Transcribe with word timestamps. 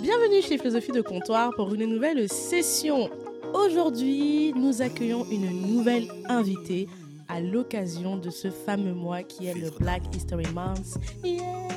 Bienvenue 0.00 0.42
chez 0.42 0.58
Philosophie 0.58 0.92
de 0.92 1.00
Comptoir 1.00 1.52
pour 1.56 1.74
une 1.74 1.84
nouvelle 1.84 2.28
session. 2.28 3.10
Aujourd'hui, 3.52 4.52
nous 4.54 4.80
accueillons 4.80 5.24
une 5.28 5.50
nouvelle 5.50 6.06
invitée 6.28 6.86
à 7.26 7.40
l'occasion 7.40 8.16
de 8.16 8.30
ce 8.30 8.48
fameux 8.48 8.94
mois 8.94 9.24
qui 9.24 9.46
est 9.46 9.54
le 9.54 9.70
Black 9.78 10.02
History 10.14 10.46
Month. 10.54 10.98
Yeah 11.24 11.68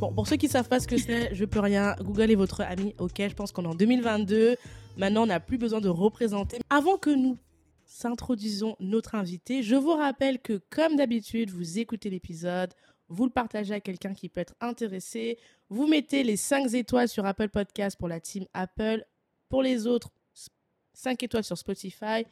Bon, 0.00 0.12
pour 0.12 0.26
ceux 0.26 0.36
qui 0.36 0.46
ne 0.46 0.50
savent 0.50 0.68
pas 0.68 0.80
ce 0.80 0.88
que 0.88 0.96
c'est, 0.96 1.34
je 1.34 1.44
peux 1.44 1.60
rien. 1.60 1.94
Google 2.00 2.30
est 2.30 2.34
votre 2.34 2.62
ami. 2.62 2.94
Ok, 2.98 3.16
je 3.18 3.34
pense 3.34 3.52
qu'on 3.52 3.64
est 3.64 3.68
en 3.68 3.74
2022. 3.74 4.56
Maintenant, 4.96 5.22
on 5.22 5.26
n'a 5.26 5.40
plus 5.40 5.58
besoin 5.58 5.80
de 5.80 5.88
représenter. 5.88 6.58
Avant 6.70 6.96
que 6.96 7.10
nous 7.10 7.36
s'introduisons 7.84 8.76
notre 8.80 9.14
invité, 9.14 9.62
je 9.62 9.76
vous 9.76 9.94
rappelle 9.94 10.40
que, 10.40 10.60
comme 10.70 10.96
d'habitude, 10.96 11.50
vous 11.50 11.78
écoutez 11.78 12.08
l'épisode, 12.10 12.72
vous 13.10 13.24
le 13.24 13.30
partagez 13.30 13.74
à 13.74 13.80
quelqu'un 13.80 14.14
qui 14.14 14.28
peut 14.28 14.40
être 14.40 14.54
intéressé, 14.60 15.38
vous 15.68 15.86
mettez 15.86 16.22
les 16.22 16.36
5 16.36 16.72
étoiles 16.74 17.08
sur 17.08 17.26
Apple 17.26 17.48
Podcast 17.48 17.98
pour 17.98 18.08
la 18.08 18.20
team 18.20 18.46
Apple, 18.54 19.04
pour 19.48 19.62
les 19.62 19.86
autres, 19.86 20.10
5 20.94 21.22
étoiles 21.22 21.44
sur 21.44 21.58
Spotify. 21.58 22.24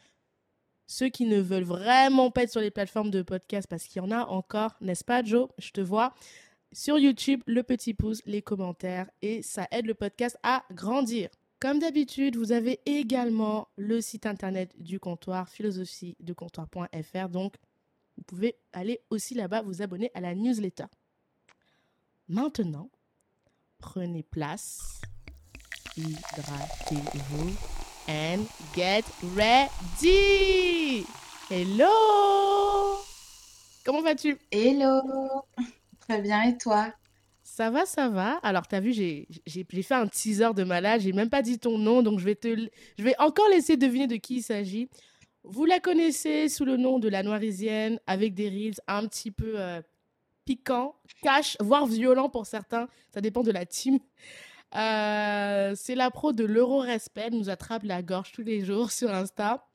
Ceux 0.87 1.09
qui 1.11 1.27
ne 1.27 1.41
veulent 1.41 1.65
vraiment 1.65 2.31
pas 2.31 2.45
être 2.45 2.51
sur 2.53 2.63
les 2.63 2.71
plateformes 2.71 3.11
de 3.11 3.23
podcast, 3.23 3.67
parce 3.69 3.85
qu'il 3.85 4.01
y 4.01 4.05
en 4.05 4.11
a 4.11 4.25
encore, 4.25 4.77
n'est-ce 4.81 5.05
pas, 5.05 5.23
Joe? 5.23 5.49
Je 5.59 5.71
te 5.71 5.83
vois. 5.83 6.15
Sur 6.73 6.99
YouTube, 6.99 7.43
le 7.47 7.63
petit 7.63 7.93
pouce, 7.93 8.23
les 8.25 8.41
commentaires, 8.41 9.11
et 9.21 9.43
ça 9.43 9.67
aide 9.71 9.87
le 9.87 9.95
podcast 9.95 10.39
à 10.43 10.65
grandir. 10.73 11.29
Comme 11.61 11.81
d'habitude, 11.81 12.37
vous 12.37 12.53
avez 12.53 12.81
également 12.87 13.69
le 13.77 14.01
site 14.01 14.27
internet 14.27 14.71
du 14.79 15.01
comptoir, 15.01 15.49
philosophie-de-comptoir.fr. 15.49 17.29
Donc, 17.31 17.55
vous 18.19 18.25
pouvez 18.25 18.57
aller 18.73 19.01
aussi 19.11 19.35
là-bas 19.35 19.63
vous 19.63 19.81
abonner 19.81 20.11
à 20.13 20.21
la 20.21 20.35
newsletter. 20.35 20.87
Maintenant, 22.29 22.91
prenez 23.79 24.25
place, 24.25 25.01
hydratez-vous 25.97 27.57
and 28.09 28.45
get 28.75 29.05
ready. 29.37 31.07
Hello? 31.49 31.87
Comment 33.85 34.03
vas-tu? 34.03 34.37
Hello 34.51 35.01
Très 36.01 36.21
bien 36.21 36.43
et 36.43 36.59
toi? 36.59 36.93
Ça 37.45 37.71
va, 37.71 37.87
ça 37.87 38.09
va. 38.09 38.35
Alors, 38.43 38.67
tu 38.67 38.75
as 38.75 38.81
vu, 38.81 38.93
j'ai 38.93 39.27
fait 39.83 39.95
un 39.95 40.09
teaser 40.09 40.53
de 40.55 40.65
malade. 40.65 41.01
J'ai 41.01 41.13
même 41.13 41.31
pas 41.31 41.41
dit 41.41 41.59
ton 41.59 41.79
nom, 41.79 42.03
donc 42.03 42.19
je 42.19 42.25
vais, 42.25 42.35
te, 42.35 42.69
je 42.99 43.03
vais 43.03 43.15
encore 43.19 43.49
laisser 43.49 43.77
deviner 43.77 44.07
de 44.07 44.17
qui 44.17 44.37
il 44.37 44.43
s'agit. 44.43 44.91
Vous 45.45 45.65
la 45.65 45.81
connaissez 45.81 46.49
sous 46.49 46.65
le 46.65 46.77
nom 46.77 46.99
de 46.99 47.09
la 47.09 47.23
Noirisienne, 47.23 48.01
avec 48.07 48.35
des 48.35 48.49
reels 48.49 48.81
un 48.87 49.07
petit 49.07 49.31
peu 49.31 49.59
euh, 49.61 49.81
piquants, 50.45 50.97
cash, 51.23 51.57
voire 51.61 51.87
violents 51.87 52.29
pour 52.29 52.47
certains. 52.47 52.89
Ça 53.15 53.21
dépend 53.21 53.43
de 53.43 53.53
la 53.53 53.65
team. 53.65 53.99
Euh, 54.75 55.75
c'est 55.77 55.95
la 55.95 56.11
pro 56.11 56.33
de 56.33 56.45
l'euro-respect. 56.45 57.25
Elle 57.29 57.35
nous 57.35 57.51
attrape 57.51 57.85
la 57.85 58.03
gorge 58.03 58.33
tous 58.33 58.43
les 58.43 58.65
jours 58.65 58.91
sur 58.91 59.11
Insta. 59.11 59.67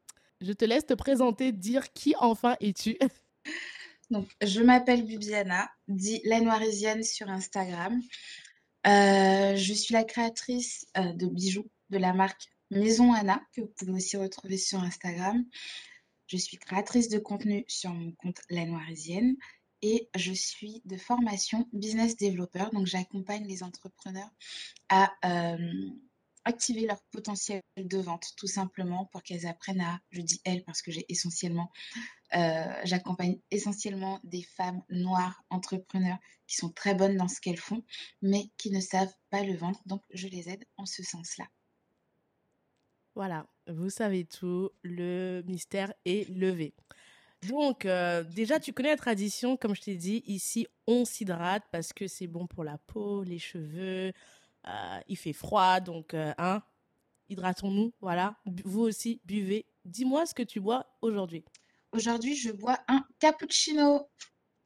Je 0.41 0.51
te 0.51 0.65
laisse 0.65 0.85
te 0.85 0.93
présenter, 0.93 1.51
dire 1.51 1.93
qui 1.93 2.13
enfin 2.19 2.55
es-tu 2.59 2.97
Donc, 4.11 4.29
je 4.41 4.61
m'appelle 4.61 5.03
Bibiana, 5.03 5.69
dit 5.87 6.21
La 6.25 6.41
Noirisienne 6.41 7.03
sur 7.03 7.29
Instagram. 7.29 7.99
Euh, 8.85 9.55
je 9.55 9.73
suis 9.73 9.93
la 9.93 10.03
créatrice 10.03 10.85
de 10.95 11.25
bijoux 11.25 11.65
de 11.89 11.97
la 11.97 12.13
marque 12.13 12.52
Maison 12.73 13.13
Anna, 13.13 13.41
que 13.53 13.61
vous 13.61 13.71
pouvez 13.75 13.91
aussi 13.91 14.17
retrouver 14.17 14.57
sur 14.57 14.79
Instagram. 14.79 15.45
Je 16.27 16.37
suis 16.37 16.57
créatrice 16.57 17.09
de 17.09 17.19
contenu 17.19 17.65
sur 17.67 17.91
mon 17.91 18.11
compte 18.13 18.41
La 18.49 18.65
Noirisienne 18.65 19.35
et 19.81 20.09
je 20.15 20.31
suis 20.33 20.81
de 20.85 20.97
formation 20.97 21.67
business 21.73 22.15
developer. 22.15 22.65
Donc, 22.71 22.87
j'accompagne 22.87 23.45
les 23.45 23.63
entrepreneurs 23.63 24.29
à 24.89 25.11
euh, 25.25 25.89
activer 26.45 26.87
leur 26.87 27.01
potentiel 27.11 27.61
de 27.77 27.97
vente, 27.97 28.33
tout 28.37 28.47
simplement, 28.47 29.05
pour 29.07 29.23
qu'elles 29.23 29.45
apprennent 29.45 29.81
à, 29.81 29.99
je 30.11 30.21
dis 30.21 30.41
elles 30.45 30.63
parce 30.63 30.81
que 30.81 30.91
j'ai 30.91 31.05
essentiellement, 31.09 31.71
euh, 32.35 32.73
j'accompagne 32.85 33.39
essentiellement 33.51 34.19
des 34.23 34.43
femmes 34.43 34.81
noires 34.89 35.43
entrepreneurs 35.49 36.17
qui 36.47 36.55
sont 36.55 36.69
très 36.69 36.95
bonnes 36.95 37.17
dans 37.17 37.27
ce 37.27 37.41
qu'elles 37.41 37.57
font, 37.57 37.83
mais 38.21 38.49
qui 38.57 38.71
ne 38.71 38.79
savent 38.79 39.13
pas 39.29 39.43
le 39.43 39.55
vendre. 39.55 39.81
Donc, 39.85 40.01
je 40.13 40.27
les 40.27 40.49
aide 40.49 40.65
en 40.77 40.85
ce 40.85 41.03
sens-là. 41.03 41.47
Voilà, 43.15 43.45
vous 43.67 43.89
savez 43.89 44.25
tout, 44.25 44.71
le 44.83 45.43
mystère 45.45 45.93
est 46.05 46.27
levé. 46.29 46.73
Donc, 47.47 47.85
euh, 47.85 48.23
déjà, 48.23 48.59
tu 48.59 48.73
connais 48.73 48.89
la 48.89 48.97
tradition, 48.97 49.57
comme 49.57 49.75
je 49.75 49.81
t'ai 49.81 49.95
dit, 49.95 50.23
ici, 50.25 50.65
on 50.87 51.05
s'hydrate 51.05 51.63
parce 51.71 51.93
que 51.93 52.07
c'est 52.07 52.27
bon 52.27 52.47
pour 52.47 52.63
la 52.63 52.77
peau, 52.77 53.23
les 53.23 53.39
cheveux, 53.39 54.13
euh, 54.67 54.99
il 55.07 55.17
fait 55.17 55.33
froid, 55.33 55.79
donc, 55.79 56.13
euh, 56.13 56.33
hein, 56.37 56.63
hydratons-nous, 57.29 57.93
voilà. 58.01 58.35
Vous 58.65 58.81
aussi, 58.81 59.21
buvez. 59.25 59.65
Dis-moi 59.85 60.25
ce 60.25 60.33
que 60.33 60.43
tu 60.43 60.59
bois 60.59 60.87
aujourd'hui. 61.01 61.43
Aujourd'hui, 61.91 62.35
je 62.35 62.51
bois 62.51 62.79
un 62.87 63.03
cappuccino. 63.19 64.09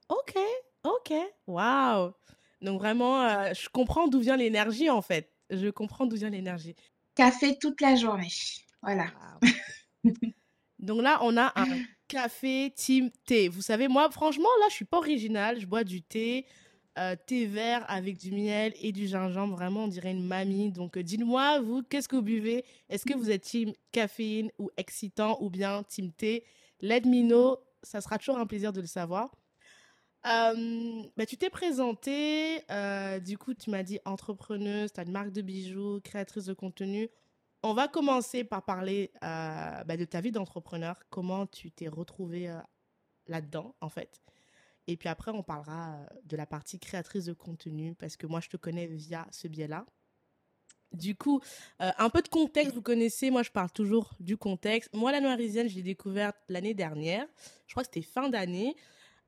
Ok, 0.09 0.37
ok, 0.83 1.13
waouh. 1.47 2.13
Donc 2.61 2.79
vraiment, 2.79 3.21
euh, 3.23 3.53
je 3.53 3.69
comprends 3.69 4.07
d'où 4.07 4.19
vient 4.19 4.37
l'énergie 4.37 4.89
en 4.89 5.01
fait. 5.01 5.33
Je 5.49 5.69
comprends 5.69 6.05
d'où 6.05 6.15
vient 6.15 6.29
l'énergie. 6.29 6.75
Café 7.17 7.57
toute 7.59 7.81
la 7.81 7.95
journée. 7.95 8.31
Voilà. 8.81 9.11
Donc 10.79 11.01
là, 11.01 11.19
on 11.23 11.35
a 11.35 11.51
un 11.55 11.65
café 12.07 12.71
team 12.75 13.09
thé. 13.25 13.49
Vous 13.49 13.61
savez, 13.61 13.87
moi, 13.87 14.09
franchement, 14.11 14.49
là, 14.61 14.67
je 14.69 14.75
suis 14.75 14.85
pas 14.85 14.97
originale. 14.97 15.59
Je 15.59 15.65
bois 15.65 15.83
du 15.83 16.01
thé 16.01 16.45
euh, 16.97 17.15
thé 17.27 17.45
vert 17.45 17.85
avec 17.89 18.17
du 18.17 18.31
miel 18.31 18.73
et 18.81 18.91
du 18.91 19.07
gingembre. 19.07 19.55
Vraiment, 19.55 19.83
on 19.83 19.87
dirait 19.87 20.11
une 20.11 20.25
mamie. 20.25 20.71
Donc, 20.71 20.97
euh, 20.97 21.03
dites-moi, 21.03 21.59
vous, 21.61 21.83
qu'est-ce 21.83 22.07
que 22.07 22.15
vous 22.15 22.21
buvez? 22.23 22.65
Est-ce 22.89 23.05
que 23.05 23.15
vous 23.15 23.29
êtes 23.29 23.43
team 23.43 23.73
caféine 23.91 24.49
ou 24.57 24.69
excitant 24.77 25.37
ou 25.41 25.49
bien 25.49 25.83
team 25.83 26.11
thé? 26.11 26.43
Let 26.81 27.01
me 27.01 27.21
know. 27.27 27.57
Ça 27.83 28.01
sera 28.01 28.17
toujours 28.17 28.37
un 28.39 28.47
plaisir 28.47 28.73
de 28.73 28.81
le 28.81 28.87
savoir. 28.87 29.35
Euh, 30.27 31.03
bah, 31.15 31.25
tu 31.25 31.37
t'es 31.37 31.49
présentée, 31.49 32.61
euh, 32.69 33.19
du 33.19 33.37
coup, 33.37 33.53
tu 33.53 33.69
m'as 33.69 33.83
dit 33.83 33.99
entrepreneuse, 34.03 34.91
tu 34.91 34.99
as 34.99 35.03
une 35.03 35.11
marque 35.11 35.31
de 35.31 35.41
bijoux, 35.41 36.01
créatrice 36.03 36.45
de 36.45 36.53
contenu. 36.53 37.09
On 37.63 37.73
va 37.73 37.87
commencer 37.87 38.43
par 38.43 38.63
parler 38.65 39.11
euh, 39.23 39.83
bah, 39.85 39.95
de 39.95 40.05
ta 40.05 40.19
vie 40.19 40.31
d'entrepreneur, 40.31 40.97
comment 41.09 41.45
tu 41.45 41.71
t'es 41.71 41.87
retrouvée 41.87 42.53
là-dedans, 43.27 43.75
en 43.79 43.89
fait? 43.89 44.21
Et 44.87 44.97
puis 44.97 45.07
après, 45.07 45.31
on 45.31 45.43
parlera 45.43 45.97
de 46.25 46.35
la 46.35 46.45
partie 46.45 46.79
créatrice 46.79 47.25
de 47.25 47.33
contenu, 47.33 47.95
parce 47.95 48.17
que 48.17 48.27
moi, 48.27 48.41
je 48.41 48.49
te 48.49 48.57
connais 48.57 48.87
via 48.87 49.27
ce 49.31 49.47
biais-là. 49.47 49.85
Du 50.93 51.15
coup, 51.15 51.41
un 51.79 52.09
peu 52.09 52.21
de 52.21 52.29
contexte, 52.29 52.73
vous 52.73 52.81
connaissez, 52.81 53.29
moi 53.29 53.43
je 53.43 53.51
parle 53.51 53.69
toujours 53.71 54.13
du 54.21 54.37
contexte. 54.37 54.93
Moi, 54.93 55.11
la 55.11 55.19
Noirisienne, 55.19 55.67
je 55.67 55.75
l'ai 55.75 55.81
découverte 55.81 56.37
l'année 56.47 56.73
dernière, 56.73 57.27
je 57.67 57.73
crois 57.73 57.83
que 57.83 57.89
c'était 57.93 58.07
fin 58.07 58.29
d'année, 58.29 58.73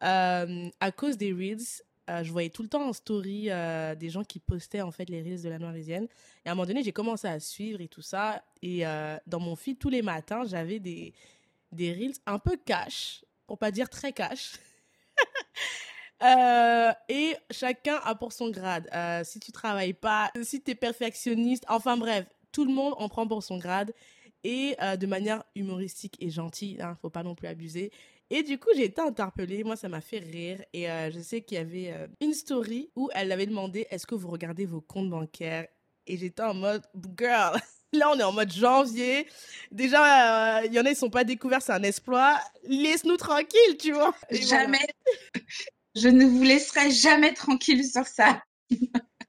euh, 0.03 0.69
à 0.79 0.91
cause 0.91 1.17
des 1.17 1.31
Reels. 1.33 1.83
Euh, 2.09 2.23
je 2.23 2.31
voyais 2.31 2.49
tout 2.49 2.63
le 2.63 2.69
temps 2.69 2.87
en 2.87 2.93
story 2.93 3.49
euh, 3.49 3.93
des 3.93 4.09
gens 4.09 4.23
qui 4.23 4.39
postaient 4.39 4.81
en 4.81 4.91
fait 4.91 5.09
les 5.09 5.21
Reels 5.21 5.43
de 5.43 5.49
la 5.49 5.59
Noirisienne. 5.59 6.07
Et 6.45 6.49
à 6.49 6.53
un 6.53 6.55
moment 6.55 6.65
donné, 6.65 6.83
j'ai 6.83 6.91
commencé 6.91 7.27
à 7.27 7.39
suivre 7.39 7.81
et 7.81 7.87
tout 7.87 8.01
ça. 8.01 8.43
Et 8.61 8.83
dans 9.27 9.39
mon 9.39 9.55
feed, 9.55 9.77
tous 9.77 9.89
les 9.89 10.01
matins, 10.01 10.43
j'avais 10.45 10.79
des, 10.79 11.13
des 11.71 11.93
Reels 11.93 12.15
un 12.25 12.39
peu 12.39 12.57
cash, 12.57 13.23
pour 13.45 13.57
pas 13.57 13.71
dire 13.71 13.89
très 13.89 14.13
cash. 14.13 14.53
Et 17.09 17.35
chacun 17.49 17.95
a 18.03 18.13
pour 18.13 18.33
son 18.33 18.49
grade. 18.49 18.89
Si 19.23 19.39
tu 19.39 19.53
travailles 19.53 19.93
pas, 19.93 20.31
si 20.43 20.61
tu 20.61 20.71
es 20.71 20.75
perfectionniste, 20.75 21.63
enfin 21.69 21.95
bref, 21.95 22.25
tout 22.51 22.65
le 22.65 22.73
monde 22.73 22.93
en 22.97 23.07
prend 23.07 23.25
pour 23.25 23.41
son 23.41 23.57
grade 23.57 23.93
et 24.43 24.75
de 24.97 25.05
manière 25.05 25.43
humoristique 25.55 26.17
et 26.19 26.29
gentille, 26.29 26.81
hein, 26.81 26.97
faut 27.01 27.09
pas 27.09 27.23
non 27.23 27.35
plus 27.35 27.47
abuser. 27.47 27.91
Et 28.31 28.43
du 28.43 28.59
coup, 28.59 28.69
j'ai 28.75 28.85
été 28.85 29.01
interpellée, 29.01 29.63
moi 29.63 29.75
ça 29.75 29.89
m'a 29.89 30.01
fait 30.01 30.19
rire 30.19 30.63
et 30.73 30.89
euh, 30.89 31.09
je 31.11 31.19
sais 31.19 31.41
qu'il 31.41 31.57
y 31.57 31.61
avait 31.61 31.91
euh, 31.91 32.07
une 32.21 32.33
story 32.33 32.91
où 32.95 33.09
elle 33.13 33.31
avait 33.31 33.47
demandé 33.47 33.87
est-ce 33.89 34.05
que 34.05 34.13
vous 34.13 34.29
regardez 34.29 34.65
vos 34.65 34.81
comptes 34.81 35.09
bancaires? 35.09 35.67
Et 36.05 36.17
j'étais 36.17 36.43
en 36.43 36.53
mode 36.53 36.83
girl. 37.17 37.59
Là, 37.93 38.11
on 38.13 38.19
est 38.19 38.23
en 38.23 38.31
mode 38.31 38.53
janvier. 38.53 39.25
Déjà, 39.71 40.63
il 40.63 40.71
y 40.71 40.79
en 40.79 40.85
a, 40.85 40.91
ils 40.91 40.95
sont 40.95 41.09
pas 41.09 41.23
découverts, 41.23 41.63
c'est 41.63 41.71
un 41.71 41.81
exploit. 41.81 42.39
Laisse-nous 42.65 43.17
tranquille, 43.17 43.77
tu 43.79 43.93
vois. 43.93 44.13
Et 44.29 44.41
voilà. 44.41 44.63
Jamais. 44.63 44.87
Je 45.95 46.07
ne 46.07 46.25
vous 46.25 46.43
laisserai 46.43 46.91
jamais 46.91 47.33
tranquille 47.33 47.83
sur 47.83 48.05
ça. 48.05 48.43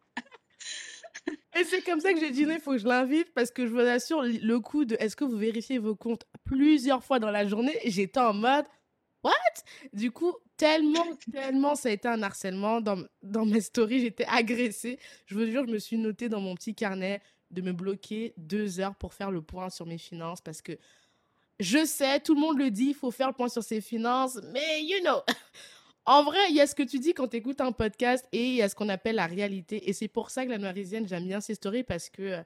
Et 1.59 1.65
c'est 1.65 1.83
comme 1.83 2.01
ça 2.01 2.13
que 2.13 2.21
j'ai 2.21 2.31
dit, 2.31 2.47
non, 2.47 2.55
il 2.55 2.61
faut 2.61 2.73
que 2.73 2.79
je 2.79 2.87
l'invite 2.87 3.33
parce 3.35 3.51
que 3.51 3.67
je 3.67 3.73
vous 3.73 3.81
assure, 3.81 4.23
le 4.23 4.61
coup 4.61 4.85
de 4.85 4.97
est-ce 5.01 5.17
que 5.17 5.25
vous 5.25 5.37
vérifiez 5.37 5.79
vos 5.79 5.97
comptes 5.97 6.25
plusieurs 6.45 7.03
fois 7.03 7.19
dans 7.19 7.31
la 7.31 7.47
journée, 7.47 7.77
j'étais 7.85 8.21
en 8.21 8.35
mode, 8.35 8.65
what? 9.25 9.33
Du 9.93 10.11
coup, 10.11 10.35
tellement, 10.57 11.07
tellement, 11.33 11.75
ça 11.75 11.89
a 11.89 11.93
été 11.93 12.09
un 12.09 12.23
harcèlement. 12.23 12.81
Dans, 12.81 13.03
dans 13.23 13.45
mes 13.47 13.61
stories, 13.61 14.01
j'étais 14.01 14.27
agressée. 14.27 14.99
Je 15.27 15.35
vous 15.35 15.47
jure, 15.47 15.67
je 15.67 15.73
me 15.73 15.79
suis 15.79 15.99
notée 15.99 16.29
dans 16.29 16.41
mon 16.41 16.55
petit 16.55 16.75
carnet 16.75 17.21
de 17.51 17.63
me 17.63 17.73
bloquer 17.73 18.33
deux 18.37 18.81
heures 18.81 18.95
pour 18.95 19.15
faire 19.15 19.31
le 19.31 19.43
point 19.43 19.71
sur 19.71 19.87
mes 19.87 19.99
finances 19.99 20.41
parce 20.41 20.63
que 20.63 20.79
je 21.59 21.85
sais, 21.85 22.21
tout 22.21 22.35
le 22.35 22.41
monde 22.41 22.59
le 22.59 22.71
dit, 22.71 22.87
il 22.91 22.95
faut 22.95 23.11
faire 23.11 23.29
le 23.29 23.35
point 23.35 23.49
sur 23.49 23.63
ses 23.63 23.83
finances, 23.83 24.39
mais 24.53 24.83
you 24.83 25.01
know, 25.01 25.21
En 26.07 26.25
vrai, 26.25 26.39
il 26.49 26.57
y 26.57 26.61
a 26.61 26.67
ce 26.67 26.75
que 26.75 26.83
tu 26.83 26.99
dis 26.99 27.15
quand 27.15 27.29
tu 27.29 27.37
écoutes 27.37 27.61
un 27.61 27.73
podcast 27.73 28.27
et 28.33 28.45
il 28.45 28.55
y 28.55 28.63
a 28.63 28.69
ce 28.69 28.75
qu'on 28.75 28.89
appelle 28.89 29.17
la 29.17 29.27
réalité. 29.27 29.89
Et 29.89 29.93
c'est 29.93 30.09
pour 30.09 30.31
ça 30.31 30.45
que 30.45 30.51
la 30.51 30.59
Noirisienne, 30.59 31.07
j'aime 31.07 31.27
bien 31.27 31.41
ces 31.41 31.55
stories 31.55 31.85
parce 31.85 32.09
que, 32.09 32.23
euh, 32.23 32.43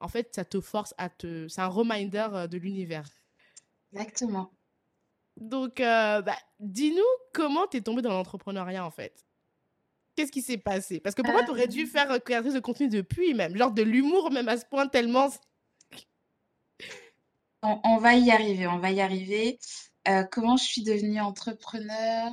en 0.00 0.08
fait, 0.08 0.34
ça 0.34 0.44
te 0.44 0.60
force 0.60 0.94
à 0.98 1.08
te. 1.08 1.48
C'est 1.48 1.60
un 1.60 1.68
reminder 1.68 2.28
euh, 2.32 2.46
de 2.46 2.58
l'univers. 2.58 3.08
Exactement. 3.92 4.52
Donc, 5.40 5.80
euh, 5.80 6.22
bah, 6.22 6.36
dis-nous 6.60 7.02
comment 7.32 7.66
tu 7.66 7.78
es 7.78 7.80
tombée 7.80 8.02
dans 8.02 8.12
l'entrepreneuriat, 8.12 8.84
en 8.84 8.90
fait. 8.90 9.24
Qu'est-ce 10.14 10.32
qui 10.32 10.42
s'est 10.42 10.58
passé? 10.58 11.00
Parce 11.00 11.14
que 11.14 11.22
pour 11.22 11.32
moi, 11.32 11.44
tu 11.44 11.50
aurais 11.50 11.68
dû 11.68 11.86
faire 11.86 12.22
créatrice 12.22 12.54
de 12.54 12.60
contenu 12.60 12.88
depuis, 12.88 13.34
même? 13.34 13.56
Genre 13.56 13.70
de 13.70 13.82
l'humour, 13.82 14.30
même 14.32 14.48
à 14.48 14.56
ce 14.56 14.64
point, 14.66 14.88
tellement. 14.88 15.28
On, 17.62 17.80
on 17.84 17.96
va 17.98 18.14
y 18.14 18.30
arriver, 18.30 18.68
on 18.68 18.78
va 18.78 18.92
y 18.92 19.00
arriver. 19.00 19.58
comment 20.30 20.56
je 20.56 20.62
suis 20.62 20.84
devenue 20.84 21.20
entrepreneur? 21.20 22.30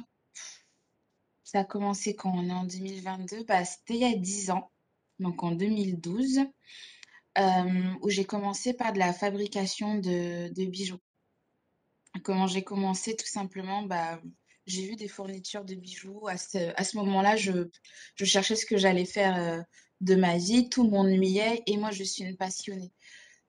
Ça 1.45 1.59
a 1.59 1.63
commencé 1.63 2.15
quand 2.15 2.31
on 2.35 2.49
est 2.49 2.51
en 2.51 2.65
2022, 2.65 3.43
bah, 3.43 3.63
c'était 3.63 3.93
il 3.93 4.01
y 4.01 4.05
a 4.05 4.15
10 4.15 4.49
ans, 4.49 4.71
donc 5.19 5.43
en 5.43 5.51
2012, 5.51 6.39
euh, 7.37 7.93
où 8.01 8.09
j'ai 8.09 8.25
commencé 8.25 8.73
par 8.73 8.93
de 8.93 8.99
la 8.99 9.13
fabrication 9.13 9.95
de, 9.99 10.49
bijoux. 10.65 10.99
Comment 12.23 12.47
j'ai 12.47 12.63
commencé 12.63 13.15
Tout 13.15 13.27
simplement, 13.27 13.83
bah, 13.83 14.21
j'ai 14.65 14.87
vu 14.87 14.95
des 14.95 15.07
fournitures 15.07 15.65
de 15.65 15.75
bijoux. 15.75 16.27
À 16.27 16.37
ce, 16.37 16.97
moment-là, 16.97 17.35
je, 17.35 17.67
cherchais 18.23 18.55
ce 18.55 18.65
que 18.65 18.77
j'allais 18.77 19.05
faire 19.05 19.37
euh, 19.37 19.61
de 20.01 20.15
ma 20.15 20.37
vie. 20.37 20.69
Tout 20.69 20.87
m'ennuyait 20.87 21.63
et 21.67 21.77
moi, 21.77 21.91
je 21.91 22.03
suis 22.03 22.23
une 22.23 22.37
passionnée. 22.37 22.91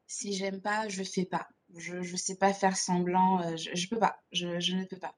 Si 0.06 0.34
j'aime 0.34 0.60
pas, 0.60 0.88
je 0.88 1.02
fais 1.02 1.24
pas. 1.24 1.48
Je 1.76 1.96
ne 1.96 2.16
sais 2.16 2.36
pas 2.36 2.52
faire 2.52 2.76
semblant. 2.76 3.40
Euh, 3.42 3.56
je, 3.56 3.70
ne 3.70 3.88
peux 3.88 3.98
pas. 3.98 4.20
je 4.32 4.46
ne 4.46 4.84
peux 4.84 4.98
pas. 4.98 5.16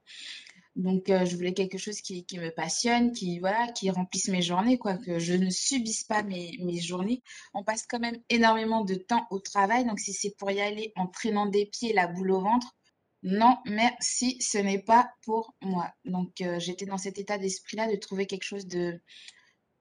Donc, 0.79 1.11
euh, 1.11 1.25
je 1.25 1.35
voulais 1.35 1.55
quelque 1.55 1.77
chose 1.77 2.01
qui, 2.01 2.25
me 2.35 2.51
passionne, 2.51 3.11
qui, 3.11 3.41
voilà, 3.41 3.67
qui 3.73 3.91
remplisse 3.91 4.29
mes 4.29 4.43
journées, 4.43 4.79
quoi, 4.79 4.97
que 4.97 5.19
je 5.19 5.35
ne 5.35 5.51
subisse 5.51 6.05
pas 6.05 6.23
mes, 6.23 6.81
journées. 6.81 7.21
On 7.53 7.65
passe 7.65 7.85
quand 7.85 7.99
même 7.99 8.17
énormément 8.29 8.85
de 8.85 8.95
temps 8.95 9.27
au 9.33 9.41
travail. 9.41 9.85
Donc, 9.87 9.99
si 9.99 10.13
c'est 10.13 10.37
pour 10.39 10.53
y 10.53 10.61
aller 10.61 10.93
en 10.95 11.09
traînant 11.09 11.47
des 11.47 11.67
pieds, 11.67 11.93
la 11.93 12.07
boule 12.07 12.31
au 12.31 12.41
ventre, 12.41 12.78
non, 13.23 13.59
merci, 13.67 14.41
ce 14.41 14.59
n'est 14.59 14.83
pas 14.83 15.11
pour 15.25 15.55
moi. 15.61 15.93
Donc, 16.05 16.41
euh, 16.41 16.59
j'étais 16.61 16.87
dans 16.87 16.99
cet 16.99 17.19
état 17.19 17.39
d'esprit-là 17.39 17.91
de 17.91 17.97
trouver 17.97 18.27
quelque 18.27 18.45
chose 18.45 18.67
de, 18.67 19.01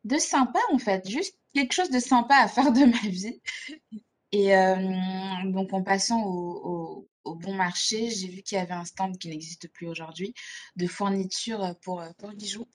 de 0.06 0.18
sympa, 0.18 0.60
en 0.72 0.80
fait. 0.80 1.08
Juste 1.08 1.38
quelque 1.54 1.74
chose 1.74 1.92
de 1.92 2.00
sympa 2.00 2.36
à 2.36 2.48
faire 2.48 2.72
de 2.72 2.86
ma 2.86 3.10
vie. 3.10 3.42
Et 4.32 4.56
euh, 4.56 4.76
donc, 5.52 5.74
en 5.74 5.84
passant 5.84 6.24
au, 6.26 7.08
bon 7.26 7.54
marché, 7.54 8.10
j'ai 8.10 8.28
vu 8.28 8.42
qu'il 8.42 8.58
y 8.58 8.62
avait 8.62 8.74
un 8.74 8.86
stand 8.86 9.18
qui 9.18 9.30
n'existe 9.30 9.68
plus 9.72 9.88
aujourd'hui 9.88 10.34
de 10.76 10.88
fournitures 10.88 11.76
pour, 11.82 12.04
pour 12.18 12.32
bijoux. 12.32 12.68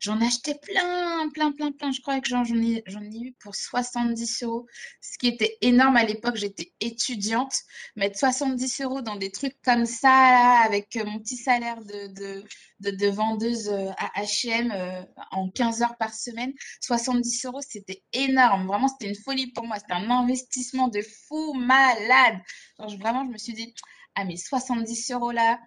J'en 0.00 0.20
achetais 0.20 0.54
plein, 0.54 1.28
plein, 1.30 1.52
plein, 1.52 1.72
plein. 1.72 1.90
Je 1.90 2.00
crois 2.00 2.20
que 2.20 2.28
j'en 2.28 2.44
ai, 2.44 2.82
eu 2.86 3.32
pour 3.40 3.54
70 3.54 4.42
euros, 4.42 4.66
ce 5.00 5.18
qui 5.18 5.28
était 5.28 5.56
énorme 5.60 5.96
à 5.96 6.04
l'époque. 6.04 6.36
J'étais 6.36 6.72
étudiante. 6.80 7.54
Mettre 7.96 8.18
70 8.18 8.80
euros 8.82 9.00
dans 9.00 9.16
des 9.16 9.30
trucs 9.30 9.60
comme 9.62 9.86
ça, 9.86 10.60
avec 10.64 10.96
mon 10.96 11.18
petit 11.18 11.36
salaire 11.36 11.78
de, 11.84 13.08
vendeuse 13.08 13.68
euh, 13.68 13.90
à 13.98 14.22
H&M 14.22 15.06
en 15.30 15.50
15 15.50 15.82
heures 15.82 15.96
par 15.96 16.14
semaine, 16.14 16.52
70 16.80 17.46
euros, 17.46 17.60
c'était 17.62 18.02
énorme. 18.12 18.66
Vraiment, 18.66 18.88
c'était 18.88 19.08
une 19.08 19.22
folie 19.22 19.52
pour 19.52 19.64
moi. 19.64 19.78
C'était 19.78 19.94
un 19.94 20.10
investissement 20.10 20.88
de 20.88 21.00
fou 21.02 21.54
malade. 21.54 22.38
vraiment, 22.78 23.24
je 23.26 23.32
me 23.32 23.38
suis 23.38 23.54
dit, 23.54 23.74
ah 24.14 24.24
mais 24.24 24.36
70 24.36 25.10
euros 25.12 25.30
là, 25.30 25.58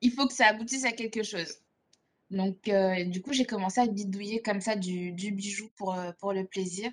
il 0.00 0.12
faut 0.12 0.26
que 0.26 0.34
ça 0.34 0.46
aboutisse 0.46 0.84
à 0.84 0.92
quelque 0.92 1.22
chose. 1.22 1.54
Donc, 2.30 2.68
euh, 2.68 3.04
du 3.04 3.22
coup, 3.22 3.32
j'ai 3.32 3.44
commencé 3.44 3.80
à 3.80 3.86
bidouiller 3.86 4.42
comme 4.42 4.60
ça 4.60 4.76
du, 4.76 5.12
bijou 5.32 5.68
pour, 5.76 5.94
euh, 5.94 6.12
pour 6.20 6.32
le 6.32 6.46
plaisir. 6.46 6.90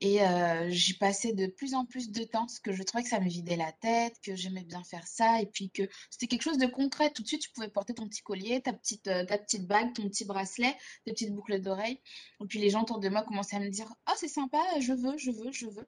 Et 0.00 0.22
euh, 0.22 0.68
j'y 0.70 0.94
passais 0.94 1.32
de 1.32 1.46
plus 1.46 1.74
en 1.74 1.86
plus 1.86 2.10
de 2.10 2.24
temps 2.24 2.40
parce 2.40 2.58
que 2.58 2.72
je 2.72 2.82
trouvais 2.82 3.04
que 3.04 3.08
ça 3.08 3.20
me 3.20 3.28
vidait 3.28 3.56
la 3.56 3.70
tête, 3.70 4.16
que 4.24 4.34
j'aimais 4.34 4.64
bien 4.64 4.82
faire 4.82 5.06
ça 5.06 5.40
et 5.40 5.46
puis 5.46 5.70
que 5.70 5.84
c'était 6.10 6.26
quelque 6.26 6.42
chose 6.42 6.58
de 6.58 6.66
concret. 6.66 7.12
Tout 7.12 7.22
de 7.22 7.28
suite, 7.28 7.42
tu 7.42 7.50
pouvais 7.50 7.68
porter 7.68 7.94
ton 7.94 8.08
petit 8.08 8.22
collier, 8.22 8.60
ta 8.60 8.72
petite, 8.72 9.04
ta 9.04 9.38
petite 9.38 9.66
bague, 9.68 9.94
ton 9.94 10.08
petit 10.08 10.24
bracelet, 10.24 10.74
tes 11.04 11.12
petites 11.12 11.32
boucles 11.32 11.60
d'oreilles. 11.60 12.00
Et 12.42 12.46
puis 12.48 12.58
les 12.58 12.70
gens 12.70 12.82
autour 12.82 12.98
de 12.98 13.08
moi 13.08 13.22
commençaient 13.22 13.56
à 13.56 13.60
me 13.60 13.70
dire 13.70 13.94
Oh, 14.10 14.14
c'est 14.16 14.28
sympa, 14.28 14.58
je 14.80 14.92
veux, 14.92 15.16
je 15.18 15.30
veux, 15.30 15.52
je 15.52 15.66
veux. 15.66 15.86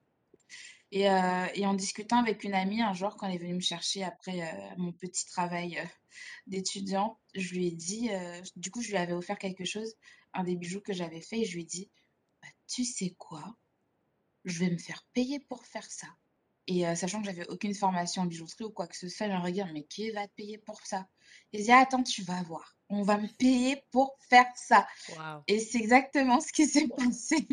Et, 0.95 1.03
et, 1.55 1.65
en 1.65 1.73
discutant 1.73 2.19
avec 2.19 2.43
une 2.45 2.53
amie 2.53 2.81
un 2.81 2.93
jour, 2.93 3.17
quand 3.17 3.27
elle 3.27 3.35
est 3.35 3.37
venue 3.37 3.55
me 3.55 3.59
chercher 3.59 4.03
après 4.03 4.57
mon 4.77 4.93
petit 4.93 5.25
travail 5.27 5.77
d'étudiant, 6.47 7.19
je 7.33 7.53
lui 7.53 7.67
ai 7.67 7.71
dit, 7.71 8.09
euh, 8.11 8.41
du 8.55 8.71
coup, 8.71 8.81
je 8.81 8.89
lui 8.89 8.97
avais 8.97 9.13
offert 9.13 9.37
quelque 9.37 9.65
chose, 9.65 9.95
un 10.33 10.43
des 10.43 10.55
bijoux 10.55 10.81
que 10.81 10.93
j'avais 10.93 11.21
fait, 11.21 11.39
et 11.39 11.45
je 11.45 11.53
lui 11.53 11.61
ai 11.61 11.65
dit, 11.65 11.89
bah, 12.41 12.49
tu 12.67 12.83
sais 12.83 13.15
quoi, 13.17 13.55
je 14.43 14.59
vais 14.59 14.69
me 14.69 14.77
faire 14.77 15.05
payer 15.13 15.39
pour 15.39 15.65
faire 15.65 15.89
ça. 15.89 16.07
Et 16.67 16.87
euh, 16.87 16.95
sachant 16.95 17.19
que 17.21 17.27
j'avais 17.27 17.47
aucune 17.49 17.75
formation 17.75 18.23
en 18.23 18.25
bijouterie 18.25 18.65
ou 18.65 18.71
quoi 18.71 18.87
que 18.87 18.97
ce 18.97 19.07
soit, 19.07 19.29
je 19.29 19.35
regarde, 19.35 19.71
mais 19.73 19.83
qui 19.83 20.09
va 20.11 20.27
te 20.27 20.33
payer 20.33 20.57
pour 20.57 20.79
ça? 20.85 21.07
Il 21.53 21.63
dit, 21.63 21.71
attends, 21.71 22.03
tu 22.03 22.23
vas 22.23 22.41
voir, 22.43 22.75
on 22.89 23.03
va 23.03 23.17
me 23.17 23.27
payer 23.37 23.81
pour 23.91 24.17
faire 24.29 24.47
ça. 24.55 24.87
Et 25.47 25.59
c'est 25.59 25.77
exactement 25.77 26.39
ce 26.41 26.51
qui 26.51 26.67
s'est 26.67 26.87
passé. 26.97 27.47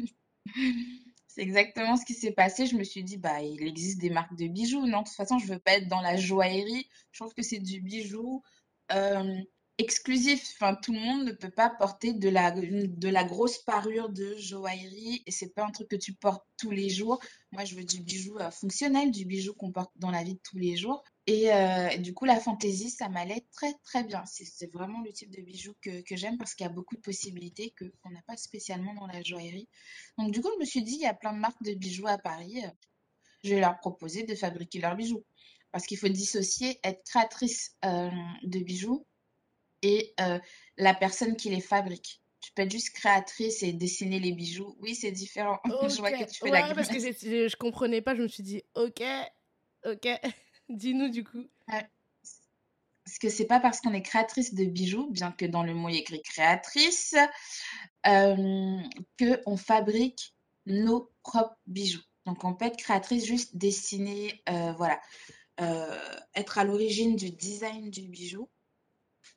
C'est 1.34 1.42
exactement 1.42 1.96
ce 1.96 2.04
qui 2.04 2.14
s'est 2.14 2.32
passé. 2.32 2.66
Je 2.66 2.76
me 2.76 2.84
suis 2.84 3.02
dit, 3.02 3.16
bah, 3.16 3.40
il 3.40 3.62
existe 3.66 3.98
des 3.98 4.10
marques 4.10 4.36
de 4.36 4.48
bijoux. 4.48 4.86
Non, 4.86 5.00
de 5.00 5.06
toute 5.06 5.16
façon, 5.16 5.38
je 5.38 5.46
veux 5.46 5.58
pas 5.58 5.72
être 5.72 5.88
dans 5.88 6.02
la 6.02 6.16
joaillerie. 6.16 6.86
Je 7.10 7.20
trouve 7.20 7.32
que 7.32 7.42
c'est 7.42 7.58
du 7.58 7.80
bijou 7.80 8.42
euh, 8.92 9.38
exclusif. 9.78 10.54
Enfin, 10.54 10.76
tout 10.82 10.92
le 10.92 11.00
monde 11.00 11.24
ne 11.24 11.32
peut 11.32 11.50
pas 11.50 11.70
porter 11.70 12.12
de 12.12 12.28
la, 12.28 12.50
de 12.50 13.08
la 13.08 13.24
grosse 13.24 13.58
parure 13.58 14.10
de 14.10 14.36
joaillerie 14.36 15.22
et 15.26 15.30
c'est 15.30 15.54
pas 15.54 15.64
un 15.64 15.70
truc 15.70 15.88
que 15.88 15.96
tu 15.96 16.12
portes 16.12 16.44
tous 16.58 16.70
les 16.70 16.90
jours. 16.90 17.18
Moi, 17.52 17.64
je 17.64 17.76
veux 17.76 17.84
du 17.84 18.02
bijou 18.02 18.36
euh, 18.38 18.50
fonctionnel, 18.50 19.10
du 19.10 19.24
bijou 19.24 19.54
qu'on 19.54 19.72
porte 19.72 19.92
dans 19.96 20.10
la 20.10 20.24
vie 20.24 20.34
de 20.34 20.40
tous 20.44 20.58
les 20.58 20.76
jours. 20.76 21.02
Et, 21.26 21.52
euh, 21.52 21.96
du 21.98 22.14
coup, 22.14 22.24
la 22.24 22.40
fantaisie, 22.40 22.90
ça 22.90 23.08
m'allait 23.08 23.46
très 23.52 23.72
très 23.84 24.02
bien. 24.02 24.24
C'est 24.26 24.72
vraiment 24.72 25.00
le 25.02 25.12
type 25.12 25.30
de 25.30 25.40
bijou 25.40 25.74
que, 25.80 26.02
que 26.02 26.16
j'aime 26.16 26.36
parce 26.36 26.54
qu'il 26.54 26.66
y 26.66 26.68
a 26.68 26.72
beaucoup 26.72 26.96
de 26.96 27.00
possibilités 27.00 27.72
qu'on 27.78 28.10
n'a 28.10 28.22
pas 28.26 28.36
spécialement 28.36 28.94
dans 28.94 29.06
la 29.06 29.22
joaillerie. 29.22 29.68
Donc, 30.18 30.32
du 30.32 30.40
coup, 30.40 30.50
je 30.54 30.60
me 30.60 30.64
suis 30.64 30.82
dit, 30.82 30.94
il 30.94 31.02
y 31.02 31.06
a 31.06 31.14
plein 31.14 31.32
de 31.32 31.38
marques 31.38 31.62
de 31.62 31.74
bijoux 31.74 32.08
à 32.08 32.18
Paris. 32.18 32.62
Je 33.44 33.54
vais 33.54 33.60
leur 33.60 33.78
proposer 33.78 34.24
de 34.24 34.34
fabriquer 34.34 34.80
leurs 34.80 34.96
bijoux 34.96 35.24
parce 35.72 35.86
qu'il 35.86 35.98
faut 35.98 36.08
dissocier 36.08 36.78
être 36.84 37.02
créatrice 37.04 37.76
euh, 37.84 38.10
de 38.42 38.58
bijoux 38.58 39.06
et 39.80 40.14
euh, 40.20 40.38
la 40.76 40.94
personne 40.94 41.36
qui 41.36 41.50
les 41.50 41.60
fabrique. 41.60 42.20
Tu 42.40 42.52
peux 42.52 42.62
être 42.62 42.70
juste 42.70 42.90
créatrice 42.90 43.62
et 43.62 43.72
dessiner 43.72 44.20
les 44.20 44.32
bijoux. 44.32 44.76
Oui, 44.80 44.94
c'est 44.94 45.12
différent. 45.12 45.58
je 45.64 45.98
vois 45.98 46.12
que 46.12 46.30
tu 46.30 46.40
fais 46.40 46.50
la 46.50 46.74
parce 46.74 46.88
que 46.88 46.98
je, 46.98 47.48
je 47.48 47.56
comprenais 47.56 48.02
pas, 48.02 48.14
je 48.14 48.22
me 48.22 48.28
suis 48.28 48.42
dit, 48.42 48.62
ok, 48.74 49.02
ok, 49.84 50.08
dis-nous 50.68 51.08
du 51.08 51.24
coup. 51.24 51.48
Parce 51.66 53.18
que 53.18 53.28
c'est 53.28 53.46
pas 53.46 53.60
parce 53.60 53.80
qu'on 53.80 53.92
est 53.92 54.02
créatrice 54.02 54.54
de 54.54 54.64
bijoux, 54.64 55.10
bien 55.10 55.32
que 55.32 55.44
dans 55.44 55.64
le 55.64 55.74
mot 55.74 55.88
il 55.88 55.96
y 55.96 55.98
écrit 55.98 56.22
créatrice, 56.22 57.16
euh, 58.06 58.78
qu'on 59.18 59.56
fabrique 59.56 60.34
nos 60.66 61.10
propres 61.22 61.58
bijoux. 61.66 62.02
Donc 62.26 62.44
on 62.44 62.54
peut 62.54 62.66
être 62.66 62.76
créatrice 62.76 63.24
juste 63.24 63.56
dessiner, 63.56 64.42
euh, 64.48 64.72
voilà. 64.74 65.00
Euh, 65.60 65.98
être 66.34 66.58
à 66.58 66.64
l'origine 66.64 67.14
du 67.14 67.30
design 67.30 67.90
du 67.90 68.08
bijou 68.08 68.48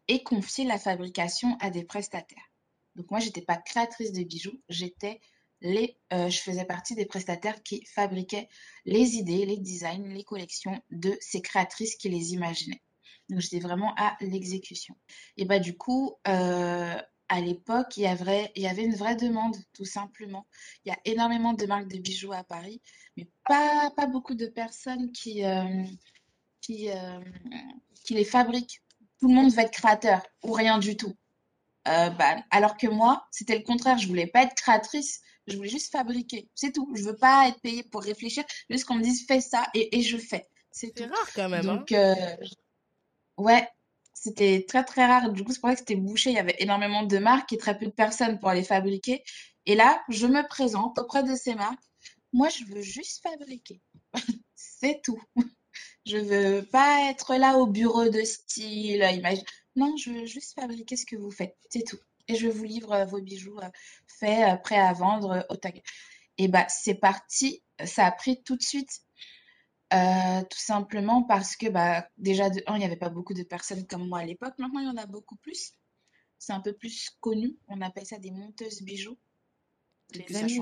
et 0.07 0.23
confier 0.23 0.63
la 0.63 0.79
fabrication 0.79 1.57
à 1.59 1.69
des 1.69 1.83
prestataires. 1.83 2.51
Donc 2.95 3.11
moi, 3.11 3.19
j'étais 3.19 3.41
pas 3.41 3.57
créatrice 3.57 4.13
de 4.13 4.23
bijoux, 4.23 4.61
j'étais 4.69 5.19
euh, 5.63 6.29
je 6.29 6.39
faisais 6.39 6.65
partie 6.65 6.95
des 6.95 7.05
prestataires 7.05 7.61
qui 7.63 7.85
fabriquaient 7.85 8.49
les 8.85 9.15
idées, 9.15 9.45
les 9.45 9.57
designs, 9.57 10.07
les 10.13 10.23
collections 10.23 10.81
de 10.91 11.17
ces 11.21 11.41
créatrices 11.41 11.95
qui 11.95 12.09
les 12.09 12.33
imaginaient. 12.33 12.81
Donc 13.29 13.39
j'étais 13.39 13.59
vraiment 13.59 13.93
à 13.97 14.15
l'exécution. 14.21 14.95
Et 15.37 15.45
bah 15.45 15.59
du 15.59 15.75
coup, 15.75 16.15
euh, 16.27 16.95
à 17.27 17.41
l'époque, 17.41 17.97
il, 17.97 18.03
y 18.03 18.07
avait, 18.07 18.51
une 18.55 18.95
vraie 18.95 19.15
demande, 19.15 19.55
tout 19.73 19.85
simplement. 19.85 20.45
Il 20.85 20.89
y 20.89 20.91
a 20.91 20.99
énormément 21.05 21.53
de 21.53 21.65
marques 21.65 21.87
de 21.87 21.97
bijoux 21.97 22.33
à 22.33 22.43
Paris, 22.43 22.81
mais 23.17 23.27
pas, 23.47 23.89
beaucoup 24.07 24.35
de 24.35 24.45
personnes 24.45 25.11
qui, 25.11 25.43
euh, 25.43 25.83
qui, 26.61 26.89
les 28.11 28.25
fabriquent. 28.25 28.83
Tout 29.19 29.29
le 29.29 29.33
monde 29.33 29.51
veut 29.51 29.61
être 29.61 29.71
créateur 29.71 30.21
ou 30.43 30.51
rien 30.51 30.77
du 30.77 30.95
tout. 30.95 31.15
Bah, 31.85 32.43
alors 32.51 32.77
que 32.77 32.87
moi, 32.87 33.27
c'était 33.31 33.57
le 33.57 33.63
contraire. 33.63 33.97
Je 33.97 34.07
voulais 34.07 34.27
pas 34.27 34.43
être 34.43 34.55
créatrice, 34.55 35.21
je 35.47 35.57
voulais 35.57 35.69
juste 35.69 35.91
fabriquer. 35.91 36.49
C'est 36.55 36.71
tout. 36.71 36.91
Je 36.95 37.03
veux 37.03 37.15
pas 37.15 37.47
être 37.47 37.59
payée 37.61 37.83
pour 37.83 38.03
réfléchir, 38.03 38.43
juste 38.69 38.85
qu'on 38.85 38.95
me 38.95 39.03
dise 39.03 39.25
fais 39.27 39.41
ça 39.41 39.67
et, 39.73 39.97
et 39.97 40.01
je 40.01 40.17
fais. 40.17 40.47
C'est 40.71 40.93
rare 40.99 41.29
quand 41.33 41.49
même. 41.49 41.63
Donc, 41.63 41.91
hein. 41.93 42.15
ouais, 43.37 43.67
c'était 44.13 44.65
très 44.67 44.83
très 44.83 45.05
rare. 45.05 45.31
Du 45.31 45.43
coup, 45.43 45.53
c'est 45.53 45.59
pour 45.59 45.69
ça 45.69 45.75
que 45.75 45.79
c'était 45.79 45.95
bouché. 45.95 46.31
Il 46.31 46.35
y 46.35 46.39
avait 46.39 46.55
énormément 46.59 47.03
de 47.03 47.17
marques 47.17 47.53
et 47.53 47.57
très 47.57 47.77
peu 47.77 47.85
de 47.85 47.91
personnes 47.91 48.39
pour 48.39 48.51
les 48.51 48.63
fabriquer. 48.63 49.23
Et 49.65 49.75
là, 49.75 50.03
je 50.09 50.27
me 50.27 50.45
présente 50.47 50.99
auprès 50.99 51.23
de 51.23 51.35
ces 51.35 51.55
marques. 51.55 51.79
Moi, 52.33 52.49
je 52.49 52.65
veux 52.65 52.81
juste 52.81 53.21
fabriquer. 53.23 53.81
c'est 54.55 55.01
tout. 55.01 55.21
Je 56.05 56.17
veux 56.17 56.63
pas 56.63 57.09
être 57.09 57.35
là 57.35 57.57
au 57.57 57.67
bureau 57.67 58.09
de 58.09 58.21
style. 58.23 59.03
non, 59.75 59.95
je 59.97 60.11
veux 60.11 60.25
juste 60.25 60.53
fabriquer 60.53 60.97
ce 60.97 61.05
que 61.05 61.15
vous 61.15 61.31
faites, 61.31 61.55
c'est 61.69 61.83
tout. 61.83 61.99
Et 62.27 62.35
je 62.35 62.47
vous 62.47 62.63
livre 62.63 63.05
vos 63.05 63.21
bijoux 63.21 63.59
faits, 64.07 64.61
prêts 64.63 64.79
à 64.79 64.93
vendre 64.93 65.45
au 65.49 65.55
tag. 65.55 65.81
Et 66.37 66.47
bah, 66.47 66.65
c'est 66.69 66.95
parti, 66.95 67.63
ça 67.83 68.05
a 68.05 68.11
pris 68.11 68.41
tout 68.43 68.55
de 68.55 68.63
suite. 68.63 69.01
tout 69.91 70.57
simplement 70.57 71.23
parce 71.23 71.55
que 71.55 71.69
bah, 71.69 72.07
déjà, 72.17 72.49
de 72.49 72.63
il 72.67 72.77
n'y 72.77 72.85
avait 72.85 72.95
pas 72.95 73.09
beaucoup 73.09 73.33
de 73.33 73.43
personnes 73.43 73.85
comme 73.87 74.07
moi 74.07 74.19
à 74.19 74.25
l'époque. 74.25 74.55
Maintenant, 74.57 74.79
il 74.79 74.85
y 74.85 74.89
en 74.89 74.97
a 74.97 75.05
beaucoup 75.05 75.37
plus. 75.37 75.73
C'est 76.37 76.53
un 76.53 76.61
peu 76.61 76.73
plus 76.73 77.11
connu. 77.21 77.57
On 77.67 77.81
appelle 77.81 78.05
ça 78.05 78.17
des 78.17 78.31
monteuses 78.31 78.81
bijoux. 78.81 79.17
Les 80.13 80.37
amis, 80.37 80.61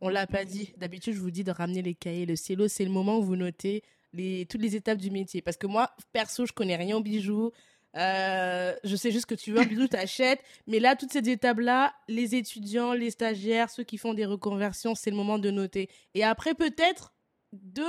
on 0.00 0.08
l'a 0.08 0.26
pas 0.26 0.44
dit. 0.44 0.72
D'habitude, 0.76 1.14
je 1.14 1.20
vous 1.20 1.30
dis 1.30 1.44
de 1.44 1.50
ramener 1.50 1.82
les 1.82 1.94
cahiers. 1.94 2.26
Le 2.26 2.36
cielo, 2.36 2.68
c'est 2.68 2.84
le 2.84 2.90
moment 2.90 3.18
où 3.18 3.22
vous 3.22 3.36
notez 3.36 3.82
les, 4.12 4.46
toutes 4.46 4.62
les 4.62 4.76
étapes 4.76 4.98
du 4.98 5.10
métier. 5.10 5.42
Parce 5.42 5.56
que 5.56 5.66
moi, 5.66 5.90
perso, 6.12 6.46
je 6.46 6.52
connais 6.52 6.76
rien 6.76 6.96
aux 6.96 7.02
bijoux. 7.02 7.50
Euh, 7.96 8.74
je 8.84 8.96
sais 8.96 9.10
juste 9.10 9.26
que 9.26 9.34
tu 9.34 9.52
veux 9.52 9.60
un 9.60 9.64
bijou, 9.64 9.88
t'achètes. 9.88 10.40
Mais 10.66 10.78
là, 10.78 10.96
toutes 10.96 11.12
ces 11.12 11.28
étapes-là, 11.28 11.94
les 12.08 12.34
étudiants, 12.34 12.92
les 12.92 13.10
stagiaires, 13.10 13.70
ceux 13.70 13.84
qui 13.84 13.98
font 13.98 14.14
des 14.14 14.26
reconversions, 14.26 14.94
c'est 14.94 15.10
le 15.10 15.16
moment 15.16 15.38
de 15.38 15.50
noter. 15.50 15.88
Et 16.14 16.24
après, 16.24 16.54
peut-être 16.54 17.12
de 17.52 17.86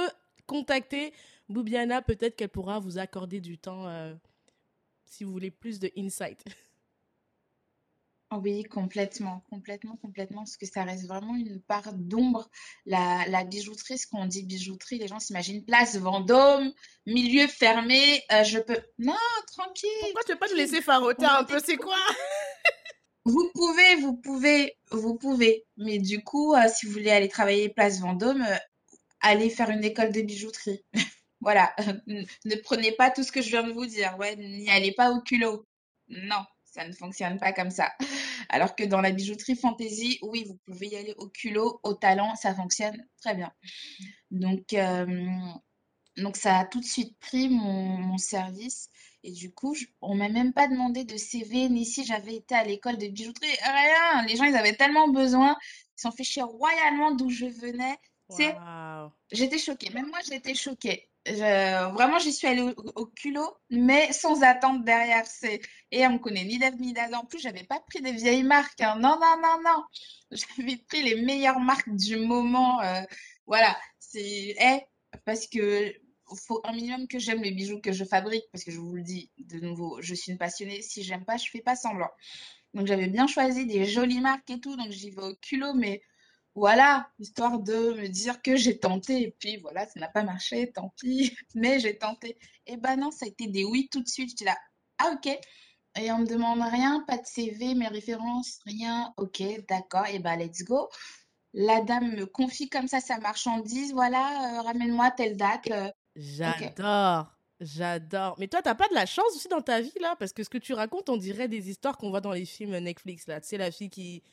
contacter 0.48 1.14
Boubiana. 1.50 2.02
Peut-être 2.02 2.36
qu'elle 2.36 2.50
pourra 2.50 2.80
vous 2.80 2.98
accorder 2.98 3.42
du 3.42 3.58
temps 3.58 3.88
euh, 3.88 4.14
si 5.06 5.24
vous 5.24 5.32
voulez 5.32 5.52
plus 5.52 5.80
de 5.80 5.92
insight. 5.98 6.44
Oui, 8.32 8.64
complètement, 8.64 9.44
complètement, 9.50 9.98
complètement, 9.98 10.42
parce 10.42 10.56
que 10.56 10.68
ça 10.68 10.84
reste 10.84 11.08
vraiment 11.08 11.36
une 11.36 11.60
part 11.62 11.94
d'ombre. 11.94 12.48
La, 12.86 13.26
la 13.28 13.44
bijouterie, 13.44 13.98
ce 13.98 14.06
qu'on 14.06 14.28
dit 14.28 14.44
bijouterie, 14.46 15.00
les 15.00 15.08
gens 15.08 15.20
s'imaginent 15.20 15.66
place 15.66 15.96
Vendôme, 15.98 16.72
milieu 17.08 17.48
fermé, 17.48 18.24
euh, 18.32 18.44
je 18.44 18.60
peux... 18.60 18.80
Non, 19.00 19.16
tranquille. 19.52 19.90
Pourquoi 20.02 20.24
tu 20.26 20.32
veux 20.34 20.38
pas 20.38 20.48
nous 20.48 20.58
laisser 20.58 20.82
faroter 20.82 21.26
un 21.26 21.44
peu, 21.44 21.60
c'est 21.60 21.78
quoi? 21.78 21.98
Vous 23.26 23.52
pouvez, 23.54 23.96
vous 23.96 24.16
pouvez, 24.16 24.78
vous 24.92 25.16
pouvez. 25.16 25.66
Mais 25.78 25.98
du 25.98 26.24
coup, 26.24 26.54
euh, 26.54 26.68
si 26.74 26.86
vous 26.86 26.92
voulez 26.92 27.12
aller 27.12 27.30
travailler 27.30 27.70
place 27.70 28.00
Vendôme, 28.00 28.44
euh, 28.44 28.58
allez 29.22 29.50
faire 29.50 29.72
une 29.72 29.84
école 29.84 30.12
de 30.12 30.22
bijouterie. 30.22 30.84
voilà, 31.42 31.76
ne 32.08 32.56
prenez 32.64 32.92
pas 32.92 33.10
tout 33.10 33.24
ce 33.24 33.32
que 33.32 33.42
je 33.42 33.50
viens 33.50 33.64
de 33.64 33.72
vous 33.74 33.88
dire. 33.88 34.16
Ouais, 34.20 34.36
n'y 34.36 34.70
allez 34.70 34.94
pas 34.94 35.12
au 35.12 35.22
culot. 35.22 35.66
Non 36.10 36.46
ça 36.72 36.88
ne 36.88 36.94
fonctionne 36.94 37.40
pas 37.40 37.54
comme 37.54 37.72
ça. 37.72 37.92
Alors 38.50 38.76
que 38.76 38.84
dans 38.84 39.02
la 39.02 39.12
bijouterie 39.12 39.56
fantasy, 39.56 40.20
oui, 40.22 40.46
vous 40.48 40.58
pouvez 40.66 40.88
y 40.88 40.96
aller 40.96 41.14
au 41.18 41.28
culot, 41.28 41.80
au 41.84 41.94
talent, 41.94 42.36
ça 42.36 42.54
fonctionne 42.56 43.06
très 43.22 43.36
bien. 43.36 43.52
Donc, 44.32 44.74
euh, 44.74 45.28
donc 46.18 46.38
ça 46.38 46.60
a 46.60 46.66
tout 46.66 46.80
de 46.80 46.86
suite 46.86 47.18
pris 47.20 47.50
mon, 47.50 48.18
service. 48.18 48.90
Et 49.24 49.32
du 49.32 49.52
coup, 49.54 49.76
on 50.02 50.16
m'a 50.16 50.30
même 50.30 50.54
pas 50.54 50.68
demandé 50.68 51.04
de 51.04 51.18
CV, 51.18 51.70
ni 51.70 51.86
si 51.86 52.06
j'avais 52.06 52.36
été 52.36 52.56
à 52.56 52.64
l'école 52.64 52.98
de 52.98 53.08
bijouterie. 53.08 53.48
Rien. 53.62 54.26
Les 54.28 54.36
gens, 54.36 54.46
ils 54.46 54.56
avaient 54.56 54.76
tellement 54.76 55.10
besoin. 55.10 55.58
Ils 55.98 56.02
s'en 56.02 56.12
fichaient 56.12 56.42
royalement 56.42 57.12
d'où 57.12 57.30
je 57.30 57.46
venais. 57.46 57.98
J'étais 59.32 59.58
choquée. 59.58 59.90
Même 59.90 60.08
moi, 60.08 60.20
j'étais 60.28 60.56
choquée 60.56 61.10
vraiment, 61.34 62.20
j'y 62.20 62.34
suis 62.34 62.48
allée 62.48 62.62
au, 62.96 63.06
culot, 63.06 63.58
mais 63.70 64.12
sans 64.14 64.42
attendre 64.44 64.84
derrière. 64.84 65.26
C'est... 65.26 65.62
Et 65.92 66.06
on 66.08 66.14
me 66.14 66.20
connaît 66.20 66.44
ni 66.44 66.60
d'Ève 66.60 66.80
ni 66.80 66.94
d'Adam. 66.94 67.20
En 67.20 67.26
plus, 67.26 67.40
j'avais 67.40 67.64
pas 67.64 67.80
pris 67.90 68.02
des 68.02 68.12
vieilles 68.12 68.44
marques. 68.44 68.82
Hein. 68.82 68.96
Non, 69.00 69.18
non, 69.20 69.36
non, 69.42 69.62
non. 69.64 69.84
J'avais 70.32 70.78
pris 70.78 71.04
les 71.04 71.22
meilleures 71.22 71.60
marques 71.60 71.90
du 71.90 72.18
moment. 72.18 72.82
Euh, 72.82 73.02
voilà. 73.48 73.76
C'est 74.00 74.56
eh, 74.60 74.80
parce 75.26 75.48
que 75.48 75.94
faut 76.46 76.62
un 76.64 76.74
minimum 76.74 77.08
que 77.08 77.20
j'aime 77.20 77.42
les 77.42 77.52
bijoux 77.52 77.82
que 77.82 77.92
je 77.92 78.04
fabrique, 78.06 78.46
parce 78.52 78.64
que 78.64 78.72
je 78.72 78.80
vous 78.80 78.94
le 78.94 79.02
dis 79.02 79.32
de 79.40 79.60
nouveau, 79.60 80.00
je 80.02 80.14
suis 80.14 80.32
une 80.32 80.38
passionnée. 80.38 80.82
Si 80.82 81.04
j'aime 81.04 81.26
pas, 81.26 81.38
je 81.38 81.50
fais 81.50 81.62
pas 81.62 81.76
semblant. 81.76 82.10
Donc 82.74 82.86
j'avais 82.86 83.08
bien 83.08 83.28
choisi 83.28 83.66
des 83.66 83.86
jolies 83.86 84.22
marques 84.22 84.50
et 84.50 84.60
tout, 84.60 84.76
donc 84.76 84.92
j'y 84.92 85.10
vais 85.12 85.24
au 85.24 85.36
culot, 85.36 85.74
mais 85.74 86.02
voilà, 86.60 87.10
histoire 87.20 87.58
de 87.58 87.94
me 87.94 88.10
dire 88.10 88.42
que 88.42 88.58
j'ai 88.58 88.78
tenté 88.78 89.22
et 89.22 89.36
puis 89.40 89.56
voilà, 89.58 89.88
ça 89.88 89.98
n'a 89.98 90.10
pas 90.10 90.24
marché, 90.24 90.70
tant 90.74 90.94
pis, 91.00 91.34
mais 91.56 91.80
j'ai 91.80 91.98
tenté. 91.98 92.38
Et 92.68 92.76
ben 92.76 92.98
non, 92.98 93.12
ça 93.12 93.26
a 93.26 93.30
été 93.30 93.48
des 93.48 93.64
oui 93.64 93.88
tout 93.90 94.04
de 94.04 94.10
suite. 94.10 94.32
J'étais 94.32 94.44
là, 94.44 94.58
ah 94.98 95.14
ok. 95.14 95.40
Et 95.98 96.12
on 96.12 96.20
me 96.20 96.26
demande 96.26 96.62
rien, 96.62 97.02
pas 97.08 97.18
de 97.18 97.26
CV, 97.26 97.76
mes 97.76 97.88
références, 97.88 98.60
rien. 98.66 99.14
Ok, 99.16 99.42
d'accord, 99.70 100.06
et 100.08 100.20
ben 100.20 100.36
let's 100.36 100.64
go. 100.66 100.90
La 101.54 101.80
dame 101.80 102.12
me 102.12 102.26
confie 102.26 102.70
comme 102.70 102.90
ça 102.90 103.00
sa 103.00 103.20
marchandise, 103.20 103.94
voilà, 103.94 104.60
euh, 104.60 104.62
ramène-moi 104.62 105.12
telle 105.12 105.38
date. 105.38 105.72
Euh. 105.72 105.90
J'adore. 106.18 107.34
J'adore. 107.62 108.36
Mais 108.38 108.50
toi, 108.50 108.62
t'as 108.62 108.76
pas 108.76 108.88
de 108.90 108.96
la 108.96 109.06
chance 109.06 109.34
aussi 109.34 109.48
dans 109.48 109.62
ta 109.62 109.80
vie, 109.80 109.98
là? 110.02 110.18
Parce 110.20 110.34
que 110.34 110.44
ce 110.44 110.50
que 110.50 110.58
tu 110.58 110.74
racontes, 110.74 111.10
on 111.10 111.18
dirait 111.18 111.48
des 111.48 111.70
histoires 111.70 111.98
qu'on 111.98 112.10
voit 112.10 112.22
dans 112.22 112.34
les 112.34 112.46
films 112.46 112.78
Netflix, 112.80 113.28
là. 113.28 113.40
Tu 113.40 113.48
sais, 113.48 113.58
la 113.58 113.72
fille 113.72 113.90
qui, 113.90 114.24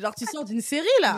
Genre, 0.00 0.14
tu 0.14 0.24
sors 0.24 0.44
d'une 0.44 0.62
série, 0.62 0.86
là 1.02 1.16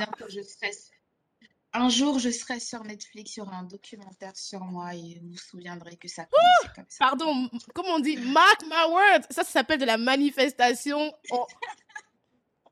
Un 1.72 1.88
jour, 1.88 2.18
je 2.18 2.30
serai 2.30 2.58
sur 2.58 2.82
Netflix, 2.84 3.36
il 3.36 3.40
y 3.40 3.42
aura 3.42 3.56
un 3.56 3.62
documentaire 3.62 4.36
sur 4.36 4.60
moi 4.60 4.94
et 4.94 5.18
vous 5.20 5.30
vous 5.30 5.38
souviendrez 5.38 5.96
que 5.96 6.08
ça 6.08 6.24
commence 6.26 6.74
comme 6.74 6.84
ça. 6.88 7.06
Pardon, 7.06 7.48
comment 7.74 7.94
on 7.94 8.00
dit 8.00 8.16
Mark 8.16 8.62
my 8.64 8.90
words 8.90 9.26
Ça, 9.30 9.44
ça 9.44 9.50
s'appelle 9.50 9.78
de 9.78 9.84
la 9.84 9.98
manifestation. 9.98 11.14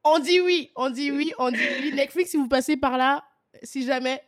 On... 0.02 0.18
dit 0.18 0.40
oui, 0.40 0.72
on 0.76 0.90
dit 0.90 1.10
oui, 1.10 1.32
on 1.38 1.50
dit 1.50 1.68
oui. 1.80 1.92
Netflix, 1.92 2.30
si 2.30 2.36
vous 2.36 2.48
passez 2.48 2.76
par 2.76 2.98
là, 2.98 3.24
si 3.62 3.84
jamais. 3.84 4.22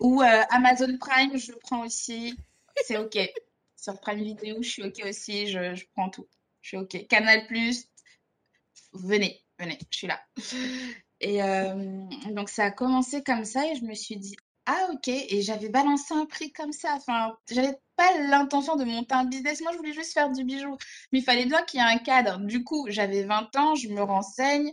Ou 0.00 0.22
euh, 0.22 0.42
Amazon 0.50 0.96
Prime, 0.98 1.36
je 1.36 1.52
prends 1.52 1.84
aussi. 1.84 2.36
C'est 2.84 2.98
OK. 2.98 3.18
Sur 3.74 3.98
Prime 4.00 4.22
Vidéo, 4.22 4.62
je 4.62 4.68
suis 4.68 4.82
OK 4.82 5.02
aussi. 5.04 5.48
Je, 5.48 5.74
je 5.74 5.84
prends 5.94 6.10
tout. 6.10 6.28
Je 6.60 6.68
suis 6.68 6.76
OK. 6.76 7.06
Canal 7.08 7.46
Plus, 7.46 7.87
venez, 8.92 9.42
venez, 9.58 9.78
je 9.90 9.98
suis 9.98 10.06
là. 10.06 10.20
Et 11.20 11.42
euh, 11.42 12.04
donc 12.30 12.48
ça 12.48 12.66
a 12.66 12.70
commencé 12.70 13.22
comme 13.24 13.44
ça 13.44 13.66
et 13.66 13.74
je 13.74 13.84
me 13.84 13.94
suis 13.94 14.16
dit, 14.16 14.36
ah 14.66 14.88
ok, 14.92 15.08
et 15.08 15.42
j'avais 15.42 15.68
balancé 15.68 16.14
un 16.14 16.26
prix 16.26 16.52
comme 16.52 16.72
ça. 16.72 16.94
Enfin, 16.94 17.34
j'avais 17.50 17.76
pas 17.96 18.18
l'intention 18.28 18.76
de 18.76 18.84
monter 18.84 19.14
un 19.14 19.24
business, 19.24 19.60
moi 19.62 19.72
je 19.72 19.78
voulais 19.78 19.94
juste 19.94 20.12
faire 20.12 20.30
du 20.30 20.44
bijou. 20.44 20.76
Mais 21.10 21.20
il 21.20 21.24
fallait 21.24 21.46
bien 21.46 21.62
qu'il 21.62 21.80
y 21.80 21.82
ait 21.82 21.86
un 21.86 21.98
cadre. 21.98 22.38
Du 22.40 22.62
coup, 22.64 22.86
j'avais 22.88 23.24
20 23.24 23.56
ans, 23.56 23.74
je 23.74 23.88
me 23.88 24.02
renseigne. 24.02 24.70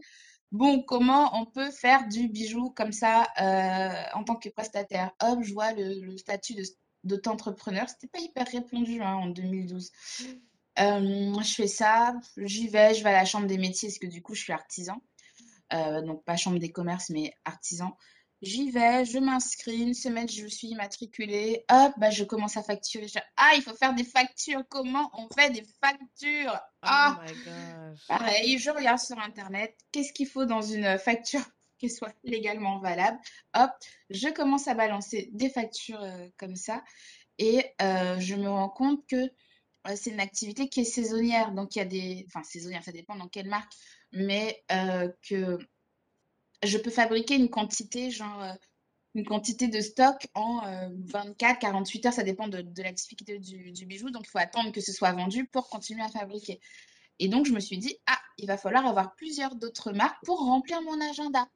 Bon, 0.52 0.84
comment 0.84 1.38
on 1.40 1.46
peut 1.46 1.72
faire 1.72 2.08
du 2.08 2.28
bijou 2.28 2.72
comme 2.72 2.92
ça 2.92 3.28
euh, 3.42 4.18
en 4.18 4.24
tant 4.24 4.36
que 4.36 4.50
prestataire? 4.50 5.12
Hop, 5.22 5.40
je 5.42 5.54
vois 5.54 5.72
le, 5.74 6.18
statut 6.18 6.56
d'auto-entrepreneur. 7.04 7.88
C'était 7.90 8.08
pas 8.08 8.20
hyper 8.20 8.48
répandu 8.48 9.02
hein, 9.02 9.16
en 9.16 9.28
2012. 9.28 9.92
Euh, 10.80 11.42
je 11.42 11.54
fais 11.54 11.68
ça, 11.68 12.16
j'y 12.38 12.68
vais, 12.68 12.94
je 12.94 13.04
vais 13.04 13.10
à 13.10 13.14
la 13.14 13.26
chambre 13.26 13.48
des 13.48 13.58
métiers 13.58 13.90
parce 13.90 14.00
que 14.00 14.08
du 14.08 14.22
coup, 14.22 14.36
je 14.36 14.42
suis 14.42 14.54
artisan. 14.54 15.02
Euh, 15.74 16.02
donc, 16.02 16.24
pas 16.26 16.36
chambre 16.38 16.60
des 16.60 16.72
commerces, 16.72 17.10
mais 17.10 17.34
artisan. 17.46 17.98
J'y 18.42 18.70
vais, 18.70 19.06
je 19.06 19.18
m'inscris, 19.18 19.82
une 19.82 19.94
semaine, 19.94 20.30
je 20.30 20.46
suis 20.46 20.68
immatriculée. 20.68 21.64
Hop, 21.72 21.94
bah, 21.98 22.12
je 22.12 22.24
commence 22.24 22.58
à 22.58 22.64
facturer. 22.64 23.08
ah, 23.38 23.52
il 23.56 23.62
faut 23.64 23.74
faire 23.74 23.96
des 23.96 24.04
factures. 24.04 24.64
Comment 24.70 25.10
on 25.14 25.28
fait 25.30 25.50
des 25.52 25.64
factures? 25.82 26.54
Oh 26.54 26.82
Ah, 26.84 27.22
pareil, 28.08 28.60
je 28.60 28.70
regarde 28.70 29.00
sur 29.00 29.18
Internet. 29.20 29.76
Qu'est-ce 29.92 30.14
qu'il 30.14 30.28
faut 30.28 30.46
dans 30.46 30.62
une 30.62 31.00
facture 31.00 31.42
qui 31.80 31.90
soit 31.90 32.14
légalement 32.24 32.80
valable? 32.80 33.18
Hop, 33.56 33.72
je 34.10 34.28
commence 34.30 34.68
à 34.68 34.76
balancer 34.76 35.30
des 35.32 35.50
factures 35.50 36.04
euh, 36.04 36.28
comme 36.38 36.56
ça. 36.56 36.84
Et 37.38 37.66
je 37.80 38.36
me 38.36 38.50
rends 38.50 38.70
compte 38.70 39.06
que 39.08 39.30
c'est 39.96 40.12
une 40.12 40.20
activité 40.20 40.70
qui 40.70 40.82
est 40.82 40.86
saisonnière. 40.86 41.52
Donc, 41.52 41.76
il 41.76 41.80
y 41.80 41.82
a 41.82 41.86
des. 41.86 42.26
Enfin, 42.28 42.44
saisonnière, 42.44 42.84
ça 42.84 42.92
dépend 42.92 43.16
dans 43.16 43.28
quelle 43.28 43.48
marque. 43.48 43.72
Mais 44.12 44.64
euh, 44.72 45.10
que 45.28 45.60
je 46.64 46.78
peux 46.78 46.92
fabriquer 46.92 47.36
une 47.36 47.50
quantité, 47.50 48.12
genre. 48.12 48.42
Euh, 48.44 48.54
une 49.16 49.26
quantité 49.26 49.70
de 49.70 49.80
stock 49.80 50.28
en 50.34 50.62
24, 51.06 51.56
euh, 51.56 51.60
48 51.62 52.06
heures, 52.06 52.14
ça 52.14 52.24
dépend 52.24 52.50
de, 52.50 52.66
la 52.82 52.92
difficulté 52.92 53.40
du, 53.40 53.86
bijou. 53.86 54.10
Donc, 54.10 54.26
il 54.28 54.30
faut 54.30 54.40
attendre 54.40 54.74
que 54.74 54.82
ce 54.82 54.92
soit 54.92 55.14
vendu 55.14 55.46
pour 55.46 55.70
continuer 55.70 56.04
à 56.04 56.10
fabriquer. 56.10 56.60
Et 57.20 57.30
donc, 57.30 57.46
je 57.46 57.54
me 57.54 57.62
suis 57.62 57.78
dit, 57.78 57.98
ah, 58.08 58.20
il 58.38 58.46
va 58.46 58.58
falloir 58.58 58.86
avoir 58.86 59.16
plusieurs 59.16 59.56
d'autres 59.56 59.94
marques 59.94 60.22
pour 60.26 60.40
remplir 60.40 60.82
mon 60.82 61.00
agenda. 61.00 61.48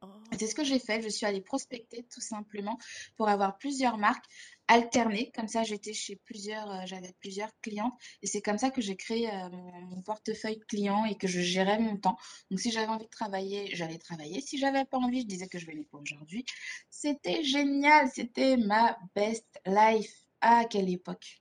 Oh. 0.00 0.06
C'est 0.38 0.46
ce 0.46 0.54
que 0.54 0.64
j'ai 0.64 0.78
fait. 0.78 1.02
Je 1.02 1.10
suis 1.10 1.26
allée 1.26 1.42
prospecter 1.42 2.06
tout 2.12 2.22
simplement 2.22 2.78
pour 3.16 3.28
avoir 3.28 3.58
plusieurs 3.58 3.98
marques 3.98 4.24
alterner. 4.68 5.30
Comme 5.34 5.48
ça, 5.48 5.62
j'étais 5.62 5.92
chez 5.92 6.16
plusieurs, 6.16 6.70
euh, 6.70 6.82
j'avais 6.86 7.14
plusieurs 7.20 7.50
clients. 7.60 7.96
Et 8.22 8.26
c'est 8.26 8.42
comme 8.42 8.58
ça 8.58 8.70
que 8.70 8.80
j'ai 8.80 8.96
créé 8.96 9.30
euh, 9.30 9.48
mon, 9.50 10.02
portefeuille 10.02 10.60
client 10.68 11.04
et 11.04 11.16
que 11.16 11.28
je 11.28 11.40
gérais 11.40 11.78
mon 11.78 11.96
temps. 11.96 12.16
Donc, 12.50 12.60
si 12.60 12.70
j'avais 12.70 12.88
envie 12.88 13.04
de 13.04 13.10
travailler, 13.10 13.74
j'allais 13.74 13.98
travailler. 13.98 14.40
Si 14.40 14.58
j'avais 14.58 14.84
pas 14.84 14.98
envie, 14.98 15.22
je 15.22 15.26
disais 15.26 15.48
que 15.48 15.58
je 15.58 15.66
venais 15.66 15.84
pas 15.84 15.98
aujourd'hui. 15.98 16.44
C'était 16.90 17.42
génial. 17.44 18.10
C'était 18.12 18.56
ma 18.56 18.98
best 19.14 19.46
life. 19.66 20.12
Ah, 20.40 20.64
quelle 20.68 20.90
époque. 20.90 21.38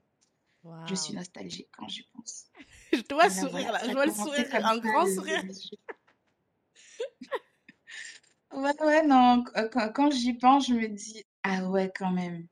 Je 0.86 0.94
suis 0.94 1.16
nostalgique 1.16 1.70
quand 1.75 1.88
j'y 1.88 2.04
pense. 2.13 2.46
je 2.94 3.01
dois 3.10 3.32
sourire 3.32 3.72
là. 3.72 3.82
Je 3.84 3.92
dois 3.92 4.06
le 4.06 4.12
sourire, 4.12 4.46
un 4.54 4.78
grand 4.78 5.08
sourire. 5.08 5.44
ouais, 8.54 8.84
ouais, 8.84 9.08
non. 9.08 9.44
Quand, 9.74 9.92
quand 9.92 10.12
j'y 10.12 10.34
pense, 10.34 10.68
je 10.68 10.75
me 10.75 10.88
dis, 10.88 11.25
ah 11.42 11.68
ouais, 11.68 11.92
quand 11.96 12.12
même 12.12 12.48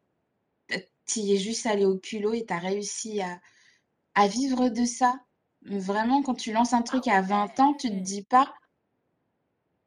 tu 1.09 1.19
es 1.21 1.37
juste 1.37 1.65
allé 1.65 1.85
au 1.85 1.97
culot 1.97 2.33
et 2.33 2.45
tu 2.45 2.53
as 2.53 2.59
réussi 2.59 3.21
à, 3.21 3.39
à 4.15 4.27
vivre 4.27 4.69
de 4.69 4.85
ça? 4.85 5.19
Vraiment, 5.63 6.23
quand 6.23 6.35
tu 6.35 6.53
lances 6.53 6.73
un 6.73 6.83
truc 6.83 7.07
à 7.07 7.21
20 7.21 7.59
ans, 7.59 7.73
tu 7.75 7.89
te 7.89 7.95
dis 7.95 8.23
pas, 8.23 8.53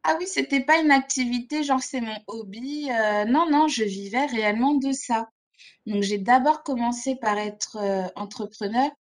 ah 0.05 0.17
oui, 0.19 0.27
c'était 0.27 0.65
pas 0.65 0.81
une 0.81 0.91
activité, 0.91 1.63
genre 1.63 1.83
c'est 1.83 2.01
mon 2.01 2.17
hobby. 2.27 2.91
Euh, 2.91 3.25
non, 3.25 3.49
non, 3.51 3.69
je 3.69 3.85
vivais 3.85 4.27
réellement 4.27 4.75
de 4.75 4.93
ça. 4.93 5.29
Donc 5.87 6.03
j'ai 6.03 6.19
d'abord 6.19 6.63
commencé 6.65 7.17
par 7.17 7.39
être 7.39 7.77
euh, 7.77 8.09
entrepreneur. 8.17 8.91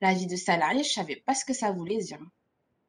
La 0.00 0.14
vie 0.14 0.26
de 0.26 0.36
salarié, 0.36 0.84
je 0.84 0.92
savais 0.92 1.16
pas 1.26 1.34
ce 1.34 1.44
que 1.44 1.54
ça 1.54 1.72
voulait 1.72 1.98
dire. 1.98 2.20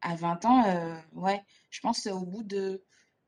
À 0.02 0.16
20 0.16 0.46
ans, 0.46 0.66
euh, 0.68 0.96
ouais, 1.14 1.42
je 1.72 1.80
pense 1.82 2.08
au 2.08 2.22
bout 2.26 2.44
de... 2.44 2.84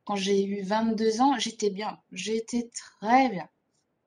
Quand 0.05 0.15
j'ai 0.15 0.45
eu 0.45 0.63
22 0.63 1.21
ans, 1.21 1.37
j'étais 1.39 1.69
bien. 1.71 1.99
J'étais 2.11 2.69
très 2.73 3.29
bien. 3.29 3.49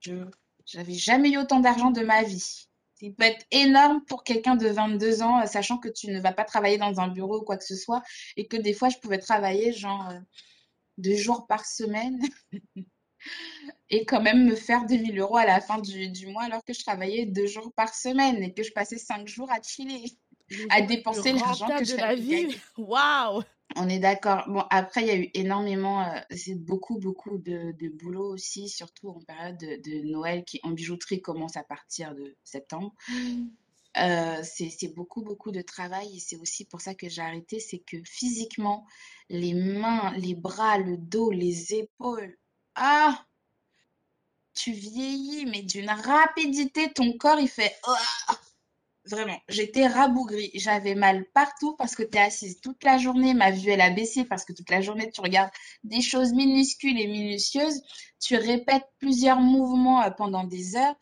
Je 0.00 0.24
j'avais 0.72 0.94
jamais 0.94 1.30
eu 1.30 1.38
autant 1.38 1.60
d'argent 1.60 1.90
de 1.90 2.02
ma 2.02 2.22
vie. 2.22 2.66
Il 3.02 3.14
peut 3.14 3.24
être 3.24 3.46
énorme 3.50 4.04
pour 4.04 4.24
quelqu'un 4.24 4.56
de 4.56 4.68
22 4.68 5.22
ans, 5.22 5.46
sachant 5.46 5.78
que 5.78 5.88
tu 5.88 6.08
ne 6.08 6.20
vas 6.20 6.32
pas 6.32 6.44
travailler 6.44 6.76
dans 6.76 7.00
un 7.00 7.08
bureau 7.08 7.40
ou 7.40 7.44
quoi 7.44 7.56
que 7.56 7.64
ce 7.64 7.76
soit, 7.76 8.02
et 8.36 8.46
que 8.46 8.56
des 8.56 8.74
fois, 8.74 8.90
je 8.90 8.98
pouvais 8.98 9.18
travailler 9.18 9.72
genre 9.72 10.10
euh, 10.10 10.18
deux 10.98 11.16
jours 11.16 11.46
par 11.46 11.64
semaine 11.64 12.20
et 13.90 14.04
quand 14.04 14.20
même 14.20 14.44
me 14.44 14.54
faire 14.54 14.84
2000 14.86 15.18
euros 15.18 15.38
à 15.38 15.46
la 15.46 15.60
fin 15.60 15.78
du, 15.78 16.10
du, 16.10 16.26
mois 16.26 16.42
alors 16.42 16.64
que 16.64 16.74
je 16.74 16.80
travaillais 16.80 17.26
deux 17.26 17.46
jours 17.46 17.72
par 17.74 17.94
semaine 17.94 18.42
et 18.42 18.52
que 18.52 18.62
je 18.62 18.72
passais 18.72 18.98
cinq 18.98 19.26
jours 19.26 19.50
à 19.50 19.62
chiller, 19.62 20.12
à 20.68 20.82
dépenser 20.82 21.32
l'argent 21.32 21.68
que 21.68 21.90
de 21.90 21.96
la 21.96 22.14
vie. 22.14 22.54
Waouh 22.76 23.42
on 23.76 23.88
est 23.88 23.98
d'accord. 23.98 24.44
Bon, 24.48 24.64
après, 24.70 25.02
il 25.02 25.06
y 25.06 25.10
a 25.10 25.16
eu 25.16 25.30
énormément, 25.34 26.02
euh, 26.02 26.20
c'est 26.30 26.54
beaucoup, 26.54 26.98
beaucoup 26.98 27.38
de, 27.38 27.72
de, 27.72 27.88
boulot 27.88 28.32
aussi, 28.32 28.68
surtout 28.68 29.08
en 29.08 29.20
période 29.20 29.58
de, 29.58 30.10
Noël 30.10 30.44
qui, 30.44 30.60
en 30.62 30.70
bijouterie, 30.70 31.22
commence 31.22 31.56
à 31.56 31.62
partir 31.62 32.14
de 32.14 32.36
septembre. 32.44 32.94
Mmh. 33.08 33.46
Euh, 33.96 34.40
c'est 34.44 34.94
beaucoup, 34.94 35.22
beaucoup 35.22 35.50
de 35.50 35.62
travail 35.62 36.16
et 36.16 36.20
c'est 36.20 36.36
aussi 36.36 36.64
pour 36.64 36.80
ça 36.80 36.94
que 36.94 37.08
j'ai 37.08 37.22
arrêté. 37.22 37.58
C'est 37.58 37.80
que 37.80 37.96
physiquement, 38.04 38.86
les 39.28 39.52
mains, 39.52 40.12
les 40.16 40.34
bras, 40.34 40.78
le 40.78 40.96
dos, 40.96 41.30
les 41.30 41.74
épaules, 41.74 42.36
ah, 42.76 43.24
tu 44.54 44.72
vieillis, 44.72 45.46
mais 45.46 45.62
d'une 45.62 45.90
rapidité, 45.90 46.92
ton 46.92 47.16
corps, 47.16 47.40
il 47.40 47.48
fait. 47.48 47.74
Oh 47.86 47.94
Vraiment, 49.06 49.40
j'étais 49.48 49.86
rabougrie. 49.86 50.50
J'avais 50.54 50.94
mal 50.94 51.24
partout 51.32 51.74
parce 51.76 51.94
que 51.94 52.02
tu 52.02 52.18
es 52.18 52.20
assise 52.20 52.60
toute 52.60 52.84
la 52.84 52.98
journée. 52.98 53.32
Ma 53.32 53.50
vue, 53.50 53.70
elle 53.70 53.80
a 53.80 53.90
baissé 53.90 54.24
parce 54.24 54.44
que 54.44 54.52
toute 54.52 54.70
la 54.70 54.82
journée, 54.82 55.10
tu 55.10 55.20
regardes 55.22 55.50
des 55.84 56.02
choses 56.02 56.32
minuscules 56.32 57.00
et 57.00 57.06
minutieuses. 57.06 57.80
Tu 58.20 58.36
répètes 58.36 58.86
plusieurs 58.98 59.40
mouvements 59.40 60.02
euh, 60.02 60.10
pendant 60.10 60.44
des 60.44 60.76
heures. 60.76 60.94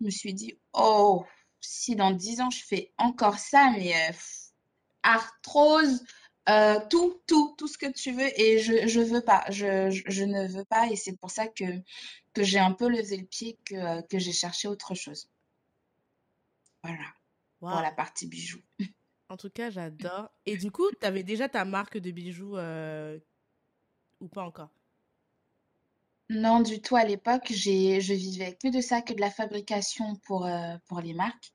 Je 0.00 0.06
me 0.06 0.10
suis 0.10 0.34
dit, 0.34 0.58
oh, 0.72 1.24
si 1.60 1.94
dans 1.96 2.10
dix 2.10 2.40
ans, 2.40 2.50
je 2.50 2.64
fais 2.64 2.92
encore 2.98 3.38
ça, 3.38 3.70
mais 3.76 3.94
euh, 3.94 4.12
arthrose, 5.04 6.04
euh, 6.48 6.80
tout, 6.90 7.20
tout, 7.26 7.54
tout 7.56 7.68
ce 7.68 7.78
que 7.78 7.90
tu 7.90 8.10
veux. 8.12 8.40
Et 8.40 8.58
je 8.58 8.98
ne 8.98 9.04
veux 9.04 9.22
pas. 9.22 9.44
Je, 9.50 9.90
je, 9.90 10.24
ne 10.24 10.48
veux 10.48 10.64
pas. 10.64 10.88
Et 10.88 10.96
c'est 10.96 11.16
pour 11.16 11.30
ça 11.30 11.46
que, 11.46 11.64
que 12.34 12.42
j'ai 12.42 12.58
un 12.58 12.72
peu 12.72 12.88
levé 12.88 13.16
le 13.16 13.26
pied, 13.26 13.58
que, 13.64 14.02
que 14.08 14.18
j'ai 14.18 14.32
cherché 14.32 14.66
autre 14.66 14.94
chose. 14.94 15.28
Voilà. 17.60 17.76
Pour 17.76 17.82
la 17.82 17.92
partie 17.92 18.26
bijoux. 18.26 18.62
En 19.28 19.36
tout 19.36 19.50
cas, 19.50 19.68
j'adore. 19.68 20.30
Et 20.46 20.56
du 20.56 20.70
coup, 20.70 20.88
tu 20.98 21.06
avais 21.06 21.22
déjà 21.22 21.48
ta 21.48 21.64
marque 21.64 21.98
de 21.98 22.10
bijoux 22.10 22.56
euh, 22.56 23.18
ou 24.20 24.28
pas 24.28 24.44
encore? 24.44 24.70
Non, 26.30 26.60
du 26.60 26.80
tout. 26.80 26.96
À 26.96 27.04
l'époque, 27.04 27.46
je 27.50 28.14
vivais 28.14 28.56
que 28.56 28.68
de 28.68 28.80
ça, 28.80 29.02
que 29.02 29.12
de 29.12 29.20
la 29.20 29.30
fabrication 29.30 30.16
pour, 30.16 30.46
euh, 30.46 30.76
pour 30.86 31.00
les 31.00 31.14
marques. 31.14 31.52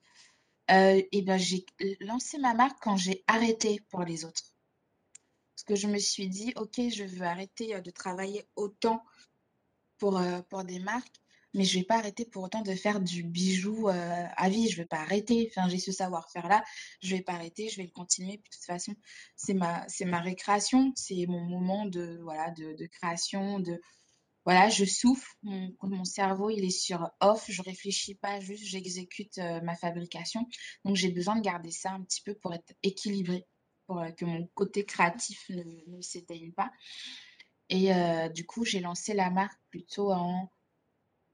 Euh, 0.72 1.02
et 1.12 1.22
ben, 1.24 1.38
j'ai 1.38 1.66
lancé 2.02 2.38
ma 2.38 2.54
marque 2.54 2.78
quand 2.82 2.98
j'ai 2.98 3.24
arrêté 3.28 3.82
pour 3.90 4.04
les 4.04 4.26
autres. 4.26 4.44
Parce 5.56 5.64
que 5.64 5.76
je 5.76 5.88
me 5.88 5.98
suis 5.98 6.28
dit, 6.28 6.54
OK, 6.58 6.76
je 6.78 7.04
veux 7.04 7.26
arrêter 7.26 7.80
de 7.82 7.92
travailler 7.92 8.46
autant 8.56 9.04
pour, 9.98 10.22
pour 10.50 10.64
des 10.64 10.80
marques 10.80 11.23
mais 11.54 11.64
je 11.66 11.78
vais 11.78 11.86
pas 11.86 11.98
arrêter 11.98 12.26
pour 12.26 12.44
autant 12.44 12.62
de 12.62 12.74
faire 12.74 13.00
du 13.00 13.24
bijou 13.24 13.88
euh, 13.88 14.26
à 14.36 14.50
vie. 14.50 14.70
Je 14.70 14.78
vais 14.78 14.86
pas 14.86 15.00
arrêter. 15.00 15.52
J'ai 15.68 15.78
ce 15.78 15.92
savoir-faire 15.92 16.48
là. 16.48 16.64
Je 17.02 17.16
vais 17.16 17.22
pas 17.22 17.34
arrêter. 17.34 17.70
Je 17.70 17.78
vais 17.78 17.84
le 17.84 17.92
continuer. 17.92 18.38
de 18.38 18.44
toute 18.52 18.66
façon, 18.66 18.96
c'est 19.36 19.54
ma, 19.54 19.88
c'est 19.88 20.06
ma 20.06 20.20
récréation. 20.20 20.92
C'est 20.96 21.26
mon 21.28 21.42
moment 21.42 21.86
de, 21.86 22.20
voilà, 22.24 22.52
de, 22.52 22.74
de 22.74 22.86
création. 22.88 23.60
De, 23.60 23.80
voilà, 24.46 24.70
je 24.70 24.84
souffle. 24.86 25.30
Mon, 25.44 25.72
mon 25.84 26.04
cerveau, 26.06 26.50
il 26.50 26.66
est 26.66 26.70
sur 26.72 27.10
off. 27.22 27.46
Je 27.50 27.62
réfléchis 27.62 28.16
pas. 28.16 28.40
Juste, 28.40 28.66
j'exécute 28.66 29.38
euh, 29.38 29.62
ma 29.62 29.76
fabrication. 29.76 30.48
Donc, 30.86 30.96
j'ai 30.96 31.12
besoin 31.12 31.36
de 31.36 31.42
garder 31.42 31.72
ça 31.72 31.92
un 31.92 32.02
petit 32.02 32.22
peu 32.22 32.34
pour 32.34 32.54
être 32.56 32.74
équilibré, 32.82 33.46
pour 33.86 34.00
euh, 34.00 34.10
que 34.12 34.26
mon 34.26 34.48
côté 34.56 34.86
créatif 34.86 35.50
ne 35.50 36.02
s'éteigne 36.02 36.52
pas. 36.52 36.72
Et 37.70 37.90
du 38.36 38.46
coup, 38.46 38.66
j'ai 38.66 38.82
lancé 38.82 39.14
la 39.14 39.32
marque 39.32 39.60
plutôt 39.72 40.12
en 40.12 40.52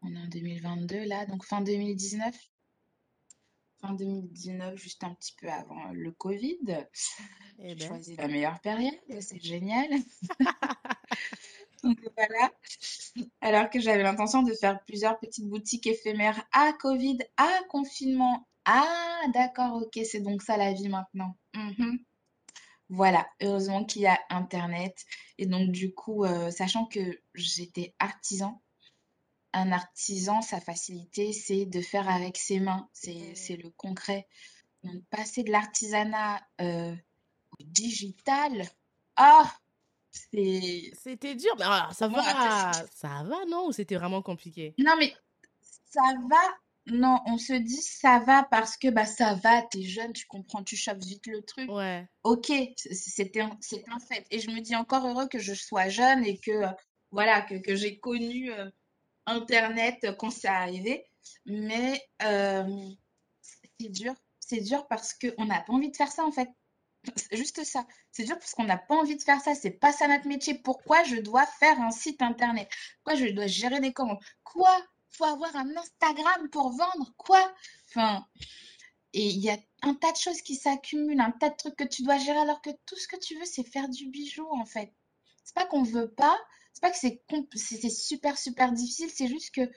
on 0.02 0.14
est 0.14 0.20
en 0.20 0.28
2022 0.28 1.06
là, 1.06 1.26
donc 1.26 1.46
fin 1.46 1.62
2019. 1.62 2.36
Fin 3.82 3.94
2019, 3.94 4.76
juste 4.76 5.04
un 5.04 5.14
petit 5.14 5.34
peu 5.40 5.48
avant 5.50 5.92
le 5.94 6.12
Covid. 6.12 6.58
Eh 7.60 7.70
J'ai 7.70 7.76
ben. 7.76 7.88
choisi 7.88 8.16
la 8.18 8.28
meilleure 8.28 8.60
période, 8.60 8.94
c'est 9.22 9.42
génial. 9.42 9.88
donc 11.84 11.98
voilà. 12.18 12.52
Alors 13.40 13.70
que 13.70 13.80
j'avais 13.80 14.04
l'intention 14.04 14.44
de 14.44 14.54
faire 14.54 14.84
plusieurs 14.86 15.18
petites 15.20 15.48
boutiques 15.48 15.88
éphémères 15.88 16.44
à 16.52 16.74
Covid, 16.74 17.20
à 17.38 17.50
confinement. 17.70 18.48
Ah, 18.66 19.22
d'accord, 19.34 19.82
ok, 19.82 20.00
c'est 20.04 20.20
donc 20.20 20.42
ça 20.42 20.58
la 20.58 20.74
vie 20.74 20.90
maintenant. 20.90 21.38
Mhm. 21.54 22.00
Voilà, 22.90 23.28
heureusement 23.42 23.86
qu'il 23.86 24.02
y 24.02 24.08
a 24.08 24.20
Internet. 24.30 25.06
Et 25.38 25.46
donc, 25.46 25.72
du 25.72 25.94
coup, 25.94 26.26
euh, 26.26 26.50
sachant 26.50 26.86
que 26.86 27.22
j'étais 27.36 27.94
artisan, 28.00 28.62
un 29.54 29.72
artisan, 29.72 30.42
sa 30.42 30.60
facilité, 30.60 31.34
c'est 31.34 31.66
de 31.66 31.82
faire 31.82 32.10
avec 32.10 32.38
ses 32.38 32.60
mains, 32.60 32.88
c'est 32.94 33.58
le 33.62 33.70
concret. 33.72 34.28
Donc, 34.84 35.04
passer 35.10 35.44
de 35.44 35.52
l'artisanat 35.52 36.42
euh, 36.62 36.96
au 37.60 37.64
digital, 37.64 38.64
ah, 39.16 39.52
c'est... 40.12 40.92
C'était 41.02 41.36
dur, 41.36 41.54
mais 41.58 41.66
alors, 41.66 41.94
ça 41.94 42.08
va, 42.08 42.72
ça 42.94 43.24
va, 43.24 43.46
non 43.48 43.68
Ou 43.68 43.72
c'était 43.72 43.98
vraiment 43.98 44.22
compliqué? 44.22 44.74
Non, 44.78 44.94
mais 44.98 45.14
ça 45.62 46.02
va, 46.30 46.42
non, 46.88 47.20
on 47.26 47.38
se 47.38 47.54
dit 47.54 47.82
ça 47.82 48.20
va 48.20 48.44
parce 48.44 48.78
que 48.78 48.88
bah 48.90 49.06
ça 49.06 49.36
va, 49.36 49.62
t'es 49.64 49.84
jeune, 49.84 50.14
tu 50.14 50.26
comprends, 50.28 50.64
tu 50.64 50.78
chopes 50.78 51.04
vite 51.04 51.28
le 51.28 51.42
truc. 51.42 51.70
Ouais. 51.70 52.08
Ok, 52.24 52.52
c'était 52.76 53.42
un, 53.42 53.58
un 53.88 54.00
fait. 54.00 54.26
Et 54.32 54.40
je 54.40 54.50
me 54.52 54.62
dis 54.62 54.76
encore 54.76 55.06
heureux 55.06 55.28
que 55.28 55.40
je 55.40 55.54
sois 55.54 55.90
jeune 55.90 56.24
et 56.24 56.38
que, 56.38 56.64
voilà, 57.12 57.42
que, 57.42 57.56
que 57.56 57.76
j'ai 57.76 58.00
connu... 58.00 58.52
Euh, 58.52 58.70
Internet 59.30 60.06
quand 60.18 60.32
c'est 60.32 60.48
arrivé. 60.48 61.06
Mais 61.46 62.02
euh, 62.24 62.90
c'est 63.42 63.90
dur. 63.90 64.14
C'est 64.40 64.62
dur 64.62 64.88
parce 64.88 65.14
qu'on 65.14 65.46
n'a 65.46 65.62
pas 65.62 65.74
envie 65.74 65.92
de 65.92 65.96
faire 65.96 66.12
ça, 66.12 66.26
en 66.26 66.32
fait. 66.32 66.50
Juste 67.32 67.64
ça. 67.64 67.86
C'est 68.12 68.24
dur 68.24 68.38
parce 68.38 68.54
qu'on 68.54 68.66
n'a 68.66 68.78
pas 68.78 68.96
envie 68.96 69.16
de 69.16 69.22
faire 69.22 69.42
ça. 69.42 69.56
C'est 69.56 69.72
pas 69.72 69.94
ça 69.94 70.08
notre 70.08 70.28
métier. 70.28 70.56
Pourquoi 70.56 71.04
je 71.04 71.16
dois 71.18 71.46
faire 71.46 71.80
un 71.80 71.92
site 71.92 72.22
internet? 72.22 72.70
Pourquoi 73.04 73.20
je 73.20 73.32
dois 73.32 73.48
gérer 73.48 73.80
des 73.80 73.94
commandes? 73.94 74.20
Quoi? 74.44 74.76
Faut 75.12 75.26
avoir 75.26 75.56
un 75.56 75.76
Instagram 75.76 76.50
pour 76.50 76.72
vendre? 76.72 77.14
Quoi? 77.18 77.54
Enfin, 77.90 78.26
et 79.14 79.26
il 79.26 79.40
y 79.40 79.50
a 79.50 79.58
un 79.82 79.96
tas 79.96 80.12
de 80.12 80.18
choses 80.18 80.42
qui 80.42 80.56
s'accumulent, 80.56 81.20
un 81.20 81.32
tas 81.32 81.50
de 81.50 81.56
trucs 81.56 81.76
que 81.76 81.84
tu 81.84 82.04
dois 82.04 82.18
gérer 82.18 82.40
alors 82.40 82.62
que 82.62 82.70
tout 82.86 82.96
ce 82.96 83.08
que 83.08 83.18
tu 83.18 83.36
veux, 83.40 83.46
c'est 83.46 83.64
faire 83.64 83.90
du 83.90 84.08
bijou 84.08 84.48
en 84.52 84.66
fait. 84.66 84.94
C'est 85.44 85.56
pas 85.56 85.66
qu'on 85.66 85.84
veut 85.84 86.12
pas, 86.12 86.38
c'est 86.74 86.82
pas 86.82 86.92
que 86.92 86.98
c'est 86.98 87.90
super 87.90 88.38
super 88.38 88.72
difficile, 88.72 89.10
c'est 89.10 89.28
juste 89.28 89.54
que 89.54 89.70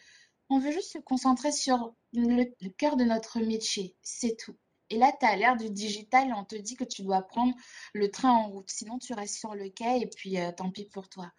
on 0.52 0.58
veut 0.58 0.72
juste 0.72 0.92
se 0.92 0.98
concentrer 0.98 1.52
sur 1.52 1.94
le, 2.12 2.44
cœur 2.76 2.96
de 2.96 3.04
notre 3.04 3.40
métier, 3.40 3.96
c'est 4.02 4.36
tout. 4.36 4.56
Et 4.90 4.98
là, 4.98 5.10
tu 5.18 5.24
as 5.24 5.36
l'air 5.36 5.56
du 5.56 5.70
digital 5.70 6.28
et 6.28 6.32
on 6.34 6.44
te 6.44 6.56
dit 6.56 6.76
que 6.76 6.84
tu 6.84 7.02
dois 7.02 7.22
prendre 7.22 7.54
le 7.94 8.10
train 8.10 8.30
en 8.30 8.48
route. 8.48 8.70
Sinon, 8.70 8.98
tu 8.98 9.14
restes 9.14 9.36
sur 9.36 9.54
le 9.54 9.70
quai 9.70 10.02
et 10.02 10.06
puis 10.06 10.38
euh, 10.38 10.52
tant 10.52 10.70
pis 10.70 10.84
pour 10.84 11.08
toi. 11.08 11.32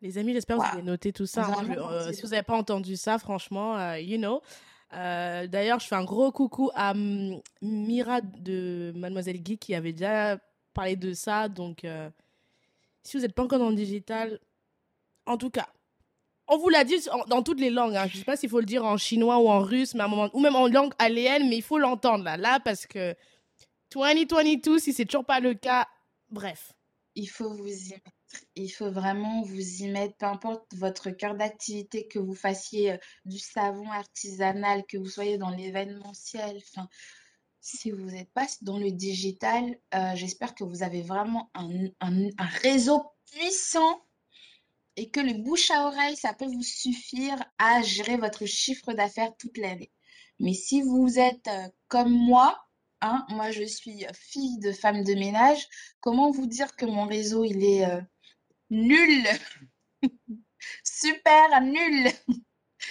Les 0.00 0.16
amis, 0.16 0.32
j'espère 0.32 0.58
que 0.58 0.62
vous 0.62 0.72
avez 0.74 0.82
noté 0.82 1.12
tout 1.12 1.26
ça. 1.26 1.46
Hein. 1.46 1.68
Euh, 1.76 2.12
si 2.12 2.22
vous 2.22 2.28
n'avez 2.28 2.44
pas 2.44 2.56
entendu 2.56 2.96
ça, 2.96 3.18
franchement, 3.18 3.76
euh, 3.76 3.98
you 3.98 4.16
know. 4.16 4.40
D'ailleurs, 4.92 5.80
je 5.80 5.86
fais 5.88 5.96
un 5.96 6.04
gros 6.04 6.30
coucou 6.30 6.70
à 6.74 6.94
Mira 7.60 8.20
de 8.20 8.92
Mademoiselle 8.94 9.42
Guy 9.42 9.58
qui 9.58 9.74
avait 9.74 9.92
déjà 9.92 10.38
parlé 10.72 10.94
de 10.94 11.12
ça. 11.12 11.48
Donc, 11.48 11.84
si 13.02 13.16
vous 13.16 13.22
n'êtes 13.22 13.34
pas 13.34 13.42
encore 13.42 13.58
dans 13.58 13.70
le 13.70 13.76
digital, 13.76 14.38
en 15.26 15.36
tout 15.36 15.50
cas, 15.50 15.68
on 16.52 16.58
vous 16.58 16.68
l'a 16.68 16.82
dit 16.82 16.96
dans 17.28 17.42
toutes 17.42 17.60
les 17.60 17.70
langues. 17.70 17.94
Hein. 17.94 18.08
Je 18.08 18.14
ne 18.14 18.18
sais 18.18 18.24
pas 18.24 18.36
s'il 18.36 18.50
faut 18.50 18.58
le 18.58 18.66
dire 18.66 18.84
en 18.84 18.96
chinois 18.96 19.38
ou 19.38 19.48
en 19.48 19.60
russe, 19.60 19.94
mais 19.94 20.00
à 20.00 20.06
un 20.06 20.08
moment, 20.08 20.30
ou 20.32 20.40
même 20.40 20.56
en 20.56 20.66
langue 20.66 20.92
aléenne, 20.98 21.48
mais 21.48 21.56
il 21.56 21.62
faut 21.62 21.78
l'entendre 21.78 22.24
là, 22.24 22.36
là, 22.36 22.58
parce 22.58 22.86
que 22.86 23.14
2022, 23.92 24.80
si 24.80 24.92
c'est 24.92 25.04
toujours 25.04 25.24
pas 25.24 25.38
le 25.38 25.54
cas, 25.54 25.86
bref. 26.28 26.72
Il 27.14 27.28
faut 27.28 27.52
vous 27.52 27.68
y 27.68 27.90
mettre. 27.90 28.10
Il 28.54 28.68
faut 28.68 28.90
vraiment 28.90 29.42
vous 29.42 29.82
y 29.82 29.88
mettre, 29.88 30.16
peu 30.16 30.26
importe 30.26 30.74
votre 30.74 31.10
cœur 31.10 31.36
d'activité, 31.36 32.06
que 32.06 32.18
vous 32.18 32.34
fassiez 32.34 32.92
euh, 32.92 32.96
du 33.24 33.38
savon 33.38 33.90
artisanal, 33.90 34.84
que 34.86 34.98
vous 34.98 35.08
soyez 35.08 35.38
dans 35.38 35.50
l'événementiel. 35.50 36.56
Enfin, 36.56 36.88
si 37.60 37.90
vous 37.90 38.10
n'êtes 38.10 38.32
pas 38.32 38.46
dans 38.62 38.78
le 38.78 38.90
digital, 38.90 39.64
euh, 39.94 40.14
j'espère 40.14 40.54
que 40.54 40.64
vous 40.64 40.82
avez 40.82 41.02
vraiment 41.02 41.50
un, 41.54 41.88
un 42.00 42.46
réseau 42.62 43.04
puissant 43.32 44.00
et 44.96 45.10
que 45.10 45.20
le 45.20 45.34
bouche 45.34 45.70
à 45.70 45.86
oreille, 45.86 46.16
ça 46.16 46.34
peut 46.34 46.46
vous 46.46 46.62
suffire 46.62 47.42
à 47.58 47.82
gérer 47.82 48.16
votre 48.16 48.46
chiffre 48.46 48.92
d'affaires 48.92 49.32
toute 49.38 49.56
l'année. 49.58 49.92
Mais 50.38 50.54
si 50.54 50.82
vous 50.82 51.18
êtes 51.18 51.48
euh, 51.48 51.68
comme 51.88 52.10
moi, 52.12 52.58
hein, 53.00 53.24
moi 53.28 53.50
je 53.50 53.64
suis 53.64 54.06
fille 54.14 54.58
de 54.58 54.72
femme 54.72 55.04
de 55.04 55.14
ménage, 55.14 55.66
comment 56.00 56.30
vous 56.30 56.46
dire 56.46 56.74
que 56.76 56.86
mon 56.86 57.06
réseau 57.06 57.44
il 57.44 57.64
est 57.64 57.84
euh, 57.86 58.00
nul, 58.70 59.26
super 60.84 61.60
nul. 61.60 62.10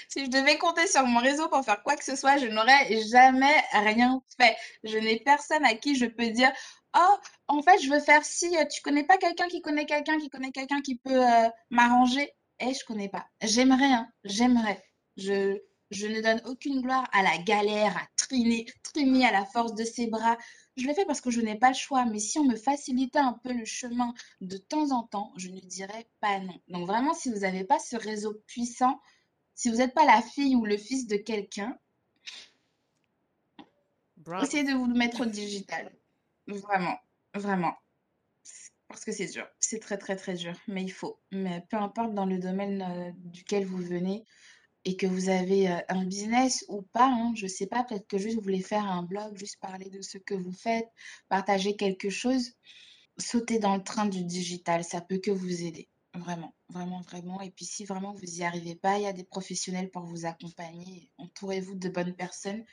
Si 0.08 0.26
je 0.26 0.30
devais 0.30 0.60
compter 0.60 0.86
sur 0.86 1.04
mon 1.04 1.20
réseau 1.20 1.50
pour 1.50 1.66
faire 1.66 1.82
quoi 1.82 1.96
que 1.96 2.04
ce 2.04 2.16
soit, 2.16 2.38
je 2.38 2.46
n'aurais 2.46 3.02
jamais 3.10 3.56
rien 3.74 4.22
fait. 4.40 4.56
Je 4.84 4.98
n'ai 4.98 5.20
personne 5.20 5.66
à 5.66 5.74
qui 5.74 5.96
je 5.96 6.06
peux 6.06 6.30
dire 6.30 6.52
Oh, 6.96 7.18
en 7.48 7.62
fait, 7.62 7.80
je 7.80 7.90
veux 7.90 8.00
faire 8.00 8.26
si 8.26 8.56
euh, 8.58 8.66
tu 8.66 8.82
connais 8.82 9.04
pas 9.04 9.18
quelqu'un 9.18 9.48
qui 9.48 9.62
connaît 9.62 9.86
quelqu'un 9.86 10.18
qui 10.18 10.30
connaît 10.30 10.52
quelqu'un 10.52 10.82
qui 10.82 10.96
peut 10.96 11.24
euh, 11.24 11.50
m'arranger? 11.70 12.34
Eh, 12.60 12.74
je 12.74 12.84
connais 12.86 13.10
pas. 13.10 13.28
J'aimerais, 13.42 13.92
hein, 13.92 14.12
j'aimerais. 14.24 14.84
Je, 15.18 15.58
je 15.92 16.08
ne 16.08 16.22
donne 16.22 16.42
aucune 16.46 16.82
gloire 16.82 17.08
à 17.14 17.22
la 17.22 17.38
galère, 17.38 17.96
à 17.96 18.08
triner, 18.16 18.66
trimer 18.84 19.26
à 19.26 19.32
la 19.32 19.46
force 19.46 19.76
de 19.76 19.84
ses 19.84 20.08
bras. 20.08 20.38
Je 20.78 20.88
le 20.88 20.94
fais 20.94 21.06
parce 21.06 21.22
que 21.22 21.30
je 21.30 21.42
n'ai 21.42 21.56
pas 21.56 21.70
le 21.70 21.76
choix. 21.76 22.06
Mais 22.06 22.20
si 22.20 22.40
on 22.40 22.46
me 22.46 22.56
facilitait 22.56 23.20
un 23.20 23.34
peu 23.34 23.54
le 23.54 23.66
chemin 23.66 24.14
de 24.42 24.58
temps 24.58 24.92
en 24.92 25.04
temps, 25.04 25.32
je 25.38 25.50
ne 25.50 25.60
dirais 25.60 26.10
pas 26.22 26.40
non. 26.40 26.60
Donc 26.70 26.88
vraiment, 26.88 27.14
si 27.14 27.30
vous 27.32 27.40
n'avez 27.40 27.64
pas 27.64 27.80
ce 27.80 27.98
réseau 27.98 28.34
puissant, 28.48 29.00
si 29.54 29.70
vous 29.70 29.78
n'êtes 29.78 29.94
pas 29.94 30.06
la 30.06 30.22
fille 30.22 30.56
ou 30.56 30.66
le 30.66 30.78
fils 30.78 31.06
de 31.06 31.18
quelqu'un, 31.18 31.78
essayez 34.42 34.64
de 34.64 34.74
vous 34.74 34.86
le 34.86 34.96
mettre 34.96 35.22
au 35.22 35.26
digital. 35.26 35.92
Vraiment, 36.50 36.98
vraiment. 37.36 37.76
Parce 38.88 39.06
que 39.06 39.12
c'est 39.12 39.28
dur. 39.28 39.48
C'est 39.60 39.80
très, 39.80 39.98
très, 39.98 40.16
très 40.16 40.34
dur. 40.34 40.54
Mais 40.68 40.84
il 40.84 40.92
faut. 40.92 41.22
Mais 41.32 41.64
peu 41.70 41.78
importe 41.78 42.14
dans 42.16 42.26
le 42.26 42.40
domaine 42.40 42.82
euh, 42.82 43.12
duquel 43.16 43.66
vous 43.66 43.78
venez 43.78 44.26
et 44.84 44.98
que 44.98 45.06
vous 45.06 45.30
avez 45.30 45.70
euh, 45.70 45.80
un 45.90 46.06
business 46.06 46.66
ou 46.68 46.82
pas, 46.82 47.06
hein, 47.08 47.34
je 47.36 47.46
sais 47.46 47.68
pas, 47.68 47.84
peut-être 47.84 48.08
que 48.08 48.18
juste 48.18 48.36
vous 48.36 48.42
voulez 48.42 48.62
faire 48.62 48.86
un 48.86 49.04
blog, 49.04 49.38
juste 49.38 49.60
parler 49.60 49.90
de 49.92 50.02
ce 50.02 50.18
que 50.18 50.34
vous 50.34 50.54
faites, 50.54 50.88
partager 51.28 51.76
quelque 51.76 52.10
chose, 52.10 52.54
sauter 53.18 53.60
dans 53.60 53.76
le 53.76 53.84
train 53.84 54.08
du 54.08 54.24
digital, 54.24 54.84
ça 54.84 55.02
peut 55.02 55.20
que 55.20 55.32
vous 55.32 55.64
aider. 55.64 55.90
Vraiment, 56.16 56.56
vraiment, 56.70 57.02
vraiment. 57.02 57.42
Et 57.42 57.52
puis 57.52 57.66
si 57.66 57.86
vraiment 57.86 58.14
vous 58.14 58.26
n'y 58.26 58.44
arrivez 58.44 58.76
pas, 58.76 58.98
il 58.98 59.04
y 59.04 59.08
a 59.08 59.14
des 59.14 59.24
professionnels 59.24 59.92
pour 59.92 60.04
vous 60.04 60.26
accompagner. 60.26 61.12
Entourez-vous 61.20 61.76
de 61.76 61.90
bonnes 61.90 62.16
personnes 62.16 62.66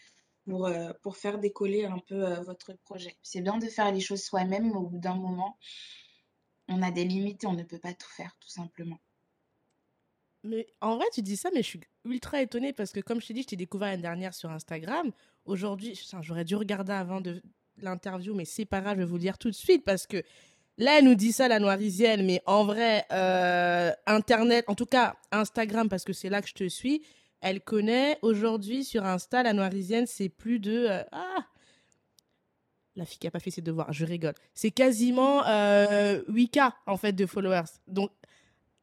pour, 0.46 0.66
euh, 0.66 0.92
pour 1.02 1.16
faire 1.16 1.38
décoller 1.38 1.84
un 1.84 1.98
peu 1.98 2.26
euh, 2.26 2.40
votre 2.40 2.72
projet. 2.84 3.16
C'est 3.22 3.40
bien 3.40 3.58
de 3.58 3.66
faire 3.66 3.92
les 3.92 4.00
choses 4.00 4.22
soi-même, 4.22 4.68
mais 4.68 4.76
au 4.76 4.86
bout 4.86 4.98
d'un 4.98 5.16
moment, 5.16 5.58
on 6.68 6.82
a 6.82 6.90
des 6.90 7.04
limites 7.04 7.44
et 7.44 7.46
on 7.46 7.54
ne 7.54 7.62
peut 7.62 7.78
pas 7.78 7.92
tout 7.92 8.08
faire, 8.08 8.36
tout 8.40 8.48
simplement. 8.48 8.98
Mais 10.44 10.66
en 10.80 10.96
vrai, 10.96 11.06
tu 11.12 11.22
dis 11.22 11.36
ça, 11.36 11.50
mais 11.52 11.62
je 11.62 11.68
suis 11.68 11.80
ultra 12.04 12.40
étonnée 12.40 12.72
parce 12.72 12.92
que, 12.92 13.00
comme 13.00 13.20
je 13.20 13.26
t'ai 13.26 13.34
dit, 13.34 13.42
je 13.42 13.48
t'ai 13.48 13.56
découvert 13.56 13.88
l'année 13.88 14.02
dernière 14.02 14.34
sur 14.34 14.50
Instagram. 14.50 15.10
Aujourd'hui, 15.44 16.00
j'aurais 16.20 16.44
dû 16.44 16.54
regarder 16.54 16.92
avant 16.92 17.20
de 17.20 17.42
l'interview, 17.78 18.34
mais 18.34 18.44
c'est 18.44 18.64
pas 18.64 18.80
grave, 18.80 18.94
je 18.94 19.00
vais 19.00 19.06
vous 19.06 19.16
le 19.16 19.20
dire 19.20 19.38
tout 19.38 19.50
de 19.50 19.54
suite 19.54 19.84
parce 19.84 20.06
que 20.06 20.22
là, 20.78 20.98
elle 20.98 21.04
nous 21.04 21.14
dit 21.16 21.32
ça, 21.32 21.48
la 21.48 21.58
noirisienne, 21.58 22.24
mais 22.24 22.42
en 22.46 22.64
vrai, 22.64 23.04
euh, 23.12 23.90
Internet, 24.06 24.64
en 24.68 24.74
tout 24.74 24.86
cas 24.86 25.16
Instagram, 25.32 25.88
parce 25.88 26.04
que 26.04 26.12
c'est 26.12 26.28
là 26.28 26.40
que 26.40 26.48
je 26.48 26.54
te 26.54 26.68
suis, 26.68 27.02
elle 27.40 27.60
connaît 27.60 28.18
aujourd'hui 28.22 28.84
sur 28.84 29.04
Insta, 29.04 29.42
la 29.42 29.52
noirisienne, 29.52 30.06
c'est 30.06 30.28
plus 30.28 30.58
de. 30.58 30.86
Euh, 30.88 31.02
ah 31.12 31.46
La 32.96 33.04
fille 33.04 33.18
qui 33.18 33.26
a 33.26 33.30
pas 33.30 33.40
fait 33.40 33.50
ses 33.50 33.62
devoirs, 33.62 33.92
je 33.92 34.04
rigole. 34.04 34.34
C'est 34.54 34.70
quasiment 34.70 35.46
euh, 35.46 36.22
8K 36.28 36.72
en 36.86 36.96
fait 36.96 37.12
de 37.12 37.26
followers. 37.26 37.68
Donc, 37.86 38.10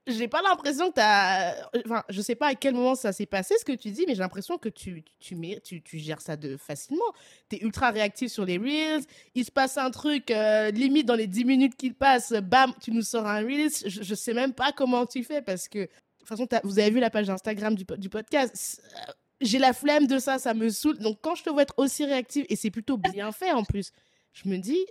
j'ai 0.06 0.28
pas 0.28 0.42
l'impression 0.42 0.90
que 0.90 0.96
tu 0.96 1.02
as. 1.02 1.70
Enfin, 1.86 2.04
je 2.10 2.22
sais 2.22 2.36
pas 2.36 2.48
à 2.48 2.56
quel 2.56 2.74
moment 2.74 2.96
ça 2.96 3.14
s'est 3.14 3.26
passé 3.26 3.56
ce 3.58 3.64
que 3.64 3.72
tu 3.72 3.90
dis, 3.90 4.04
mais 4.06 4.16
j'ai 4.16 4.22
l'impression 4.22 4.58
que 4.58 4.70
tu, 4.70 5.04
tu, 5.20 5.38
tu, 5.64 5.82
tu, 5.82 6.00
gères 6.00 6.22
ça 6.22 6.36
de 6.36 6.58
facilement. 6.58 7.04
Tu 7.50 7.56
es 7.56 7.60
ultra 7.64 7.90
réactif 7.92 8.32
sur 8.32 8.46
les 8.46 8.58
Reels. 8.58 9.04
Il 9.34 9.46
se 9.46 9.52
passe 9.52 9.78
un 9.78 9.92
truc, 9.92 10.30
euh, 10.30 10.72
limite 10.72 11.06
dans 11.06 11.16
les 11.16 11.28
10 11.28 11.46
minutes 11.46 11.76
qu'il 11.78 11.96
passe, 11.96 12.34
bam, 12.34 12.74
tu 12.82 12.92
nous 12.92 13.02
sors 13.02 13.26
un 13.26 13.42
Reels. 13.42 13.72
Je, 13.86 14.04
je 14.04 14.16
sais 14.16 14.34
même 14.34 14.54
pas 14.54 14.74
comment 14.74 15.06
tu 15.06 15.24
fais 15.24 15.42
parce 15.42 15.70
que 15.70 15.88
toute 16.28 16.38
façon, 16.38 16.48
vous 16.64 16.80
avez 16.80 16.90
vu 16.90 17.00
la 17.00 17.10
page 17.10 17.30
Instagram 17.30 17.76
du, 17.76 17.86
du 17.98 18.10
podcast. 18.10 18.82
Euh, 18.96 19.12
j'ai 19.42 19.60
la 19.60 19.74
flemme 19.74 20.08
de 20.08 20.20
ça, 20.20 20.40
ça 20.40 20.54
me 20.54 20.70
saoule. 20.70 20.98
Donc, 21.00 21.20
quand 21.22 21.36
je 21.36 21.44
te 21.44 21.50
vois 21.50 21.64
être 21.64 21.74
aussi 21.78 22.06
réactive, 22.06 22.46
et 22.50 22.56
c'est 22.56 22.72
plutôt 22.72 22.98
bien 22.98 23.32
fait 23.32 23.52
en 23.52 23.64
plus, 23.64 23.92
je 24.34 24.50
me 24.50 24.58
dis, 24.58 24.86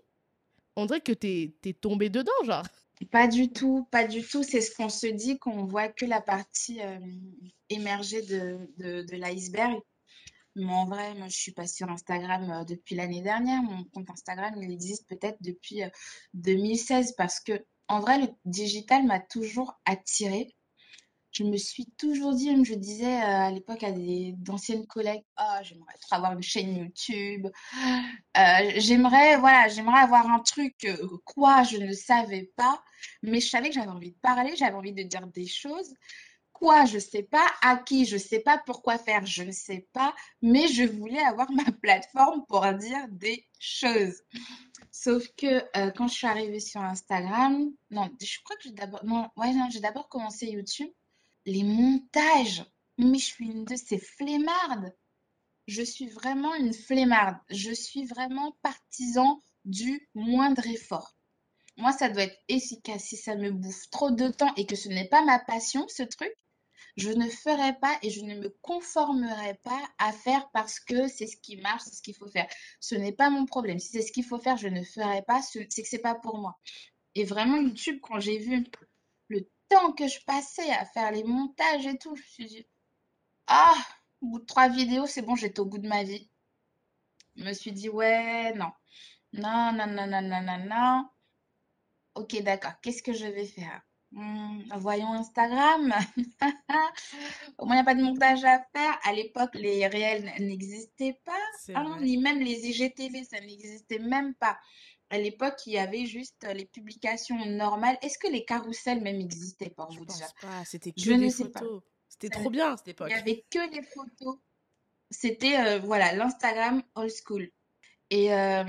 on 0.76 0.86
dirait 0.86 1.00
que 1.00 1.12
t'es 1.12 1.54
es 1.64 1.72
tombé 1.72 2.10
dedans, 2.10 2.32
genre. 2.44 2.66
Pas 3.10 3.26
du 3.26 3.50
tout, 3.50 3.88
pas 3.90 4.06
du 4.06 4.22
tout. 4.22 4.42
C'est 4.42 4.60
ce 4.60 4.74
qu'on 4.74 4.88
se 4.88 5.08
dit, 5.08 5.38
qu'on 5.38 5.64
voit 5.64 5.88
que 5.88 6.04
la 6.06 6.20
partie 6.20 6.80
euh, 6.82 6.98
émergée 7.68 8.22
de, 8.22 8.70
de, 8.78 9.16
l'iceberg. 9.16 9.80
Mais 10.54 10.72
en 10.72 10.86
vrai, 10.86 11.14
moi, 11.14 11.28
je 11.28 11.36
suis 11.36 11.52
pas 11.52 11.66
sur 11.66 11.88
Instagram 11.88 12.50
euh, 12.50 12.64
depuis 12.64 12.94
l'année 12.94 13.22
dernière. 13.22 13.62
Mon 13.62 13.84
compte 13.84 14.10
Instagram, 14.10 14.54
il 14.56 14.70
existe 14.70 15.08
peut-être 15.08 15.38
depuis 15.40 15.82
2016 16.34 17.14
parce 17.16 17.40
que, 17.40 17.64
en 17.88 18.00
vrai, 18.00 18.20
le 18.20 18.28
digital 18.44 19.04
m'a 19.04 19.18
toujours 19.18 19.80
attiré 19.84 20.54
je 21.32 21.44
me 21.44 21.56
suis 21.56 21.86
toujours 21.96 22.34
dit, 22.34 22.64
je 22.64 22.74
disais 22.74 23.16
euh, 23.22 23.46
à 23.46 23.50
l'époque 23.50 23.82
à 23.82 23.90
d'anciennes 23.90 24.86
collègues, 24.86 25.24
oh, 25.40 25.58
j'aimerais 25.62 25.94
avoir 26.10 26.32
une 26.32 26.42
chaîne 26.42 26.76
YouTube. 26.76 27.48
Euh, 28.36 28.70
j'aimerais, 28.76 29.36
voilà, 29.38 29.68
j'aimerais 29.68 30.00
avoir 30.00 30.28
un 30.30 30.40
truc, 30.40 30.74
euh, 30.84 30.96
quoi, 31.24 31.62
je 31.62 31.78
ne 31.78 31.92
savais 31.92 32.50
pas, 32.56 32.82
mais 33.22 33.40
je 33.40 33.48
savais 33.48 33.68
que 33.70 33.74
j'avais 33.74 33.88
envie 33.88 34.12
de 34.12 34.18
parler, 34.18 34.54
j'avais 34.56 34.74
envie 34.74 34.92
de 34.92 35.02
dire 35.02 35.26
des 35.28 35.46
choses. 35.46 35.94
Quoi, 36.52 36.84
je 36.84 36.98
sais 36.98 37.22
pas, 37.24 37.46
à 37.62 37.76
qui, 37.78 38.04
je 38.04 38.18
sais 38.18 38.40
pas, 38.40 38.62
pourquoi 38.66 38.98
faire, 38.98 39.24
je 39.26 39.42
ne 39.42 39.52
sais 39.52 39.88
pas, 39.92 40.14
mais 40.42 40.68
je 40.68 40.84
voulais 40.84 41.22
avoir 41.22 41.50
ma 41.50 41.64
plateforme 41.82 42.44
pour 42.46 42.60
dire 42.74 43.08
des 43.10 43.48
choses. 43.58 44.22
Sauf 44.90 45.26
que 45.36 45.64
quand 45.96 46.08
je 46.08 46.14
suis 46.14 46.26
arrivée 46.26 46.60
sur 46.60 46.82
Instagram, 46.82 47.72
non, 47.90 48.10
je 48.20 48.38
crois 48.44 48.56
que 48.56 48.64
j'ai 48.64 48.72
d'abord, 48.72 49.02
ouais, 49.36 49.52
j'ai 49.70 49.80
d'abord 49.80 50.08
commencé 50.08 50.46
YouTube 50.46 50.90
les 51.46 51.64
montages. 51.64 52.64
Mais 52.98 53.18
je 53.18 53.24
suis 53.24 53.46
une 53.46 53.64
de 53.64 53.76
ces 53.76 53.98
flemmardes. 53.98 54.94
Je 55.66 55.82
suis 55.82 56.08
vraiment 56.08 56.54
une 56.54 56.74
flemmarde. 56.74 57.38
Je 57.50 57.72
suis 57.72 58.04
vraiment 58.04 58.56
partisan 58.62 59.42
du 59.64 60.08
moindre 60.14 60.66
effort. 60.66 61.16
Moi, 61.76 61.92
ça 61.92 62.08
doit 62.08 62.24
être 62.24 62.38
efficace. 62.48 63.04
Si 63.04 63.16
ça 63.16 63.34
me 63.34 63.50
bouffe 63.50 63.88
trop 63.90 64.10
de 64.10 64.28
temps 64.28 64.54
et 64.56 64.66
que 64.66 64.76
ce 64.76 64.88
n'est 64.88 65.08
pas 65.08 65.24
ma 65.24 65.38
passion, 65.38 65.86
ce 65.88 66.02
truc, 66.02 66.32
je 66.96 67.08
ne 67.08 67.28
ferai 67.28 67.78
pas 67.78 67.98
et 68.02 68.10
je 68.10 68.22
ne 68.22 68.34
me 68.34 68.50
conformerai 68.60 69.54
pas 69.62 69.80
à 69.98 70.12
faire 70.12 70.50
parce 70.52 70.78
que 70.78 71.08
c'est 71.08 71.26
ce 71.26 71.36
qui 71.38 71.56
marche, 71.56 71.82
c'est 71.84 71.94
ce 71.94 72.02
qu'il 72.02 72.14
faut 72.14 72.28
faire. 72.28 72.46
Ce 72.80 72.94
n'est 72.94 73.12
pas 73.12 73.30
mon 73.30 73.46
problème. 73.46 73.78
Si 73.78 73.88
c'est 73.88 74.02
ce 74.02 74.12
qu'il 74.12 74.24
faut 74.24 74.38
faire, 74.38 74.58
je 74.58 74.68
ne 74.68 74.82
ferai 74.82 75.22
pas. 75.22 75.40
C'est 75.42 75.66
que 75.66 75.88
c'est 75.88 75.98
pas 75.98 76.14
pour 76.14 76.38
moi. 76.38 76.58
Et 77.14 77.24
vraiment, 77.24 77.56
YouTube, 77.56 77.98
quand 78.02 78.20
j'ai 78.20 78.38
vu 78.38 78.64
que 79.96 80.08
je 80.08 80.20
passais 80.24 80.70
à 80.72 80.84
faire 80.84 81.10
les 81.10 81.24
montages 81.24 81.86
et 81.86 81.98
tout, 81.98 82.14
je 82.16 82.22
me 82.22 82.26
suis 82.26 82.46
dit, 82.46 82.66
ah, 83.46 83.74
au 84.20 84.26
bout 84.26 84.38
de 84.40 84.46
trois 84.46 84.68
vidéos, 84.68 85.06
c'est 85.06 85.22
bon, 85.22 85.36
j'étais 85.36 85.60
au 85.60 85.64
bout 85.66 85.78
de 85.78 85.88
ma 85.88 86.04
vie. 86.04 86.28
Je 87.36 87.44
me 87.44 87.52
suis 87.52 87.72
dit, 87.72 87.88
ouais, 87.88 88.52
non. 88.54 88.70
Non, 89.32 89.72
non, 89.72 89.86
non, 89.86 90.06
non, 90.06 90.22
non, 90.22 90.42
non, 90.42 90.58
non. 90.66 91.08
Ok, 92.14 92.42
d'accord. 92.42 92.72
Qu'est-ce 92.82 93.02
que 93.02 93.12
je 93.12 93.26
vais 93.26 93.46
faire? 93.46 93.82
Hmm, 94.12 94.60
Voyons 94.76 95.12
Instagram. 95.14 95.94
Au 97.58 97.64
moins, 97.64 97.76
il 97.76 97.78
n'y 97.78 97.80
a 97.80 97.84
pas 97.84 97.94
de 97.94 98.02
montage 98.02 98.44
à 98.44 98.58
faire. 98.74 98.98
À 99.04 99.12
l'époque, 99.14 99.54
les 99.54 99.86
réels 99.86 100.30
n'existaient 100.38 101.18
pas. 101.24 101.32
Ah 101.74 101.96
ni 102.00 102.18
même 102.18 102.40
les 102.40 102.66
IGTV, 102.68 103.24
ça 103.24 103.40
n'existait 103.40 103.98
même 103.98 104.34
pas. 104.34 104.58
À 105.12 105.18
l'époque, 105.18 105.66
il 105.66 105.74
y 105.74 105.78
avait 105.78 106.06
juste 106.06 106.46
les 106.54 106.64
publications 106.64 107.36
normales. 107.44 107.98
Est-ce 108.00 108.16
que 108.16 108.28
les 108.28 108.46
carousels 108.46 109.02
même 109.02 109.20
existaient 109.20 109.68
pour 109.68 109.92
vous 109.92 110.06
dire 110.06 110.26
C'était 110.64 110.90
que 110.90 110.98
Je 111.02 111.12
des 111.12 111.30
photos. 111.30 111.82
C'était 112.08 112.30
trop 112.30 112.48
bien 112.48 112.72
à 112.72 112.76
cette 112.78 112.88
époque. 112.88 113.08
Il 113.10 113.16
n'y 113.16 113.20
avait 113.20 113.44
que 113.50 113.74
les 113.74 113.82
photos. 113.82 114.38
C'était 115.10 115.58
euh, 115.58 115.80
voilà 115.80 116.14
l'Instagram 116.14 116.82
old 116.94 117.10
school. 117.10 117.50
Et 118.08 118.32
euh, 118.32 118.64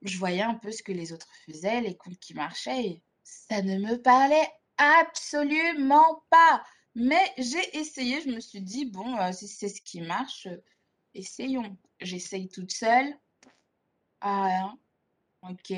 je 0.00 0.16
voyais 0.16 0.40
un 0.40 0.54
peu 0.54 0.72
ce 0.72 0.82
que 0.82 0.92
les 0.92 1.12
autres 1.12 1.28
faisaient, 1.44 1.82
les 1.82 1.94
comptes 1.94 2.18
qui 2.18 2.32
marchaient. 2.32 3.02
ça 3.22 3.60
ne 3.60 3.76
me 3.76 4.00
parlait 4.00 4.48
absolument 4.78 6.24
pas. 6.30 6.64
Mais 6.94 7.34
j'ai 7.36 7.76
essayé. 7.76 8.22
Je 8.22 8.30
me 8.30 8.40
suis 8.40 8.62
dit 8.62 8.86
bon, 8.86 9.18
euh, 9.18 9.30
si 9.32 9.46
c'est 9.46 9.68
ce 9.68 9.82
qui 9.82 10.00
marche, 10.00 10.48
essayons. 11.12 11.76
J'essaye 12.00 12.48
toute 12.48 12.72
seule. 12.72 13.14
Ah, 14.22 14.72
Ok. 15.42 15.72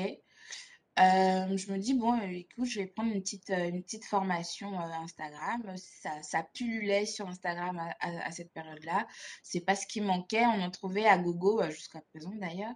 Euh, 0.97 1.57
je 1.57 1.71
me 1.71 1.77
dis, 1.77 1.93
bon, 1.93 2.17
euh, 2.19 2.31
écoute, 2.31 2.65
je 2.65 2.79
vais 2.79 2.87
prendre 2.87 3.11
une 3.11 3.21
petite, 3.21 3.49
euh, 3.49 3.67
une 3.69 3.83
petite 3.83 4.05
formation 4.05 4.79
Instagram. 4.79 5.75
Ça, 5.75 6.21
ça 6.23 6.43
pullulait 6.43 7.05
sur 7.05 7.27
Instagram 7.27 7.81
à, 7.99 8.31
cette 8.31 8.53
période-là. 8.53 9.05
C'est 9.43 9.61
pas 9.61 9.75
ce 9.75 9.85
qui 9.87 9.99
manquait. 10.01 10.45
On 10.45 10.61
en 10.61 10.71
trouvait 10.71 11.05
à 11.05 11.17
gogo 11.17 11.61
jusqu'à 11.69 12.01
présent 12.01 12.33
d'ailleurs. 12.35 12.75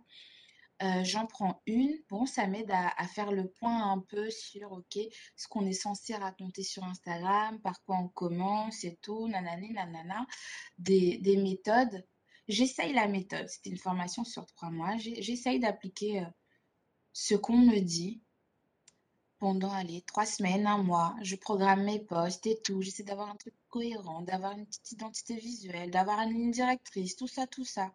j'en 1.04 1.28
prends 1.28 1.62
une. 1.65 1.95
Bon, 2.10 2.25
ça 2.25 2.47
m'aide 2.47 2.71
à, 2.71 3.08
faire 3.08 3.32
le 3.32 3.49
point 3.49 3.91
un 3.91 3.99
peu 3.99 4.30
sur, 4.30 4.71
OK, 4.73 4.99
ce 5.38 5.47
qu'on 5.47 5.65
est 5.65 5.73
censé 5.73 6.15
raconter 6.15 6.63
sur 6.63 6.84
Instagram, 6.84 7.60
par 7.62 7.82
quoi 7.84 7.97
on 7.97 8.10
commence 8.10 8.84
et 8.84 8.97
tout, 9.02 9.28
nanani, 9.30 9.71
nanana, 9.73 10.25
des, 10.78 11.17
des 11.19 11.38
méthodes. 11.38 12.06
J'essaye 12.49 12.93
la 12.93 13.08
méthode. 13.08 13.47
C'était 13.47 13.69
une 13.69 13.78
formation 13.78 14.23
sur 14.25 14.45
trois 14.47 14.71
mois. 14.71 14.97
J'essaye 14.97 15.60
d'appliquer 15.60 16.25
ce 17.19 17.36
qu'on 17.36 17.58
me 17.58 17.79
dit 17.79 18.21
pendant 19.39 19.71
allez, 19.71 20.01
trois 20.03 20.25
semaines, 20.25 20.65
un 20.67 20.82
mois. 20.82 21.15
Je 21.21 21.36
programme 21.36 21.84
mes 21.84 21.99
posts 21.99 22.47
et 22.47 22.62
tout. 22.62 22.82
J'essaie 22.82 23.03
d'avoir 23.03 23.29
un 23.29 23.36
truc 23.36 23.53
cohérent, 23.67 24.21
d'avoir 24.21 24.53
une 24.53 24.65
petite 24.65 24.93
identité 24.93 25.36
visuelle, 25.36 25.91
d'avoir 25.91 26.21
une 26.21 26.34
ligne 26.34 26.51
directrice, 26.51 27.17
tout 27.17 27.27
ça, 27.27 27.45
tout 27.45 27.65
ça. 27.65 27.93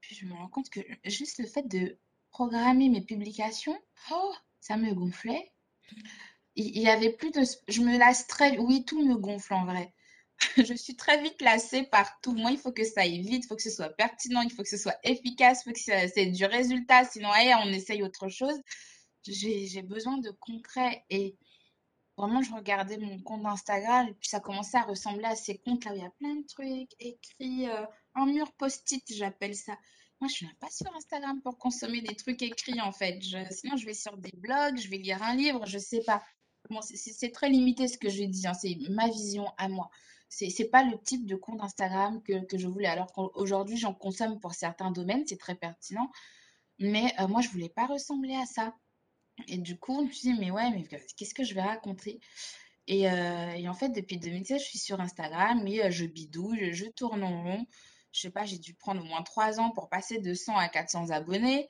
Puis 0.00 0.16
je 0.16 0.26
me 0.26 0.34
rends 0.34 0.48
compte 0.48 0.68
que 0.68 0.80
juste 1.04 1.38
le 1.38 1.46
fait 1.46 1.66
de 1.66 1.98
programmer 2.30 2.90
mes 2.90 3.02
publications, 3.02 3.78
oh, 4.10 4.34
ça 4.60 4.76
me 4.76 4.92
gonflait. 4.92 5.52
Il 6.56 6.78
y 6.78 6.88
avait 6.88 7.12
plus 7.12 7.30
de... 7.30 7.42
Je 7.68 7.80
me 7.80 7.98
lasse 7.98 8.26
très... 8.26 8.58
Oui, 8.58 8.84
tout 8.84 9.02
me 9.02 9.16
gonfle 9.16 9.54
en 9.54 9.64
vrai. 9.64 9.94
je 10.56 10.74
suis 10.74 10.96
très 10.96 11.20
vite 11.22 11.40
lassée 11.42 11.84
par 11.84 12.20
tout. 12.20 12.32
Moi, 12.32 12.50
il 12.52 12.58
faut 12.58 12.72
que 12.72 12.84
ça 12.84 13.02
aille 13.02 13.20
vite, 13.20 13.44
il 13.44 13.46
faut 13.46 13.56
que 13.56 13.62
ce 13.62 13.70
soit 13.70 13.90
pertinent, 13.90 14.42
il 14.42 14.50
faut 14.50 14.62
que 14.62 14.68
ce 14.68 14.76
soit 14.76 14.98
efficace, 15.04 15.62
il 15.62 15.70
faut 15.70 15.72
que 15.72 16.08
c'est 16.08 16.26
du 16.26 16.44
résultat. 16.44 17.04
Sinon, 17.04 17.30
on 17.30 17.72
essaye 17.72 18.02
autre 18.02 18.28
chose. 18.28 18.58
J'ai 19.24 19.82
besoin 19.82 20.18
de 20.18 20.30
concret. 20.30 21.04
Et 21.10 21.36
vraiment, 22.16 22.42
je 22.42 22.52
regardais 22.52 22.98
mon 22.98 23.20
compte 23.20 23.44
Instagram 23.46 24.08
et 24.08 24.14
puis 24.14 24.28
ça 24.28 24.40
commençait 24.40 24.78
à 24.78 24.82
ressembler 24.82 25.24
à 25.24 25.36
ces 25.36 25.58
comptes 25.58 25.84
là 25.84 25.92
où 25.92 25.96
il 25.96 26.02
y 26.02 26.06
a 26.06 26.10
plein 26.10 26.34
de 26.34 26.46
trucs 26.46 26.94
écrits, 26.98 27.68
euh, 27.68 27.84
un 28.14 28.26
mur 28.26 28.52
post-it, 28.52 29.02
j'appelle 29.12 29.54
ça. 29.54 29.76
Moi, 30.20 30.28
je 30.28 30.34
suis 30.34 30.54
pas 30.60 30.68
sur 30.70 30.94
Instagram 30.94 31.40
pour 31.42 31.56
consommer 31.56 32.02
des 32.02 32.14
trucs 32.14 32.42
écrits 32.42 32.80
en 32.80 32.92
fait. 32.92 33.18
sinon, 33.50 33.76
je 33.76 33.86
vais 33.86 33.94
sur 33.94 34.16
des 34.18 34.32
blogs, 34.34 34.78
je 34.78 34.88
vais 34.90 34.98
lire 34.98 35.22
un 35.22 35.34
livre, 35.34 35.64
je 35.66 35.78
sais 35.78 36.02
pas. 36.04 36.22
Bon, 36.68 36.80
c'est 36.82 37.32
très 37.32 37.48
limité 37.48 37.88
ce 37.88 37.96
que 37.96 38.10
je 38.10 38.22
dis, 38.24 38.46
hein. 38.46 38.52
c'est 38.52 38.76
ma 38.90 39.08
vision 39.08 39.46
à 39.56 39.68
moi 39.68 39.90
c'est 40.30 40.70
pas 40.70 40.84
le 40.84 40.96
type 40.98 41.26
de 41.26 41.36
compte 41.36 41.60
Instagram 41.60 42.22
que, 42.22 42.44
que 42.46 42.56
je 42.56 42.68
voulais. 42.68 42.86
Alors 42.86 43.12
qu'aujourd'hui, 43.12 43.76
j'en 43.76 43.92
consomme 43.92 44.38
pour 44.40 44.54
certains 44.54 44.92
domaines, 44.92 45.24
c'est 45.26 45.38
très 45.38 45.56
pertinent. 45.56 46.10
Mais 46.78 47.12
euh, 47.20 47.28
moi, 47.28 47.42
je 47.42 47.48
voulais 47.50 47.68
pas 47.68 47.86
ressembler 47.86 48.34
à 48.36 48.46
ça. 48.46 48.74
Et 49.48 49.58
du 49.58 49.78
coup, 49.78 50.00
je 50.00 50.06
me 50.06 50.12
suis 50.12 50.32
dit, 50.32 50.40
mais 50.40 50.50
ouais, 50.50 50.70
mais 50.70 50.84
qu'est-ce 51.16 51.34
que 51.34 51.44
je 51.44 51.54
vais 51.54 51.62
raconter? 51.62 52.20
Et, 52.86 53.10
euh, 53.10 53.68
en 53.68 53.74
fait, 53.74 53.90
depuis 53.90 54.18
2016, 54.18 54.60
je 54.60 54.66
suis 54.66 54.78
sur 54.78 55.00
Instagram 55.00 55.66
et 55.66 55.84
euh, 55.84 55.90
je 55.90 56.06
bidouille, 56.06 56.72
je, 56.72 56.86
tourne 56.86 57.22
en 57.22 57.42
rond. 57.42 57.66
Je 58.12 58.20
sais 58.20 58.30
pas, 58.30 58.44
j'ai 58.44 58.58
dû 58.58 58.74
prendre 58.74 59.02
au 59.02 59.04
moins 59.04 59.22
trois 59.22 59.60
ans 59.60 59.70
pour 59.70 59.88
passer 59.88 60.18
de 60.18 60.34
100 60.34 60.56
à 60.56 60.68
400 60.68 61.10
abonnés. 61.10 61.68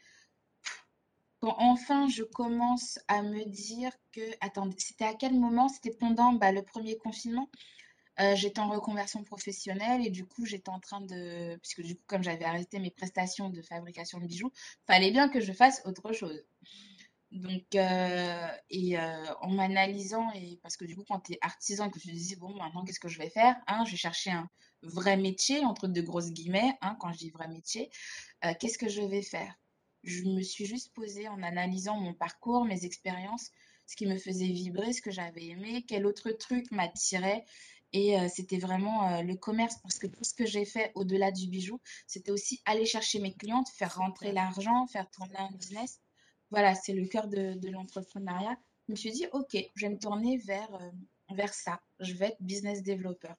Quand 1.41 1.57
enfin 1.59 2.09
je 2.09 2.23
commence 2.23 2.99
à 3.09 3.23
me 3.23 3.45
dire 3.47 3.93
que, 4.13 4.21
attendez, 4.41 4.77
c'était 4.79 5.07
à 5.07 5.15
quel 5.15 5.35
moment? 5.35 5.69
C'était 5.69 5.95
pendant 5.95 6.33
bah, 6.35 6.53
le 6.53 6.63
premier 6.63 6.97
confinement? 6.99 7.51
Euh, 8.21 8.35
j'étais 8.37 8.61
en 8.61 8.69
reconversion 8.69 9.25
professionnelle 9.25 10.07
et 10.07 10.11
du 10.11 10.27
coup, 10.27 10.45
j'étais 10.45 10.69
en 10.69 10.81
train 10.81 11.01
de. 11.01 11.57
Puisque 11.57 11.83
du 11.83 11.97
coup, 11.97 12.03
comme 12.07 12.23
j'avais 12.23 12.45
arrêté 12.45 12.79
mes 12.79 12.91
prestations 12.91 13.49
de 13.49 13.63
fabrication 13.63 14.19
de 14.19 14.27
bijoux, 14.27 14.53
fallait 14.87 15.11
bien 15.11 15.29
que 15.29 15.41
je 15.41 15.53
fasse 15.53 15.81
autre 15.87 16.13
chose. 16.13 16.43
Donc, 17.31 17.65
euh, 17.77 18.49
et 18.71 18.99
euh, 18.99 19.35
en 19.41 19.51
m'analysant, 19.51 20.31
et 20.35 20.59
parce 20.63 20.77
que 20.77 20.85
du 20.85 20.97
coup, 20.97 21.05
quand 21.09 21.21
tu 21.21 21.35
es 21.35 21.39
artisan 21.43 21.89
que 21.89 21.99
tu 21.99 22.09
te 22.09 22.13
dis, 22.13 22.37
bon, 22.37 22.55
maintenant, 22.57 22.85
qu'est-ce 22.85 23.01
que 23.01 23.09
je 23.09 23.19
vais 23.19 23.31
faire 23.31 23.57
hein, 23.69 23.85
Je 23.87 23.93
vais 23.93 23.97
chercher 23.97 24.33
un 24.33 24.51
vrai 24.83 25.17
métier, 25.17 25.65
entre 25.65 25.87
de 25.87 26.01
grosses 26.01 26.31
guillemets, 26.33 26.77
hein, 26.83 26.97
quand 27.01 27.13
je 27.13 27.19
dis 27.19 27.31
vrai 27.31 27.49
métier, 27.49 27.91
qu'est-ce 28.59 28.79
que 28.79 28.89
je 28.89 29.03
vais 29.03 29.23
faire? 29.23 29.55
Je 30.03 30.25
me 30.25 30.43
suis 30.43 30.67
juste 30.67 30.93
posée 30.93 31.29
en 31.29 31.43
analysant 31.43 31.99
mon 32.01 32.15
parcours, 32.15 32.65
mes 32.65 32.85
expériences, 32.85 33.51
ce 33.87 33.97
qui 33.97 34.07
me 34.07 34.17
faisait 34.17 34.47
vibrer, 34.47 34.93
ce 34.93 35.03
que 35.03 35.11
j'avais 35.11 35.47
aimé, 35.47 35.85
quel 35.87 36.07
autre 36.07 36.31
truc 36.31 36.71
m'attirait 36.71 37.45
et 37.93 38.19
euh, 38.19 38.29
c'était 38.29 38.59
vraiment 38.59 39.09
euh, 39.09 39.23
le 39.23 39.35
commerce 39.35 39.77
parce 39.83 39.99
que 39.99 40.07
tout 40.07 40.23
ce 40.23 40.35
que 40.35 40.47
j'ai 40.47 40.65
fait 40.65 40.93
au-delà 40.95 41.33
du 41.33 41.49
bijou, 41.49 41.81
c'était 42.07 42.31
aussi 42.31 42.61
aller 42.65 42.87
chercher 42.87 43.19
mes 43.19 43.33
clientes, 43.35 43.69
faire 43.69 43.97
rentrer 43.97 44.33
l'argent, 44.33 44.87
faire 44.87 45.11
tourner 45.11 45.37
un 45.37 45.51
business. 45.51 46.01
Voilà, 46.51 46.75
c'est 46.75 46.93
le 46.93 47.07
cœur 47.07 47.29
de, 47.29 47.55
de 47.55 47.69
l'entrepreneuriat. 47.69 48.57
Je 48.87 48.93
me 48.93 48.97
suis 48.97 49.11
dit, 49.11 49.27
OK, 49.33 49.57
je 49.75 49.87
vais 49.87 49.93
me 49.93 49.99
tourner 49.99 50.37
vers, 50.39 50.73
euh, 50.75 51.35
vers 51.35 51.53
ça. 51.53 51.81
Je 51.99 52.13
vais 52.15 52.27
être 52.27 52.41
business 52.41 52.83
developer. 52.83 53.33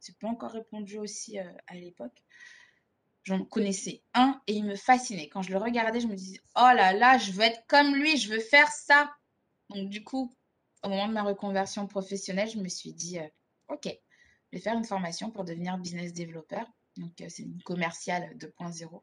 Je 0.00 0.12
n'ai 0.12 0.16
pas 0.20 0.28
encore 0.28 0.52
répondu 0.52 0.98
aussi 0.98 1.38
à 1.38 1.74
l'époque. 1.74 2.22
J'en 3.24 3.44
connaissais 3.44 4.02
un 4.14 4.40
et 4.46 4.52
il 4.52 4.64
me 4.64 4.76
fascinait. 4.76 5.28
Quand 5.28 5.42
je 5.42 5.50
le 5.50 5.58
regardais, 5.58 5.98
je 5.98 6.06
me 6.06 6.14
disais, 6.14 6.38
oh 6.54 6.70
là 6.74 6.92
là, 6.92 7.18
je 7.18 7.32
veux 7.32 7.42
être 7.42 7.66
comme 7.66 7.96
lui, 7.96 8.16
je 8.16 8.30
veux 8.30 8.38
faire 8.38 8.68
ça. 8.68 9.10
Donc 9.70 9.88
du 9.88 10.04
coup, 10.04 10.32
au 10.84 10.88
moment 10.88 11.08
de 11.08 11.12
ma 11.12 11.24
reconversion 11.24 11.88
professionnelle, 11.88 12.48
je 12.48 12.58
me 12.58 12.68
suis 12.68 12.92
dit, 12.92 13.18
OK, 13.68 13.86
je 13.86 14.58
vais 14.58 14.62
faire 14.62 14.76
une 14.76 14.84
formation 14.84 15.30
pour 15.30 15.44
devenir 15.44 15.78
business 15.78 16.12
developer. 16.12 16.62
Donc, 16.96 17.20
euh, 17.20 17.26
c'est 17.28 17.42
une 17.42 17.62
commerciale 17.62 18.36
2.0. 18.36 19.02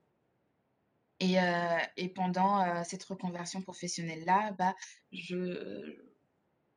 Et, 1.19 1.39
euh, 1.39 1.78
et, 1.95 2.10
pendant 2.10 2.62
euh, 2.62 2.82
cette 2.84 3.04
reconversion 3.04 3.62
professionnelle-là, 3.62 4.52
bah, 4.58 4.76
je, 5.12 5.95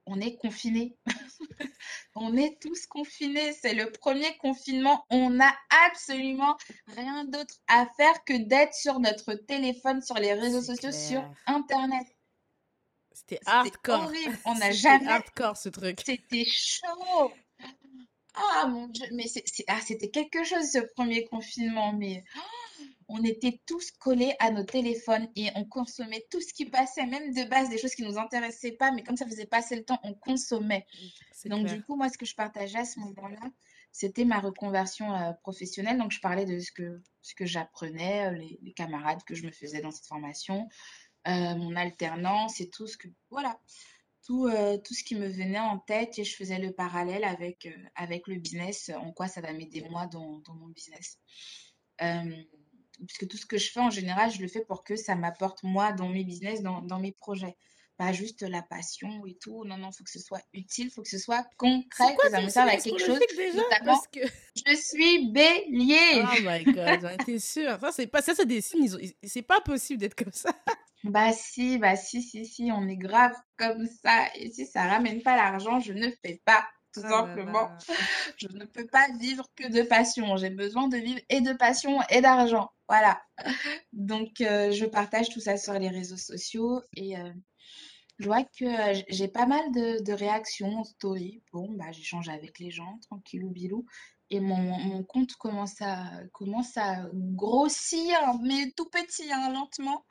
on 0.04 0.20
est 0.20 0.36
confinés. 0.36 0.96
on 2.14 2.36
est 2.36 2.60
tous 2.60 2.86
confinés. 2.86 3.52
C'est 3.54 3.74
le 3.74 3.90
premier 3.90 4.36
confinement. 4.38 5.04
On 5.10 5.30
n'a 5.30 5.52
absolument 5.88 6.56
rien 6.86 7.24
d'autre 7.24 7.54
à 7.66 7.86
faire 7.96 8.24
que 8.24 8.36
d'être 8.36 8.74
sur 8.74 9.00
notre 9.00 9.34
téléphone, 9.34 10.02
sur 10.02 10.16
les 10.16 10.34
réseaux 10.34 10.62
sociaux, 10.62 10.92
sur 10.92 11.24
Internet. 11.46 12.06
C'était 13.12 13.40
hardcore. 13.46 14.04
horrible. 14.04 14.38
On 14.44 14.54
n'a 14.58 14.70
jamais. 14.70 15.08
hardcore 15.08 15.56
ce 15.56 15.70
truc. 15.70 16.00
C'était 16.04 16.44
chaud. 16.44 17.32
Ah 18.36 18.66
mon 18.66 18.86
Dieu, 18.88 19.06
mais 19.12 19.24
ah, 19.68 19.80
c'était 19.80 20.10
quelque 20.10 20.44
chose 20.44 20.70
ce 20.70 20.78
premier 20.94 21.24
confinement, 21.24 21.92
mais 21.94 22.22
oh, 22.36 22.82
on 23.08 23.24
était 23.24 23.60
tous 23.66 23.90
collés 23.92 24.34
à 24.40 24.50
nos 24.50 24.64
téléphones 24.64 25.28
et 25.36 25.48
on 25.54 25.64
consommait 25.64 26.26
tout 26.30 26.40
ce 26.40 26.52
qui 26.52 26.66
passait, 26.66 27.06
même 27.06 27.32
de 27.32 27.44
base 27.44 27.70
des 27.70 27.78
choses 27.78 27.94
qui 27.94 28.02
nous 28.02 28.18
intéressaient 28.18 28.72
pas, 28.72 28.90
mais 28.92 29.02
comme 29.02 29.16
ça 29.16 29.26
faisait 29.26 29.46
passer 29.46 29.76
le 29.76 29.84
temps, 29.84 30.00
on 30.02 30.14
consommait. 30.14 30.86
Donc 31.46 31.66
du 31.66 31.82
coup, 31.82 31.96
moi, 31.96 32.08
ce 32.08 32.18
que 32.18 32.26
je 32.26 32.34
partageais 32.34 32.78
à 32.78 32.84
ce 32.84 32.98
moment-là, 33.00 33.50
c'était 33.92 34.26
ma 34.26 34.40
reconversion 34.40 35.14
euh, 35.14 35.32
professionnelle. 35.42 35.96
Donc 35.96 36.12
je 36.12 36.20
parlais 36.20 36.44
de 36.44 36.58
ce 36.58 36.70
que, 36.70 37.00
ce 37.22 37.34
que 37.34 37.46
j'apprenais, 37.46 38.26
euh, 38.26 38.32
les, 38.62 38.72
camarades 38.74 39.22
que 39.24 39.34
je 39.34 39.46
me 39.46 39.50
faisais 39.50 39.80
dans 39.80 39.90
cette 39.90 40.06
formation, 40.06 40.68
euh, 41.28 41.54
mon 41.56 41.74
alternance 41.76 42.60
et 42.60 42.68
tout 42.68 42.86
ce 42.86 42.98
que... 42.98 43.08
Voilà. 43.30 43.58
Euh, 44.30 44.76
tout, 44.78 44.94
ce 44.94 45.04
qui 45.04 45.14
me 45.14 45.28
venait 45.28 45.58
en 45.58 45.78
tête 45.78 46.18
et 46.18 46.24
je 46.24 46.34
faisais 46.34 46.58
le 46.58 46.72
parallèle 46.72 47.24
avec, 47.24 47.66
euh, 47.66 47.88
avec 47.94 48.26
le 48.26 48.36
business, 48.36 48.90
en 48.96 49.12
quoi 49.12 49.28
ça 49.28 49.40
va 49.40 49.52
m'aider 49.52 49.84
moi 49.88 50.06
dans, 50.06 50.42
mon 50.48 50.68
business. 50.68 51.18
Euh, 52.02 52.42
puisque 53.06 53.28
tout 53.28 53.36
ce 53.36 53.46
que 53.46 53.58
je 53.58 53.70
fais 53.70 53.80
en 53.80 53.90
général, 53.90 54.30
je 54.30 54.40
le 54.40 54.48
fais 54.48 54.64
pour 54.64 54.84
que 54.84 54.96
ça 54.96 55.14
m'apporte 55.14 55.62
moi 55.62 55.92
dans 55.92 56.08
mes 56.08 56.24
business, 56.24 56.62
dans, 56.62 56.98
mes 56.98 57.12
projets. 57.12 57.56
Pas 57.96 58.12
juste 58.12 58.42
la 58.42 58.60
passion 58.60 59.24
et 59.24 59.38
tout. 59.40 59.64
Non, 59.64 59.78
non, 59.78 59.88
il 59.90 59.96
faut 59.96 60.04
que 60.04 60.10
ce 60.10 60.18
soit 60.18 60.42
utile, 60.52 60.88
il 60.88 60.90
faut 60.90 61.02
que 61.02 61.08
ce 61.08 61.18
soit 61.18 61.46
concret, 61.56 62.14
que 62.20 62.30
ça 62.30 62.42
me 62.42 62.48
serve 62.50 62.68
à 62.68 62.76
quelque 62.76 62.98
chose. 62.98 63.18
Déjà, 63.36 63.62
parce 63.84 64.06
que... 64.08 64.20
Je 64.66 64.74
suis 64.74 65.30
bélier. 65.30 66.22
Oh 66.22 66.42
my 66.42 66.64
god, 66.64 67.24
t'es 67.24 67.38
sûre. 67.38 67.78
Ça, 67.80 67.92
c'est 67.92 68.06
pas, 68.06 68.20
ça, 68.20 68.34
c'est 68.34 68.44
des 68.44 68.60
signes. 68.60 68.90
C'est 69.22 69.42
pas 69.42 69.60
possible 69.62 70.00
d'être 70.00 70.14
comme 70.14 70.32
ça. 70.32 70.50
Bah 71.10 71.32
si, 71.32 71.78
bah 71.78 71.96
si, 71.96 72.20
si, 72.20 72.46
si, 72.46 72.70
on 72.72 72.88
est 72.88 72.96
grave 72.96 73.34
comme 73.56 73.86
ça. 73.86 74.26
Et 74.34 74.50
si 74.50 74.66
ça 74.66 74.84
ramène 74.84 75.22
pas 75.22 75.36
l'argent, 75.36 75.78
je 75.78 75.92
ne 75.92 76.10
fais 76.22 76.42
pas, 76.44 76.66
tout 76.92 77.02
oh 77.04 77.08
simplement. 77.08 77.70
Je 78.38 78.48
ne 78.48 78.64
peux 78.64 78.86
pas 78.86 79.06
vivre 79.18 79.46
que 79.54 79.68
de 79.68 79.82
passion. 79.82 80.36
J'ai 80.36 80.50
besoin 80.50 80.88
de 80.88 80.96
vivre 80.96 81.20
et 81.28 81.40
de 81.40 81.52
passion 81.52 82.00
et 82.10 82.20
d'argent. 82.20 82.70
Voilà. 82.88 83.20
Donc, 83.92 84.40
euh, 84.40 84.72
je 84.72 84.84
partage 84.84 85.28
tout 85.28 85.40
ça 85.40 85.56
sur 85.56 85.74
les 85.74 85.88
réseaux 85.88 86.16
sociaux 86.16 86.82
et 86.94 87.16
euh, 87.16 87.32
je 88.18 88.26
vois 88.26 88.44
que 88.44 88.64
euh, 88.64 89.00
j'ai 89.08 89.28
pas 89.28 89.46
mal 89.46 89.70
de, 89.72 90.12
réactions 90.12 90.80
en 90.80 90.84
story. 90.84 91.42
Bon, 91.52 91.70
bah, 91.72 91.92
j'échange 91.92 92.28
avec 92.28 92.58
les 92.58 92.70
gens, 92.70 92.98
tranquillou 93.08 93.50
bilou. 93.50 93.86
Et 94.30 94.40
mon, 94.40 94.56
mon, 94.56 95.04
compte 95.04 95.34
commence 95.36 95.80
à, 95.80 96.04
commence 96.32 96.76
à 96.76 97.06
grossir, 97.12 98.18
mais 98.42 98.72
tout 98.76 98.88
petit, 98.90 99.30
hein, 99.32 99.52
lentement. 99.52 100.04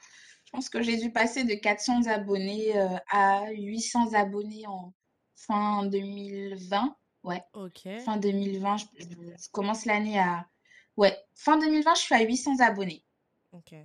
Je 0.55 0.59
pense 0.61 0.69
que 0.69 0.81
j'ai 0.81 0.95
dû 0.95 1.11
passer 1.11 1.43
de 1.43 1.53
400 1.53 2.07
abonnés 2.07 2.77
euh, 2.77 2.95
à 3.09 3.51
800 3.51 4.13
abonnés 4.13 4.65
en 4.67 4.93
fin 5.35 5.85
2020. 5.87 6.95
Ouais. 7.23 7.43
Ok. 7.51 7.81
Fin 8.05 8.15
2020, 8.15 8.77
je, 8.77 9.49
commence 9.51 9.83
l'année 9.83 10.17
à. 10.17 10.47
Ouais, 10.95 11.13
fin 11.33 11.57
2020, 11.57 11.95
je 11.95 11.99
suis 11.99 12.15
à 12.15 12.21
800 12.21 12.61
abonnés. 12.61 13.03
Ok. 13.51 13.75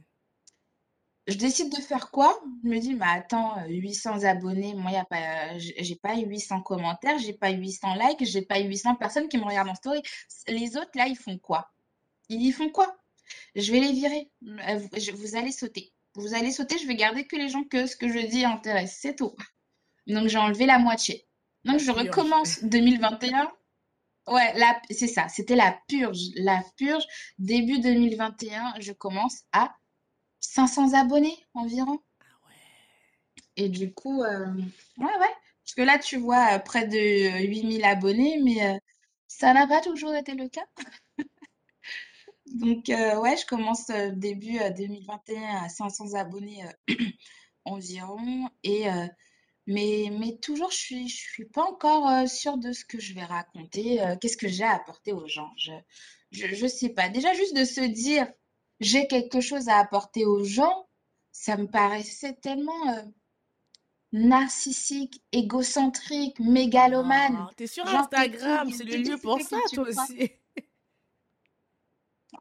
je 1.26 1.34
décide 1.34 1.74
de 1.74 1.82
faire 1.82 2.12
quoi? 2.12 2.40
Je 2.62 2.68
me 2.68 2.78
dis, 2.78 2.94
mais 2.94 3.06
attends, 3.08 3.58
euh, 3.58 3.66
800 3.66 4.22
abonnés, 4.22 4.74
moi, 4.74 4.92
y 4.92 4.96
a 4.96 5.04
pas, 5.04 5.58
j'ai 5.58 5.96
pas 5.96 6.16
800 6.18 6.62
commentaires, 6.62 7.18
j'ai 7.18 7.32
pas 7.32 7.50
800 7.50 7.96
likes, 7.96 8.24
j'ai 8.24 8.42
pas 8.42 8.60
800 8.60 8.94
personnes 8.94 9.28
qui 9.28 9.38
me 9.38 9.44
regardent 9.44 9.70
en 9.70 9.74
story. 9.74 10.02
Les 10.46 10.76
autres, 10.76 10.92
là, 10.94 11.08
ils 11.08 11.18
font 11.18 11.36
quoi? 11.36 11.68
Ils 12.28 12.46
y 12.46 12.52
font 12.52 12.70
quoi? 12.70 12.96
Je 13.56 13.72
vais 13.72 13.80
les 13.80 13.92
virer. 13.92 14.30
Euh, 14.46 14.78
vous 15.14 15.34
allez 15.34 15.50
sauter. 15.50 15.92
Vous 16.14 16.34
allez 16.34 16.50
sauter, 16.50 16.78
je 16.78 16.86
vais 16.86 16.96
garder 16.96 17.26
que 17.26 17.36
les 17.36 17.48
gens 17.48 17.64
que 17.64 17.86
ce 17.86 17.96
que 17.96 18.08
je 18.08 18.26
dis 18.26 18.44
intéresse. 18.44 18.98
C'est 19.00 19.16
tout. 19.16 19.34
Donc, 20.06 20.28
j'ai 20.28 20.38
enlevé 20.38 20.66
la 20.66 20.78
moitié. 20.78 21.26
Donc, 21.64 21.78
je 21.78 21.90
recommence 21.90 22.64
2021. 22.64 23.50
Ouais, 24.26 24.54
c'est 24.90 25.08
ça, 25.08 25.28
c'était 25.28 25.56
la 25.56 25.78
purge. 25.88 26.18
La 26.36 26.62
purge, 26.76 27.04
début 27.38 27.80
2021, 27.80 28.74
je 28.80 28.92
commence 28.92 29.42
à 29.52 29.74
500 30.40 30.94
abonnés 30.94 31.36
environ. 31.54 32.00
Ah 32.20 32.24
ouais. 32.46 33.64
Et 33.64 33.68
du 33.68 33.92
coup, 33.92 34.22
euh, 34.22 34.46
ouais, 34.98 35.18
ouais. 35.18 35.34
Parce 35.64 35.74
que 35.76 35.82
là, 35.82 35.98
tu 35.98 36.16
vois, 36.16 36.54
euh, 36.54 36.58
près 36.58 36.86
de 36.86 37.46
8000 37.46 37.84
abonnés, 37.84 38.40
mais 38.42 38.66
euh, 38.66 38.78
ça 39.28 39.52
n'a 39.52 39.66
pas 39.66 39.80
toujours 39.80 40.14
été 40.14 40.34
le 40.34 40.48
cas. 40.48 40.66
Donc, 42.54 42.88
euh, 42.90 43.18
ouais, 43.20 43.36
je 43.36 43.46
commence 43.46 43.90
euh, 43.90 44.10
début 44.12 44.58
euh, 44.60 44.70
2021 44.70 45.64
à 45.64 45.68
500 45.68 46.14
abonnés 46.14 46.64
euh, 46.90 46.94
environ. 47.64 48.48
Et, 48.62 48.88
euh, 48.90 49.06
mais, 49.66 50.10
mais 50.18 50.36
toujours, 50.38 50.70
je 50.70 50.76
suis, 50.76 51.08
je 51.08 51.16
suis 51.16 51.46
pas 51.46 51.64
encore 51.64 52.08
euh, 52.08 52.26
sûre 52.26 52.58
de 52.58 52.72
ce 52.72 52.84
que 52.84 53.00
je 53.00 53.14
vais 53.14 53.24
raconter. 53.24 54.02
euh, 54.02 54.16
qu'est-ce 54.20 54.36
que 54.36 54.48
j'ai 54.48 54.64
à 54.64 54.74
apporter 54.76 55.12
aux 55.12 55.26
gens? 55.28 55.52
Je, 55.58 55.72
je, 56.32 56.48
je 56.54 56.66
sais 56.66 56.90
pas. 56.90 57.08
Déjà, 57.08 57.32
juste 57.34 57.56
de 57.56 57.64
se 57.64 57.80
dire, 57.80 58.26
j'ai 58.80 59.06
quelque 59.06 59.40
chose 59.40 59.68
à 59.68 59.78
apporter 59.78 60.24
aux 60.24 60.44
gens, 60.44 60.88
ça 61.32 61.56
me 61.56 61.66
paraissait 61.66 62.34
tellement 62.42 62.88
euh, 62.90 63.02
narcissique, 64.12 65.22
égocentrique, 65.32 66.38
mégalomane. 66.40 67.46
Oh, 67.48 67.52
t'es 67.56 67.66
sur? 67.66 67.86
Instagram, 67.86 68.70
c'est 68.72 68.84
le 68.84 68.96
lieu 68.96 69.18
pour 69.18 69.40
ça, 69.40 69.56
toi 69.72 69.84
crois? 69.86 70.08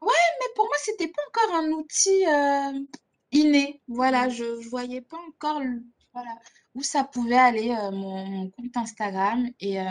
Aussi. 0.00 0.12
Mais 0.40 0.46
pour 0.56 0.66
moi, 0.66 0.76
c'était 0.84 1.08
pas 1.08 1.22
encore 1.28 1.56
un 1.56 1.70
outil 1.72 2.26
euh, 2.26 2.80
inné. 3.32 3.82
Voilà, 3.88 4.26
Mm. 4.26 4.30
je, 4.30 4.60
je 4.62 4.68
voyais 4.68 5.00
pas 5.02 5.18
encore 5.28 5.60
le- 5.60 5.82
voilà, 6.12 6.36
où 6.74 6.82
ça 6.82 7.04
pouvait 7.04 7.36
aller, 7.38 7.70
euh, 7.70 7.90
mon, 7.92 8.26
mon 8.26 8.50
compte 8.50 8.76
Instagram. 8.76 9.48
Et 9.60 9.80
euh, 9.80 9.84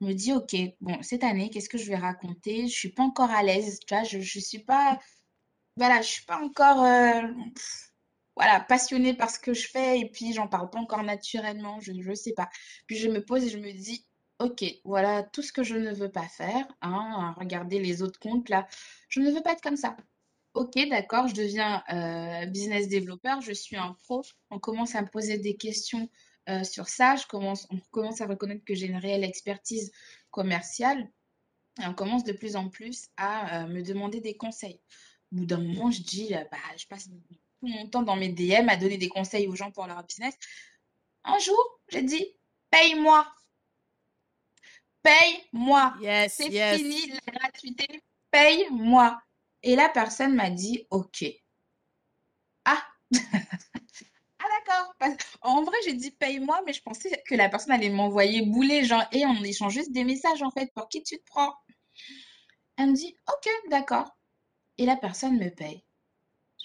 je 0.00 0.06
me 0.06 0.12
dis, 0.14 0.32
ok, 0.32 0.54
bon, 0.80 1.02
cette 1.02 1.24
année, 1.24 1.50
qu'est-ce 1.50 1.68
que 1.68 1.78
je 1.78 1.86
vais 1.88 1.96
raconter? 1.96 2.68
Je 2.68 2.74
suis 2.74 2.92
pas 2.92 3.02
encore 3.02 3.30
à 3.30 3.42
l'aise, 3.42 3.80
tu 3.86 3.94
vois, 3.94 4.04
je, 4.04 4.20
je 4.20 4.38
suis 4.40 4.58
pas, 4.60 4.98
voilà, 5.76 6.02
je 6.02 6.08
suis 6.08 6.24
pas 6.26 6.40
encore, 6.42 6.82
euh, 6.84 7.22
pff, 7.54 7.92
voilà, 8.36 8.60
passionnée 8.60 9.14
par 9.14 9.30
ce 9.30 9.38
que 9.40 9.54
je 9.54 9.68
fais 9.68 10.00
et 10.00 10.10
puis 10.10 10.32
j'en 10.34 10.48
parle 10.48 10.70
pas 10.70 10.80
encore 10.80 11.02
naturellement, 11.04 11.80
je, 11.80 11.92
je 12.00 12.14
sais 12.14 12.34
pas. 12.34 12.48
Puis 12.86 12.96
je 12.98 13.08
me 13.08 13.24
pose 13.24 13.44
et 13.44 13.50
je 13.50 13.58
me 13.58 13.72
dis, 13.72 14.06
ok, 14.38 14.64
voilà 14.84 15.22
tout 15.22 15.42
ce 15.42 15.52
que 15.52 15.62
je 15.62 15.76
ne 15.76 15.92
veux 15.92 16.10
pas 16.10 16.28
faire, 16.28 16.66
hein, 16.82 17.34
regardez 17.38 17.78
les 17.78 18.02
autres 18.02 18.18
comptes 18.18 18.48
là, 18.48 18.66
je 19.08 19.20
ne 19.20 19.30
veux 19.30 19.42
pas 19.42 19.52
être 19.52 19.62
comme 19.62 19.76
ça. 19.76 19.96
Ok, 20.54 20.72
d'accord, 20.88 21.28
je 21.28 21.34
deviens 21.34 21.84
euh, 21.92 22.46
business 22.46 22.88
développeur, 22.88 23.40
je 23.42 23.52
suis 23.52 23.76
un 23.76 23.92
pro, 24.04 24.22
on 24.50 24.58
commence 24.58 24.94
à 24.94 25.02
me 25.02 25.08
poser 25.08 25.38
des 25.38 25.56
questions 25.56 26.08
euh, 26.48 26.64
sur 26.64 26.88
ça, 26.88 27.16
je 27.16 27.26
commence, 27.26 27.66
on 27.70 27.78
commence 27.90 28.20
à 28.20 28.26
reconnaître 28.26 28.64
que 28.64 28.74
j'ai 28.74 28.86
une 28.86 28.96
réelle 28.96 29.24
expertise 29.24 29.92
commerciale 30.30 31.10
et 31.82 31.86
on 31.86 31.94
commence 31.94 32.24
de 32.24 32.32
plus 32.32 32.56
en 32.56 32.70
plus 32.70 33.08
à 33.16 33.64
euh, 33.64 33.66
me 33.68 33.82
demander 33.82 34.20
des 34.20 34.36
conseils. 34.36 34.80
Au 35.32 35.36
bout 35.36 35.46
d'un 35.46 35.58
moment, 35.58 35.90
je 35.90 36.02
dis, 36.02 36.30
bah, 36.50 36.58
je 36.78 36.86
passe 36.86 37.08
tout 37.08 37.66
mon 37.66 37.88
temps 37.88 38.02
dans 38.02 38.16
mes 38.16 38.28
DM 38.28 38.68
à 38.68 38.76
donner 38.76 38.96
des 38.96 39.08
conseils 39.08 39.48
aux 39.48 39.56
gens 39.56 39.70
pour 39.70 39.86
leur 39.86 40.02
business. 40.04 40.34
Un 41.24 41.38
jour, 41.38 41.80
j'ai 41.88 42.02
dit, 42.02 42.24
paye-moi, 42.70 43.26
paye-moi, 45.06 45.94
Yes, 46.00 46.34
c'est 46.36 46.50
yes. 46.50 46.78
fini 46.78 47.06
la 47.08 47.32
gratuité, 47.32 48.02
paye-moi. 48.30 49.20
Et 49.62 49.76
la 49.76 49.88
personne 49.88 50.34
m'a 50.34 50.50
dit, 50.50 50.86
ok. 50.90 51.24
Ah, 52.64 52.82
ah 53.14 54.44
d'accord. 54.68 54.94
En 55.42 55.62
vrai, 55.62 55.76
j'ai 55.84 55.94
dit 55.94 56.10
paye-moi, 56.10 56.60
mais 56.66 56.72
je 56.72 56.82
pensais 56.82 57.22
que 57.28 57.34
la 57.34 57.48
personne 57.48 57.72
allait 57.72 57.88
m'envoyer 57.90 58.42
bouler, 58.42 58.84
genre, 58.84 59.04
et 59.12 59.24
on 59.26 59.42
échange 59.44 59.74
juste 59.74 59.92
des 59.92 60.04
messages 60.04 60.42
en 60.42 60.50
fait, 60.50 60.72
pour 60.74 60.88
qui 60.88 61.02
tu 61.02 61.18
te 61.18 61.24
prends? 61.24 61.54
Elle 62.76 62.90
me 62.90 62.94
dit, 62.94 63.16
ok, 63.28 63.48
d'accord. 63.70 64.16
Et 64.78 64.86
la 64.86 64.96
personne 64.96 65.38
me 65.38 65.48
paye. 65.50 65.84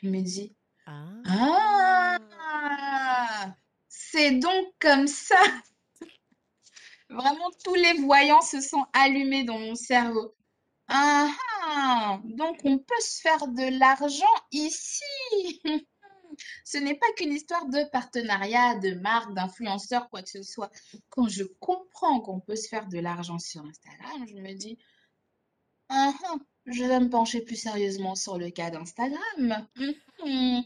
Je 0.02 0.10
me 0.10 0.22
dis, 0.22 0.56
Ah. 0.88 2.18
ah, 2.40 3.56
c'est 3.88 4.32
donc 4.32 4.66
comme 4.80 5.08
ça. 5.08 5.38
Vraiment, 7.12 7.52
tous 7.64 7.76
les 7.76 7.94
voyants 8.02 8.42
se 8.42 8.62
sont 8.62 8.86
allumés 8.94 9.44
dans 9.44 9.60
mon 9.60 9.76
cerveau. 9.76 10.34
Ah, 10.88 11.30
ah, 11.64 12.22
donc 12.24 12.60
on 12.64 12.78
peut 12.78 13.02
se 13.02 13.22
faire 13.22 13.48
de 13.48 13.80
l'argent 13.80 14.26
ici. 14.52 15.04
Ce 16.64 16.78
n'est 16.78 16.96
pas 16.96 17.12
qu'une 17.18 17.34
histoire 17.34 17.66
de 17.68 17.90
partenariat, 17.92 18.76
de 18.76 18.94
marque, 18.96 19.34
d'influenceur, 19.34 20.10
quoi 20.10 20.22
que 20.22 20.30
ce 20.30 20.44
soit. 20.44 20.72
Quand 21.10 21.28
je 21.28 21.44
comprends 21.60 22.22
qu'on 22.22 22.40
peut 22.40 22.56
se 22.56 22.70
faire 22.70 22.88
de 22.88 23.00
l'argent 23.00 23.40
sur 23.40 23.66
Instagram, 23.66 24.26
je 24.28 24.36
me 24.36 24.54
dis, 24.54 24.78
ah, 25.90 26.14
ah, 26.26 26.36
je 26.66 26.84
vais 26.84 27.00
me 27.00 27.10
pencher 27.10 27.42
plus 27.42 27.58
sérieusement 27.58 28.16
sur 28.16 28.38
le 28.38 28.50
cas 28.50 28.70
d'Instagram. 28.70 29.68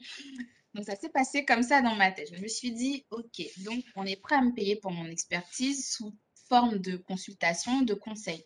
Donc 0.75 0.85
ça 0.85 0.95
s'est 0.95 1.09
passé 1.09 1.45
comme 1.45 1.63
ça 1.63 1.81
dans 1.81 1.95
ma 1.95 2.11
tête. 2.11 2.29
Je 2.35 2.41
me 2.41 2.47
suis 2.47 2.71
dit, 2.71 3.05
ok, 3.09 3.41
donc 3.63 3.81
on 3.95 4.05
est 4.05 4.21
prêt 4.21 4.35
à 4.35 4.41
me 4.41 4.53
payer 4.53 4.75
pour 4.75 4.91
mon 4.91 5.05
expertise 5.05 5.89
sous 5.89 6.13
forme 6.47 6.77
de 6.77 6.97
consultation, 6.97 7.81
de 7.81 7.93
conseils. 7.93 8.43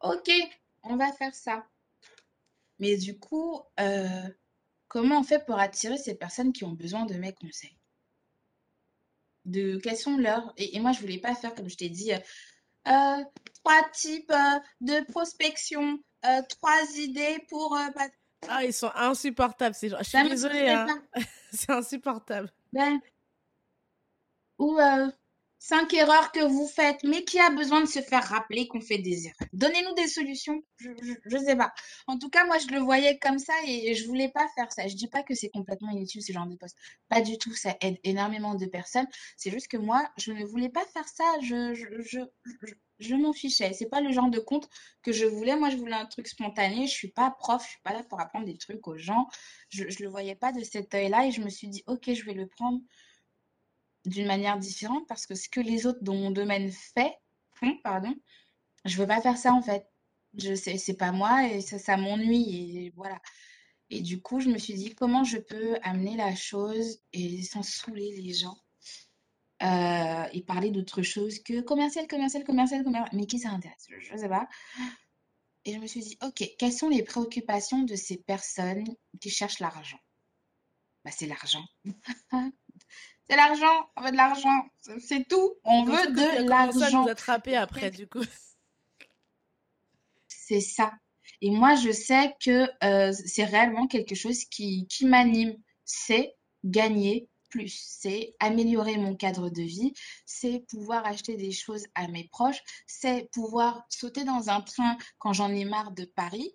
Ok, 0.00 0.30
on 0.82 0.96
va 0.96 1.12
faire 1.12 1.34
ça. 1.34 1.66
Mais 2.78 2.96
du 2.96 3.18
coup, 3.18 3.60
euh, 3.80 4.28
comment 4.88 5.20
on 5.20 5.22
fait 5.22 5.44
pour 5.44 5.58
attirer 5.58 5.96
ces 5.96 6.14
personnes 6.14 6.52
qui 6.52 6.64
ont 6.64 6.72
besoin 6.72 7.06
de 7.06 7.14
mes 7.14 7.32
conseils? 7.32 7.76
De 9.44 9.78
quels 9.78 9.96
sont 9.96 10.16
leurs... 10.16 10.52
Et, 10.56 10.76
et 10.76 10.80
moi, 10.80 10.92
je 10.92 11.00
voulais 11.00 11.18
pas 11.18 11.34
faire, 11.34 11.54
comme 11.54 11.70
je 11.70 11.76
t'ai 11.76 11.88
dit, 11.88 12.12
euh, 12.12 12.18
euh, 12.88 13.24
trois 13.62 13.88
types 13.92 14.32
de 14.80 15.04
prospection, 15.10 15.98
trois 16.48 16.98
idées 16.98 17.38
pour... 17.48 17.76
Ah, 18.48 18.64
ils 18.64 18.72
sont 18.72 18.90
insupportables, 18.94 19.74
ces 19.74 19.88
gens. 19.88 19.98
Je 19.98 20.04
suis 20.04 20.28
désolée, 20.28 20.68
hein. 20.68 21.02
C'est 21.52 21.70
insupportable. 21.70 22.52
Ben, 22.72 23.00
ou 24.58 24.78
euh, 24.78 25.10
cinq 25.58 25.94
erreurs 25.94 26.32
que 26.32 26.44
vous 26.44 26.66
faites, 26.68 27.02
mais 27.02 27.24
qui 27.24 27.38
a 27.38 27.50
besoin 27.50 27.80
de 27.80 27.86
se 27.86 28.00
faire 28.00 28.22
rappeler 28.24 28.68
qu'on 28.68 28.80
fait 28.80 28.98
des 28.98 29.26
erreurs. 29.26 29.48
Donnez-nous 29.52 29.94
des 29.94 30.06
solutions. 30.06 30.62
Je, 30.78 30.90
je, 31.24 31.38
sais 31.38 31.56
pas. 31.56 31.72
En 32.06 32.18
tout 32.18 32.28
cas, 32.28 32.44
moi, 32.46 32.58
je 32.58 32.68
le 32.68 32.80
voyais 32.80 33.18
comme 33.18 33.38
ça 33.38 33.54
et 33.66 33.94
je 33.94 34.06
voulais 34.06 34.28
pas 34.28 34.46
faire 34.54 34.70
ça. 34.72 34.86
Je 34.86 34.94
dis 34.94 35.08
pas 35.08 35.22
que 35.22 35.34
c'est 35.34 35.50
complètement 35.50 35.90
inutile 35.90 36.22
ce 36.22 36.32
genre 36.32 36.46
de 36.46 36.56
poste. 36.56 36.76
Pas 37.08 37.20
du 37.20 37.38
tout. 37.38 37.54
Ça 37.54 37.76
aide 37.80 37.98
énormément 38.04 38.54
de 38.54 38.66
personnes. 38.66 39.06
C'est 39.36 39.50
juste 39.50 39.68
que 39.68 39.76
moi, 39.76 40.08
je 40.18 40.32
ne 40.32 40.44
voulais 40.44 40.68
pas 40.68 40.84
faire 40.86 41.08
ça. 41.08 41.24
Je, 41.42 41.74
je, 41.74 41.86
je, 42.02 42.20
je, 42.62 42.74
je 42.98 43.14
m'en 43.14 43.32
fichais. 43.32 43.72
C'est 43.72 43.88
pas 43.88 44.00
le 44.00 44.12
genre 44.12 44.30
de 44.30 44.38
compte 44.38 44.68
que 45.02 45.12
je 45.12 45.26
voulais. 45.26 45.56
Moi, 45.56 45.70
je 45.70 45.76
voulais 45.76 45.94
un 45.94 46.06
truc 46.06 46.28
spontané. 46.28 46.86
Je 46.86 46.92
suis 46.92 47.12
pas 47.12 47.30
prof. 47.30 47.62
Je 47.64 47.70
suis 47.70 47.82
pas 47.82 47.92
là 47.92 48.02
pour 48.04 48.20
apprendre 48.20 48.46
des 48.46 48.58
trucs 48.58 48.86
aux 48.86 48.96
gens. 48.98 49.26
Je, 49.70 49.88
je 49.88 50.02
le 50.02 50.08
voyais 50.08 50.34
pas 50.34 50.52
de 50.52 50.62
cet 50.62 50.94
œil-là 50.94 51.26
et 51.26 51.30
je 51.32 51.40
me 51.40 51.48
suis 51.48 51.68
dit, 51.68 51.82
ok, 51.86 52.12
je 52.12 52.24
vais 52.24 52.34
le 52.34 52.46
prendre 52.46 52.80
d'une 54.06 54.26
manière 54.26 54.58
différente 54.58 55.06
parce 55.08 55.26
que 55.26 55.34
ce 55.34 55.48
que 55.48 55.60
les 55.60 55.86
autres 55.86 56.02
dans 56.02 56.14
mon 56.14 56.30
domaine 56.30 56.70
fait, 56.70 57.14
font, 57.54 57.76
pardon, 57.82 58.14
je 58.84 58.96
veux 58.96 59.06
pas 59.06 59.20
faire 59.20 59.36
ça 59.36 59.52
en 59.52 59.62
fait. 59.62 59.86
Je 60.38 60.54
sais, 60.54 60.78
c'est 60.78 60.96
pas 60.96 61.12
moi 61.12 61.48
et 61.48 61.60
ça, 61.60 61.78
ça 61.78 61.96
m'ennuie 61.96 62.76
et 62.78 62.92
voilà. 62.96 63.20
Et 63.90 64.00
du 64.00 64.20
coup, 64.20 64.40
je 64.40 64.48
me 64.48 64.58
suis 64.58 64.74
dit 64.74 64.94
comment 64.94 65.24
je 65.24 65.38
peux 65.38 65.76
amener 65.82 66.16
la 66.16 66.34
chose 66.34 67.00
et 67.12 67.42
sans 67.42 67.62
saouler 67.62 68.12
les 68.16 68.34
gens 68.34 68.56
euh, 69.62 70.28
et 70.32 70.42
parler 70.42 70.70
d'autre 70.70 71.02
chose 71.02 71.38
que 71.38 71.60
commercial, 71.60 72.06
commercial, 72.06 72.44
commercial, 72.44 72.84
commercial. 72.84 73.16
Mais 73.16 73.26
qui 73.26 73.38
ça 73.38 73.50
intéresse? 73.50 73.86
Je, 74.00 74.16
sais 74.16 74.28
pas. 74.28 74.48
Et 75.64 75.72
je 75.72 75.78
me 75.78 75.86
suis 75.86 76.00
dit, 76.00 76.18
ok, 76.22 76.44
quelles 76.58 76.72
sont 76.72 76.88
les 76.88 77.02
préoccupations 77.02 77.82
de 77.82 77.96
ces 77.96 78.18
personnes 78.18 78.86
qui 79.20 79.30
cherchent 79.30 79.60
l'argent? 79.60 79.98
Bah, 81.04 81.10
c'est 81.12 81.26
l'argent. 81.26 81.64
C'est 83.28 83.36
l'argent, 83.36 83.90
on 83.96 84.02
veut 84.02 84.10
de 84.12 84.16
l'argent, 84.16 84.62
c'est- 85.00 85.26
tout. 85.28 85.54
On 85.64 85.84
ça 85.86 85.92
veut 86.06 86.12
de 86.12 86.16
commencé 86.16 86.36
à 86.36 86.42
nous 86.42 86.48
l'argent. 86.48 87.06
attraper 87.06 87.56
après, 87.56 87.90
du 87.90 88.06
coup. 88.06 88.22
C'est 90.28 90.60
ça. 90.60 90.92
Et 91.40 91.50
moi, 91.50 91.74
je 91.74 91.90
sais 91.90 92.34
que 92.44 92.68
euh, 92.84 93.12
c'est 93.12 93.44
réellement 93.44 93.86
quelque 93.88 94.14
chose 94.14 94.44
qui, 94.44 94.86
qui 94.88 95.04
m'anime. 95.06 95.56
C'est 95.84 96.34
gagner 96.64 97.28
plus. 97.50 97.84
C'est 97.88 98.34
améliorer 98.40 98.96
mon 98.96 99.14
cadre 99.16 99.50
de 99.50 99.62
vie. 99.62 99.92
C'est 100.24 100.64
pouvoir 100.68 101.04
acheter 101.04 101.36
des 101.36 101.52
choses 101.52 101.84
à 101.94 102.06
mes 102.08 102.28
proches. 102.28 102.60
C'est 102.86 103.28
pouvoir 103.32 103.84
sauter 103.88 104.24
dans 104.24 104.48
un 104.50 104.60
train 104.60 104.96
quand 105.18 105.32
j'en 105.32 105.50
ai 105.52 105.64
marre 105.64 105.92
de 105.92 106.04
Paris. 106.04 106.54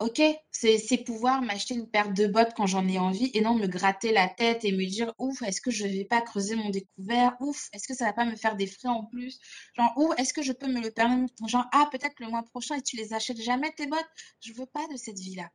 Ok, 0.00 0.20
c'est 0.50 1.04
pouvoir 1.04 1.40
m'acheter 1.40 1.74
une 1.74 1.88
paire 1.88 2.12
de 2.12 2.26
bottes 2.26 2.52
quand 2.56 2.66
j'en 2.66 2.86
ai 2.88 2.98
envie 2.98 3.30
et 3.32 3.40
non 3.40 3.54
me 3.54 3.66
gratter 3.66 4.12
la 4.12 4.28
tête 4.28 4.64
et 4.64 4.72
me 4.72 4.84
dire 4.86 5.14
ouf, 5.18 5.40
est-ce 5.42 5.60
que 5.60 5.70
je 5.70 5.86
vais 5.86 6.04
pas 6.04 6.20
creuser 6.20 6.56
mon 6.56 6.70
découvert? 6.70 7.36
Ouf, 7.40 7.68
est-ce 7.72 7.86
que 7.86 7.94
ça 7.94 8.06
va 8.06 8.12
pas 8.12 8.24
me 8.24 8.36
faire 8.36 8.56
des 8.56 8.66
frais 8.66 8.88
en 8.88 9.04
plus? 9.04 9.38
Genre, 9.76 9.92
ouf, 9.96 10.14
est-ce 10.18 10.34
que 10.34 10.42
je 10.42 10.52
peux 10.52 10.66
me 10.66 10.80
le 10.80 10.90
permettre? 10.90 11.32
Genre, 11.46 11.64
ah, 11.72 11.88
peut-être 11.92 12.18
le 12.18 12.28
mois 12.28 12.42
prochain 12.42 12.76
et 12.76 12.82
tu 12.82 12.96
les 12.96 13.12
achètes 13.14 13.40
jamais 13.40 13.70
tes 13.72 13.86
bottes? 13.86 14.08
Je 14.40 14.52
veux 14.52 14.66
pas 14.66 14.86
de 14.88 14.96
cette 14.96 15.18
vie-là. 15.18 15.48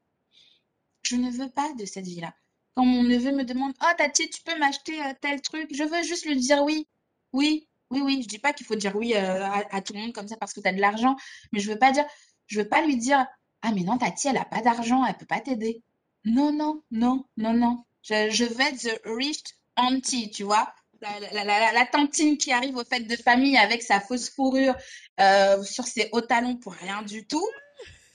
Je 1.03 1.15
ne 1.17 1.29
veux 1.31 1.49
pas 1.49 1.73
de 1.73 1.85
cette 1.85 2.05
vie-là. 2.05 2.33
Quand 2.75 2.85
mon 2.85 3.03
neveu 3.03 3.31
me 3.33 3.43
demande, 3.43 3.73
oh 3.81 3.93
Tati, 3.97 4.29
tu 4.29 4.41
peux 4.43 4.57
m'acheter 4.57 5.01
euh, 5.01 5.13
tel 5.21 5.41
truc, 5.41 5.67
je 5.73 5.83
veux 5.83 6.03
juste 6.03 6.25
lui 6.25 6.37
dire 6.37 6.63
oui. 6.63 6.87
Oui, 7.33 7.67
oui, 7.91 8.01
oui. 8.01 8.21
Je 8.23 8.27
dis 8.27 8.39
pas 8.39 8.53
qu'il 8.53 8.65
faut 8.65 8.75
dire 8.75 8.95
oui 8.95 9.13
euh, 9.15 9.45
à, 9.71 9.81
tout 9.81 9.93
le 9.93 9.99
monde 9.99 10.13
comme 10.13 10.27
ça 10.27 10.37
parce 10.37 10.53
que 10.53 10.61
tu 10.61 10.67
as 10.67 10.73
de 10.73 10.79
l'argent, 10.79 11.15
mais 11.51 11.59
je 11.59 11.69
veux 11.71 11.79
pas 11.79 11.91
dire, 11.91 12.05
je 12.47 12.61
veux 12.61 12.69
pas 12.69 12.85
lui 12.85 12.97
dire, 12.97 13.25
ah, 13.61 13.71
mais 13.73 13.81
non, 13.81 13.97
Tati, 13.97 14.29
elle 14.29 14.37
a 14.37 14.45
pas 14.45 14.61
d'argent, 14.61 15.05
elle 15.05 15.17
peut 15.17 15.25
pas 15.25 15.41
t'aider. 15.41 15.81
Non, 16.25 16.51
non, 16.51 16.81
non, 16.91 17.25
non, 17.37 17.53
non. 17.53 17.83
Je, 18.03 18.29
je 18.29 18.45
vais 18.45 18.65
être 18.65 18.79
the 18.81 19.01
rich 19.05 19.43
auntie, 19.75 20.31
tu 20.31 20.43
vois. 20.43 20.73
La, 21.01 21.45
la, 21.45 21.71
la, 21.71 21.85
tantine 21.85 22.37
qui 22.37 22.51
arrive 22.51 22.75
aux 22.75 22.83
fêtes 22.83 23.07
de 23.07 23.15
famille 23.15 23.57
avec 23.57 23.81
sa 23.81 24.01
fausse 24.01 24.29
fourrure 24.29 24.75
euh, 25.21 25.63
sur 25.63 25.85
ses 25.85 26.09
hauts 26.11 26.19
talons 26.19 26.57
pour 26.57 26.73
rien 26.73 27.03
du 27.03 27.25
tout 27.25 27.47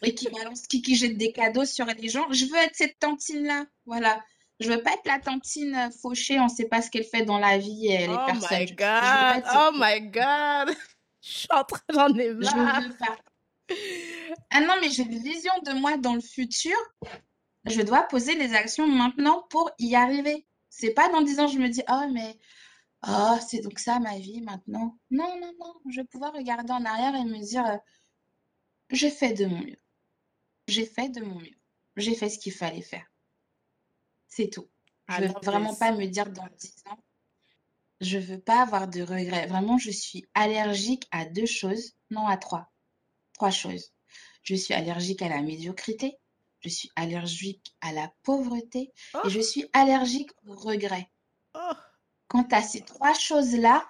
et 0.03 0.15
qui 0.15 0.29
balance, 0.29 0.67
qui, 0.67 0.83
qui 0.83 0.95
jette 0.95 1.17
des 1.17 1.33
cadeaux 1.33 1.65
sur 1.65 1.87
les 1.87 2.09
gens. 2.09 2.27
Je 2.31 2.45
veux 2.45 2.59
être 2.59 2.75
cette 2.75 2.99
tantine-là. 2.99 3.65
Voilà. 3.87 4.23
Je 4.61 4.71
veux 4.71 4.83
pas 4.83 4.93
être 4.93 5.07
la 5.07 5.19
tantine 5.19 5.91
fauchée, 6.01 6.39
on 6.39 6.49
sait 6.49 6.67
pas 6.67 6.83
ce 6.83 6.91
qu'elle 6.91 7.05
fait 7.05 7.25
dans 7.25 7.39
la 7.39 7.59
vie 7.59 7.89
et 7.89 8.07
les 8.07 8.15
oh 8.15 8.27
personnes. 8.27 8.59
My 8.59 8.67
God. 8.67 9.45
Oh 9.55 9.71
my 9.75 10.01
God! 10.11 10.77
Je 11.23 11.31
suis 11.31 11.49
en 11.51 11.65
train, 11.65 11.81
j'en 11.91 12.15
ai 12.15 12.35
marre. 12.35 12.83
Je 12.83 12.89
veux 12.89 12.97
pas. 12.97 13.17
Ah 14.51 14.61
non, 14.61 14.75
mais 14.81 14.91
j'ai 14.91 15.03
une 15.03 15.19
vision 15.19 15.53
de 15.65 15.73
moi 15.73 15.97
dans 15.97 16.15
le 16.15 16.21
futur. 16.21 16.77
Je 17.65 17.81
dois 17.83 18.03
poser 18.03 18.35
les 18.35 18.55
actions 18.55 18.87
maintenant 18.87 19.47
pour 19.51 19.71
y 19.79 19.95
arriver. 19.95 20.47
C'est 20.69 20.93
pas 20.93 21.09
dans 21.09 21.23
10 21.23 21.41
ans, 21.41 21.49
je 21.49 21.59
me 21.59 21.69
dis, 21.69 21.83
oh, 21.89 22.07
mais 22.13 22.39
oh, 23.07 23.37
c'est 23.49 23.61
donc 23.61 23.79
ça 23.79 24.01
ma 24.01 24.19
vie 24.19 24.41
maintenant. 24.43 24.99
Non, 25.11 25.41
non, 25.41 25.53
non. 25.59 25.75
Je 25.91 26.01
vais 26.01 26.07
pouvoir 26.07 26.33
regarder 26.33 26.73
en 26.73 26.85
arrière 26.85 27.15
et 27.15 27.25
me 27.25 27.39
dire, 27.39 27.65
euh, 27.67 27.77
j'ai 28.91 29.11
fait 29.11 29.33
de 29.33 29.47
mon 29.47 29.61
mieux. 29.61 29.81
J'ai 30.69 30.87
fait 30.87 31.09
de 31.09 31.23
mon 31.23 31.39
mieux. 31.39 31.59
J'ai 31.97 32.15
fait 32.15 32.29
ce 32.29 32.39
qu'il 32.39 32.53
fallait 32.53 32.83
faire. 32.83 33.07
C'est 34.29 34.51
tout. 34.51 34.69
Je 35.09 35.23
ne 35.23 35.29
veux 35.29 35.35
vraiment 35.43 35.75
pas 35.75 35.93
me 35.93 36.07
dire 36.07 36.31
dans 36.31 36.49
10 36.59 36.75
ans, 36.91 36.99
je 38.01 38.19
veux 38.19 38.41
pas 38.41 38.63
avoir 38.63 38.89
de 38.89 39.03
regrets. 39.03 39.47
Vraiment, 39.47 39.79
je 39.79 39.91
suis 39.91 40.27
allergique 40.35 41.07
à 41.11 41.25
deux 41.25 41.47
choses, 41.47 41.93
non 42.11 42.27
à 42.27 42.37
trois. 42.37 42.74
Trois 43.35 43.51
choses. 43.51 43.93
Je 44.43 44.55
suis 44.55 44.75
allergique 44.75 45.23
à 45.23 45.29
la 45.29 45.43
médiocrité, 45.43 46.19
je 46.61 46.69
suis 46.69 46.91
allergique 46.97 47.75
à 47.81 47.93
la 47.93 48.13
pauvreté 48.23 48.93
et 49.25 49.29
je 49.29 49.39
oh! 49.39 49.43
suis 49.43 49.67
allergique 49.73 50.31
au 50.47 50.55
regret. 50.55 51.11
Oh! 51.55 51.73
Quant 52.29 52.47
à 52.51 52.63
ces 52.63 52.83
trois 52.83 53.15
choses-là, 53.15 53.87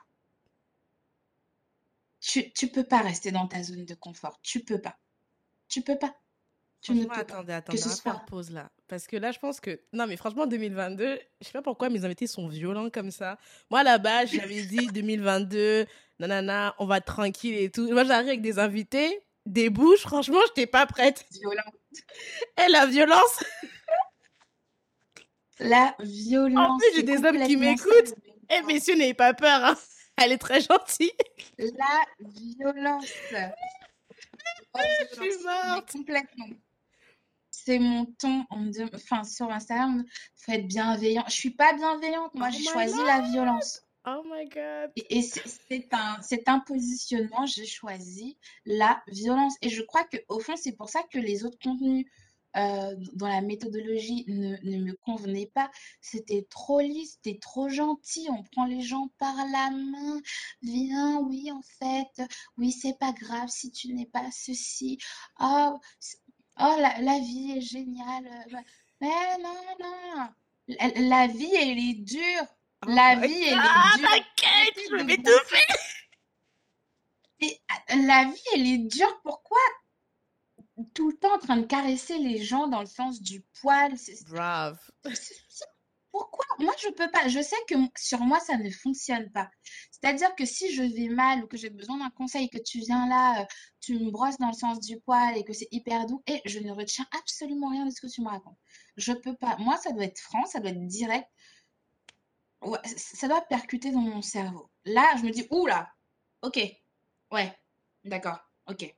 tu 2.20 2.52
ne 2.62 2.68
peux 2.68 2.84
pas 2.84 3.00
rester 3.00 3.30
dans 3.30 3.46
ta 3.46 3.62
zone 3.62 3.84
de 3.84 3.94
confort. 3.94 4.40
Tu 4.42 4.60
peux 4.60 4.80
pas. 4.80 4.98
Tu 5.68 5.82
peux 5.82 5.98
pas. 5.98 6.14
Tu 6.80 6.92
ne 6.92 7.04
peux 7.04 7.12
attendez, 7.12 7.46
pas. 7.46 7.56
attendez, 7.56 7.80
on 7.84 8.10
va 8.10 8.18
pause 8.26 8.50
là. 8.50 8.70
Parce 8.88 9.06
que 9.06 9.16
là, 9.16 9.32
je 9.32 9.38
pense 9.38 9.58
que. 9.58 9.80
Non, 9.94 10.06
mais 10.06 10.16
franchement, 10.16 10.46
2022, 10.46 11.18
je 11.40 11.46
sais 11.46 11.52
pas 11.52 11.62
pourquoi 11.62 11.88
mes 11.88 12.04
invités 12.04 12.26
sont 12.26 12.46
violents 12.46 12.90
comme 12.90 13.10
ça. 13.10 13.38
Moi, 13.70 13.82
là-bas, 13.82 14.26
j'avais 14.26 14.66
dit 14.66 14.86
2022, 14.88 15.86
nanana, 16.18 16.74
on 16.78 16.84
va 16.84 16.98
être 16.98 17.06
tranquille 17.06 17.54
et 17.54 17.70
tout. 17.70 17.90
Moi, 17.90 18.04
j'arrive 18.04 18.28
avec 18.28 18.42
des 18.42 18.58
invités, 18.58 19.18
des 19.46 19.70
bouches, 19.70 20.00
franchement, 20.00 20.38
je 20.46 20.50
n'étais 20.50 20.66
pas 20.66 20.86
prête. 20.86 21.24
Violente. 21.30 21.74
Et 22.64 22.70
la 22.70 22.86
violence. 22.86 23.44
La 25.60 25.94
violence. 26.00 26.70
En 26.70 26.78
plus, 26.78 26.96
j'ai 26.96 27.02
des 27.02 27.24
hommes 27.24 27.42
qui 27.46 27.56
m'écoutent. 27.56 28.14
Eh, 28.50 28.62
messieurs, 28.62 28.96
n'ayez 28.96 29.14
pas 29.14 29.34
peur. 29.34 29.64
Hein. 29.64 29.76
Elle 30.16 30.32
est 30.32 30.38
très 30.38 30.60
gentille. 30.60 31.12
La 31.58 32.04
violence. 32.20 33.06
je 34.74 35.14
suis 35.14 35.44
morte. 35.44 35.92
Complètement. 35.92 36.48
C'est 37.50 37.78
mon 37.78 38.04
ton 38.18 38.44
enfin, 38.92 39.24
sur 39.24 39.50
Instagram. 39.50 40.04
Faut 40.36 40.52
être 40.52 40.66
bienveillant. 40.66 41.24
Je 41.28 41.32
suis 41.32 41.50
pas 41.50 41.72
bienveillante. 41.72 42.34
Moi, 42.34 42.48
oh 42.50 42.54
j'ai 42.56 42.64
choisi 42.64 43.02
la 43.06 43.20
violence. 43.22 43.83
Oh 44.06 44.22
my 44.26 44.46
God. 44.48 44.92
Et, 44.96 45.22
c'est 45.22 45.88
un, 45.92 46.18
un 46.46 46.60
positionnement, 46.60 47.46
j'ai 47.46 47.66
choisi 47.66 48.36
la 48.66 49.02
violence. 49.08 49.54
Et 49.62 49.70
je 49.70 49.82
crois 49.82 50.04
qu'au 50.04 50.40
fond, 50.40 50.56
c'est 50.56 50.76
pour 50.76 50.90
ça 50.90 51.02
que 51.10 51.18
les 51.18 51.44
autres 51.44 51.58
contenus 51.62 52.06
euh, 52.56 52.94
dans 53.14 53.28
la 53.28 53.40
méthodologie 53.40 54.24
ne, 54.28 54.56
me 54.62 54.92
convenaient 54.92 55.50
pas. 55.54 55.70
C'était 56.00 56.46
trop 56.50 56.80
lisse, 56.80 57.18
c'était 57.22 57.38
trop 57.40 57.68
gentil. 57.68 58.28
On 58.30 58.42
prend 58.44 58.66
les 58.66 58.82
gens 58.82 59.08
par 59.18 59.34
la 59.36 59.70
main. 59.70 60.20
Viens, 60.62 61.18
oui, 61.20 61.50
en 61.50 61.62
fait, 61.80 62.22
oui, 62.58 62.70
c'est 62.70 62.98
pas 62.98 63.12
grave 63.12 63.48
si 63.48 63.72
tu 63.72 63.92
n'es 63.92 64.06
pas 64.06 64.30
ceci. 64.30 64.98
Oh, 65.40 65.78
oh 66.60 66.76
la, 66.78 67.18
vie 67.18 67.54
est 67.56 67.60
géniale. 67.60 68.28
Mais 69.00 69.38
non, 69.42 69.54
non. 69.80 70.28
La 71.08 71.26
vie, 71.26 71.54
elle 71.56 71.78
est 71.78 71.94
dure. 72.04 72.46
Oh 72.86 72.90
la 72.90 73.16
vie, 73.16 73.44
elle 73.46 73.54
est 73.54 73.58
ah, 73.58 73.92
dure. 73.96 74.08
t'inquiète, 74.08 74.84
je 74.90 74.96
vais 74.96 75.04
m'étouffer. 75.04 75.56
La 78.06 78.24
vie, 78.24 78.42
elle 78.54 78.66
est 78.66 78.78
dure. 78.78 79.20
Pourquoi 79.22 79.58
tout 80.94 81.10
le 81.10 81.16
temps 81.16 81.34
en 81.34 81.38
train 81.38 81.56
de 81.56 81.66
caresser 81.66 82.18
les 82.18 82.42
gens 82.42 82.66
dans 82.66 82.80
le 82.80 82.86
sens 82.86 83.20
du 83.20 83.42
poil? 83.60 83.94
Brave. 84.28 84.78
Pourquoi? 86.10 86.44
Moi, 86.60 86.72
je 86.80 86.88
peux 86.90 87.10
pas. 87.10 87.26
Je 87.26 87.42
sais 87.42 87.56
que 87.68 87.74
sur 87.96 88.20
moi, 88.20 88.38
ça 88.38 88.56
ne 88.56 88.70
fonctionne 88.70 89.30
pas. 89.32 89.50
C'est-à-dire 89.90 90.32
que 90.36 90.44
si 90.44 90.72
je 90.72 90.82
vais 90.82 91.08
mal 91.08 91.42
ou 91.42 91.48
que 91.48 91.56
j'ai 91.56 91.70
besoin 91.70 91.98
d'un 91.98 92.10
conseil, 92.10 92.48
que 92.48 92.58
tu 92.58 92.78
viens 92.78 93.08
là, 93.08 93.42
euh, 93.42 93.44
tu 93.80 93.98
me 93.98 94.12
brosses 94.12 94.38
dans 94.38 94.46
le 94.48 94.52
sens 94.52 94.78
du 94.78 95.00
poil 95.00 95.36
et 95.36 95.42
que 95.42 95.52
c'est 95.52 95.66
hyper 95.72 96.06
doux, 96.06 96.22
et 96.28 96.40
je 96.44 96.60
ne 96.60 96.70
retiens 96.70 97.06
absolument 97.18 97.70
rien 97.70 97.84
de 97.84 97.90
ce 97.90 98.00
que 98.00 98.06
tu 98.06 98.20
me 98.20 98.28
racontes. 98.28 98.58
Je 98.96 99.12
peux 99.12 99.34
pas. 99.34 99.56
Moi, 99.58 99.76
ça 99.78 99.90
doit 99.90 100.04
être 100.04 100.20
franc, 100.20 100.44
ça 100.46 100.60
doit 100.60 100.70
être 100.70 100.86
direct 100.86 101.28
ça 102.96 103.28
doit 103.28 103.42
percuter 103.42 103.90
dans 103.90 104.00
mon 104.00 104.22
cerveau. 104.22 104.70
Là, 104.84 105.14
je 105.18 105.22
me 105.22 105.30
dis, 105.30 105.46
oula, 105.50 105.90
ok, 106.42 106.58
ouais, 107.32 107.58
d'accord, 108.04 108.38
ok. 108.66 108.94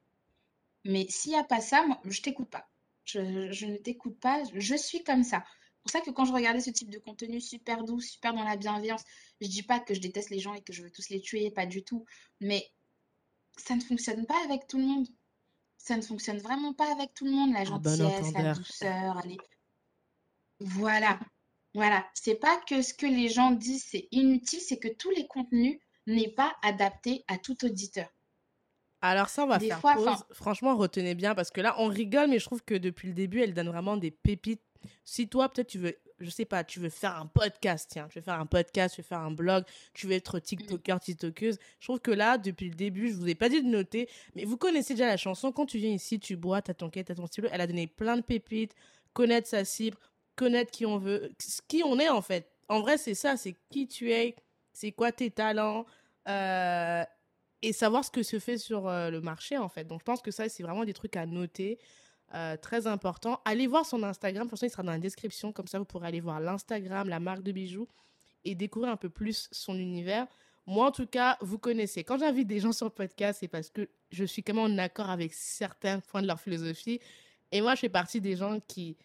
Mais 0.84 1.06
s'il 1.08 1.32
n'y 1.32 1.38
a 1.38 1.44
pas 1.44 1.60
ça, 1.60 1.84
moi, 1.86 2.00
je 2.04 2.20
t'écoute 2.22 2.50
pas. 2.50 2.68
Je, 3.04 3.20
ne 3.66 3.76
t'écoute 3.76 4.18
pas, 4.18 4.42
je 4.52 4.74
suis 4.74 5.04
comme 5.04 5.22
ça. 5.22 5.44
C'est 5.46 5.82
pour 5.82 5.90
ça 5.90 6.00
que 6.00 6.10
quand 6.10 6.24
je 6.24 6.32
regardais 6.32 6.60
ce 6.60 6.70
type 6.70 6.90
de 6.90 6.98
contenu 6.98 7.40
super 7.40 7.84
doux, 7.84 8.00
super 8.00 8.34
dans 8.34 8.42
la 8.42 8.56
bienveillance, 8.56 9.04
je 9.40 9.46
dis 9.46 9.62
pas 9.62 9.78
que 9.78 9.94
je 9.94 10.00
déteste 10.00 10.30
les 10.30 10.40
gens 10.40 10.54
et 10.54 10.62
que 10.62 10.72
je 10.72 10.82
veux 10.82 10.90
tous 10.90 11.08
les 11.10 11.20
tuer, 11.20 11.50
pas 11.52 11.66
du 11.66 11.84
tout. 11.84 12.04
Mais 12.40 12.68
ça 13.56 13.76
ne 13.76 13.80
fonctionne 13.80 14.26
pas 14.26 14.42
avec 14.44 14.66
tout 14.66 14.78
le 14.78 14.84
monde. 14.84 15.06
Ça 15.78 15.96
ne 15.96 16.02
fonctionne 16.02 16.38
vraiment 16.38 16.74
pas 16.74 16.90
avec 16.90 17.14
tout 17.14 17.24
le 17.24 17.30
monde, 17.30 17.52
la 17.52 17.60
ah, 17.60 17.78
ben 17.78 17.96
gentillesse, 17.96 18.32
la 18.32 18.54
douceur, 18.54 19.18
allez. 19.18 19.38
Voilà. 20.58 21.20
Voilà, 21.76 22.06
c'est 22.14 22.36
pas 22.36 22.58
que 22.66 22.80
ce 22.80 22.94
que 22.94 23.04
les 23.04 23.28
gens 23.28 23.50
disent 23.50 23.84
c'est 23.90 24.08
inutile, 24.10 24.60
c'est 24.60 24.78
que 24.78 24.88
tous 24.88 25.10
les 25.10 25.26
contenus 25.26 25.78
n'est 26.06 26.30
pas 26.30 26.56
adapté 26.62 27.22
à 27.28 27.36
tout 27.36 27.66
auditeur. 27.66 28.08
Alors 29.02 29.28
ça, 29.28 29.44
on 29.44 29.46
va 29.46 29.60
faire 29.60 29.82
pause. 29.82 30.24
Franchement, 30.32 30.74
retenez 30.74 31.14
bien 31.14 31.34
parce 31.34 31.50
que 31.50 31.60
là, 31.60 31.74
on 31.78 31.88
rigole, 31.88 32.30
mais 32.30 32.38
je 32.38 32.46
trouve 32.46 32.62
que 32.62 32.74
depuis 32.74 33.08
le 33.08 33.14
début, 33.14 33.42
elle 33.42 33.52
donne 33.52 33.68
vraiment 33.68 33.98
des 33.98 34.10
pépites. 34.10 34.62
Si 35.04 35.28
toi, 35.28 35.50
peut-être, 35.50 35.66
tu 35.66 35.78
veux, 35.78 35.94
je 36.18 36.30
sais 36.30 36.46
pas, 36.46 36.64
tu 36.64 36.80
veux 36.80 36.88
faire 36.88 37.14
un 37.14 37.26
podcast, 37.26 37.90
tiens, 37.92 38.08
tu 38.08 38.20
veux 38.20 38.24
faire 38.24 38.40
un 38.40 38.46
podcast, 38.46 38.94
tu 38.94 39.02
veux 39.02 39.06
faire 39.06 39.20
un 39.20 39.30
blog, 39.30 39.64
tu 39.92 40.06
veux 40.06 40.14
être 40.14 40.38
TikToker, 40.38 40.98
TikTokeuse. 40.98 41.58
Je 41.78 41.86
trouve 41.86 42.00
que 42.00 42.10
là, 42.10 42.38
depuis 42.38 42.70
le 42.70 42.74
début, 42.74 43.10
je 43.10 43.16
vous 43.16 43.28
ai 43.28 43.34
pas 43.34 43.50
dit 43.50 43.62
de 43.62 43.68
noter, 43.68 44.08
mais 44.34 44.46
vous 44.46 44.56
connaissez 44.56 44.94
déjà 44.94 45.08
la 45.08 45.18
chanson. 45.18 45.52
Quand 45.52 45.66
tu 45.66 45.76
viens 45.76 45.92
ici, 45.92 46.18
tu 46.18 46.36
bois, 46.36 46.62
t'as 46.62 46.72
ton 46.72 46.88
quête, 46.88 47.08
t'as 47.08 47.16
ton 47.16 47.26
stylo. 47.26 47.50
Elle 47.52 47.60
a 47.60 47.66
donné 47.66 47.86
plein 47.86 48.16
de 48.16 48.22
pépites, 48.22 48.74
connaître 49.12 49.46
sa 49.46 49.66
cible, 49.66 49.98
connaître 50.36 50.70
qui 50.70 50.86
on 50.86 50.98
veut, 50.98 51.32
qui 51.68 51.82
on 51.84 51.98
est 51.98 52.08
en 52.08 52.22
fait. 52.22 52.50
En 52.68 52.80
vrai, 52.80 52.98
c'est 52.98 53.14
ça, 53.14 53.36
c'est 53.36 53.56
qui 53.70 53.88
tu 53.88 54.12
es, 54.12 54.36
c'est 54.72 54.92
quoi 54.92 55.12
tes 55.12 55.30
talents, 55.30 55.86
euh, 56.28 57.04
et 57.62 57.72
savoir 57.72 58.04
ce 58.04 58.10
que 58.10 58.22
se 58.22 58.38
fait 58.38 58.58
sur 58.58 58.86
euh, 58.86 59.10
le 59.10 59.20
marché 59.20 59.56
en 59.56 59.68
fait. 59.68 59.84
Donc 59.84 60.00
je 60.00 60.04
pense 60.04 60.22
que 60.22 60.30
ça, 60.30 60.48
c'est 60.48 60.62
vraiment 60.62 60.84
des 60.84 60.92
trucs 60.92 61.16
à 61.16 61.26
noter, 61.26 61.78
euh, 62.34 62.56
très 62.56 62.86
important. 62.86 63.40
Allez 63.44 63.66
voir 63.66 63.86
son 63.86 64.02
Instagram, 64.02 64.44
toute 64.44 64.50
façon, 64.52 64.66
il 64.66 64.70
sera 64.70 64.82
dans 64.82 64.92
la 64.92 64.98
description, 64.98 65.52
comme 65.52 65.66
ça 65.66 65.78
vous 65.78 65.84
pourrez 65.84 66.08
aller 66.08 66.20
voir 66.20 66.40
l'Instagram, 66.40 67.08
la 67.08 67.20
marque 67.20 67.42
de 67.42 67.52
bijoux, 67.52 67.88
et 68.44 68.54
découvrir 68.54 68.92
un 68.92 68.96
peu 68.96 69.08
plus 69.08 69.48
son 69.52 69.78
univers. 69.78 70.26
Moi, 70.66 70.86
en 70.86 70.90
tout 70.90 71.06
cas, 71.06 71.38
vous 71.40 71.58
connaissez. 71.58 72.02
Quand 72.02 72.18
j'invite 72.18 72.48
des 72.48 72.58
gens 72.58 72.72
sur 72.72 72.86
le 72.86 72.90
podcast, 72.90 73.38
c'est 73.40 73.48
parce 73.48 73.70
que 73.70 73.88
je 74.10 74.24
suis 74.24 74.42
quand 74.42 74.54
même 74.54 74.72
en 74.72 74.78
accord 74.78 75.10
avec 75.10 75.32
certains 75.32 76.00
points 76.00 76.22
de 76.22 76.26
leur 76.26 76.40
philosophie. 76.40 76.98
Et 77.52 77.60
moi, 77.60 77.76
je 77.76 77.80
fais 77.80 77.88
partie 77.88 78.20
des 78.20 78.34
gens 78.34 78.58
qui, 78.66 78.96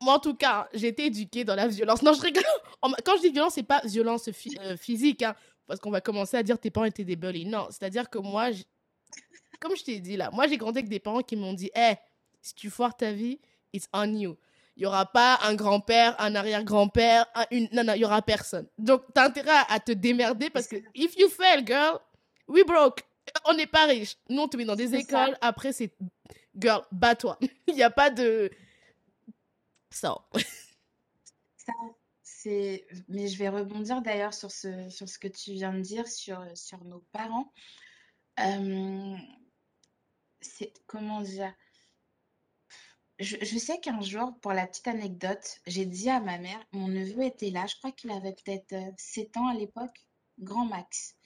moi, 0.00 0.14
en 0.14 0.18
tout 0.18 0.34
cas, 0.34 0.68
j'ai 0.72 0.88
été 0.88 1.06
éduquée 1.06 1.44
dans 1.44 1.54
la 1.54 1.66
violence. 1.68 2.02
Non, 2.02 2.12
je 2.12 2.20
rigole. 2.20 2.42
Quand 3.04 3.16
je 3.16 3.22
dis 3.22 3.30
violence, 3.30 3.54
c'est 3.54 3.62
pas 3.62 3.80
violence 3.84 4.28
euh, 4.28 4.76
physique, 4.76 5.22
hein, 5.22 5.34
parce 5.66 5.80
qu'on 5.80 5.90
va 5.90 6.00
commencer 6.00 6.36
à 6.36 6.42
dire 6.42 6.58
tes 6.58 6.70
parents 6.70 6.86
étaient 6.86 7.04
des 7.04 7.16
bullies. 7.16 7.46
Non, 7.46 7.66
c'est-à-dire 7.70 8.08
que 8.08 8.18
moi, 8.18 8.48
comme 9.60 9.76
je 9.76 9.82
t'ai 9.84 9.98
dit 10.00 10.16
là, 10.16 10.30
moi, 10.32 10.46
j'ai 10.46 10.56
grandi 10.56 10.78
avec 10.78 10.88
des 10.88 11.00
parents 11.00 11.22
qui 11.22 11.36
m'ont 11.36 11.52
dit, 11.52 11.70
hé, 11.74 11.94
si 12.40 12.54
tu 12.54 12.70
foires 12.70 12.96
ta 12.96 13.12
vie, 13.12 13.40
it's 13.72 13.88
on 13.92 14.12
you. 14.14 14.36
Il 14.76 14.84
y 14.84 14.86
aura 14.86 15.06
pas 15.06 15.40
un 15.42 15.54
grand-père, 15.56 16.14
un 16.20 16.36
arrière-grand-père, 16.36 17.26
un- 17.34 17.46
une... 17.50 17.68
non, 17.72 17.82
non, 17.82 17.94
il 17.94 18.00
y 18.00 18.04
aura 18.04 18.22
personne. 18.22 18.68
Donc, 18.78 19.02
t'as 19.12 19.26
intérêt 19.26 19.50
à- 19.68 19.80
te 19.80 19.90
démerder 19.90 20.50
parce 20.50 20.68
que 20.68 20.76
if 20.94 21.16
you 21.18 21.28
fail, 21.28 21.66
girl, 21.66 21.98
we 22.46 22.64
broke. 22.64 23.00
On 23.46 23.54
n'est 23.54 23.66
pas 23.66 23.86
riche. 23.86 24.14
Nous, 24.30 24.40
on 24.40 24.46
te 24.48 24.56
met 24.56 24.64
dans 24.64 24.76
des 24.76 24.86
ça. 24.88 24.98
écoles. 24.98 25.36
Après, 25.40 25.72
c'est 25.72 25.92
girl, 26.56 26.82
bats-toi. 26.92 27.36
Il 27.66 27.74
n'y 27.74 27.82
a 27.82 27.90
pas 27.90 28.08
de. 28.10 28.48
Ça. 29.90 30.16
C'est... 32.22 32.86
Mais 33.08 33.26
je 33.26 33.36
vais 33.36 33.48
rebondir 33.48 34.00
d'ailleurs 34.00 34.34
sur 34.34 34.50
ce, 34.50 34.88
sur 34.90 35.08
ce 35.08 35.18
que 35.18 35.28
tu 35.28 35.52
viens 35.52 35.72
de 35.72 35.80
dire 35.80 36.06
sur, 36.06 36.44
sur 36.56 36.84
nos 36.84 37.00
parents. 37.12 37.52
Euh, 38.40 39.16
c'est... 40.40 40.72
Comment 40.86 41.20
dire? 41.20 41.52
Je, 43.18 43.36
je 43.42 43.58
sais 43.58 43.80
qu'un 43.80 44.00
jour, 44.00 44.38
pour 44.40 44.52
la 44.52 44.66
petite 44.66 44.86
anecdote, 44.86 45.58
j'ai 45.66 45.84
dit 45.84 46.08
à 46.08 46.20
ma 46.20 46.38
mère, 46.38 46.64
mon 46.70 46.86
neveu 46.86 47.24
était 47.24 47.50
là, 47.50 47.66
je 47.66 47.74
crois 47.76 47.90
qu'il 47.90 48.12
avait 48.12 48.34
peut-être 48.34 48.72
euh, 48.74 48.92
7 48.96 49.36
ans 49.38 49.48
à 49.48 49.54
l'époque, 49.54 50.06
grand 50.38 50.66
max. 50.66 51.16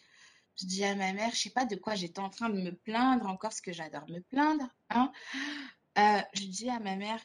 Je 0.58 0.66
dis 0.66 0.84
à 0.84 0.94
ma 0.94 1.12
mère, 1.12 1.30
je 1.32 1.40
sais 1.40 1.50
pas 1.50 1.66
de 1.66 1.76
quoi 1.76 1.94
j'étais 1.94 2.20
en 2.20 2.30
train 2.30 2.48
de 2.48 2.60
me 2.60 2.72
plaindre, 2.74 3.26
encore 3.26 3.50
parce 3.50 3.60
que 3.60 3.72
j'adore 3.72 4.08
me 4.08 4.20
plaindre, 4.20 4.66
hein. 4.90 5.12
Euh, 5.98 6.22
je 6.32 6.44
dis 6.44 6.70
à 6.70 6.78
ma 6.80 6.96
mère, 6.96 7.20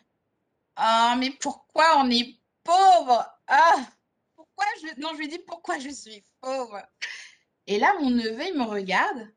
ah, 0.77 1.15
mais 1.19 1.31
pourquoi 1.31 1.97
on 1.97 2.09
est 2.11 2.39
pauvre? 2.63 3.25
Ah, 3.47 3.77
pourquoi 4.35 4.65
je... 4.81 5.01
Non, 5.01 5.09
je 5.13 5.17
lui 5.17 5.27
dis 5.27 5.39
pourquoi 5.39 5.79
je 5.79 5.89
suis 5.89 6.23
pauvre? 6.39 6.79
Et 7.65 7.79
là, 7.79 7.95
mon 7.99 8.11
neveu, 8.11 8.45
il 8.47 8.57
me 8.57 8.63
regarde. 8.63 9.27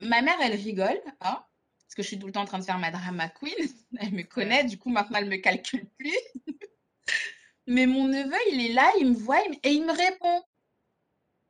Ma 0.00 0.22
mère, 0.22 0.38
elle 0.40 0.54
rigole, 0.54 1.00
hein, 1.20 1.44
parce 1.82 1.94
que 1.96 2.02
je 2.02 2.08
suis 2.08 2.18
tout 2.20 2.26
le 2.26 2.32
temps 2.32 2.42
en 2.42 2.46
train 2.46 2.60
de 2.60 2.64
faire 2.64 2.78
ma 2.78 2.92
drama 2.92 3.28
queen. 3.28 3.52
Elle 3.98 4.12
me 4.12 4.22
connaît, 4.22 4.64
du 4.64 4.78
coup, 4.78 4.90
maintenant, 4.90 5.18
elle 5.18 5.28
me 5.28 5.36
calcule 5.36 5.86
plus. 5.98 6.16
Mais 7.66 7.86
mon 7.86 8.06
neveu, 8.06 8.38
il 8.52 8.64
est 8.64 8.72
là, 8.72 8.90
il 8.98 9.10
me 9.10 9.14
voit 9.14 9.42
et 9.64 9.72
il 9.72 9.84
me 9.84 9.92
répond. 9.92 10.44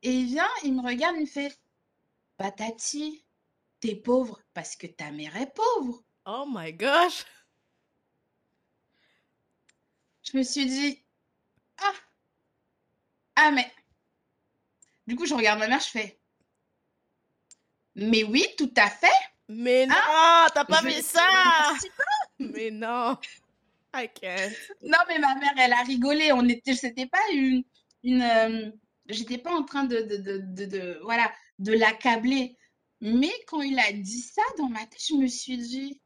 Et 0.01 0.11
il 0.11 0.25
vient, 0.25 0.49
il 0.63 0.73
me 0.73 0.81
regarde, 0.81 1.15
il 1.17 1.21
me 1.21 1.25
fait, 1.27 1.55
bah, 2.39 2.51
Tati, 2.51 3.23
t'es 3.79 3.95
pauvre 3.95 4.41
parce 4.55 4.75
que 4.75 4.87
ta 4.87 5.11
mère 5.11 5.37
est 5.37 5.53
pauvre. 5.53 6.03
Oh 6.25 6.45
my 6.47 6.73
gosh. 6.73 7.23
Je 10.31 10.37
me 10.37 10.41
suis 10.43 10.65
dit, 10.65 11.03
ah, 11.79 11.93
ah, 13.35 13.51
mais. 13.51 13.71
Du 15.05 15.15
coup, 15.15 15.27
je 15.27 15.35
regarde 15.35 15.59
ma 15.59 15.67
mère, 15.67 15.79
je 15.79 15.89
fais, 15.89 16.19
mais 17.95 18.23
oui, 18.23 18.45
tout 18.57 18.71
à 18.77 18.89
fait. 18.89 19.07
Mais 19.49 19.85
non, 19.85 19.95
t'as 20.53 20.65
pas 20.65 20.81
fait 20.81 21.01
ça. 21.01 21.19
Mais 22.39 22.71
non. 22.71 23.17
I 23.95 24.07
can't. 24.09 24.53
Non, 24.83 24.99
mais 25.07 25.19
ma 25.19 25.35
mère, 25.35 25.53
elle 25.57 25.73
a 25.73 25.83
rigolé. 25.83 26.31
On 26.33 26.47
était, 26.49 26.75
c'était 26.75 27.07
pas 27.07 27.19
une, 27.33 27.63
une, 28.03 28.21
euh, 28.23 28.71
j'étais 29.09 29.37
pas 29.39 29.53
en 29.55 29.63
train 29.63 29.85
de, 29.85 29.97
de, 30.01 30.17
de, 30.17 30.37
de, 30.39 30.65
de- 30.65 30.99
voilà, 31.03 31.31
de 31.59 31.73
l'accabler. 31.73 32.57
Mais 33.01 33.31
quand 33.47 33.61
il 33.61 33.79
a 33.79 33.91
dit 33.93 34.21
ça 34.21 34.43
dans 34.57 34.69
ma 34.69 34.81
tête, 34.87 35.01
je 35.09 35.15
me 35.15 35.27
suis 35.27 35.57
dit, 35.57 36.01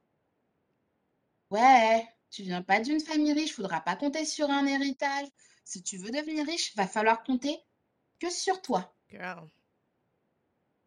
ouais, 1.49 2.07
tu 2.35 2.43
viens 2.43 2.61
pas 2.61 2.81
d'une 2.81 2.99
famille 2.99 3.31
riche, 3.31 3.53
faudra 3.53 3.79
pas 3.79 3.95
compter 3.95 4.25
sur 4.25 4.49
un 4.49 4.65
héritage. 4.65 5.27
Si 5.63 5.81
tu 5.81 5.97
veux 5.97 6.11
devenir 6.11 6.45
riche, 6.45 6.75
va 6.75 6.85
falloir 6.85 7.23
compter 7.23 7.57
que 8.19 8.29
sur 8.29 8.61
toi. 8.61 8.93
Girl. 9.09 9.47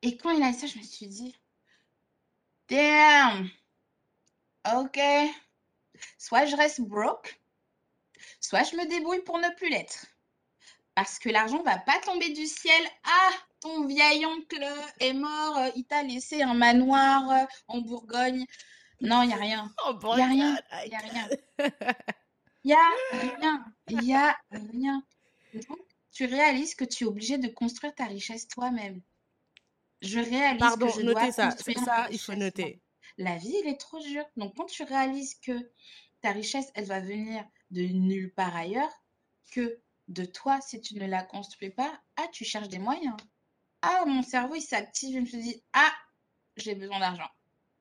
Et 0.02 0.18
quand 0.18 0.30
il 0.30 0.42
a 0.42 0.52
dit 0.52 0.58
ça, 0.58 0.66
je 0.66 0.76
me 0.76 0.82
suis 0.82 1.06
dit, 1.06 1.34
damn, 2.68 3.48
ok, 4.76 5.00
soit 6.18 6.44
je 6.44 6.54
reste 6.54 6.82
broke, 6.82 7.40
soit 8.40 8.64
je 8.64 8.76
me 8.76 8.86
débrouille 8.86 9.22
pour 9.22 9.38
ne 9.38 9.48
plus 9.56 9.70
l'être. 9.70 10.04
Parce 10.94 11.18
que 11.18 11.30
l'argent 11.30 11.62
va 11.62 11.78
pas 11.78 11.98
tomber 12.00 12.28
du 12.30 12.46
ciel. 12.46 12.86
Ah, 13.04 13.32
ton 13.60 13.86
vieil 13.86 14.26
oncle 14.26 14.68
est 15.00 15.14
mort, 15.14 15.58
il 15.76 15.86
t'a 15.86 16.02
laissé 16.02 16.42
un 16.42 16.54
manoir 16.54 17.46
en 17.68 17.80
Bourgogne. 17.80 18.44
Non, 19.00 19.22
il 19.22 19.28
n'y 19.28 19.34
a 19.34 19.36
rien. 19.36 19.74
Oh 19.86 19.92
Il 19.92 19.98
boy, 19.98 20.16
n'y 20.16 20.22
a 20.22 20.26
rien. 20.28 20.58
Il 20.84 20.88
n'y 20.90 20.94
a 20.96 20.98
rien. 21.00 21.28
Il 22.64 22.68
n'y 22.68 22.74
a 22.74 22.88
rien. 23.40 23.64
Il 23.88 23.98
n'y 24.00 24.14
a 24.16 24.36
rien. 24.52 25.02
Donc, 25.54 25.78
tu 26.12 26.24
réalises 26.26 26.74
que 26.74 26.84
tu 26.84 27.04
es 27.04 27.06
obligé 27.06 27.38
de 27.38 27.48
construire 27.48 27.94
ta 27.94 28.06
richesse 28.06 28.48
toi-même. 28.48 29.02
Je 30.02 30.18
réalise 30.20 30.58
Pardon, 30.58 30.86
que 30.86 30.92
je 30.92 31.02
dois 31.02 31.28
ça. 31.30 31.48
construire 31.50 31.78
ça, 31.80 32.08
il 32.10 32.18
faut 32.18 32.34
noter. 32.34 32.82
la 33.18 33.36
vie, 33.36 33.54
elle 33.62 33.68
est 33.68 33.78
trop 33.80 33.98
dure. 34.00 34.24
Donc, 34.36 34.54
quand 34.56 34.66
tu 34.66 34.82
réalises 34.82 35.34
que 35.40 35.52
ta 36.22 36.32
richesse, 36.32 36.70
elle 36.74 36.86
va 36.86 37.00
venir 37.00 37.44
de 37.70 37.82
nulle 37.82 38.32
part 38.34 38.56
ailleurs, 38.56 38.92
que 39.52 39.80
de 40.08 40.24
toi, 40.24 40.60
si 40.60 40.80
tu 40.80 40.94
ne 40.96 41.06
la 41.06 41.22
construis 41.22 41.70
pas, 41.70 42.00
ah, 42.16 42.28
tu 42.32 42.44
cherches 42.44 42.68
des 42.68 42.78
moyens. 42.78 43.16
Ah, 43.82 44.04
mon 44.06 44.22
cerveau, 44.22 44.54
il 44.56 44.62
s'active. 44.62 45.14
Je 45.16 45.20
me 45.20 45.26
suis 45.26 45.38
dit, 45.42 45.64
ah, 45.74 45.92
j'ai 46.56 46.74
besoin 46.74 47.00
d'argent. 47.00 47.28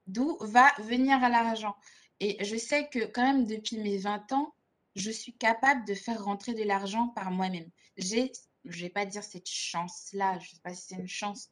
D'où 0.08 0.38
va 0.42 0.72
venir 0.80 1.20
l'argent? 1.20 1.76
Et 2.20 2.44
je 2.44 2.58
sais 2.58 2.88
que 2.90 3.06
quand 3.06 3.24
même, 3.24 3.46
depuis 3.46 3.78
mes 3.78 3.98
20 3.98 4.32
ans, 4.32 4.54
je 4.96 5.12
suis 5.12 5.34
capable 5.34 5.86
de 5.86 5.94
faire 5.94 6.24
rentrer 6.24 6.54
de 6.54 6.64
l'argent 6.64 7.10
par 7.10 7.30
moi-même. 7.30 7.70
J'ai, 7.98 8.32
je 8.66 8.82
vais 8.82 8.90
pas 8.90 9.06
dire 9.06 9.24
cette 9.24 9.48
chance-là, 9.48 10.40
je 10.40 10.50
sais 10.50 10.62
pas 10.64 10.74
si 10.74 10.88
c'est 10.88 10.96
une 10.96 11.08
chance, 11.08 11.50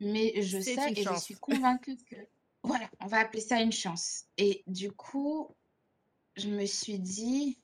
mais 0.00 0.32
je 0.42 0.58
sais 0.58 0.92
et 0.92 1.02
je 1.02 1.14
suis 1.20 1.36
convaincue 1.36 1.96
que 2.10 2.16
voilà, 2.62 2.90
on 3.00 3.06
va 3.06 3.18
appeler 3.18 3.40
ça 3.40 3.60
une 3.60 3.72
chance. 3.72 4.24
Et 4.36 4.64
du 4.66 4.92
coup, 4.92 5.54
je 6.36 6.48
me 6.48 6.66
suis 6.66 6.98
dit, 6.98 7.60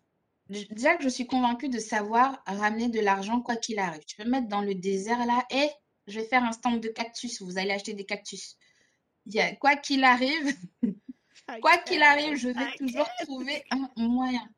déjà 0.49 0.97
que 0.97 1.03
je 1.03 1.09
suis 1.09 1.27
convaincue 1.27 1.69
de 1.69 1.79
savoir 1.79 2.43
ramener 2.47 2.89
de 2.89 3.01
l'argent 3.01 3.41
quoi 3.41 3.57
qu'il 3.57 3.79
arrive. 3.79 4.05
Tu 4.07 4.17
peux 4.17 4.25
me 4.25 4.31
mettre 4.31 4.49
dans 4.49 4.63
le 4.63 4.75
désert 4.75 5.27
là, 5.27 5.45
et 5.51 5.69
je 6.07 6.21
vais 6.21 6.27
faire 6.27 6.45
un 6.45 6.53
stand 6.53 6.81
de 6.81 6.89
cactus, 6.89 7.43
vous 7.43 7.59
allez 7.59 7.73
acheter 7.73 7.95
des 7.95 8.07
cactus. 8.07 8.57
Il 9.27 9.35
y 9.35 9.41
a, 9.41 9.55
quoi 9.57 9.77
qu'il 9.77 10.05
arrive, 10.05 10.57
quoi 11.61 11.79
qu'il 11.79 12.03
arrive, 12.03 12.37
je 12.37 12.49
vais 12.49 12.77
toujours 12.79 13.09
trouver 13.21 13.65
un 13.71 13.91
moyen. 13.97 14.49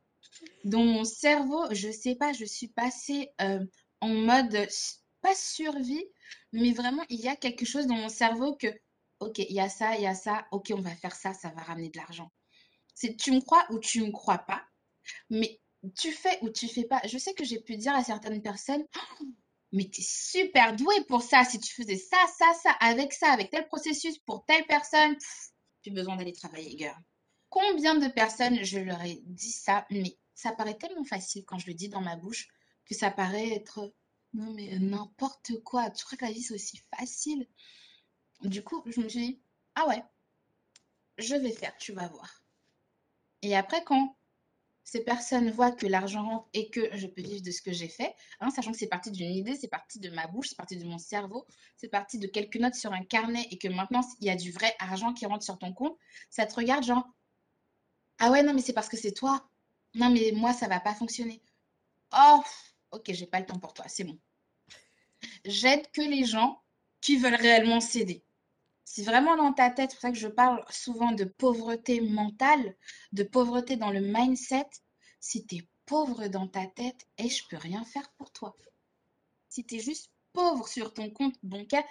Dans 0.64 0.84
mon 0.84 1.04
cerveau, 1.04 1.64
je 1.72 1.90
sais 1.90 2.14
pas, 2.14 2.32
je 2.32 2.44
suis 2.44 2.68
passée 2.68 3.30
euh, 3.40 3.64
en 4.00 4.08
mode, 4.08 4.68
pas 5.20 5.34
survie, 5.34 6.04
mais 6.52 6.72
vraiment, 6.72 7.04
il 7.08 7.20
y 7.20 7.28
a 7.28 7.36
quelque 7.36 7.64
chose 7.64 7.86
dans 7.86 7.96
mon 7.96 8.08
cerveau 8.08 8.54
que, 8.56 8.68
ok, 9.20 9.38
il 9.38 9.52
y 9.52 9.60
a 9.60 9.68
ça, 9.68 9.96
il 9.96 10.02
y 10.02 10.06
a 10.06 10.14
ça, 10.14 10.46
ok, 10.52 10.72
on 10.74 10.80
va 10.80 10.94
faire 10.94 11.16
ça, 11.16 11.32
ça 11.34 11.50
va 11.50 11.62
ramener 11.62 11.88
de 11.88 11.96
l'argent. 11.96 12.30
C'est 12.94 13.16
tu 13.16 13.32
me 13.32 13.40
crois 13.40 13.66
ou 13.70 13.78
tu 13.78 14.02
me 14.02 14.10
crois 14.10 14.38
pas, 14.38 14.62
mais 15.30 15.60
tu 15.96 16.12
fais 16.12 16.38
ou 16.42 16.50
tu 16.50 16.68
fais 16.68 16.84
pas. 16.84 17.00
Je 17.06 17.18
sais 17.18 17.34
que 17.34 17.44
j'ai 17.44 17.60
pu 17.60 17.76
dire 17.76 17.94
à 17.94 18.04
certaines 18.04 18.42
personnes, 18.42 18.84
Oh, 18.96 19.24
mais 19.72 19.84
t'es 19.84 20.02
super 20.02 20.74
doué 20.74 20.94
pour 21.08 21.22
ça. 21.22 21.44
Si 21.44 21.58
tu 21.60 21.72
faisais 21.74 21.96
ça, 21.96 22.16
ça, 22.38 22.52
ça, 22.62 22.70
avec 22.80 23.12
ça, 23.12 23.30
avec 23.32 23.50
tel 23.50 23.66
processus 23.66 24.18
pour 24.18 24.44
telle 24.46 24.66
personne, 24.66 25.16
plus 25.82 25.90
besoin 25.90 26.16
d'aller 26.16 26.32
travailler, 26.32 26.76
girl. 26.76 26.96
Combien 27.50 27.94
de 27.94 28.08
personnes 28.08 28.62
je 28.62 28.78
leur 28.78 29.02
ai 29.02 29.20
dit 29.24 29.52
ça, 29.52 29.86
mais 29.90 30.18
ça 30.34 30.52
paraît 30.52 30.76
tellement 30.76 31.04
facile 31.04 31.44
quand 31.44 31.58
je 31.58 31.66
le 31.66 31.74
dis 31.74 31.88
dans 31.88 32.00
ma 32.00 32.16
bouche 32.16 32.48
que 32.84 32.94
ça 32.94 33.10
paraît 33.10 33.50
être 33.50 33.92
non 34.34 34.52
mais 34.52 34.78
n'importe 34.78 35.58
quoi. 35.64 35.90
Tu 35.90 36.04
crois 36.04 36.18
que 36.18 36.24
la 36.26 36.32
vie 36.32 36.42
c'est 36.42 36.54
aussi 36.54 36.80
facile? 36.96 37.46
Du 38.42 38.62
coup, 38.62 38.82
je 38.86 39.00
me 39.00 39.08
suis 39.08 39.20
dit 39.20 39.40
ah 39.74 39.88
ouais, 39.88 40.02
je 41.16 41.34
vais 41.34 41.52
faire, 41.52 41.76
tu 41.78 41.92
vas 41.92 42.08
voir. 42.08 42.42
Et 43.42 43.56
après 43.56 43.82
quand 43.84 44.17
ces 44.90 45.04
personnes 45.04 45.50
voient 45.50 45.70
que 45.70 45.86
l'argent 45.86 46.26
rentre 46.26 46.48
et 46.54 46.70
que 46.70 46.96
je 46.96 47.06
peux 47.06 47.20
vivre 47.20 47.42
de 47.42 47.50
ce 47.50 47.60
que 47.60 47.72
j'ai 47.72 47.88
fait, 47.88 48.14
hein, 48.40 48.48
sachant 48.48 48.72
que 48.72 48.78
c'est 48.78 48.86
parti 48.86 49.10
d'une 49.10 49.30
idée, 49.30 49.54
c'est 49.54 49.68
parti 49.68 49.98
de 49.98 50.08
ma 50.08 50.26
bouche, 50.26 50.48
c'est 50.48 50.56
parti 50.56 50.78
de 50.78 50.84
mon 50.86 50.96
cerveau, 50.96 51.46
c'est 51.76 51.88
parti 51.88 52.18
de 52.18 52.26
quelques 52.26 52.56
notes 52.56 52.74
sur 52.74 52.90
un 52.94 53.04
carnet 53.04 53.46
et 53.50 53.58
que 53.58 53.68
maintenant 53.68 54.00
il 54.22 54.28
y 54.28 54.30
a 54.30 54.34
du 54.34 54.50
vrai 54.50 54.74
argent 54.78 55.12
qui 55.12 55.26
rentre 55.26 55.44
sur 55.44 55.58
ton 55.58 55.74
compte, 55.74 55.94
ça 56.30 56.46
te 56.46 56.54
regarde 56.54 56.84
genre 56.84 57.06
ah 58.18 58.30
ouais 58.30 58.42
non 58.42 58.54
mais 58.54 58.62
c'est 58.62 58.72
parce 58.72 58.88
que 58.88 58.96
c'est 58.96 59.12
toi. 59.12 59.46
Non 59.94 60.08
mais 60.08 60.32
moi 60.34 60.54
ça 60.54 60.68
va 60.68 60.80
pas 60.80 60.94
fonctionner. 60.94 61.42
Oh 62.16 62.40
ok 62.92 63.10
j'ai 63.12 63.26
pas 63.26 63.40
le 63.40 63.46
temps 63.46 63.58
pour 63.58 63.74
toi, 63.74 63.84
c'est 63.88 64.04
bon. 64.04 64.18
J'aide 65.44 65.90
que 65.90 66.00
les 66.00 66.24
gens 66.24 66.62
qui 67.02 67.18
veulent 67.18 67.34
réellement 67.34 67.80
s'aider. 67.80 68.24
Si 68.90 69.02
vraiment 69.02 69.36
dans 69.36 69.52
ta 69.52 69.68
tête, 69.70 69.90
c'est 69.90 69.96
pour 69.96 70.00
ça 70.00 70.12
que 70.12 70.16
je 70.16 70.28
parle 70.28 70.64
souvent 70.70 71.12
de 71.12 71.24
pauvreté 71.24 72.00
mentale, 72.00 72.74
de 73.12 73.22
pauvreté 73.22 73.76
dans 73.76 73.90
le 73.90 74.00
mindset, 74.00 74.66
si 75.20 75.46
tu 75.46 75.56
es 75.56 75.68
pauvre 75.84 76.28
dans 76.28 76.48
ta 76.48 76.66
tête, 76.66 77.06
et 77.18 77.28
je 77.28 77.46
peux 77.50 77.58
rien 77.58 77.84
faire 77.84 78.10
pour 78.12 78.32
toi. 78.32 78.56
Si 79.50 79.62
tu 79.66 79.74
es 79.76 79.78
juste 79.78 80.10
pauvre 80.32 80.66
sur 80.66 80.94
ton 80.94 81.10
compte 81.10 81.36
bancaire, 81.42 81.84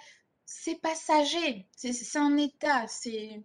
c'est 0.44 0.74
passager, 0.74 1.68
c'est 1.76 2.18
un 2.18 2.36
état, 2.36 2.88
c'est 2.88 3.44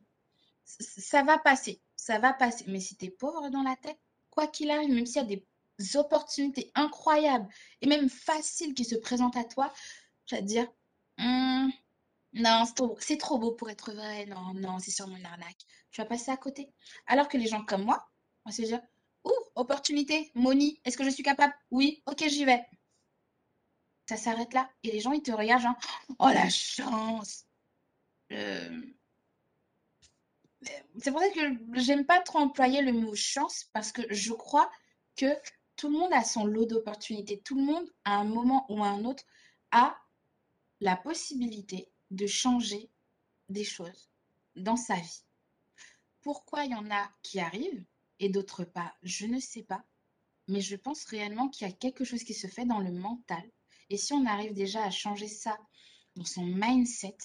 ça 0.65 1.21
va 1.21 1.37
passer, 1.37 1.79
ça 1.95 2.17
va 2.17 2.33
passer. 2.33 2.65
Mais 2.67 2.79
si 2.79 2.97
tu 2.97 3.05
es 3.05 3.11
pauvre 3.11 3.49
dans 3.49 3.61
la 3.61 3.75
tête, 3.75 3.99
quoi 4.31 4.47
qu'il 4.47 4.71
arrive, 4.71 4.91
même 4.91 5.05
s'il 5.05 5.21
y 5.21 5.33
a 5.33 5.37
des 5.77 5.95
opportunités 5.95 6.71
incroyables 6.73 7.47
et 7.81 7.87
même 7.87 8.09
faciles 8.09 8.73
qui 8.73 8.83
se 8.83 8.95
présentent 8.95 9.37
à 9.37 9.43
toi, 9.43 9.71
je 10.25 10.37
vais 10.37 10.41
te 10.41 10.47
dire, 10.47 10.67
Hmm, 11.17 11.69
Non, 12.34 12.63
c'est 12.99 13.17
trop, 13.17 13.38
beau 13.38 13.51
pour 13.51 13.69
être 13.69 13.93
vrai. 13.93 14.25
Non, 14.25 14.53
non, 14.55 14.79
c'est 14.79 14.91
sûrement 14.91 15.17
une 15.17 15.25
arnaque. 15.25 15.65
Tu 15.91 16.01
vas 16.01 16.07
passer 16.07 16.31
à 16.31 16.38
côté. 16.38 16.71
Alors 17.05 17.27
que 17.27 17.38
les 17.38 17.47
gens 17.47 17.63
comme 17.63 17.84
moi, 17.84 18.09
on 18.45 18.51
se 18.51 18.63
dire, 18.63 18.81
ouh, 19.23 19.31
opportunité, 19.55 20.31
Moni, 20.34 20.79
est-ce 20.84 20.97
que 20.97 21.03
je 21.03 21.09
suis 21.09 21.23
capable? 21.23 21.53
Oui, 21.71 22.01
ok, 22.07 22.27
j'y 22.27 22.45
vais. 22.45 22.65
Ça 24.09 24.17
s'arrête 24.17 24.53
là. 24.53 24.69
Et 24.84 24.91
les 24.91 24.99
gens, 24.99 25.11
ils 25.11 25.21
te 25.21 25.31
regardent 25.31 25.75
oh 26.19 26.29
la 26.29 26.49
chance. 26.49 27.45
Euh, 28.31 28.81
C'est 30.97 31.11
pour 31.11 31.21
ça 31.21 31.29
que 31.29 31.79
j'aime 31.79 32.05
pas 32.05 32.19
trop 32.21 32.39
employer 32.39 32.81
le 32.81 32.93
mot 32.93 33.13
chance 33.15 33.65
parce 33.73 33.91
que 33.91 34.01
je 34.09 34.34
crois 34.34 34.69
que 35.15 35.27
tout 35.75 35.89
le 35.89 35.97
monde 35.97 36.13
a 36.13 36.23
son 36.23 36.45
lot 36.45 36.65
d'opportunités. 36.65 37.41
Tout 37.41 37.55
le 37.55 37.63
monde, 37.63 37.88
à 38.05 38.15
un 38.15 38.23
moment 38.23 38.65
ou 38.69 38.84
à 38.84 38.88
un 38.88 39.05
autre, 39.05 39.23
a 39.71 39.95
la 40.81 40.95
possibilité 40.97 41.92
de 42.11 42.27
changer 42.27 42.89
des 43.49 43.63
choses 43.63 44.09
dans 44.55 44.77
sa 44.77 44.95
vie. 44.95 45.23
Pourquoi 46.21 46.65
il 46.65 46.71
y 46.71 46.75
en 46.75 46.89
a 46.91 47.11
qui 47.21 47.39
arrivent 47.39 47.83
et 48.19 48.29
d'autres 48.29 48.63
pas, 48.63 48.95
je 49.03 49.25
ne 49.25 49.39
sais 49.39 49.63
pas. 49.63 49.83
Mais 50.47 50.61
je 50.61 50.75
pense 50.75 51.05
réellement 51.05 51.49
qu'il 51.49 51.67
y 51.67 51.71
a 51.71 51.73
quelque 51.73 52.03
chose 52.03 52.23
qui 52.23 52.33
se 52.33 52.47
fait 52.47 52.65
dans 52.65 52.79
le 52.79 52.91
mental. 52.91 53.43
Et 53.89 53.97
si 53.97 54.13
on 54.13 54.25
arrive 54.25 54.53
déjà 54.53 54.83
à 54.83 54.91
changer 54.91 55.27
ça 55.27 55.57
dans 56.15 56.25
son 56.25 56.43
mindset, 56.45 57.17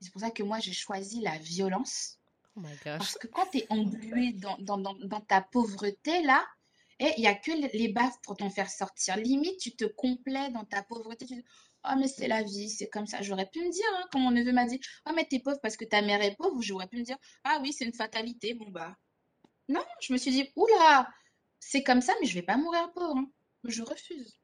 c'est 0.00 0.10
pour 0.12 0.20
ça 0.20 0.30
que 0.30 0.42
moi 0.42 0.58
j'ai 0.60 0.72
choisi 0.72 1.20
la 1.20 1.38
violence. 1.38 2.18
Oh 2.56 2.60
my 2.60 2.74
gosh. 2.76 2.98
Parce 2.98 3.18
que 3.18 3.26
quand 3.28 3.46
tu 3.50 3.58
es 3.58 3.66
englué 3.70 4.32
dans, 4.34 4.56
dans, 4.58 4.78
dans, 4.78 4.94
dans 4.94 5.20
ta 5.20 5.40
pauvreté, 5.40 6.22
là, 6.22 6.44
et 6.98 7.12
il 7.16 7.20
n'y 7.20 7.26
a 7.26 7.34
que 7.34 7.50
les- 7.50 7.88
baffes 7.88 8.20
pour 8.22 8.36
t'en 8.36 8.50
faire 8.50 8.70
sortir. 8.70 9.16
Limite, 9.16 9.58
tu 9.58 9.74
te 9.74 9.84
complais 9.84 10.50
dans 10.50 10.64
ta 10.64 10.82
pauvreté. 10.82 11.26
Tu 11.26 11.44
oh, 11.84 11.94
mais 11.98 12.08
c'est 12.08 12.28
la 12.28 12.42
vie, 12.42 12.70
c'est 12.70 12.88
comme 12.88 13.06
ça. 13.06 13.22
J'aurais 13.22 13.46
pu 13.46 13.60
me 13.60 13.70
dire, 13.70 13.84
hein, 13.96 14.04
quand 14.12 14.18
mon 14.20 14.30
neveu 14.30 14.52
m'a 14.52 14.66
dit, 14.66 14.80
oh, 15.08 15.12
mais 15.14 15.24
t'es 15.24 15.40
pauvre 15.40 15.58
parce 15.62 15.76
que 15.76 15.84
ta 15.84 16.02
mère 16.02 16.22
est 16.22 16.36
pauvre, 16.36 16.60
j'aurais 16.62 16.86
pu 16.88 16.98
me 16.98 17.04
dire, 17.04 17.16
ah 17.44 17.58
oui, 17.62 17.72
c'est 17.72 17.84
une 17.84 17.94
fatalité. 17.94 18.54
Bon, 18.54 18.68
bah. 18.70 18.96
Non, 19.68 19.84
je 20.00 20.12
me 20.12 20.18
suis 20.18 20.30
dit, 20.32 20.50
oula, 20.56 21.08
c'est 21.60 21.82
comme 21.82 22.00
ça, 22.00 22.12
mais 22.20 22.26
je 22.26 22.34
vais 22.34 22.42
pas 22.42 22.56
mourir 22.56 22.90
pauvre. 22.92 23.16
hein. 23.16 23.30
Je 23.64 23.82
refuse. 23.82 24.38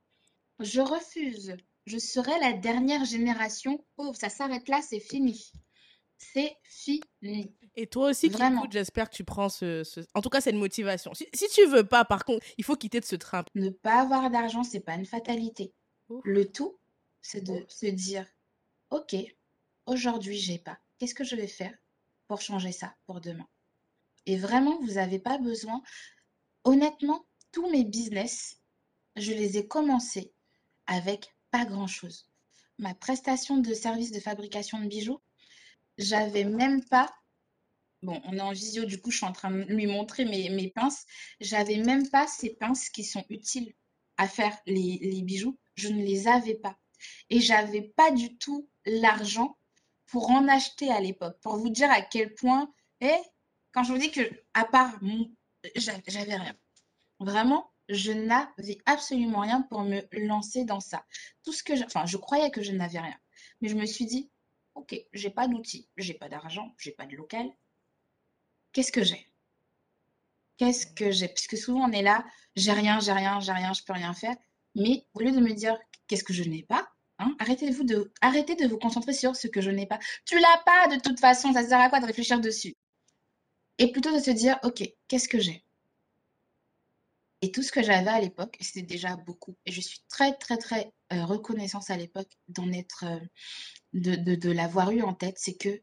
Je 0.60 0.80
refuse. 0.80 1.56
Je 1.86 1.98
serai 1.98 2.38
la 2.40 2.52
dernière 2.52 3.04
génération 3.04 3.84
pauvre. 3.96 4.14
Ça 4.16 4.28
s'arrête 4.28 4.68
là, 4.68 4.80
c'est 4.82 5.00
fini. 5.00 5.50
C'est 6.18 6.56
fini. 6.64 7.54
Et 7.76 7.86
toi 7.86 8.10
aussi 8.10 8.28
qui 8.28 8.36
écoutes, 8.58 8.72
j'espère 8.72 9.08
que 9.08 9.14
tu 9.14 9.22
prends 9.24 9.48
ce, 9.48 9.84
ce- 9.84 10.00
En 10.14 10.20
tout 10.20 10.28
cas, 10.30 10.40
c'est 10.40 10.50
une 10.50 10.58
motivation. 10.58 11.14
Si, 11.14 11.26
si 11.32 11.48
tu 11.48 11.64
veux 11.66 11.84
pas, 11.86 12.04
par 12.04 12.24
contre, 12.24 12.44
il 12.58 12.64
faut 12.64 12.74
quitter 12.76 12.98
de 13.00 13.04
ce 13.04 13.14
train. 13.16 13.44
Ne 13.54 13.70
pas 13.70 14.00
avoir 14.00 14.28
d'argent, 14.30 14.64
c'est 14.64 14.80
pas 14.80 14.94
une 14.94 15.06
fatalité. 15.06 15.72
Le 16.24 16.44
tout, 16.50 16.76
c'est 17.20 17.42
de 17.42 17.64
se 17.68 17.86
dire, 17.86 18.26
OK, 18.90 19.14
aujourd'hui, 19.86 20.38
j'ai 20.38 20.58
pas. 20.58 20.78
Qu'est-ce 20.98 21.14
que 21.14 21.24
je 21.24 21.36
vais 21.36 21.46
faire 21.46 21.76
pour 22.26 22.40
changer 22.40 22.72
ça 22.72 22.94
pour 23.06 23.20
demain? 23.20 23.48
Et 24.26 24.36
vraiment, 24.36 24.78
vous 24.80 24.94
n'avez 24.94 25.18
pas 25.18 25.38
besoin. 25.38 25.82
Honnêtement, 26.64 27.26
tous 27.52 27.70
mes 27.70 27.84
business, 27.84 28.60
je 29.16 29.32
les 29.32 29.56
ai 29.58 29.66
commencés 29.66 30.32
avec 30.86 31.34
pas 31.50 31.64
grand-chose. 31.64 32.28
Ma 32.78 32.94
prestation 32.94 33.58
de 33.58 33.74
service 33.74 34.12
de 34.12 34.20
fabrication 34.20 34.80
de 34.80 34.86
bijoux, 34.86 35.20
j'avais 35.96 36.44
même 36.44 36.84
pas. 36.84 37.12
Bon, 38.02 38.20
on 38.24 38.36
est 38.36 38.40
en 38.40 38.52
visio, 38.52 38.84
du 38.84 39.00
coup, 39.00 39.10
je 39.10 39.16
suis 39.16 39.26
en 39.26 39.32
train 39.32 39.50
de 39.50 39.62
lui 39.64 39.86
montrer 39.86 40.24
mes, 40.24 40.50
mes 40.50 40.70
pinces. 40.70 41.04
J'avais 41.40 41.78
même 41.78 42.08
pas 42.10 42.26
ces 42.26 42.50
pinces 42.50 42.88
qui 42.90 43.04
sont 43.04 43.24
utiles 43.28 43.74
à 44.16 44.28
faire 44.28 44.56
les, 44.66 44.98
les 45.00 45.22
bijoux. 45.22 45.58
Je 45.74 45.88
ne 45.88 46.02
les 46.02 46.28
avais 46.28 46.54
pas. 46.54 46.78
Et 47.30 47.40
j'avais 47.40 47.82
pas 47.82 48.10
du 48.10 48.36
tout 48.38 48.68
l'argent 48.86 49.56
pour 50.06 50.30
en 50.30 50.48
acheter 50.48 50.90
à 50.90 51.00
l'époque. 51.00 51.38
Pour 51.40 51.56
vous 51.56 51.70
dire 51.70 51.90
à 51.90 52.02
quel 52.02 52.34
point, 52.34 52.72
et 53.00 53.14
quand 53.72 53.84
je 53.84 53.92
vous 53.92 53.98
dis 53.98 54.10
que, 54.10 54.22
à 54.54 54.64
part 54.64 54.98
j'avais 55.76 56.36
rien. 56.36 56.56
Vraiment, 57.20 57.70
je 57.88 58.12
n'avais 58.12 58.78
absolument 58.86 59.40
rien 59.40 59.62
pour 59.62 59.82
me 59.82 60.02
lancer 60.26 60.64
dans 60.64 60.80
ça. 60.80 61.04
Tout 61.44 61.52
ce 61.52 61.62
que, 61.62 61.76
je- 61.76 61.84
enfin, 61.84 62.06
je 62.06 62.16
croyais 62.16 62.50
que 62.50 62.62
je 62.62 62.72
n'avais 62.72 63.00
rien. 63.00 63.18
Mais 63.60 63.68
je 63.68 63.76
me 63.76 63.86
suis 63.86 64.06
dit, 64.06 64.30
ok, 64.74 64.96
j'ai 65.12 65.30
pas 65.30 65.48
d'outils, 65.48 65.88
j'ai 65.96 66.14
pas 66.14 66.28
d'argent, 66.28 66.74
j'ai 66.78 66.92
pas 66.92 67.06
de 67.06 67.16
local. 67.16 67.48
Qu'est-ce 68.72 68.92
que 68.92 69.04
j'ai? 69.04 69.26
Qu'est-ce 70.58 70.86
que 70.86 71.10
j'ai? 71.10 71.28
Puisque 71.28 71.56
souvent 71.56 71.88
on 71.88 71.92
est 71.92 72.02
là, 72.02 72.24
j'ai 72.56 72.72
rien, 72.72 73.00
j'ai 73.00 73.12
rien, 73.12 73.40
j'ai 73.40 73.52
rien, 73.52 73.72
je 73.72 73.82
peux 73.82 73.92
rien 73.92 74.12
faire. 74.14 74.36
Mais 74.74 75.06
au 75.14 75.20
lieu 75.20 75.32
de 75.32 75.40
me 75.40 75.52
dire 75.52 75.76
qu'est-ce 76.06 76.24
que 76.24 76.32
je 76.32 76.42
n'ai 76.44 76.62
pas, 76.62 76.87
hein, 77.18 77.34
arrêtez-vous 77.38 77.84
de, 77.84 78.12
arrêtez 78.20 78.54
de 78.54 78.66
vous 78.66 78.78
concentrer 78.78 79.12
sur 79.12 79.36
ce 79.36 79.48
que 79.48 79.60
je 79.60 79.70
n'ai 79.70 79.86
pas. 79.86 79.98
Tu 80.24 80.38
l'as 80.38 80.62
pas 80.64 80.88
de 80.88 81.00
toute 81.00 81.20
façon, 81.20 81.52
ça 81.52 81.64
sert 81.64 81.80
à 81.80 81.88
quoi 81.88 82.00
de 82.00 82.06
réfléchir 82.06 82.40
dessus? 82.40 82.76
Et 83.78 83.92
plutôt 83.92 84.12
de 84.12 84.20
se 84.20 84.30
dire, 84.30 84.58
ok, 84.64 84.82
qu'est-ce 85.08 85.28
que 85.28 85.38
j'ai? 85.38 85.64
Et 87.40 87.52
tout 87.52 87.62
ce 87.62 87.70
que 87.70 87.82
j'avais 87.82 88.10
à 88.10 88.20
l'époque, 88.20 88.56
c'était 88.60 88.82
déjà 88.82 89.16
beaucoup. 89.16 89.56
Et 89.64 89.72
je 89.72 89.80
suis 89.80 90.00
très, 90.08 90.34
très, 90.34 90.56
très 90.56 90.92
euh, 91.12 91.24
reconnaissante 91.24 91.88
à 91.90 91.96
l'époque 91.96 92.30
d'en 92.48 92.72
être, 92.72 93.04
euh, 93.04 93.20
de, 93.92 94.34
de, 94.34 94.50
l'avoir 94.50 94.90
eu 94.90 95.02
en 95.02 95.14
tête. 95.14 95.36
C'est 95.38 95.56
que, 95.56 95.80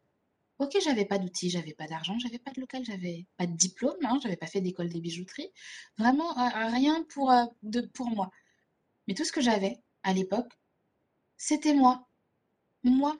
ok, 0.59 0.75
j'avais 0.83 1.05
pas 1.05 1.17
d'outils, 1.17 1.49
j'avais 1.49 1.73
pas 1.73 1.87
d'argent, 1.87 2.19
j'avais 2.19 2.39
pas 2.39 2.51
de 2.51 2.59
local, 2.59 2.83
j'avais 2.85 3.25
pas 3.37 3.47
de 3.47 3.55
diplôme, 3.55 3.95
hein, 4.03 4.19
j'avais 4.21 4.35
pas 4.35 4.47
fait 4.47 4.59
d'école 4.59 4.89
des 4.89 4.99
bijouteries. 4.99 5.51
Vraiment, 5.97 6.37
euh, 6.37 6.67
rien 6.71 7.03
pour, 7.09 7.31
de, 7.63 7.81
pour 7.81 8.09
moi. 8.09 8.31
Mais 9.07 9.13
tout 9.13 9.23
ce 9.23 9.31
que 9.31 9.41
j'avais 9.41 9.79
à 10.03 10.13
l'époque, 10.13 10.51
c'était 11.37 11.73
moi. 11.73 12.07
Moi. 12.83 13.17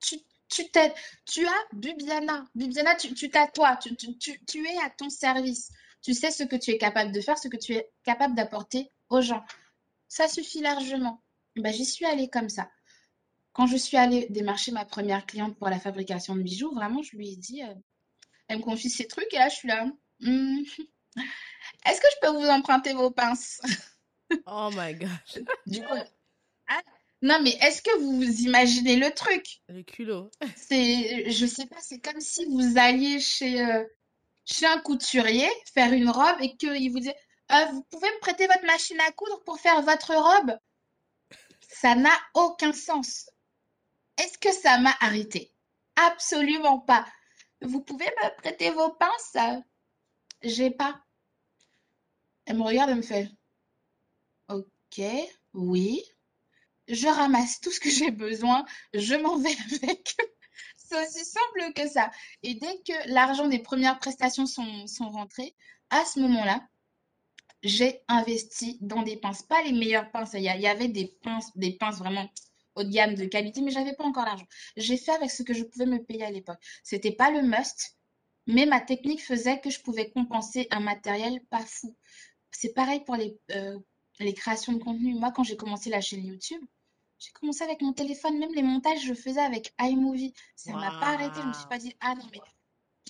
Tu, 0.00 0.16
tu 0.48 0.70
t'aides. 0.70 0.94
Tu 1.24 1.46
as 1.46 1.64
Bibiana. 1.72 2.46
Bibiana, 2.54 2.94
tu, 2.96 3.14
tu 3.14 3.30
t'as 3.30 3.46
toi. 3.48 3.76
Tu, 3.76 3.94
tu, 3.96 4.16
tu, 4.18 4.44
tu 4.46 4.66
es 4.66 4.78
à 4.82 4.90
ton 4.90 5.10
service. 5.10 5.70
Tu 6.02 6.14
sais 6.14 6.30
ce 6.30 6.42
que 6.42 6.56
tu 6.56 6.72
es 6.72 6.78
capable 6.78 7.12
de 7.12 7.20
faire, 7.20 7.38
ce 7.38 7.48
que 7.48 7.56
tu 7.56 7.74
es 7.74 7.90
capable 8.04 8.34
d'apporter 8.34 8.90
aux 9.08 9.20
gens. 9.20 9.44
Ça 10.08 10.28
suffit 10.28 10.60
largement. 10.60 11.22
Ben, 11.56 11.72
j'y 11.72 11.84
suis 11.84 12.04
allée 12.04 12.28
comme 12.28 12.48
ça. 12.48 12.70
Quand 13.52 13.66
je 13.66 13.76
suis 13.76 13.96
allée 13.96 14.26
démarcher 14.30 14.72
ma 14.72 14.84
première 14.84 15.26
cliente 15.26 15.56
pour 15.58 15.68
la 15.68 15.78
fabrication 15.78 16.34
de 16.34 16.42
bijoux, 16.42 16.74
vraiment, 16.74 17.02
je 17.02 17.16
lui 17.16 17.32
ai 17.32 17.36
dit, 17.36 17.62
euh, 17.62 17.74
elle 18.48 18.58
me 18.58 18.62
confie 18.62 18.90
ses 18.90 19.06
trucs 19.06 19.32
et 19.32 19.38
là, 19.38 19.48
je 19.48 19.54
suis 19.54 19.68
là. 19.68 19.86
Hmm, 20.20 20.62
Est-ce 21.86 22.00
que 22.00 22.06
je 22.14 22.16
peux 22.20 22.36
vous 22.36 22.48
emprunter 22.48 22.94
vos 22.94 23.10
pinces? 23.10 23.60
Oh 24.46 24.70
my 24.74 24.94
gosh. 24.94 25.44
Du 25.66 25.82
coup, 25.82 25.94
non, 27.22 27.38
mais 27.42 27.52
est-ce 27.60 27.82
que 27.82 27.96
vous 27.98 28.22
imaginez 28.42 28.96
le 28.96 29.12
truc? 29.12 29.60
Le 29.68 29.82
culot. 29.82 30.30
C'est, 30.56 31.30
je 31.30 31.46
sais 31.46 31.66
pas, 31.66 31.80
c'est 31.80 32.00
comme 32.00 32.20
si 32.20 32.44
vous 32.46 32.78
alliez 32.78 33.20
chez, 33.20 33.64
euh, 33.64 33.84
chez 34.44 34.66
un 34.66 34.78
couturier 34.80 35.48
faire 35.74 35.92
une 35.92 36.10
robe 36.10 36.36
et 36.40 36.56
qu'il 36.56 36.90
vous 36.92 36.98
disait, 37.00 37.16
Euh, 37.52 37.64
vous 37.72 37.82
pouvez 37.90 38.08
me 38.08 38.20
prêter 38.20 38.46
votre 38.46 38.64
machine 38.66 39.00
à 39.00 39.12
coudre 39.12 39.42
pour 39.44 39.60
faire 39.60 39.82
votre 39.82 40.14
robe? 40.14 40.56
Ça 41.68 41.94
n'a 41.96 42.16
aucun 42.34 42.72
sens. 42.72 43.28
Est-ce 44.18 44.38
que 44.38 44.52
ça 44.52 44.78
m'a 44.78 44.94
arrêté? 45.00 45.52
Absolument 45.96 46.80
pas. 46.80 47.06
Vous 47.62 47.82
pouvez 47.82 48.06
me 48.06 48.36
prêter 48.38 48.70
vos 48.70 48.90
pinces? 48.92 49.36
J'ai 50.42 50.70
pas. 50.70 51.00
Elle 52.46 52.58
me 52.58 52.62
regarde 52.62 52.90
et 52.90 52.94
me 52.94 53.02
fait, 53.02 53.28
Ok, 54.48 55.00
oui. 55.54 56.04
Je 56.88 57.06
ramasse 57.06 57.60
tout 57.60 57.70
ce 57.70 57.80
que 57.80 57.90
j'ai 57.90 58.10
besoin, 58.10 58.64
je 58.94 59.14
m'en 59.14 59.36
vais 59.36 59.56
avec. 59.82 60.16
C'est 60.76 61.00
aussi 61.00 61.24
simple 61.24 61.72
que 61.74 61.88
ça. 61.88 62.10
Et 62.42 62.54
dès 62.54 62.76
que 62.86 63.08
l'argent 63.12 63.48
des 63.48 63.60
premières 63.60 63.98
prestations 63.98 64.46
sont, 64.46 64.86
sont 64.86 65.08
rentrés, 65.08 65.54
à 65.90 66.04
ce 66.04 66.20
moment-là, 66.20 66.66
j'ai 67.62 68.00
investi 68.08 68.78
dans 68.80 69.02
des 69.02 69.16
pinces, 69.16 69.42
pas 69.42 69.62
les 69.62 69.72
meilleures 69.72 70.10
pinces. 70.10 70.32
Il 70.34 70.42
y, 70.42 70.48
avait 70.66 70.88
des 70.88 71.16
pinces, 71.22 71.56
des 71.56 71.72
pinces 71.72 71.98
vraiment 71.98 72.28
haut 72.74 72.82
de 72.82 72.90
gamme, 72.90 73.14
de 73.14 73.24
qualité, 73.26 73.60
mais 73.60 73.70
j'avais 73.70 73.94
pas 73.94 74.04
encore 74.04 74.24
l'argent. 74.24 74.46
J'ai 74.76 74.96
fait 74.96 75.12
avec 75.12 75.30
ce 75.30 75.42
que 75.42 75.54
je 75.54 75.62
pouvais 75.62 75.86
me 75.86 76.02
payer 76.02 76.24
à 76.24 76.30
l'époque. 76.30 76.58
C'était 76.82 77.12
pas 77.12 77.30
le 77.30 77.42
must, 77.42 77.96
mais 78.46 78.66
ma 78.66 78.80
technique 78.80 79.22
faisait 79.22 79.60
que 79.60 79.70
je 79.70 79.80
pouvais 79.80 80.10
compenser 80.10 80.66
un 80.70 80.80
matériel 80.80 81.40
pas 81.50 81.64
fou. 81.64 81.96
C'est 82.50 82.74
pareil 82.74 83.00
pour 83.04 83.16
les, 83.16 83.38
euh, 83.52 83.78
les 84.20 84.34
créations 84.34 84.72
de 84.72 84.82
contenu. 84.82 85.14
Moi, 85.14 85.32
quand 85.32 85.44
j'ai 85.44 85.56
commencé 85.56 85.90
la 85.90 86.00
chaîne 86.00 86.24
YouTube, 86.24 86.62
j'ai 87.18 87.30
commencé 87.32 87.62
avec 87.62 87.80
mon 87.80 87.92
téléphone. 87.92 88.38
Même 88.38 88.54
les 88.54 88.62
montages, 88.62 89.04
je 89.04 89.14
faisais 89.14 89.40
avec 89.40 89.74
iMovie. 89.80 90.34
Ça 90.56 90.72
m'a 90.72 90.90
pas 91.00 91.14
arrêté. 91.14 91.40
Je 91.40 91.46
me 91.48 91.52
suis 91.52 91.68
pas 91.68 91.78
dit, 91.78 91.94
ah 92.00 92.14
non, 92.14 92.24
mais 92.32 92.40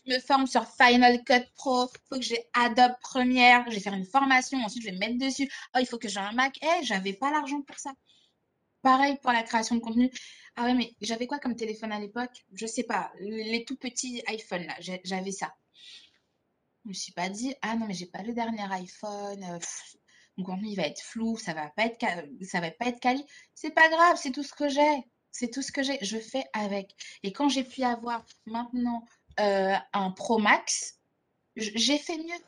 je 0.07 0.14
me 0.14 0.18
forme 0.20 0.46
sur 0.46 0.66
Final 0.66 1.22
Cut 1.24 1.46
Pro. 1.55 1.88
Faut 2.09 2.16
que 2.16 2.22
j'ai 2.22 2.44
Adobe 2.55 2.94
Premiere. 3.00 3.64
Je 3.68 3.74
vais 3.74 3.80
faire 3.80 3.94
une 3.94 4.07
formation. 4.07 4.59
Ensuite, 4.59 4.82
je 4.82 4.88
vais 4.88 4.94
me 4.94 4.98
mettre 4.98 5.18
dessus. 5.18 5.50
Oh, 5.74 5.78
il 5.80 5.86
faut 5.86 5.98
que 5.98 6.09
j'ai 6.09 6.20
un 6.20 6.32
Mac. 6.32 6.59
Eh, 6.62 6.84
j'avais 6.84 7.12
pas 7.12 7.30
l'argent 7.30 7.62
pour 7.62 7.78
ça. 7.78 7.92
Pareil 8.82 9.16
pour 9.22 9.32
la 9.32 9.42
création 9.42 9.76
de 9.76 9.80
contenu. 9.80 10.11
Ah 10.57 10.64
ouais, 10.64 10.74
mais 10.74 10.94
j'avais 11.00 11.26
quoi 11.26 11.38
comme 11.38 11.57
téléphone 11.57 11.92
à 11.92 12.00
l'époque? 12.00 12.44
Je 12.53 12.66
sais 12.66 12.82
pas. 12.82 13.12
Les 13.20 13.64
tout 13.64 13.76
petits 13.76 14.22
iPhones, 14.28 14.66
là. 14.66 14.74
J'avais 15.05 15.32
ça. 15.32 15.55
Je 16.84 16.88
me 16.88 16.94
suis 16.94 17.12
pas 17.12 17.28
dit, 17.28 17.55
ah 17.62 17.76
non, 17.76 17.86
mais 17.86 17.94
j'ai 17.94 18.07
pas 18.07 18.22
le 18.22 18.32
dernier 18.32 18.64
iPhone. 18.72 19.44
euh, 19.44 19.59
mon 20.43 20.55
contenu, 20.55 20.68
il 20.68 20.76
va 20.76 20.86
être 20.86 21.01
flou. 21.01 21.36
Ça 21.36 21.55
va 21.55 21.68
pas 21.70 21.86
être, 21.86 22.05
ça 22.43 22.61
va 22.61 22.70
pas 22.70 22.86
être 22.86 23.01
quali. 23.01 23.24
C'est 23.55 23.70
pas 23.70 23.88
grave, 23.88 24.18
c'est 24.20 24.32
tout 24.32 24.43
ce 24.43 24.53
que 24.53 24.68
j'ai. 24.68 25.05
C'est 25.30 25.51
tout 25.51 25.62
ce 25.62 25.72
que 25.72 25.82
j'ai. 25.82 25.99
Je 26.03 26.18
fais 26.18 26.45
avec. 26.53 26.95
Et 27.22 27.32
quand 27.32 27.49
j'ai 27.49 27.64
pu 27.64 27.82
avoir 27.82 28.24
maintenant 28.47 29.05
euh, 29.40 29.74
un 29.93 30.11
Pro 30.11 30.38
Max, 30.38 30.99
j'ai 31.57 31.99
fait 31.99 32.18
mieux. 32.18 32.45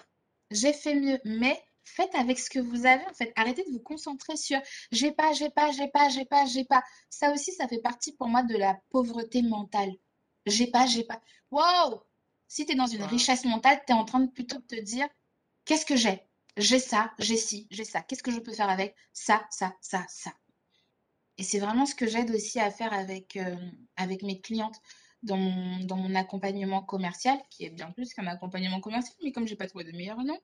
J'ai 0.51 0.73
fait 0.73 0.95
mieux. 0.95 1.19
Mais 1.25 1.63
faites 1.85 2.15
avec 2.15 2.39
ce 2.39 2.51
que 2.51 2.59
vous 2.59 2.87
avez 2.87 3.05
en 3.07 3.15
fait. 3.15 3.33
Arrêtez 3.37 3.65
de 3.65 3.71
vous 3.71 3.81
concentrer 3.81 4.37
sur 4.37 4.61
j'ai 4.91 5.13
pas, 5.13 5.33
j'ai 5.33 5.51
pas, 5.51 5.71
j'ai 5.73 5.89
pas, 5.89 6.09
j'ai 6.09 6.25
pas, 6.25 6.47
j'ai 6.47 6.65
pas. 6.65 6.83
Ça 7.11 7.33
aussi, 7.33 7.53
ça 7.53 7.69
fait 7.69 7.81
partie 7.81 8.13
pour 8.13 8.29
moi 8.29 8.43
de 8.43 8.57
la 8.57 8.79
pauvreté 8.91 9.43
mentale. 9.43 9.93
J'ai 10.47 10.67
pas, 10.67 10.87
j'ai 10.87 11.05
pas. 11.05 11.21
Wow! 11.51 12.03
Si 12.49 12.67
tu 12.67 12.73
es 12.73 12.75
dans 12.77 12.87
une 12.87 13.05
richesse 13.05 13.45
mentale, 13.45 13.81
tu 13.87 13.93
es 13.93 13.97
en 13.97 14.05
train 14.05 14.21
de 14.21 14.31
plutôt 14.31 14.59
te 14.61 14.79
dire 14.81 15.09
qu'est-ce 15.65 15.87
que 15.87 15.97
j'ai? 15.97 16.23
J'ai 16.57 16.79
ça, 16.79 17.13
j'ai 17.19 17.37
ci, 17.37 17.67
j'ai 17.71 17.85
ça. 17.85 18.01
Qu'est-ce 18.03 18.23
que 18.23 18.31
je 18.31 18.39
peux 18.39 18.53
faire 18.53 18.69
avec? 18.71 18.95
Ça, 19.13 19.45
ça, 19.51 19.75
ça, 19.81 20.05
ça? 20.09 20.33
Et 21.37 21.43
c'est 21.43 21.59
vraiment 21.59 21.85
ce 21.87 21.95
que 21.95 22.07
j'aide 22.07 22.31
aussi 22.31 22.61
à 22.61 22.71
faire 22.71 22.93
avec, 22.93 23.37
euh, 23.37 23.57
avec 23.97 24.23
mes 24.23 24.41
clientes 24.41 24.81
dans 25.23 25.37
mon, 25.37 25.81
dans 25.85 25.97
mon 25.97 26.15
accompagnement 26.15 26.83
commercial, 26.83 27.39
qui 27.51 27.65
est 27.65 27.71
bien 27.71 27.91
plus 27.91 28.15
qu'un 28.15 28.27
accompagnement 28.27 28.81
commercial, 28.81 29.17
mais 29.23 29.33
comme 29.33 29.49
j'ai 29.49 29.57
pas 29.57 29.67
trouvé 29.67 29.85
de 29.85 29.93
meilleur 29.93 30.23
nom, 30.23 30.39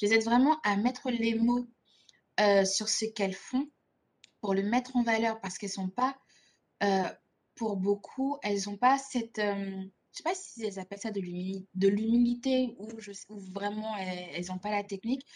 je 0.00 0.06
les 0.06 0.14
aide 0.14 0.24
vraiment 0.24 0.58
à 0.62 0.76
mettre 0.76 1.10
les 1.10 1.34
mots 1.34 1.68
euh, 2.40 2.64
sur 2.64 2.88
ce 2.88 3.04
qu'elles 3.04 3.34
font 3.34 3.70
pour 4.40 4.54
le 4.54 4.62
mettre 4.62 4.96
en 4.96 5.02
valeur 5.02 5.40
parce 5.40 5.58
qu'elles 5.58 5.70
sont 5.70 5.90
pas, 5.90 6.16
euh, 6.82 7.08
pour 7.54 7.76
beaucoup, 7.76 8.38
elles 8.42 8.62
n'ont 8.66 8.78
pas 8.78 8.98
cette, 8.98 9.40
je 10.12 10.18
sais 10.18 10.22
pas 10.22 10.34
si 10.34 10.64
elles 10.64 10.78
appellent 10.78 11.00
ça 11.00 11.10
de 11.10 11.20
l'humilité 11.88 12.74
ou, 12.78 12.88
vraiment 13.52 13.96
elles 13.96 14.46
n'ont 14.46 14.58
pas 14.58 14.70
la 14.70 14.84
technique, 14.84 15.26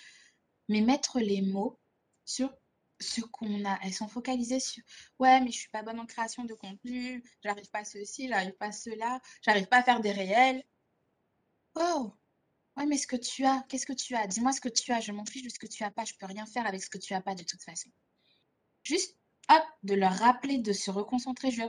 mais 0.69 0.81
mettre 0.81 1.21
les 1.21 1.43
mots 1.43 1.79
sur 2.25 2.53
ce 3.01 3.21
qu'on 3.21 3.65
a. 3.65 3.79
Elles 3.83 3.93
sont 3.95 4.09
focalisées 4.09 4.61
sur 4.61 4.83
ouais, 5.19 5.41
mais 5.41 5.51
je 5.51 5.59
suis 5.59 5.71
pas 5.71 5.83
bonne 5.83 6.01
en 6.01 6.07
création 6.07 6.45
de 6.45 6.55
contenu, 6.55 7.23
j'arrive 7.43 7.71
pas 7.71 7.81
à 7.81 7.85
ceci, 7.85 8.29
j'arrive 8.29 8.55
pas 8.55 8.67
à 8.67 8.73
cela, 8.73 9.21
j'arrive 9.43 9.67
pas 9.67 9.79
à 9.79 9.83
faire 9.83 10.01
des 10.01 10.13
réels. 10.13 10.63
Oh, 11.77 12.15
Ouais, 12.77 12.87
mais 12.87 12.97
ce 12.99 13.07
que 13.07 13.17
tu 13.17 13.45
as, 13.45 13.65
qu'est-ce 13.69 13.87
que 13.87 13.93
tu 13.93 14.17
as? 14.17 14.27
Dis-moi 14.27 14.53
ce 14.53 14.61
que 14.61 14.69
tu 14.69 14.93
as. 14.93 15.01
Je 15.01 15.13
m'en 15.13 15.25
fiche 15.25 15.43
de 15.43 15.49
ce 15.49 15.59
que 15.59 15.67
tu 15.67 15.85
as 15.85 15.91
pas. 15.91 16.05
Je 16.05 16.15
peux 16.15 16.27
rien 16.27 16.45
faire 16.47 16.67
avec 16.67 16.83
ce 16.83 16.91
que 16.91 16.99
tu 16.99 17.15
as 17.15 17.21
pas 17.21 17.35
de 17.35 17.45
toute 17.45 17.63
façon. 17.63 17.91
Juste, 18.83 19.17
hop, 19.49 19.63
de 19.85 19.95
leur 19.95 20.13
rappeler, 20.13 20.59
de 20.59 20.73
se 20.73 20.91
reconcentrer. 20.91 21.51
Je 21.51 21.63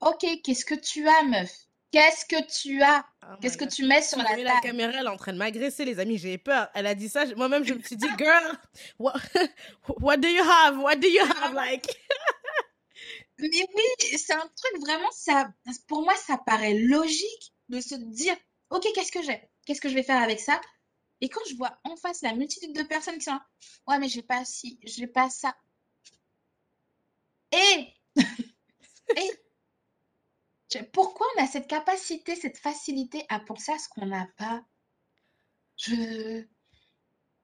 ok, 0.00 0.24
qu'est-ce 0.44 0.64
que 0.64 0.74
tu 0.74 1.08
as, 1.08 1.22
meuf? 1.24 1.68
Qu'est-ce 1.92 2.24
que 2.24 2.42
tu 2.50 2.82
as? 2.82 3.04
Oh 3.22 3.34
qu'est-ce 3.40 3.58
que 3.58 3.66
tu 3.66 3.84
mets 3.84 4.00
sur 4.00 4.16
la 4.16 4.24
table? 4.24 4.42
la 4.44 4.60
caméra, 4.60 4.92
elle 4.98 5.04
est 5.04 5.10
en 5.10 5.16
train 5.18 5.34
de 5.34 5.38
m'agresser, 5.38 5.84
les 5.84 6.00
amis. 6.00 6.16
J'ai 6.16 6.38
peur. 6.38 6.68
Elle 6.74 6.86
a 6.86 6.94
dit 6.94 7.10
ça. 7.10 7.26
Moi-même, 7.36 7.64
je 7.64 7.74
me 7.74 7.82
suis 7.82 7.96
dit, 7.96 8.08
girl, 8.18 8.58
what, 8.98 9.14
what 10.00 10.16
do 10.16 10.26
you 10.26 10.42
have? 10.42 10.78
What 10.78 10.96
do 10.96 11.06
you 11.06 11.20
have? 11.20 11.52
Like? 11.54 11.86
Mais 13.38 13.48
oui, 13.74 14.18
c'est 14.18 14.32
un 14.32 14.40
truc 14.56 14.80
vraiment, 14.80 15.10
ça, 15.10 15.52
pour 15.86 16.02
moi, 16.02 16.14
ça 16.16 16.38
paraît 16.46 16.74
logique 16.74 17.52
de 17.68 17.80
se 17.80 17.94
dire, 17.94 18.36
ok, 18.70 18.86
qu'est-ce 18.94 19.12
que 19.12 19.22
j'ai? 19.22 19.42
Qu'est-ce 19.66 19.80
que 19.80 19.88
je 19.88 19.94
vais 19.94 20.02
faire 20.02 20.22
avec 20.22 20.40
ça? 20.40 20.60
Et 21.20 21.28
quand 21.28 21.40
je 21.50 21.56
vois 21.56 21.78
en 21.84 21.96
face 21.96 22.22
la 22.22 22.34
multitude 22.34 22.72
de 22.72 22.82
personnes 22.82 23.18
qui 23.18 23.24
sont 23.24 23.32
là, 23.32 23.46
ouais, 23.88 23.98
mais 23.98 24.08
j'ai 24.08 24.22
pas 24.22 24.44
ci, 24.44 24.78
j'ai 24.82 25.06
pas 25.06 25.28
ça. 25.28 25.54
Et, 27.52 27.94
et 29.16 29.30
pourquoi 30.92 31.26
on 31.36 31.42
a 31.42 31.46
cette 31.46 31.66
capacité, 31.66 32.36
cette 32.36 32.58
facilité 32.58 33.24
à 33.28 33.40
penser 33.40 33.72
à 33.72 33.78
ce 33.78 33.88
qu'on 33.88 34.06
n'a 34.06 34.28
pas? 34.36 34.64
Je, 35.76 36.44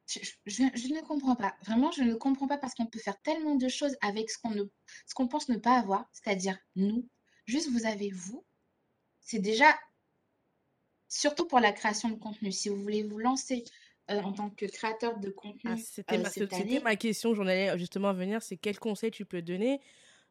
je, 0.06 0.20
je, 0.46 0.62
ne 0.62 1.00
comprends 1.02 1.36
pas. 1.36 1.56
Vraiment, 1.64 1.90
je 1.90 2.02
ne 2.02 2.14
comprends 2.14 2.46
pas 2.46 2.58
parce 2.58 2.74
qu'on 2.74 2.86
peut 2.86 2.98
faire 2.98 3.20
tellement 3.22 3.56
de 3.56 3.68
choses 3.68 3.96
avec 4.00 4.30
ce 4.30 4.38
qu'on 4.38 4.54
ce 5.06 5.14
qu'on 5.14 5.28
pense 5.28 5.48
ne 5.48 5.56
pas 5.56 5.78
avoir, 5.78 6.08
c'est-à-dire 6.12 6.58
nous. 6.76 7.08
Juste, 7.46 7.70
vous 7.70 7.86
avez 7.86 8.10
vous. 8.10 8.44
C'est 9.20 9.38
déjà 9.38 9.78
surtout 11.08 11.46
pour 11.46 11.60
la 11.60 11.72
création 11.72 12.10
de 12.10 12.16
contenu. 12.16 12.52
Si 12.52 12.68
vous 12.68 12.80
voulez 12.80 13.02
vous 13.02 13.18
lancer 13.18 13.64
euh, 14.10 14.20
en 14.20 14.32
tant 14.32 14.50
que 14.50 14.66
créateur 14.66 15.18
de 15.18 15.30
contenu, 15.30 15.70
ah, 15.72 15.76
c'était 15.76 16.18
ma, 16.18 16.30
ma, 16.82 16.96
question, 16.96 17.34
j'en 17.34 17.46
allais 17.46 17.76
justement 17.78 18.12
venir, 18.12 18.42
c'est 18.42 18.56
quel 18.56 18.78
conseil 18.78 19.10
tu 19.10 19.24
peux 19.24 19.42
donner 19.42 19.80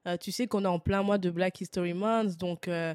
euh, 0.07 0.17
Tu 0.17 0.31
sais 0.31 0.47
qu'on 0.47 0.63
est 0.63 0.67
en 0.67 0.79
plein 0.79 1.03
mois 1.03 1.17
de 1.17 1.29
Black 1.29 1.61
History 1.61 1.93
Month, 1.93 2.37
donc 2.37 2.67
euh, 2.67 2.93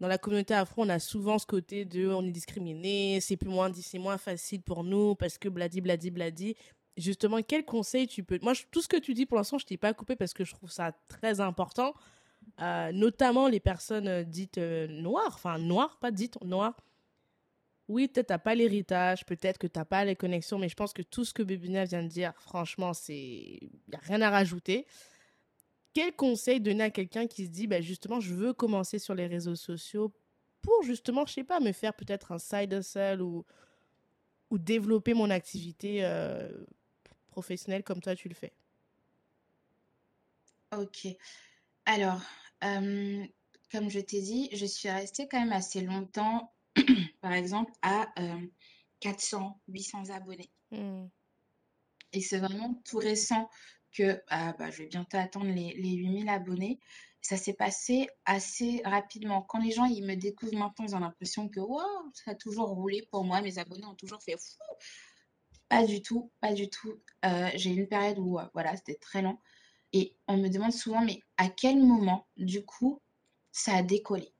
dans 0.00 0.08
la 0.08 0.18
communauté 0.18 0.54
afro, 0.54 0.82
on 0.82 0.88
a 0.88 0.98
souvent 0.98 1.38
ce 1.38 1.46
côté 1.46 1.84
de 1.84 2.08
on 2.08 2.24
est 2.24 2.30
discriminé, 2.30 3.20
c'est 3.20 3.36
plus 3.36 3.48
moins 3.48 3.72
c'est 3.72 3.98
moins 3.98 4.18
facile 4.18 4.62
pour 4.62 4.84
nous 4.84 5.14
parce 5.14 5.38
que 5.38 5.48
bladi 5.48 5.80
bladi 5.80 6.10
bladi. 6.10 6.56
Justement, 6.96 7.42
quel 7.42 7.64
conseil 7.64 8.06
tu 8.06 8.22
peux 8.22 8.38
Moi, 8.42 8.52
tout 8.70 8.80
ce 8.80 8.86
que 8.88 8.96
tu 8.96 9.14
dis 9.14 9.26
pour 9.26 9.36
l'instant, 9.36 9.58
je 9.58 9.66
t'ai 9.66 9.76
pas 9.76 9.92
coupé 9.94 10.14
parce 10.14 10.32
que 10.32 10.44
je 10.44 10.54
trouve 10.54 10.70
ça 10.70 10.92
très 11.08 11.40
important. 11.40 11.94
Euh, 12.60 12.92
notamment 12.92 13.48
les 13.48 13.58
personnes 13.58 14.22
dites 14.24 14.58
noires, 14.58 15.32
enfin 15.34 15.58
noires, 15.58 15.98
pas 15.98 16.10
dites 16.10 16.40
noires. 16.42 16.76
Oui, 17.88 18.08
peut-être 18.08 18.28
t'as 18.28 18.38
pas 18.38 18.54
l'héritage, 18.54 19.26
peut-être 19.26 19.58
que 19.58 19.66
t'as 19.66 19.84
pas 19.84 20.04
les 20.04 20.16
connexions, 20.16 20.58
mais 20.58 20.70
je 20.70 20.74
pense 20.74 20.94
que 20.94 21.02
tout 21.02 21.24
ce 21.24 21.34
que 21.34 21.42
Bébina 21.42 21.84
vient 21.84 22.02
de 22.02 22.08
dire, 22.08 22.32
franchement, 22.40 22.94
c'est, 22.94 23.14
y 23.14 23.94
a 23.94 23.98
rien 23.98 24.22
à 24.22 24.30
rajouter. 24.30 24.86
Quel 25.94 26.14
conseil 26.14 26.60
donner 26.60 26.84
à 26.84 26.90
quelqu'un 26.90 27.26
qui 27.26 27.46
se 27.46 27.50
dit, 27.50 27.66
bah, 27.66 27.80
justement, 27.80 28.20
je 28.20 28.34
veux 28.34 28.52
commencer 28.52 28.98
sur 28.98 29.14
les 29.14 29.26
réseaux 29.26 29.54
sociaux 29.54 30.12
pour 30.60 30.82
justement, 30.82 31.24
je 31.24 31.34
sais 31.34 31.44
pas, 31.44 31.60
me 31.60 31.72
faire 31.72 31.94
peut-être 31.94 32.32
un 32.32 32.38
side 32.38 32.72
hustle 32.72 33.22
ou, 33.22 33.44
ou 34.50 34.58
développer 34.58 35.14
mon 35.14 35.30
activité 35.30 36.02
professionnelle 37.28 37.82
comme 37.82 38.00
toi 38.00 38.16
tu 38.16 38.28
le 38.28 38.34
fais? 38.34 38.52
Ok. 40.72 41.06
Alors, 41.84 42.20
comme 42.60 43.90
je 43.90 44.00
t'ai 44.00 44.22
dit, 44.22 44.48
je 44.52 44.66
suis 44.66 44.88
restée 44.88 45.28
quand 45.28 45.38
même 45.38 45.52
assez 45.52 45.82
longtemps, 45.82 46.52
par 47.20 47.32
exemple, 47.32 47.72
à 47.82 48.06
400, 49.00 49.60
800 49.68 50.10
abonnés. 50.10 50.50
Mmh. 50.70 51.06
Et 52.12 52.20
c'est 52.20 52.38
vraiment 52.38 52.80
tout 52.84 52.98
récent 52.98 53.50
que 53.94 54.20
ah, 54.28 54.54
bah, 54.58 54.70
je 54.70 54.78
vais 54.78 54.88
bientôt 54.88 55.16
attendre 55.16 55.46
les, 55.46 55.74
les 55.74 55.92
8000 55.92 56.28
abonnés. 56.28 56.80
Ça 57.22 57.38
s'est 57.38 57.54
passé 57.54 58.08
assez 58.26 58.82
rapidement. 58.84 59.42
Quand 59.42 59.58
les 59.58 59.70
gens 59.70 59.86
ils 59.86 60.04
me 60.04 60.14
découvrent 60.14 60.58
maintenant, 60.58 60.84
ils 60.86 60.94
ont 60.94 61.00
l'impression 61.00 61.48
que 61.48 61.60
ça 62.12 62.32
a 62.32 62.34
toujours 62.34 62.68
roulé 62.68 63.08
pour 63.10 63.24
moi, 63.24 63.40
mes 63.40 63.58
abonnés 63.58 63.86
ont 63.86 63.94
toujours 63.94 64.22
fait 64.22 64.36
fou. 64.36 64.62
Pas 65.70 65.86
du 65.86 66.02
tout, 66.02 66.30
pas 66.40 66.52
du 66.52 66.68
tout. 66.68 67.00
Euh, 67.24 67.48
j'ai 67.54 67.70
eu 67.70 67.78
une 67.78 67.88
période 67.88 68.18
où 68.18 68.38
voilà, 68.52 68.76
c'était 68.76 68.96
très 68.96 69.22
long. 69.22 69.38
Et 69.94 70.16
on 70.26 70.36
me 70.36 70.48
demande 70.48 70.72
souvent, 70.72 71.02
mais 71.02 71.20
à 71.36 71.48
quel 71.48 71.78
moment, 71.78 72.26
du 72.36 72.64
coup, 72.64 73.00
ça 73.52 73.76
a 73.76 73.82
décollé? 73.82 74.34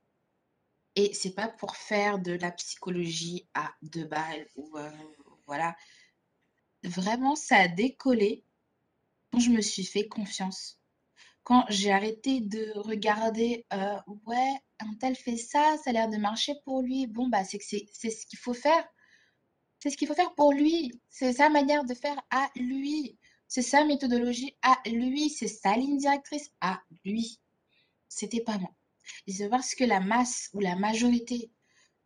Et 0.96 1.14
c'est 1.14 1.34
pas 1.34 1.48
pour 1.48 1.76
faire 1.76 2.18
de 2.18 2.32
la 2.32 2.50
psychologie 2.50 3.48
à 3.55 3.72
deux 3.82 4.05
balles 4.05 4.48
ou 4.57 4.76
euh, 4.76 4.90
voilà. 5.46 5.76
Vraiment, 6.82 7.34
ça 7.34 7.57
a 7.57 7.68
décollé 7.68 8.44
quand 9.35 9.41
je 9.41 9.51
me 9.51 9.61
suis 9.61 9.85
fait 9.85 10.07
confiance. 10.07 10.78
Quand 11.43 11.64
j'ai 11.68 11.91
arrêté 11.91 12.41
de 12.41 12.70
regarder, 12.76 13.66
euh, 13.72 13.97
ouais, 14.26 14.55
un 14.78 14.95
tel 14.95 15.16
fait 15.16 15.37
ça, 15.37 15.76
ça 15.82 15.91
a 15.91 15.93
l'air 15.93 16.09
de 16.09 16.18
marcher 16.18 16.55
pour 16.64 16.82
lui. 16.82 17.09
Bon, 17.09 17.26
bah, 17.28 17.43
c'est 17.43 17.59
que 17.59 17.64
c'est 17.64 18.11
ce 18.11 18.26
qu'il 18.26 18.39
faut 18.39 18.55
faire. 18.55 18.87
C'est 19.80 19.91
ce 19.91 19.97
qu'il 19.97 20.07
faut 20.07 20.14
faire 20.14 20.35
pour 20.37 20.53
lui. 20.53 20.93
C'est 21.11 21.32
sa 21.32 21.49
manière 21.49 21.85
de 21.85 21.95
faire 21.95 22.22
à 22.30 22.49
lui. 22.55 23.18
C'est 23.49 23.62
sa 23.62 23.85
méthodologie 23.85 24.57
à 24.62 24.78
lui, 24.87 25.30
c'est 25.30 25.49
sa 25.49 25.76
ligne 25.76 25.99
directrice 25.99 26.53
à 26.61 26.80
lui. 27.05 27.41
C'était 28.09 28.41
pas 28.41 28.59
moi. 28.59 28.70
Et 29.26 29.32
c'est 29.32 29.49
parce 29.49 29.74
que 29.74 29.85
la 29.85 29.99
masse 29.99 30.49
ou 30.55 30.61
la 30.61 30.76
majorité 30.76 31.51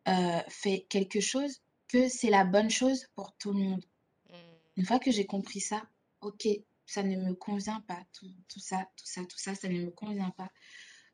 euh, 0.08 0.40
fait 0.48 0.86
quelque 0.88 1.20
chose 1.20 1.60
que 1.88 2.08
c'est 2.08 2.30
la 2.30 2.44
bonne 2.44 2.70
chose 2.70 3.06
pour 3.14 3.36
tout 3.36 3.52
le 3.52 3.60
monde. 3.60 3.84
Hmm. 4.30 4.34
Une 4.78 4.86
fois 4.86 4.98
que 4.98 5.10
j'ai 5.10 5.26
compris 5.26 5.60
ça, 5.60 5.82
ok, 6.22 6.48
ça 6.88 7.02
ne 7.02 7.16
me 7.16 7.34
convient 7.34 7.82
pas, 7.86 8.02
tout, 8.14 8.30
tout, 8.48 8.60
ça, 8.60 8.88
tout 8.96 9.04
ça, 9.04 9.20
tout 9.22 9.38
ça, 9.38 9.54
ça 9.54 9.68
ne 9.68 9.78
me 9.78 9.90
convient 9.90 10.30
pas. 10.30 10.50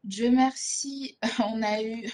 Dieu 0.04 0.30
merci, 0.30 1.18
on 1.40 1.62
a 1.62 1.82
eu 1.82 2.08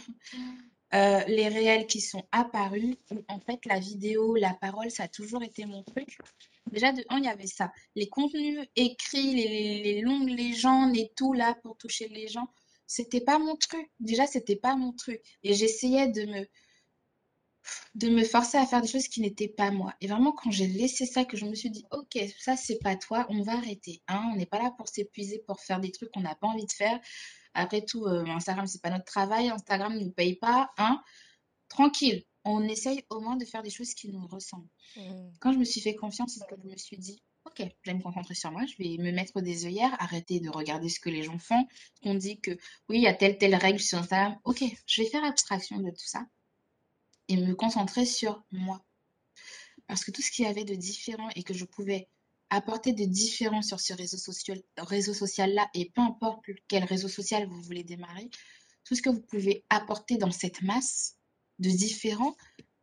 euh, 0.95 1.21
les 1.27 1.49
réels 1.49 1.87
qui 1.87 2.01
sont 2.01 2.27
apparus. 2.33 2.97
En 3.29 3.39
fait, 3.39 3.61
la 3.67 3.79
vidéo, 3.79 4.35
la 4.35 4.55
parole, 4.55 4.91
ça 4.91 5.05
a 5.05 5.09
toujours 5.09 5.43
été 5.43 5.67
mon 5.67 5.83
truc. 5.83 6.19
Déjà, 6.73 6.93
de 6.93 7.05
il 7.11 7.25
y 7.25 7.29
avait 7.29 7.47
ça. 7.47 7.71
Les 7.97 8.09
contenus 8.09 8.67
écrits, 8.77 9.35
les, 9.35 10.01
longues 10.01 10.31
légendes 10.31 10.97
et 10.97 11.13
tout 11.15 11.35
là 11.35 11.55
pour 11.63 11.77
toucher 11.77 12.09
les 12.09 12.29
gens, 12.29 12.49
c'était 12.87 13.21
pas 13.21 13.39
mon 13.39 13.57
truc. 13.57 13.91
Déjà, 14.01 14.27
c'était 14.27 14.57
pas 14.57 14.75
mon 14.75 14.93
truc. 14.93 15.21
Et 15.43 15.53
j'essayais 15.53 16.09
de 16.09 16.25
me, 16.25 16.47
de 17.95 18.09
me 18.09 18.25
forcer 18.25 18.59
à 18.59 18.67
faire 18.67 18.83
des 18.83 18.89
choses 18.89 19.09
qui 19.09 19.21
n'étaient 19.21 19.49
pas 19.49 19.71
moi. 19.71 19.95
Et 20.01 20.07
vraiment, 20.07 20.33
quand 20.33 20.51
j'ai 20.51 20.67
laissé 20.67 21.07
ça, 21.07 21.25
que 21.25 21.37
je 21.37 21.45
me 21.45 21.55
suis 21.55 21.71
dit, 21.71 21.85
ok, 21.91 22.19
ça 22.39 22.57
c'est 22.57 22.79
pas 22.79 22.97
toi, 22.97 23.27
on 23.31 23.43
va 23.43 23.53
arrêter. 23.53 24.03
Hein, 24.09 24.31
on 24.33 24.37
n'est 24.37 24.47
pas 24.47 24.63
là 24.63 24.73
pour 24.77 24.89
s'épuiser, 24.89 25.43
pour 25.47 25.61
faire 25.61 25.81
des 25.81 25.93
trucs 25.93 26.11
qu'on 26.13 26.21
n'a 26.21 26.35
pas 26.35 26.47
envie 26.47 26.67
de 26.67 26.73
faire. 26.73 26.99
Après 27.55 27.83
tout, 27.83 28.05
euh, 28.07 28.25
Instagram, 28.27 28.67
c'est 28.67 28.83
pas 28.83 28.91
notre 28.91 29.05
travail. 29.05 29.49
Instagram 29.49 29.95
ne 29.95 30.05
nous 30.05 30.13
paye 30.13 30.37
pas. 30.37 30.71
Hein. 30.79 31.03
Tranquille, 31.69 32.25
on 32.45 32.63
essaye 32.65 33.05
au 33.11 33.21
moins 33.21 33.37
de 33.37 33.45
faire 33.45 33.63
des 33.63 33.71
choses 33.71 33.95
qui 33.95 34.09
nous 34.09 34.27
ressemblent. 34.27 34.69
Mmh. 34.97 35.31
Quand 35.41 35.53
je 35.53 35.59
me 35.59 35.65
suis 35.65 35.81
fait 35.81 35.95
confiance, 35.95 36.35
c'est 36.39 36.47
que 36.47 36.61
je 36.63 36.69
me 36.69 36.77
suis 36.77 36.99
dit, 36.99 37.23
Ok, 37.47 37.67
je 37.83 37.91
vais 37.91 37.97
me 37.97 38.03
concentrer 38.03 38.35
sur 38.35 38.51
moi, 38.53 38.67
je 38.67 38.75
vais 38.83 38.99
me 38.99 39.13
mettre 39.13 39.41
des 39.41 39.65
œillères, 39.65 39.97
arrêter 39.99 40.41
de 40.41 40.51
regarder 40.51 40.91
ce 40.91 41.01
que 41.01 41.09
les 41.09 41.23
gens 41.23 41.39
font. 41.39 41.67
On 42.03 42.15
dit 42.15 42.39
que 42.39 42.51
oui, 42.89 42.99
il 42.99 43.03
y 43.03 43.07
a 43.07 43.15
telle, 43.15 43.39
telle 43.39 43.55
règle 43.55 43.81
sur 43.81 43.99
Instagram. 43.99 44.39
Ok, 44.45 44.63
je 44.87 45.03
vais 45.03 45.09
faire 45.09 45.25
abstraction 45.25 45.79
de 45.79 45.91
tout 45.91 46.07
ça 46.07 46.27
et 47.31 47.37
me 47.37 47.55
concentrer 47.55 48.05
sur 48.05 48.43
moi. 48.51 48.85
Parce 49.87 50.05
que 50.05 50.11
tout 50.11 50.21
ce 50.21 50.31
qu'il 50.31 50.45
y 50.45 50.49
avait 50.49 50.65
de 50.65 50.75
différent 50.75 51.29
et 51.37 51.43
que 51.43 51.55
je 51.55 51.65
pouvais 51.65 52.09
apporter 52.51 52.93
de 52.93 53.05
différent 53.05 53.63
sur 53.63 53.81
ce 53.81 53.93
réseau 53.93 54.19
social, 54.19 54.61
réseau 54.77 55.15
social-là, 55.15 55.71
et 55.75 55.91
peu 55.91 56.01
importe 56.03 56.45
quel 56.69 56.85
réseau 56.85 57.09
social 57.09 57.47
vous 57.47 57.63
voulez 57.63 57.85
démarrer, 57.85 58.29
tout 58.85 58.97
ce 58.97 59.03
que 59.03 59.11
vous 59.11 59.23
pouvez 59.23 59.65
apporter 59.71 60.17
dans 60.17 60.33
cette 60.33 60.63
masse 60.63 61.17
de 61.61 61.71
différents, 61.71 62.35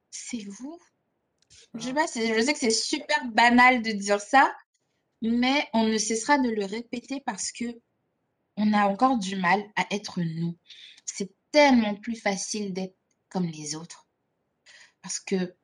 c'est 0.10 0.46
vous. 0.46 0.80
Je 1.74 1.88
sais, 1.88 1.94
pas, 1.94 2.06
je 2.06 2.42
sais 2.42 2.54
que 2.54 2.60
c'est 2.60 2.72
super 2.72 3.26
banal 3.32 3.82
de 3.82 3.92
dire 3.92 4.22
ça, 4.22 4.56
mais 5.22 5.68
on 5.74 5.84
ne 5.84 5.98
cessera 5.98 6.38
de 6.38 6.50
le 6.50 6.66
répéter 6.66 7.22
parce 7.26 7.52
que 7.52 7.66
on 8.56 8.74
a 8.74 8.88
encore 8.88 9.18
du 9.18 9.36
mal 9.36 9.64
à 9.76 9.86
être 9.92 10.22
nous. 10.22 10.58
C'est 11.06 11.32
tellement 11.52 11.96
plus 11.96 12.16
facile 12.16 12.74
d'être 12.74 12.96
comme 13.30 13.48
les 13.48 13.76
autres. 13.76 14.07
Parce 15.08 15.22
que 15.22 15.56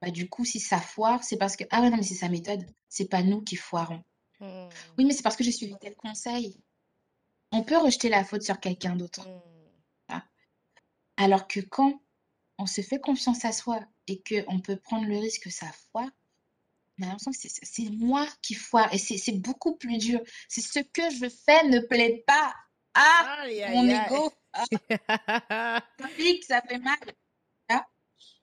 bah, 0.00 0.10
du 0.10 0.28
coup, 0.28 0.44
si 0.44 0.58
ça 0.58 0.80
foire, 0.80 1.22
c'est 1.22 1.36
parce 1.36 1.54
que, 1.54 1.62
ah 1.70 1.80
ouais, 1.80 1.88
non, 1.88 1.98
mais 1.98 2.02
c'est 2.02 2.16
sa 2.16 2.28
méthode. 2.28 2.66
C'est 2.88 3.08
pas 3.08 3.22
nous 3.22 3.40
qui 3.40 3.54
foirons. 3.54 4.02
Hmm. 4.40 4.66
Oui, 4.98 5.04
mais 5.04 5.12
c'est 5.12 5.22
parce 5.22 5.36
que 5.36 5.44
j'ai 5.44 5.52
suivi 5.52 5.76
tel 5.80 5.94
conseil. 5.94 6.60
On 7.52 7.62
peut 7.62 7.78
rejeter 7.78 8.08
la 8.08 8.24
faute 8.24 8.42
sur 8.42 8.58
quelqu'un 8.58 8.96
d'autre. 8.96 9.28
Hmm. 9.28 10.18
Alors 11.16 11.46
que 11.46 11.60
quand 11.60 12.02
on 12.58 12.66
se 12.66 12.80
fait 12.80 12.98
confiance 12.98 13.44
à 13.44 13.52
soi 13.52 13.78
et 14.08 14.20
qu'on 14.20 14.58
peut 14.58 14.76
prendre 14.76 15.06
le 15.06 15.18
risque 15.18 15.44
que 15.44 15.50
ça 15.50 15.70
foire, 15.92 16.10
on 16.98 17.04
a 17.04 17.06
l'impression 17.06 17.30
que 17.30 17.38
c'est 17.38 17.90
moi 17.90 18.26
qui 18.42 18.54
foire 18.54 18.92
et 18.92 18.98
c'est 18.98 19.38
beaucoup 19.38 19.76
plus 19.76 19.98
dur. 19.98 20.20
C'est 20.48 20.60
ce 20.60 20.80
que 20.80 21.08
je 21.10 21.28
fais 21.28 21.68
ne 21.68 21.78
plaît 21.78 22.24
pas 22.26 22.52
à 22.94 23.46
mon 23.70 23.88
ego. 23.88 24.32
Ah. 24.54 25.80
ça 26.46 26.60
fait 26.60 26.78
mal. 26.78 26.98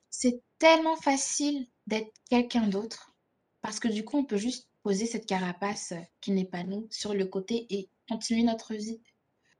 C'est 0.09 0.41
tellement 0.57 0.95
facile 0.95 1.67
d'être 1.87 2.11
quelqu'un 2.29 2.67
d'autre 2.67 3.13
parce 3.61 3.79
que 3.79 3.87
du 3.87 4.03
coup, 4.03 4.17
on 4.17 4.25
peut 4.25 4.37
juste 4.37 4.69
poser 4.83 5.05
cette 5.05 5.25
carapace 5.25 5.93
qui 6.21 6.31
n'est 6.31 6.45
pas 6.45 6.63
nous 6.63 6.87
sur 6.91 7.13
le 7.13 7.25
côté 7.25 7.67
et 7.69 7.89
continuer 8.07 8.43
notre 8.43 8.73
vie. 8.73 9.01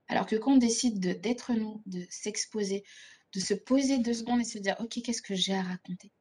Alors 0.08 0.26
que 0.26 0.36
quand 0.36 0.54
on 0.54 0.58
décide 0.58 1.00
d'être 1.00 1.54
nous, 1.54 1.84
de 1.86 2.06
s'exposer, 2.10 2.84
de 3.34 3.40
se 3.40 3.54
poser 3.54 4.00
deux 4.00 4.14
secondes 4.14 4.42
et 4.42 4.46
se 4.46 4.58
dire, 4.58 4.76
OK, 4.80 5.02
qu'est-ce 5.04 5.22
que 5.22 5.36
j'ai 5.36 5.54
à 5.54 5.62
raconter? 5.62 6.12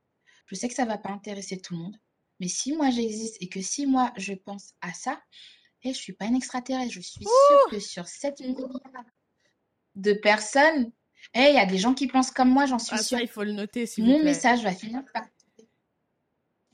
Je 0.46 0.54
sais 0.54 0.68
que 0.68 0.74
ça 0.74 0.84
ne 0.84 0.88
va 0.88 0.98
pas 0.98 1.10
intéresser 1.10 1.58
tout 1.60 1.74
le 1.74 1.80
monde, 1.80 1.96
mais 2.40 2.48
si 2.48 2.72
moi 2.72 2.90
j'existe 2.90 3.36
et 3.40 3.48
que 3.48 3.60
si 3.60 3.86
moi 3.86 4.12
je 4.16 4.34
pense 4.34 4.74
à 4.80 4.92
ça, 4.92 5.22
et 5.82 5.90
eh, 5.90 5.92
je 5.92 5.98
ne 5.98 6.02
suis 6.02 6.12
pas 6.12 6.24
une 6.26 6.36
extraterrestre, 6.36 6.92
je 6.92 7.00
suis 7.00 7.24
sûre 7.24 7.70
que 7.70 7.78
sur 7.78 8.08
7 8.08 8.40
milliards 8.40 8.80
de 9.94 10.12
personnes, 10.12 10.90
eh, 11.34 11.50
il 11.50 11.54
y 11.54 11.58
a 11.58 11.66
des 11.66 11.78
gens 11.78 11.94
qui 11.94 12.06
pensent 12.06 12.30
comme 12.30 12.50
moi, 12.50 12.66
j'en 12.66 12.78
suis 12.78 12.96
ah, 12.98 13.02
sûre. 13.02 13.20
il 13.20 13.28
faut 13.28 13.44
le 13.44 13.52
noter, 13.52 13.88
Mon 13.98 14.22
message 14.22 14.62
va 14.62 14.72
finir 14.72 15.02
par. 15.12 15.24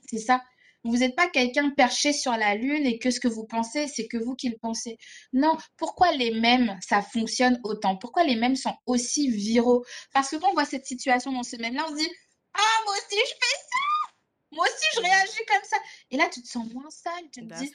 C'est 0.07 0.19
ça. 0.19 0.41
Vous 0.83 0.97
n'êtes 0.97 1.15
pas 1.15 1.27
quelqu'un 1.27 1.71
perché 1.71 2.13
sur 2.13 2.31
la 2.33 2.53
lune 2.53 2.85
et 2.85 2.99
que 2.99 3.09
ce 3.09 3.19
que 3.19 3.27
vous 3.27 3.45
pensez, 3.45 3.87
c'est 3.87 4.07
que 4.07 4.17
vous 4.17 4.35
qui 4.35 4.49
le 4.49 4.57
pensez. 4.57 4.99
Non. 5.33 5.57
Pourquoi 5.77 6.11
les 6.11 6.39
mêmes, 6.39 6.77
ça 6.79 7.01
fonctionne 7.01 7.59
autant? 7.63 7.97
Pourquoi 7.97 8.23
les 8.23 8.35
mêmes 8.35 8.55
sont 8.55 8.75
aussi 8.85 9.29
viraux? 9.29 9.83
Parce 10.13 10.29
que 10.29 10.35
quand 10.35 10.51
on 10.51 10.53
voit 10.53 10.65
cette 10.65 10.85
situation 10.85 11.31
dans 11.31 11.41
ce 11.41 11.55
même-là, 11.55 11.85
on 11.87 11.89
se 11.89 11.95
dit 11.95 12.09
Ah, 12.53 12.83
moi 12.85 12.93
aussi, 12.93 13.19
je 13.19 13.33
fais 13.33 13.57
ça 13.57 14.13
Moi 14.51 14.65
aussi, 14.67 14.85
je 14.95 15.01
réagis 15.01 15.45
comme 15.47 15.63
ça. 15.63 15.77
Et 16.11 16.17
là, 16.17 16.29
tu 16.31 16.43
te 16.43 16.47
sens 16.47 16.71
moins 16.71 16.89
sale. 16.91 17.29
Tu 17.31 17.47
te 17.47 17.53
dis 17.55 17.73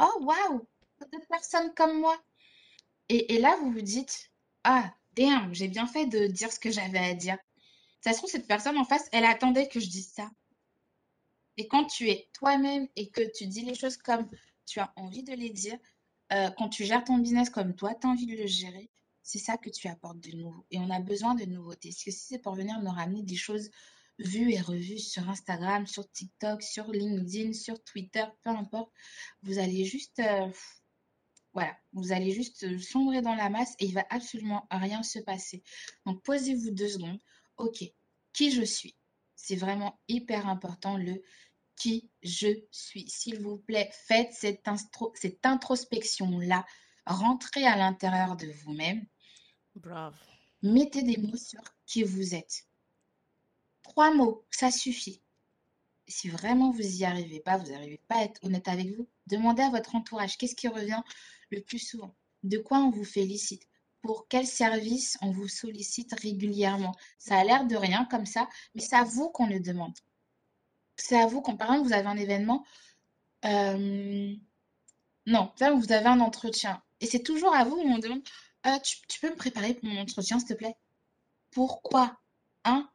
Oh, 0.00 0.24
waouh 0.24 0.66
D'autres 1.12 1.28
personnes 1.28 1.72
comme 1.74 2.00
moi. 2.00 2.20
Et, 3.08 3.36
et 3.36 3.38
là, 3.38 3.56
vous 3.60 3.70
vous 3.70 3.82
dites 3.82 4.32
Ah, 4.64 4.92
j'ai 5.52 5.68
bien 5.68 5.86
fait 5.86 6.06
de 6.06 6.26
dire 6.26 6.52
ce 6.52 6.60
que 6.60 6.70
j'avais 6.70 6.98
à 6.98 7.14
dire. 7.14 7.38
Ça 8.00 8.12
se 8.12 8.18
trouve, 8.18 8.30
cette 8.30 8.46
personne 8.46 8.78
en 8.78 8.84
face, 8.84 9.08
elle 9.12 9.24
attendait 9.24 9.68
que 9.68 9.80
je 9.80 9.88
dise 9.88 10.12
ça. 10.12 10.30
Et 11.56 11.66
quand 11.66 11.86
tu 11.86 12.08
es 12.08 12.28
toi-même 12.32 12.86
et 12.94 13.10
que 13.10 13.22
tu 13.36 13.46
dis 13.46 13.62
les 13.62 13.74
choses 13.74 13.96
comme 13.96 14.28
tu 14.66 14.78
as 14.78 14.92
envie 14.96 15.24
de 15.24 15.32
les 15.32 15.50
dire, 15.50 15.78
euh, 16.32 16.50
quand 16.56 16.68
tu 16.68 16.84
gères 16.84 17.04
ton 17.04 17.18
business 17.18 17.50
comme 17.50 17.74
toi, 17.74 17.94
tu 17.94 18.06
as 18.06 18.10
envie 18.10 18.26
de 18.26 18.36
le 18.36 18.46
gérer, 18.46 18.90
c'est 19.22 19.38
ça 19.38 19.56
que 19.56 19.70
tu 19.70 19.88
apportes 19.88 20.20
de 20.20 20.36
nouveau. 20.36 20.64
Et 20.70 20.78
on 20.78 20.90
a 20.90 21.00
besoin 21.00 21.34
de 21.34 21.44
nouveautés. 21.44 21.90
Parce 21.90 22.04
que 22.04 22.10
si 22.10 22.26
c'est 22.26 22.38
pour 22.38 22.54
venir 22.54 22.80
me 22.80 22.90
ramener 22.90 23.22
des 23.22 23.36
choses 23.36 23.70
vues 24.18 24.52
et 24.52 24.60
revues 24.60 24.98
sur 24.98 25.28
Instagram, 25.28 25.86
sur 25.86 26.10
TikTok, 26.10 26.62
sur 26.62 26.90
LinkedIn, 26.92 27.52
sur 27.52 27.82
Twitter, 27.82 28.24
peu 28.42 28.50
importe, 28.50 28.92
vous 29.42 29.58
allez 29.58 29.84
juste... 29.84 30.20
Euh, 30.20 30.48
voilà, 31.58 31.76
vous 31.92 32.12
allez 32.12 32.30
juste 32.30 32.78
sombrer 32.78 33.20
dans 33.20 33.34
la 33.34 33.50
masse 33.50 33.74
et 33.80 33.86
il 33.86 33.92
va 33.92 34.06
absolument 34.10 34.68
rien 34.70 35.02
se 35.02 35.18
passer. 35.18 35.64
Donc 36.06 36.22
posez-vous 36.22 36.70
deux 36.70 36.86
secondes. 36.86 37.18
Ok, 37.56 37.82
qui 38.32 38.52
je 38.52 38.62
suis? 38.62 38.94
C'est 39.34 39.56
vraiment 39.56 39.98
hyper 40.06 40.46
important 40.46 40.96
le 40.96 41.20
qui 41.74 42.12
je 42.22 42.46
suis. 42.70 43.10
S'il 43.10 43.40
vous 43.40 43.58
plaît, 43.58 43.90
faites 43.92 44.32
cette, 44.32 44.64
cette 45.14 45.44
introspection-là. 45.44 46.64
Rentrez 47.06 47.66
à 47.66 47.76
l'intérieur 47.76 48.36
de 48.36 48.46
vous-même. 48.62 49.04
Bravo. 49.74 50.16
Mettez 50.62 51.02
des 51.02 51.16
mots 51.16 51.36
sur 51.36 51.62
qui 51.86 52.04
vous 52.04 52.36
êtes. 52.36 52.68
Trois 53.82 54.14
mots, 54.14 54.46
ça 54.52 54.70
suffit. 54.70 55.22
Si 56.06 56.28
vraiment 56.28 56.70
vous 56.70 56.82
n'y 56.82 57.04
arrivez 57.04 57.40
pas, 57.40 57.56
vous 57.56 57.72
n'arrivez 57.72 58.00
pas 58.06 58.18
à 58.18 58.24
être 58.26 58.44
honnête 58.44 58.68
avec 58.68 58.96
vous, 58.96 59.08
demandez 59.26 59.62
à 59.62 59.70
votre 59.70 59.96
entourage 59.96 60.38
qu'est-ce 60.38 60.54
qui 60.54 60.68
revient 60.68 61.02
le 61.50 61.60
plus 61.60 61.78
souvent. 61.78 62.14
De 62.42 62.58
quoi 62.58 62.78
on 62.78 62.90
vous 62.90 63.04
félicite? 63.04 63.66
Pour 64.02 64.28
quel 64.28 64.46
service 64.46 65.18
on 65.22 65.30
vous 65.30 65.48
sollicite 65.48 66.12
régulièrement? 66.20 66.94
Ça 67.18 67.38
a 67.38 67.44
l'air 67.44 67.66
de 67.66 67.76
rien 67.76 68.06
comme 68.10 68.26
ça, 68.26 68.48
mais 68.74 68.80
c'est 68.80 68.96
à 68.96 69.04
vous 69.04 69.28
qu'on 69.30 69.46
le 69.46 69.60
demande. 69.60 69.94
C'est 70.96 71.18
à 71.20 71.26
vous, 71.26 71.40
quand 71.40 71.56
par 71.56 71.68
exemple 71.68 71.88
vous 71.88 71.94
avez 71.94 72.06
un 72.06 72.16
événement, 72.16 72.64
euh, 73.44 74.34
non, 75.26 75.52
vous 75.60 75.92
avez 75.92 76.06
un 76.06 76.20
entretien, 76.20 76.82
et 77.00 77.06
c'est 77.06 77.22
toujours 77.22 77.54
à 77.54 77.64
vous 77.64 77.76
où 77.76 77.88
on 77.88 77.98
demande, 77.98 78.22
euh, 78.66 78.78
tu, 78.80 79.20
peux 79.20 79.30
me 79.30 79.36
préparer 79.36 79.74
pour 79.74 79.88
mon 79.88 80.00
entretien, 80.00 80.38
s'il 80.38 80.48
te 80.48 80.54
plaît? 80.54 80.76
Pourquoi? 81.50 82.18
Hein 82.64 82.88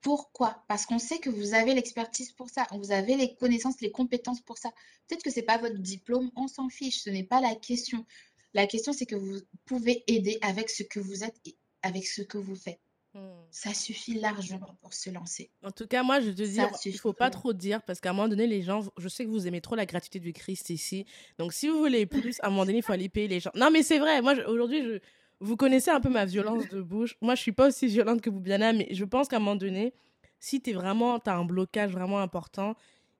Pourquoi? 0.00 0.64
Parce 0.68 0.86
qu'on 0.86 0.98
sait 0.98 1.18
que 1.18 1.28
vous 1.28 1.54
avez 1.54 1.74
l'expertise 1.74 2.32
pour 2.32 2.48
ça, 2.48 2.66
vous 2.72 2.90
avez 2.90 3.16
les 3.16 3.34
connaissances, 3.36 3.80
les 3.80 3.90
compétences 3.90 4.40
pour 4.40 4.56
ça. 4.56 4.70
Peut-être 5.06 5.22
que 5.22 5.30
ce 5.30 5.36
n'est 5.36 5.46
pas 5.46 5.58
votre 5.58 5.78
diplôme, 5.78 6.30
on 6.36 6.48
s'en 6.48 6.68
fiche, 6.68 7.02
ce 7.02 7.10
n'est 7.10 7.24
pas 7.24 7.40
la 7.40 7.54
question. 7.54 8.06
La 8.54 8.66
question, 8.66 8.92
c'est 8.92 9.06
que 9.06 9.16
vous 9.16 9.40
pouvez 9.66 10.02
aider 10.06 10.38
avec 10.42 10.70
ce 10.70 10.82
que 10.82 11.00
vous 11.00 11.22
êtes 11.22 11.36
et 11.44 11.56
avec 11.82 12.06
ce 12.06 12.22
que 12.22 12.38
vous 12.38 12.56
faites. 12.56 12.80
Hmm. 13.12 13.42
Ça 13.50 13.74
suffit 13.74 14.14
largement 14.14 14.78
pour 14.80 14.94
se 14.94 15.10
lancer. 15.10 15.50
En 15.64 15.72
tout 15.72 15.86
cas, 15.86 16.04
moi, 16.04 16.20
je 16.20 16.30
te 16.30 16.42
dis, 16.42 16.60
il 16.84 16.98
faut 16.98 17.12
pas 17.12 17.28
trop 17.30 17.52
dire 17.52 17.82
parce 17.82 18.00
qu'à 18.00 18.10
un 18.10 18.12
moment 18.12 18.28
donné, 18.28 18.46
les 18.46 18.62
gens, 18.62 18.88
je 18.98 19.08
sais 19.08 19.24
que 19.24 19.30
vous 19.30 19.48
aimez 19.48 19.60
trop 19.60 19.74
la 19.74 19.84
gratuité 19.84 20.20
du 20.20 20.32
Christ 20.32 20.70
ici. 20.70 21.06
Donc, 21.38 21.52
si 21.52 21.68
vous 21.68 21.78
voulez 21.78 22.06
plus, 22.06 22.38
à 22.40 22.46
un 22.46 22.50
moment 22.50 22.64
donné, 22.64 22.78
il 22.78 22.82
faut 22.84 22.92
aller 22.92 23.08
payer 23.08 23.26
les 23.26 23.40
gens. 23.40 23.50
Non, 23.56 23.70
mais 23.72 23.82
c'est 23.82 23.98
vrai. 23.98 24.22
Moi, 24.22 24.34
aujourd'hui, 24.46 24.82
je, 24.84 25.00
vous 25.40 25.56
connaissez 25.56 25.90
un 25.90 26.00
peu 26.00 26.08
ma 26.08 26.24
violence 26.24 26.68
de 26.68 26.82
bouche. 26.82 27.16
Moi, 27.20 27.34
je 27.34 27.40
suis 27.40 27.52
pas 27.52 27.68
aussi 27.68 27.86
violente 27.86 28.20
que 28.20 28.30
vous, 28.30 28.40
Biana, 28.40 28.72
mais 28.72 28.88
je 28.90 29.04
pense 29.04 29.28
qu'à 29.28 29.36
un 29.36 29.40
moment 29.40 29.56
donné, 29.56 29.94
si 30.38 30.60
tu 30.60 30.72
vraiment, 30.72 31.18
as 31.18 31.32
un 31.32 31.44
blocage 31.44 31.92
vraiment 31.92 32.20
important, 32.20 32.76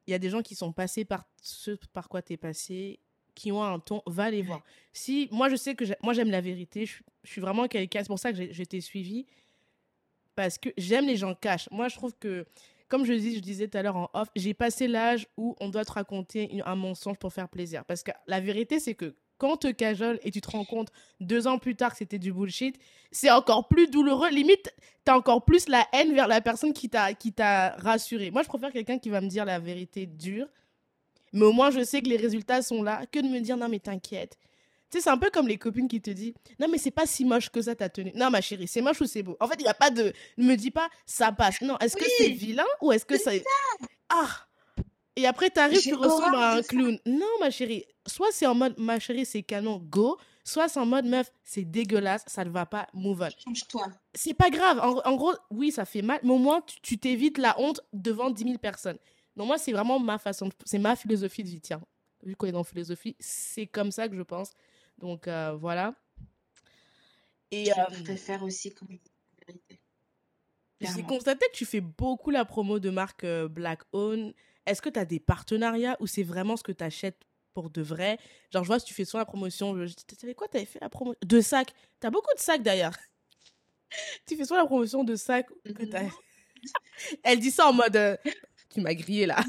il 0.07 0.11
y 0.11 0.15
a 0.15 0.19
des 0.19 0.31
gens 0.31 0.43
qui 0.43 0.55
sont 0.55 0.73
passés 0.73 1.05
par 1.05 1.25
ce 1.43 1.73
par 1.93 2.09
quoi 2.09 2.23
tu 2.23 2.35
es 2.35 2.37
passé, 2.37 3.01
qui 3.35 3.53
ont 3.53 3.63
un 3.63 3.79
ton, 3.79 4.03
va 4.07 4.31
les 4.31 4.43
voir. 4.43 4.63
Si, 4.93 5.29
moi, 5.31 5.49
je 5.49 5.57
sais 5.57 5.75
que 5.75 5.85
moi, 6.03 6.13
j'aime 6.13 6.31
la 6.31 6.41
vérité. 6.41 6.87
Je, 6.87 7.03
je 7.23 7.31
suis 7.31 7.41
vraiment 7.41 7.69
quelqu'un, 7.69 8.01
c'est 8.01 8.09
pour 8.09 8.19
ça 8.19 8.33
que 8.33 8.41
été 8.41 8.81
suivie 8.81 9.27
parce 10.41 10.57
que 10.57 10.71
j'aime 10.79 11.07
les 11.07 11.17
gens 11.17 11.35
cash. 11.35 11.69
Moi, 11.71 11.89
je 11.89 11.97
trouve 11.97 12.15
que, 12.19 12.47
comme 12.89 13.05
je, 13.05 13.13
dis, 13.13 13.37
je 13.37 13.41
disais 13.41 13.69
tout 13.69 13.77
à 13.77 13.83
l'heure 13.83 13.97
en 13.97 14.11
off, 14.15 14.29
j'ai 14.35 14.55
passé 14.55 14.89
l'âge 14.89 15.27
où 15.37 15.55
on 15.61 15.69
doit 15.69 15.85
te 15.85 15.93
raconter 15.93 16.63
un 16.65 16.77
mensonge 16.77 17.19
pour 17.19 17.33
faire 17.33 17.49
plaisir. 17.49 17.85
Parce 17.85 18.03
que 18.03 18.11
la 18.27 18.41
vérité, 18.41 18.81
c'est 18.81 18.95
que 18.95 19.15
quand 19.41 19.57
te 19.57 19.69
cajole 19.69 20.21
et 20.23 20.31
tu 20.31 20.41
te 20.41 20.51
rends 20.51 20.65
compte 20.65 20.91
deux 21.19 21.47
ans 21.47 21.59
plus 21.59 21.75
tard 21.75 21.93
que 21.93 21.97
c'était 21.97 22.19
du 22.19 22.33
bullshit, 22.33 22.79
c'est 23.11 23.31
encore 23.31 23.67
plus 23.67 23.89
douloureux. 23.89 24.29
Limite, 24.29 24.73
tu 25.05 25.11
as 25.11 25.17
encore 25.17 25.45
plus 25.45 25.67
la 25.69 25.87
haine 25.93 26.15
vers 26.15 26.29
la 26.29 26.43
personne 26.43 26.73
qui 26.75 26.89
t'a 26.89 27.71
rassuré. 27.79 28.31
Moi, 28.31 28.43
je 28.43 28.49
préfère 28.49 28.71
quelqu'un 28.71 28.99
qui 28.99 29.09
va 29.09 29.21
me 29.21 29.29
dire 29.29 29.45
la 29.47 29.59
vérité 29.59 30.07
dure. 30.07 30.47
Mais 31.33 31.47
au 31.47 31.53
moins, 31.53 31.71
je 31.71 31.83
sais 31.83 32.03
que 32.03 32.09
les 32.09 32.17
résultats 32.17 32.61
sont 32.61 32.83
là, 32.83 33.07
que 33.11 33.19
de 33.19 33.29
me 33.29 33.41
dire 33.41 33.57
non, 33.57 33.69
mais 33.69 33.79
t'inquiète. 33.79 34.37
Tu 34.91 34.99
sais, 34.99 35.05
c'est 35.05 35.11
un 35.11 35.19
peu 35.19 35.31
comme 35.31 35.47
les 35.47 35.57
copines 35.57 35.87
qui 35.87 36.01
te 36.01 36.11
disent 36.11 36.35
Non, 36.59 36.67
mais 36.69 36.77
c'est 36.77 36.91
pas 36.91 37.07
si 37.07 37.25
moche 37.25 37.49
que 37.49 37.63
ça 37.63 37.77
ta 37.77 37.89
tenue. 37.89 38.13
Non, 38.17 38.29
ma 38.29 38.41
chérie, 38.41 38.67
c'est 38.67 38.83
moche 38.83 39.01
ou 39.01 39.07
c'est 39.07 39.23
beau? 39.23 39.37
En 39.39 39.47
fait, 39.47 39.55
il 39.61 39.63
n'y 39.63 39.69
a 39.69 39.75
pas 39.75 39.91
de. 39.91 40.13
Ne 40.37 40.47
me 40.47 40.57
dis 40.57 40.73
pas 40.73 40.89
ça 41.07 41.31
passe. 41.31 41.61
Non, 41.63 41.79
est-ce 41.79 41.97
que 41.97 42.05
c'est 42.19 42.31
vilain 42.31 42.67
ou 42.83 42.91
est-ce 42.91 43.05
que 43.05 43.17
ça... 43.17 43.31
Ah 44.09 44.50
Et 45.21 45.27
après, 45.27 45.51
t'arrives, 45.51 45.81
tu 45.81 45.95
ressembles 45.95 46.37
à 46.37 46.55
un 46.55 46.63
clown. 46.63 46.99
Non, 47.07 47.27
ma 47.41 47.51
chérie. 47.51 47.85
Soit 48.07 48.33
c'est 48.33 48.47
en 48.47 48.55
mode 48.55 48.75
Ma 48.79 48.99
chérie, 48.99 49.27
c'est 49.27 49.43
canon, 49.43 49.79
go. 49.79 50.19
Soit 50.45 50.69
c'est 50.69 50.81
en 50.81 50.87
mode 50.87 51.05
Meuf, 51.05 51.31
c'est 51.45 51.65
dégueulasse, 51.65 52.25
ça 52.27 52.45
ne 52.45 52.51
va 52.51 52.65
pas, 52.65 52.89
move 52.95 53.21
on. 53.23 53.29
Change-toi. 53.45 53.89
C'est 54.15 54.35
pas 54.35 54.51
grave. 54.51 54.81
En, 54.81 55.15
gros, 55.17 55.35
oui, 55.51 55.71
ça 55.71 55.85
fait 55.85 56.03
mal, 56.03 56.19
mais 56.23 56.31
au 56.31 56.39
moins, 56.39 56.63
tu 56.83 56.99
t'évites 56.99 57.39
la 57.39 57.61
honte 57.61 57.81
devant 57.93 58.31
10 58.31 58.45
000 58.45 58.59
personnes. 58.59 58.99
Donc, 59.37 59.47
moi, 59.47 59.59
c'est 59.59 59.73
vraiment 59.73 59.99
ma 59.99 60.19
façon. 60.19 60.49
C'est 60.65 60.79
ma 60.79 60.97
philosophie 60.97 61.45
de 61.45 61.49
vie, 61.49 61.61
tiens. 61.61 61.81
vu 62.23 62.35
qu'on 62.35 62.47
est 62.47 62.53
dans 62.53 62.65
philosophie, 62.65 63.17
c'est 63.21 63.67
comme 63.67 63.93
ça 63.93 64.09
que 64.09 64.17
je 64.17 64.23
pense. 64.23 64.53
Donc 65.01 65.29
euh, 65.29 65.57
voilà. 65.59 65.95
Et 67.51 67.67
je 67.67 67.71
euh, 67.71 68.05
préfère 68.05 68.43
aussi 68.43 68.73
comme. 68.73 68.99
J'ai 70.81 71.03
constaté 71.03 71.47
que 71.53 71.57
tu 71.57 71.67
fais 71.67 71.81
beaucoup 71.81 72.31
la 72.31 72.45
promo 72.45 72.79
de 72.79 72.91
marque 72.91 73.25
euh, 73.25 73.49
Black 73.49 73.83
Own. 73.93 74.33
Est-ce 74.67 74.83
que 74.83 74.89
tu 74.89 74.99
as 74.99 75.05
des 75.05 75.21
partenariats 75.21 75.97
ou 76.01 76.07
c'est 76.07 76.23
vraiment 76.23 76.57
ce 76.57 76.63
que 76.63 76.73
tu 76.73 76.85
achètes 76.85 77.21
pour 77.55 77.71
de 77.71 77.83
vrai? 77.83 78.19
Genre, 78.53 78.63
je 78.63 78.69
vois 78.69 78.79
si 78.79 78.87
tu 78.87 78.95
fais 78.95 79.05
souvent 79.05 79.21
la 79.21 79.27
promotion. 79.27 79.87
Je 79.87 79.95
tu 79.95 80.15
savais 80.17 80.35
quoi? 80.35 80.49
Tu 80.49 80.59
avais 80.59 80.67
fait 80.67 80.81
la 80.81 80.89
promotion 80.89 81.19
de 81.25 81.41
sacs. 81.41 81.73
Tu 82.01 82.07
as 82.07 82.11
beaucoup 82.11 82.35
de 82.35 82.41
sacs 82.41 82.63
d'ailleurs. 82.63 82.93
tu 84.27 84.37
fais 84.37 84.45
souvent 84.45 84.61
la 84.61 84.67
promotion 84.67 85.05
de 85.05 85.17
sacs 85.17 85.49
que 85.65 85.83
Elle 87.23 87.41
dit 87.41 87.51
ça 87.51 87.69
en 87.69 87.73
mode 87.73 88.19
Tu 88.69 88.81
m'as 88.81 88.95
grillé 88.95 89.27
là. 89.27 89.43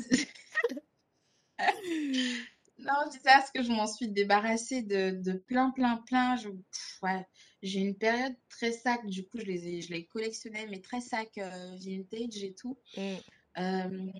Non, 2.83 2.93
je 3.05 3.11
dis 3.11 3.23
ça 3.23 3.33
parce 3.33 3.51
que 3.51 3.61
je 3.61 3.71
m'en 3.71 3.85
suis 3.85 4.07
débarrassée 4.07 4.81
de, 4.81 5.11
de 5.11 5.33
plein, 5.33 5.69
plein, 5.71 5.97
plein. 5.97 6.35
Je, 6.35 6.49
ouais, 7.03 7.27
j'ai 7.61 7.79
une 7.79 7.95
période 7.95 8.35
très 8.49 8.71
sac, 8.71 9.05
du 9.05 9.23
coup, 9.27 9.37
je 9.39 9.45
les 9.45 9.67
ai, 9.67 9.81
je 9.81 9.93
les 9.93 10.05
collectionnais, 10.05 10.65
mais 10.67 10.81
très 10.81 10.99
sac 10.99 11.37
euh, 11.37 11.75
vintage 11.75 12.43
et 12.43 12.55
tout. 12.55 12.79
Mm. 12.97 13.17
Euh, 13.57 14.11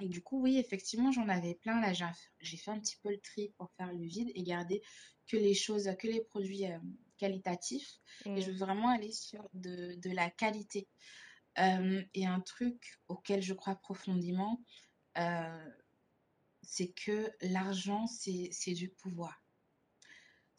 du 0.00 0.22
coup, 0.22 0.40
oui, 0.40 0.58
effectivement, 0.58 1.12
j'en 1.12 1.28
avais 1.28 1.54
plein. 1.54 1.80
Là, 1.80 1.92
j'ai 2.40 2.56
fait 2.56 2.70
un 2.70 2.80
petit 2.80 2.96
peu 3.02 3.10
le 3.10 3.20
tri 3.20 3.52
pour 3.56 3.70
faire 3.72 3.92
le 3.92 4.04
vide 4.04 4.30
et 4.34 4.42
garder 4.42 4.82
que 5.26 5.36
les 5.36 5.54
choses, 5.54 5.90
que 5.98 6.08
les 6.08 6.22
produits 6.22 6.66
euh, 6.66 6.78
qualitatifs. 7.18 7.98
Et 8.24 8.40
je 8.40 8.50
veux 8.50 8.58
vraiment 8.58 8.88
aller 8.88 9.12
sur 9.12 9.48
de, 9.54 9.94
de 9.96 10.10
la 10.10 10.30
qualité. 10.30 10.88
et 11.56 12.26
un 12.26 12.40
truc 12.40 13.00
auquel 13.08 13.42
je 13.42 13.54
crois 13.54 13.76
profondément, 13.76 14.62
c'est 16.62 16.92
que 16.92 17.30
l'argent, 17.42 18.06
c'est 18.06 18.72
du 18.72 18.88
pouvoir. 18.88 19.42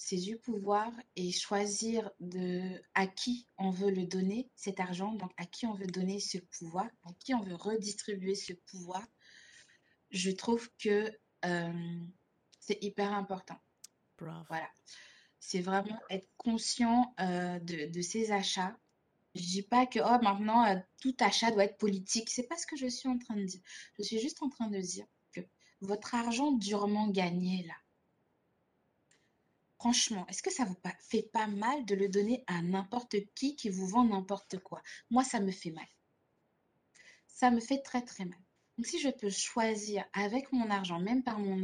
C'est 0.04 0.18
du 0.18 0.36
pouvoir 0.36 0.92
et 1.16 1.32
choisir 1.32 2.10
de 2.20 2.82
à 2.96 3.06
qui 3.06 3.48
on 3.60 3.70
veut 3.70 3.92
le 3.92 4.08
donner, 4.08 4.50
cet 4.56 4.80
argent, 4.80 5.14
donc 5.14 5.32
à 5.38 5.46
qui 5.46 5.68
on 5.68 5.76
veut 5.76 5.86
donner 5.86 6.20
ce 6.20 6.40
pouvoir, 6.40 6.86
à 7.04 7.14
qui 7.20 7.36
on 7.36 7.44
veut 7.44 7.54
redistribuer 7.54 8.34
ce 8.34 8.54
pouvoir, 8.54 9.06
je 10.10 10.32
trouve 10.32 10.68
que 10.80 11.16
euh, 11.46 12.02
c'est 12.60 12.84
hyper 12.84 13.14
important. 13.14 13.60
Voilà. 14.18 14.68
C'est 15.40 15.62
vraiment 15.62 16.00
être 16.10 16.28
conscient 16.36 17.14
euh, 17.20 17.60
de, 17.60 17.86
de, 17.86 18.02
ses 18.02 18.32
achats. 18.32 18.76
Je 19.36 19.44
dis 19.44 19.64
pas 19.64 19.86
que 19.86 20.00
oh, 20.00 20.24
maintenant 20.24 20.66
euh, 20.66 20.80
tout 21.00 21.16
achat 21.20 21.52
doit 21.52 21.66
être 21.66 21.78
politique. 21.78 22.32
C'est 22.32 22.48
pas 22.48 22.58
ce 22.58 22.66
que 22.66 22.76
je 22.76 22.88
suis 22.88 23.08
en 23.08 23.20
train 23.20 23.36
de 23.36 23.46
dire. 23.46 23.62
Je 24.00 24.04
suis 24.04 24.20
juste 24.20 24.42
en 24.42 24.50
train 24.50 24.68
de 24.68 24.80
dire 24.80 25.06
votre 25.82 26.16
argent 26.16 26.52
durement 26.52 27.08
gagné 27.08 27.64
là, 27.64 27.76
franchement, 29.82 30.28
est-ce 30.28 30.44
que 30.44 30.52
ça 30.52 30.64
vous 30.64 30.78
fait 31.00 31.28
pas 31.34 31.48
mal 31.48 31.86
de 31.86 31.96
le 31.96 32.08
donner 32.08 32.44
à 32.46 32.62
n'importe 32.62 33.16
qui 33.34 33.56
qui 33.56 33.70
vous 33.70 33.88
vend 33.88 34.04
n'importe 34.04 34.60
quoi? 34.60 34.84
Moi, 35.10 35.24
ça 35.24 35.40
me 35.40 35.50
fait 35.50 35.72
mal. 35.72 35.88
Ça 37.26 37.50
me 37.50 37.60
fait 37.60 37.82
très 37.82 38.04
très 38.04 38.26
mal. 38.26 38.38
Donc 38.78 38.86
si 38.86 39.00
je 39.00 39.10
peux 39.10 39.32
choisir 39.32 40.06
avec 40.14 40.52
mon 40.52 40.70
argent, 40.70 41.00
même 41.00 41.24
par 41.24 41.40
mon, 41.40 41.60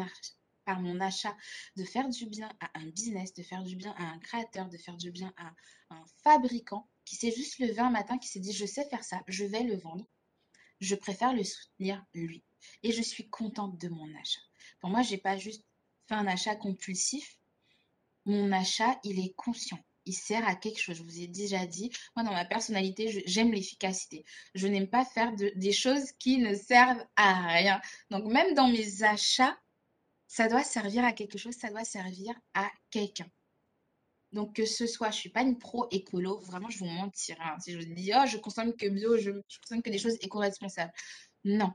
par 0.65 0.79
mon 0.79 0.99
achat, 0.99 1.37
de 1.75 1.83
faire 1.83 2.09
du 2.09 2.25
bien 2.25 2.49
à 2.59 2.79
un 2.79 2.87
business, 2.87 3.35
de 3.35 3.43
faire 3.43 3.61
du 3.61 3.75
bien 3.75 3.93
à 3.99 4.05
un 4.05 4.17
créateur, 4.17 4.67
de 4.67 4.77
faire 4.77 4.97
du 4.97 5.11
bien 5.11 5.31
à 5.37 5.53
un 5.91 6.03
fabricant 6.23 6.89
qui 7.05 7.17
s'est 7.17 7.31
juste 7.31 7.59
levé 7.59 7.77
un 7.77 7.91
matin, 7.91 8.17
qui 8.17 8.29
s'est 8.29 8.39
dit 8.39 8.51
je 8.51 8.65
sais 8.65 8.89
faire 8.89 9.03
ça, 9.03 9.21
je 9.27 9.45
vais 9.45 9.61
le 9.61 9.77
vendre, 9.77 10.07
je 10.79 10.95
préfère 10.95 11.33
le 11.33 11.43
soutenir 11.43 12.03
lui 12.15 12.43
et 12.81 12.91
je 12.91 13.01
suis 13.03 13.29
contente 13.29 13.77
de 13.77 13.89
mon 13.89 14.09
achat. 14.15 14.41
Pour 14.79 14.89
moi, 14.89 15.03
je 15.03 15.11
n'ai 15.11 15.17
pas 15.19 15.37
juste 15.37 15.63
fait 16.07 16.15
un 16.15 16.25
achat 16.25 16.55
compulsif. 16.55 17.37
Mon 18.27 18.51
achat, 18.51 18.99
il 19.05 19.19
est 19.19 19.33
conscient. 19.35 19.79
Il 20.05 20.13
sert 20.13 20.45
à 20.45 20.55
quelque 20.55 20.81
chose. 20.81 20.97
Je 20.97 21.03
vous 21.03 21.21
ai 21.21 21.27
déjà 21.27 21.65
dit, 21.65 21.89
moi, 22.13 22.25
dans 22.25 22.33
ma 22.33 22.43
personnalité, 22.43 23.23
j'aime 23.25 23.53
l'efficacité. 23.53 24.25
Je 24.53 24.67
n'aime 24.67 24.89
pas 24.89 25.05
faire 25.05 25.31
des 25.33 25.71
choses 25.71 26.11
qui 26.19 26.37
ne 26.37 26.53
servent 26.53 27.03
à 27.15 27.47
rien. 27.47 27.81
Donc, 28.09 28.25
même 28.25 28.53
dans 28.53 28.67
mes 28.67 29.03
achats, 29.03 29.57
ça 30.27 30.49
doit 30.49 30.63
servir 30.63 31.05
à 31.05 31.13
quelque 31.13 31.37
chose, 31.37 31.55
ça 31.55 31.69
doit 31.69 31.85
servir 31.85 32.35
à 32.53 32.69
quelqu'un. 32.91 33.29
Donc, 34.33 34.57
que 34.57 34.65
ce 34.65 34.87
soit, 34.87 35.09
je 35.09 35.15
ne 35.15 35.21
suis 35.21 35.29
pas 35.29 35.43
une 35.43 35.57
pro 35.57 35.87
écolo, 35.91 36.39
vraiment, 36.41 36.69
je 36.69 36.79
vous 36.79 36.85
mentirais. 36.85 37.39
Hein. 37.41 37.57
Si 37.61 37.71
je 37.71 37.77
vous 37.77 37.93
dis, 37.93 38.11
oh, 38.13 38.25
je 38.27 38.37
consomme 38.37 38.75
que 38.75 38.87
bio, 38.87 39.17
je, 39.17 39.31
je 39.47 39.59
consomme 39.61 39.81
que 39.81 39.89
des 39.89 39.99
choses 39.99 40.17
éco-responsables. 40.19 40.91
Non, 41.45 41.71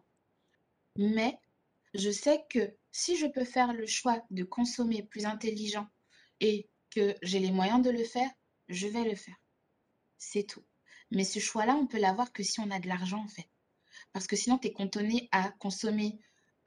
mais 0.96 1.38
je 1.94 2.10
sais 2.10 2.44
que 2.50 2.76
si 2.90 3.16
je 3.16 3.26
peux 3.26 3.44
faire 3.44 3.72
le 3.72 3.86
choix 3.86 4.22
de 4.30 4.44
consommer 4.44 5.02
plus 5.02 5.24
intelligent 5.24 5.88
et 6.42 6.68
que 6.90 7.16
j'ai 7.22 7.38
les 7.38 7.52
moyens 7.52 7.82
de 7.82 7.90
le 7.90 8.04
faire, 8.04 8.28
je 8.68 8.86
vais 8.88 9.04
le 9.04 9.14
faire. 9.14 9.36
C'est 10.18 10.42
tout. 10.42 10.64
Mais 11.10 11.24
ce 11.24 11.38
choix-là, 11.38 11.74
on 11.74 11.86
peut 11.86 11.98
l'avoir 11.98 12.32
que 12.32 12.42
si 12.42 12.60
on 12.60 12.70
a 12.70 12.80
de 12.80 12.88
l'argent, 12.88 13.22
en 13.24 13.28
fait. 13.28 13.48
Parce 14.12 14.26
que 14.26 14.36
sinon, 14.36 14.58
tu 14.58 14.68
es 14.68 14.72
cantonné 14.72 15.28
à 15.32 15.50
consommer 15.52 16.18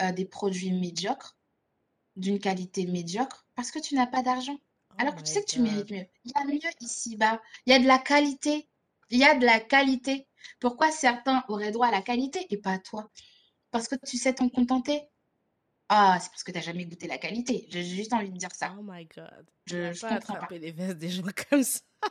euh, 0.01 0.11
des 0.11 0.25
produits 0.25 0.71
médiocres, 0.71 1.37
d'une 2.15 2.39
qualité 2.39 2.85
médiocre, 2.85 3.45
parce 3.53 3.71
que 3.71 3.79
tu 3.79 3.95
n'as 3.95 4.07
pas 4.07 4.23
d'argent. 4.23 4.57
Oh 4.91 4.95
Alors 4.97 5.15
que 5.15 5.21
tu 5.21 5.31
sais 5.31 5.41
que 5.41 5.51
tu 5.51 5.59
mérites 5.59 5.91
mieux. 5.91 6.05
Il 6.23 6.31
y 6.31 6.41
a 6.41 6.45
mieux 6.45 6.59
ici-bas. 6.79 7.41
Il 7.65 7.73
y 7.73 7.75
a 7.75 7.79
de 7.79 7.87
la 7.87 7.99
qualité. 7.99 8.69
Il 9.09 9.19
y 9.19 9.25
a 9.25 9.35
de 9.35 9.45
la 9.45 9.59
qualité. 9.59 10.27
Pourquoi 10.59 10.89
certains 10.91 11.43
auraient 11.49 11.71
droit 11.71 11.87
à 11.87 11.91
la 11.91 12.01
qualité 12.01 12.47
et 12.49 12.57
pas 12.57 12.79
toi? 12.79 13.11
Parce 13.71 13.87
que 13.87 13.95
tu 14.05 14.17
sais 14.17 14.35
t'en 14.35 14.47
contenter 14.47 15.01
Ah, 15.89 16.17
c'est 16.19 16.29
parce 16.29 16.43
que 16.43 16.51
tu 16.51 16.57
n'as 16.57 16.63
jamais 16.63 16.85
goûté 16.85 17.07
la 17.07 17.17
qualité. 17.17 17.67
J'ai 17.69 17.83
juste 17.83 18.13
envie 18.13 18.31
de 18.31 18.37
dire 18.37 18.53
ça. 18.53 18.75
Oh 18.79 18.83
my 18.83 19.05
god. 19.05 19.45
Je, 19.67 19.93
je 19.93 20.01
pas 20.01 20.15
comprends 20.19 20.35
pas. 20.35 20.57
les 20.57 20.71
vestes 20.71 20.97
des 20.97 21.09
gens 21.09 21.23
comme 21.49 21.63
ça. 21.63 21.81
ah, 22.01 22.09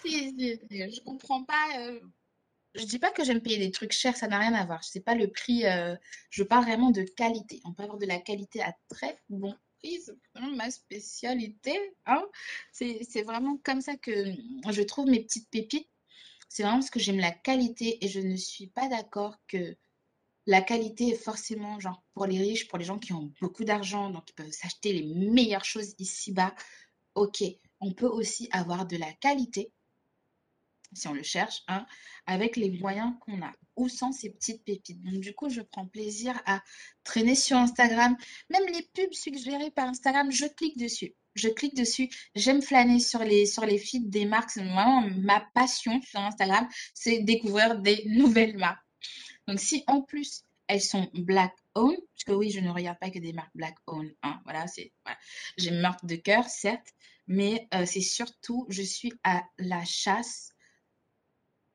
si, 0.00 0.34
si, 0.36 0.60
je 0.70 1.00
comprends 1.04 1.44
pas. 1.44 1.78
Euh... 1.78 2.00
Je 2.74 2.84
dis 2.84 2.98
pas 2.98 3.10
que 3.10 3.22
j'aime 3.22 3.40
payer 3.40 3.58
des 3.58 3.70
trucs 3.70 3.92
chers, 3.92 4.16
ça 4.16 4.26
n'a 4.26 4.38
rien 4.38 4.54
à 4.54 4.64
voir. 4.64 4.82
Je 4.82 4.88
sais 4.88 5.00
pas 5.00 5.14
le 5.14 5.28
prix. 5.28 5.66
Euh, 5.66 5.94
je 6.30 6.42
parle 6.42 6.64
vraiment 6.64 6.90
de 6.90 7.02
qualité. 7.02 7.60
On 7.64 7.72
peut 7.72 7.82
avoir 7.84 7.98
de 7.98 8.06
la 8.06 8.18
qualité 8.18 8.62
à 8.62 8.74
très 8.88 9.16
bon 9.28 9.54
prix. 9.78 10.00
C'est 10.00 10.12
vraiment 10.34 10.56
ma 10.56 10.70
spécialité. 10.70 11.78
Hein 12.06 12.24
c'est 12.72 13.22
vraiment 13.22 13.58
comme 13.62 13.82
ça 13.82 13.96
que 13.96 14.32
je 14.70 14.82
trouve 14.82 15.06
mes 15.06 15.22
petites 15.22 15.50
pépites. 15.50 15.88
C'est 16.48 16.62
vraiment 16.64 16.78
parce 16.78 16.90
que 16.90 17.00
j'aime 17.00 17.18
la 17.18 17.30
qualité 17.30 18.04
et 18.04 18.08
je 18.08 18.20
ne 18.20 18.36
suis 18.36 18.66
pas 18.66 18.88
d'accord 18.88 19.36
que 19.46 19.76
la 20.46 20.62
qualité 20.62 21.08
est 21.10 21.22
forcément 21.22 21.78
genre 21.80 22.02
pour 22.14 22.26
les 22.26 22.38
riches, 22.38 22.68
pour 22.68 22.78
les 22.78 22.84
gens 22.84 22.98
qui 22.98 23.12
ont 23.12 23.32
beaucoup 23.40 23.64
d'argent, 23.64 24.10
donc 24.10 24.24
ils 24.30 24.34
peuvent 24.34 24.50
s'acheter 24.50 24.92
les 24.92 25.14
meilleures 25.14 25.64
choses 25.64 25.94
ici-bas. 25.98 26.54
Ok, 27.14 27.42
on 27.80 27.92
peut 27.92 28.06
aussi 28.06 28.48
avoir 28.52 28.86
de 28.86 28.96
la 28.96 29.12
qualité, 29.14 29.72
si 30.92 31.08
on 31.08 31.14
le 31.14 31.22
cherche, 31.22 31.62
hein, 31.68 31.86
avec 32.26 32.56
les 32.56 32.70
moyens 32.70 33.12
qu'on 33.20 33.42
a 33.42 33.52
ou 33.76 33.88
sans 33.88 34.12
ces 34.12 34.30
petites 34.30 34.64
pépites. 34.64 35.02
Donc 35.02 35.20
du 35.20 35.34
coup, 35.34 35.48
je 35.48 35.62
prends 35.62 35.86
plaisir 35.86 36.40
à 36.46 36.62
traîner 37.04 37.34
sur 37.34 37.56
Instagram. 37.56 38.16
Même 38.50 38.66
les 38.72 38.82
pubs 38.94 39.12
suggérées 39.12 39.70
par 39.70 39.88
Instagram, 39.88 40.30
je 40.30 40.46
clique 40.46 40.78
dessus. 40.78 41.14
Je 41.34 41.48
clique 41.48 41.74
dessus. 41.74 42.10
J'aime 42.34 42.60
flâner 42.60 43.00
sur 43.00 43.24
les, 43.24 43.46
sur 43.46 43.64
les 43.64 43.78
feeds 43.78 44.10
des 44.10 44.26
marques. 44.26 44.50
C'est 44.50 44.62
vraiment 44.62 45.08
ma 45.18 45.40
passion 45.54 46.00
sur 46.02 46.20
Instagram, 46.20 46.68
c'est 46.94 47.20
découvrir 47.20 47.78
des 47.80 48.04
nouvelles 48.06 48.58
marques. 48.58 48.81
Donc, 49.52 49.60
si 49.60 49.84
en 49.86 50.00
plus 50.00 50.46
elles 50.66 50.80
sont 50.80 51.10
black 51.12 51.54
owned, 51.74 51.98
parce 52.14 52.24
que 52.24 52.32
oui, 52.32 52.50
je 52.50 52.60
ne 52.60 52.70
regarde 52.70 52.98
pas 52.98 53.10
que 53.10 53.18
des 53.18 53.34
marques 53.34 53.54
black 53.54 53.76
owned, 53.86 54.14
hein, 54.22 54.40
voilà, 54.44 54.66
c'est, 54.66 54.94
j'ai 55.58 55.68
une 55.68 55.80
marque 55.80 56.06
de 56.06 56.16
cœur, 56.16 56.48
certes, 56.48 56.94
mais 57.26 57.68
euh, 57.74 57.84
c'est 57.84 58.00
surtout, 58.00 58.64
je 58.70 58.80
suis 58.80 59.12
à 59.24 59.42
la 59.58 59.84
chasse 59.84 60.52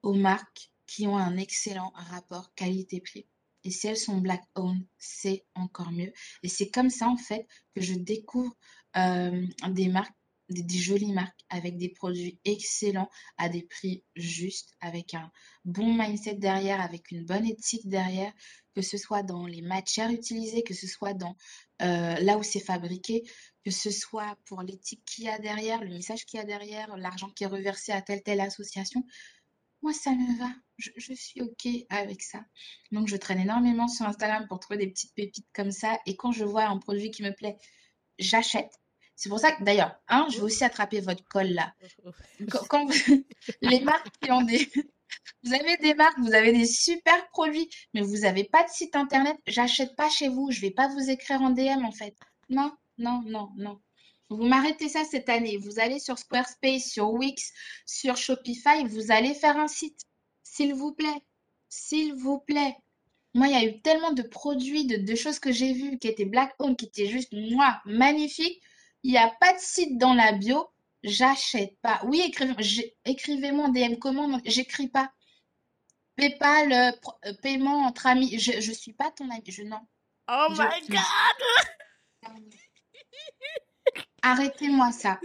aux 0.02 0.16
marques 0.16 0.72
qui 0.88 1.06
ont 1.06 1.20
un 1.20 1.38
excellent 1.38 1.92
rapport 1.94 2.52
qualité-prix. 2.56 3.28
Et 3.64 3.70
si 3.70 3.86
elles 3.86 3.96
sont 3.96 4.18
black 4.18 4.42
owned, 4.56 4.84
c'est 4.98 5.46
encore 5.54 5.92
mieux. 5.92 6.12
Et 6.42 6.50
c'est 6.50 6.72
comme 6.72 6.90
ça, 6.90 7.08
en 7.08 7.18
fait, 7.18 7.46
que 7.76 7.82
je 7.82 7.94
découvre 7.94 8.56
euh, 8.96 9.46
des 9.70 9.88
marques 9.88 10.17
des, 10.50 10.78
jolies 10.78 11.12
marques 11.12 11.46
avec 11.50 11.78
des 11.78 11.90
produits 11.90 12.40
excellents 12.46 13.10
à 13.38 13.50
des 13.50 13.64
prix 13.64 14.04
justes, 14.16 14.74
avec 14.82 15.14
un 15.14 15.32
bon 15.66 15.94
mindset 15.94 16.36
derrière, 16.36 16.82
avec 16.82 17.12
une 17.12 17.26
bonne 17.26 17.46
éthique 17.46 17.88
derrière, 17.88 18.34
que 18.74 18.82
ce 18.82 18.98
soit 18.98 19.24
dans 19.24 19.46
les 19.46 19.62
matières 19.62 20.10
utilisées, 20.10 20.64
que 20.64 20.74
ce 20.74 20.88
soit 20.88 21.14
dans 21.14 21.36
euh, 21.82 22.16
là 22.16 22.38
où 22.38 22.44
c'est 22.44 22.60
fabriqué, 22.60 23.24
que 23.66 23.72
ce 23.72 23.92
soit 23.92 24.38
pour 24.46 24.62
l'éthique 24.62 25.04
qu'il 25.06 25.26
y 25.26 25.30
a 25.30 25.40
derrière, 25.40 25.82
le 25.82 25.90
message 25.90 26.26
qu'il 26.26 26.40
y 26.40 26.42
a 26.42 26.46
derrière, 26.46 26.96
l'argent 26.98 27.30
qui 27.30 27.44
est 27.44 27.48
reversé 27.48 27.92
à 27.92 28.02
telle 28.02 28.24
telle 28.24 28.42
association. 28.42 29.04
Moi, 29.82 29.94
ça 29.94 30.12
me 30.12 30.40
va. 30.40 30.50
Je, 30.78 30.90
je, 30.96 31.14
suis 31.14 31.42
OK 31.42 31.68
avec 31.90 32.22
ça. 32.22 32.44
Donc, 32.92 33.08
je 33.08 33.16
traîne 33.16 33.40
énormément 33.40 33.88
sur 33.88 34.06
Instagram 34.06 34.48
pour 34.48 34.60
trouver 34.60 34.78
des 34.78 34.88
petites 34.88 35.14
pépites 35.14 35.48
comme 35.54 35.72
ça. 35.72 36.00
Et 36.06 36.16
quand 36.16 36.32
je 36.32 36.46
vois 36.46 36.66
un 36.66 36.78
produit 36.80 37.12
qui 37.12 37.24
me 37.24 37.32
plaît, 37.32 37.58
j'achète. 38.18 38.80
C'est 39.18 39.30
pour 39.30 39.40
ça 39.40 39.52
que 39.52 39.64
d'ailleurs, 39.64 40.00
hein, 40.08 40.28
je 40.30 40.38
vais 40.38 40.44
aussi 40.44 40.64
attraper 40.64 41.02
votre 41.02 41.28
col 41.28 41.48
là. 41.48 41.74
Quand, 42.70 42.88
les 43.62 43.82
marques 43.82 44.10
qui 44.22 44.32
ont 44.32 44.44
des. 44.44 44.70
Vous 45.44 45.54
avez 45.54 45.78
des 45.78 45.94
marques, 45.94 46.20
vous 46.20 46.34
avez 46.34 46.52
des 46.52 46.66
super 46.66 47.30
produits, 47.30 47.70
mais 47.94 48.02
vous 48.02 48.18
n'avez 48.18 48.44
pas 48.44 48.64
de 48.64 48.70
site 48.70 48.96
internet, 48.96 49.38
j'achète 49.48 49.96
pas 49.96 50.10
chez 50.10 50.28
vous, 50.28 50.52
je 50.52 50.60
vais 50.60 50.72
pas 50.72 50.90
vous 50.90 51.10
écrire 51.10 51.42
en 51.42 51.52
DM 51.52 51.86
en 51.86 51.92
fait. 51.92 52.14
non, 52.50 52.74
non, 52.98 53.22
non, 53.26 53.50
non. 53.56 53.80
Vous 54.30 54.44
m'arrêtez 54.44 54.90
ça 54.90 55.06
cette 55.06 55.30
année. 55.30 55.58
Vous 55.58 55.80
allez 55.80 56.00
sur 56.00 56.18
Squarespace, 56.18 56.90
sur 56.90 57.12
Wix, 57.14 57.54
sur 57.86 58.18
Shopify, 58.18 58.84
vous 58.86 59.12
allez 59.12 59.34
faire 59.34 59.58
un 59.58 59.68
site. 59.68 60.02
S'il 60.44 60.74
vous 60.74 60.92
plaît. 60.92 61.24
S'il 61.70 62.14
vous 62.14 62.40
plaît. 62.40 62.76
Moi, 63.34 63.48
il 63.48 63.54
y 63.54 63.56
a 63.56 63.64
eu 63.64 63.82
tellement 63.82 64.12
de 64.12 64.24
produits, 64.24 64.86
de, 64.86 65.16
choses 65.16 65.40
que 65.40 65.52
j'ai 65.52 65.72
vues 65.72 65.98
qui 66.00 66.08
étaient 66.08 66.26
Black 66.26 66.54
Home, 66.60 66.76
qui 66.76 66.86
étaient 66.86 67.08
juste, 67.08 67.32
moi, 67.34 67.80
magnifiques. 67.86 68.62
Il 69.04 69.12
n'y 69.12 69.18
a 69.18 69.34
pas 69.40 69.54
de 69.54 69.60
site 69.60 69.98
dans 69.98 70.14
la 70.14 70.34
bio. 70.34 70.70
J'achète 71.04 71.80
pas. 71.82 72.02
Oui, 72.06 72.22
écrivez-moi 73.06 73.66
en 73.66 73.70
DM 73.70 73.96
comment. 74.00 74.40
J'écris 74.46 74.90
pas. 74.90 75.12
PayPal, 76.16 76.74
euh, 76.74 76.92
euh, 77.26 77.34
paiement 77.42 77.86
entre 77.86 78.08
amis. 78.08 78.40
Je 78.40 78.56
ne 78.56 78.74
suis 78.74 78.94
pas 78.94 79.12
ton 79.12 79.30
ami. 79.30 79.44
Je 79.48 79.64
non. 79.64 79.80
Oh 80.30 80.48
my 80.50 80.88
God! 80.90 81.00
Arrêtez-moi 84.24 84.92
ça. 84.92 85.20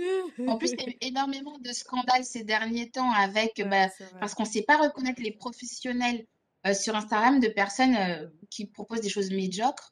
En 0.46 0.56
plus, 0.56 0.72
il 0.72 0.80
y 0.80 0.84
a 0.84 0.88
eu 0.90 0.96
énormément 1.00 1.58
de 1.58 1.72
scandales 1.72 2.24
ces 2.24 2.44
derniers 2.44 2.90
temps 2.90 3.10
avec, 3.10 3.60
bah, 3.66 3.88
parce 4.20 4.34
qu'on 4.34 4.44
ne 4.44 4.48
sait 4.48 4.62
pas 4.62 4.76
reconnaître 4.76 5.20
les 5.20 5.32
professionnels 5.32 6.26
euh, 6.66 6.74
sur 6.74 6.94
Instagram 6.94 7.40
de 7.40 7.48
personnes 7.48 7.96
euh, 7.96 8.28
qui 8.50 8.66
proposent 8.66 9.00
des 9.00 9.08
choses 9.08 9.30
médiocres. 9.30 9.91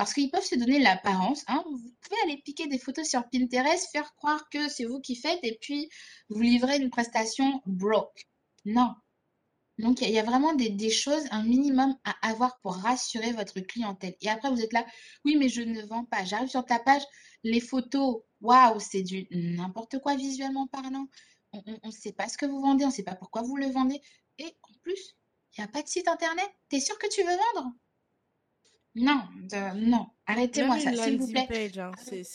Parce 0.00 0.14
qu'ils 0.14 0.30
peuvent 0.30 0.42
se 0.42 0.54
donner 0.54 0.78
l'apparence. 0.78 1.44
Hein. 1.46 1.62
Vous 1.66 1.94
pouvez 2.00 2.16
aller 2.24 2.38
piquer 2.38 2.66
des 2.68 2.78
photos 2.78 3.06
sur 3.06 3.28
Pinterest, 3.28 3.86
faire 3.92 4.14
croire 4.14 4.48
que 4.48 4.66
c'est 4.70 4.86
vous 4.86 4.98
qui 4.98 5.14
faites 5.14 5.40
et 5.42 5.58
puis 5.60 5.90
vous 6.30 6.40
livrez 6.40 6.78
une 6.78 6.88
prestation 6.88 7.60
broke. 7.66 8.26
Non. 8.64 8.94
Donc, 9.76 10.00
il 10.00 10.08
y, 10.08 10.18
a 10.18 10.22
vraiment 10.22 10.54
des, 10.54 10.70
des, 10.70 10.88
choses, 10.88 11.24
un 11.30 11.42
minimum 11.42 11.94
à 12.04 12.14
avoir 12.26 12.58
pour 12.60 12.76
rassurer 12.76 13.32
votre 13.32 13.60
clientèle. 13.60 14.16
Et 14.22 14.30
après, 14.30 14.48
vous 14.48 14.62
êtes 14.62 14.72
là, 14.72 14.86
oui, 15.26 15.36
mais 15.36 15.50
je 15.50 15.60
ne 15.60 15.82
vends 15.82 16.06
pas. 16.06 16.24
J'arrive 16.24 16.48
sur 16.48 16.64
ta 16.64 16.78
page, 16.78 17.02
les 17.44 17.60
photos, 17.60 18.22
waouh, 18.40 18.80
c'est 18.80 19.02
du 19.02 19.26
n'importe 19.30 19.98
quoi 19.98 20.16
visuellement 20.16 20.66
parlant. 20.66 21.08
On 21.52 21.62
ne 21.84 21.90
sait 21.90 22.14
pas 22.14 22.26
ce 22.30 22.38
que 22.38 22.46
vous 22.46 22.62
vendez, 22.62 22.86
on 22.86 22.88
ne 22.88 22.94
sait 22.94 23.02
pas 23.02 23.16
pourquoi 23.16 23.42
vous 23.42 23.56
le 23.56 23.66
vendez. 23.66 24.00
Et 24.38 24.46
en 24.62 24.72
plus, 24.80 25.14
il 25.58 25.60
n'y 25.60 25.64
a 25.64 25.68
pas 25.68 25.82
de 25.82 25.88
site 25.88 26.08
internet. 26.08 26.48
T'es 26.70 26.80
sûr 26.80 26.98
que 26.98 27.08
tu 27.08 27.22
veux 27.22 27.36
vendre? 27.54 27.74
Non, 29.00 29.22
non. 29.76 30.06
Arrêtez-moi 30.26 30.78
ça, 30.78 30.92
s'il 30.94 31.18
vous 31.18 31.30
plaît. 31.30 31.46
Page, 31.48 31.78
hein. 31.78 31.92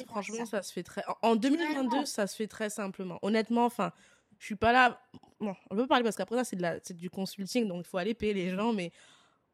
franchement, 0.07 0.45
ça. 0.45 0.61
se 0.61 0.73
fait 0.73 0.83
très. 0.83 1.03
En 1.21 1.35
2022, 1.35 2.05
ça 2.05 2.27
se 2.27 2.35
fait 2.35 2.47
très 2.47 2.69
simplement. 2.69 3.19
Honnêtement, 3.21 3.65
enfin, 3.65 3.91
je 4.39 4.45
suis 4.45 4.55
pas 4.55 4.71
là. 4.71 5.01
Bon, 5.39 5.55
on 5.69 5.75
peut 5.75 5.87
parler 5.87 6.03
parce 6.03 6.15
qu'après 6.15 6.35
ça, 6.37 6.43
c'est, 6.43 6.55
de 6.55 6.61
la... 6.61 6.79
c'est 6.83 6.95
du 6.95 7.09
consulting, 7.09 7.67
donc 7.67 7.85
il 7.85 7.89
faut 7.89 7.97
aller 7.97 8.13
payer 8.13 8.33
les 8.33 8.49
gens. 8.49 8.73
Mais 8.73 8.91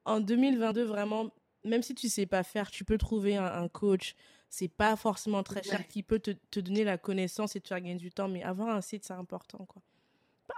en 0.06 0.20
2022, 0.20 0.84
vraiment, 0.84 1.30
même 1.64 1.84
si 1.84 1.96
tu 1.96 2.10
sais 2.10 2.26
pas 2.26 2.44
faire, 2.44 2.72
tu 2.72 2.84
peux 2.84 2.98
trouver 2.98 3.36
un 3.36 3.68
coach 3.68 4.16
c'est 4.52 4.68
pas 4.68 4.98
forcément 4.98 5.44
très 5.44 5.64
cher, 5.64 5.88
qui 5.88 6.04
peut 6.04 6.20
te, 6.20 6.32
te, 6.32 6.60
donner 6.60 6.84
la 6.84 6.98
connaissance 6.98 7.56
et 7.56 7.62
te 7.62 7.70
faire 7.70 7.80
gagner 7.80 7.96
du 7.96 8.12
temps, 8.12 8.28
mais 8.28 8.44
avoir 8.44 8.76
un 8.76 8.82
site, 8.82 9.06
c'est 9.06 9.14
important, 9.14 9.66
quoi. 9.66 9.82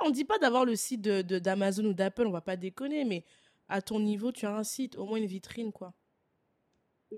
On 0.04 0.10
dit 0.10 0.26
pas 0.26 0.40
d'avoir 0.40 0.66
le 0.66 0.76
site 0.76 1.02
de, 1.02 1.22
d'Amazon 1.22 1.86
ou 1.86 1.94
d'Apple, 1.94 2.26
on 2.26 2.32
va 2.32 2.42
pas 2.42 2.58
déconner, 2.58 3.06
mais 3.06 3.24
à 3.70 3.84
ton 3.84 4.00
niveau, 4.00 4.32
tu 4.32 4.48
as 4.48 4.56
un 4.56 4.64
site, 4.64 4.98
au 4.98 5.06
moins 5.06 5.20
une 5.20 5.28
vitrine, 5.28 5.72
quoi. 5.72 5.94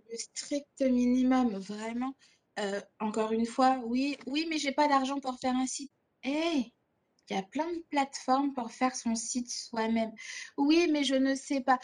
Le 0.10 0.18
strict 0.18 0.82
minimum, 0.82 1.58
vraiment. 1.58 2.16
Euh, 2.60 2.82
encore 3.00 3.32
une 3.32 3.46
fois, 3.46 3.80
oui, 3.86 4.18
oui, 4.28 4.46
mais 4.50 4.58
j'ai 4.58 4.72
pas 4.72 4.88
d'argent 4.88 5.20
pour 5.20 5.40
faire 5.40 5.56
un 5.56 5.68
site. 5.68 5.92
Eh, 6.24 6.72
il 7.30 7.36
y 7.36 7.40
a 7.40 7.44
plein 7.44 7.72
de 7.72 7.84
plateformes 7.90 8.54
pour 8.54 8.72
faire 8.72 8.96
son 8.96 9.16
site 9.16 9.50
soi-même. 9.50 10.12
Oui, 10.58 10.90
mais 10.92 11.04
je 11.04 11.16
ne 11.16 11.36
sais 11.36 11.62
pas. 11.62 11.80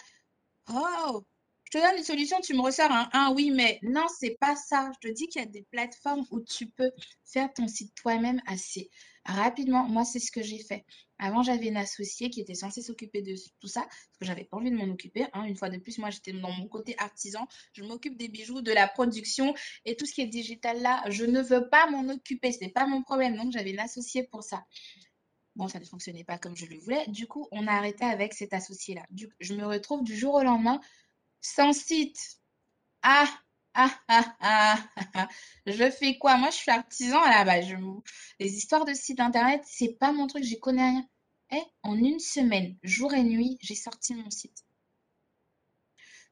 Oh, 0.69 1.25
je 1.71 1.79
te 1.79 1.83
donne 1.85 1.97
une 1.97 2.03
solution, 2.03 2.37
tu 2.41 2.53
me 2.53 2.61
ressors 2.61 2.91
un, 2.91 3.09
un 3.13 3.33
oui, 3.33 3.49
mais 3.49 3.79
non, 3.81 4.05
c'est 4.19 4.37
pas 4.39 4.57
ça. 4.57 4.91
Je 4.95 5.07
te 5.07 5.13
dis 5.13 5.27
qu'il 5.27 5.41
y 5.41 5.45
a 5.45 5.47
des 5.47 5.65
plateformes 5.71 6.25
où 6.29 6.41
tu 6.41 6.67
peux 6.67 6.91
faire 7.23 7.51
ton 7.53 7.67
site 7.69 7.95
toi-même 7.95 8.41
assez 8.45 8.89
rapidement. 9.25 9.87
Moi, 9.87 10.03
c'est 10.03 10.19
ce 10.19 10.31
que 10.31 10.41
j'ai 10.41 10.59
fait. 10.59 10.83
Avant, 11.17 11.43
j'avais 11.43 11.67
une 11.67 11.77
associée 11.77 12.29
qui 12.29 12.41
était 12.41 12.55
censée 12.55 12.81
s'occuper 12.81 13.21
de 13.21 13.35
tout 13.61 13.67
ça, 13.67 13.81
parce 13.81 14.17
que 14.19 14.25
j'avais 14.25 14.43
pas 14.43 14.57
envie 14.57 14.71
de 14.71 14.75
m'en 14.75 14.91
occuper. 14.91 15.27
Hein. 15.31 15.45
Une 15.45 15.55
fois 15.55 15.69
de 15.69 15.77
plus, 15.77 15.97
moi, 15.97 16.09
j'étais 16.09 16.33
dans 16.33 16.51
mon 16.51 16.67
côté 16.67 16.95
artisan. 16.97 17.47
Je 17.71 17.83
m'occupe 17.83 18.17
des 18.17 18.27
bijoux, 18.27 18.61
de 18.61 18.73
la 18.73 18.89
production 18.89 19.53
et 19.85 19.95
tout 19.95 20.05
ce 20.05 20.13
qui 20.13 20.21
est 20.21 20.27
digital 20.27 20.81
là. 20.81 21.01
Je 21.09 21.23
ne 21.23 21.41
veux 21.41 21.69
pas 21.69 21.89
m'en 21.89 22.11
occuper, 22.11 22.51
c'est 22.51 22.69
pas 22.69 22.85
mon 22.85 23.01
problème. 23.01 23.37
Donc, 23.37 23.53
j'avais 23.53 23.71
une 23.71 23.79
associée 23.79 24.23
pour 24.23 24.43
ça. 24.43 24.65
Bon, 25.55 25.67
ça 25.67 25.79
ne 25.79 25.85
fonctionnait 25.85 26.23
pas 26.23 26.37
comme 26.37 26.55
je 26.55 26.65
le 26.65 26.77
voulais. 26.79 27.05
Du 27.07 27.27
coup, 27.27 27.47
on 27.51 27.67
a 27.67 27.71
arrêté 27.71 28.03
avec 28.05 28.33
cet 28.33 28.53
associé-là. 28.53 29.05
Je 29.39 29.53
me 29.53 29.65
retrouve 29.65 30.03
du 30.03 30.17
jour 30.17 30.33
au 30.33 30.43
lendemain 30.43 30.79
sans 31.41 31.73
site. 31.73 32.39
Ah, 33.03 33.27
ah, 33.73 33.99
ah, 34.07 34.35
ah, 34.39 34.89
ah, 35.15 35.29
Je 35.65 35.89
fais 35.91 36.17
quoi? 36.17 36.37
Moi, 36.37 36.49
je 36.51 36.57
suis 36.57 36.71
artisan 36.71 37.21
à 37.21 37.43
la. 37.43 37.59
Les 38.39 38.57
histoires 38.57 38.85
de 38.85 38.93
sites 38.93 39.19
internet, 39.19 39.63
c'est 39.65 39.93
pas 39.93 40.11
mon 40.11 40.27
truc, 40.27 40.43
j'y 40.43 40.59
connais 40.59 40.89
rien. 40.89 41.09
Eh, 41.51 41.63
en 41.83 41.97
une 41.97 42.19
semaine, 42.19 42.77
jour 42.83 43.13
et 43.13 43.23
nuit, 43.23 43.57
j'ai 43.61 43.75
sorti 43.75 44.13
mon 44.15 44.29
site. 44.29 44.65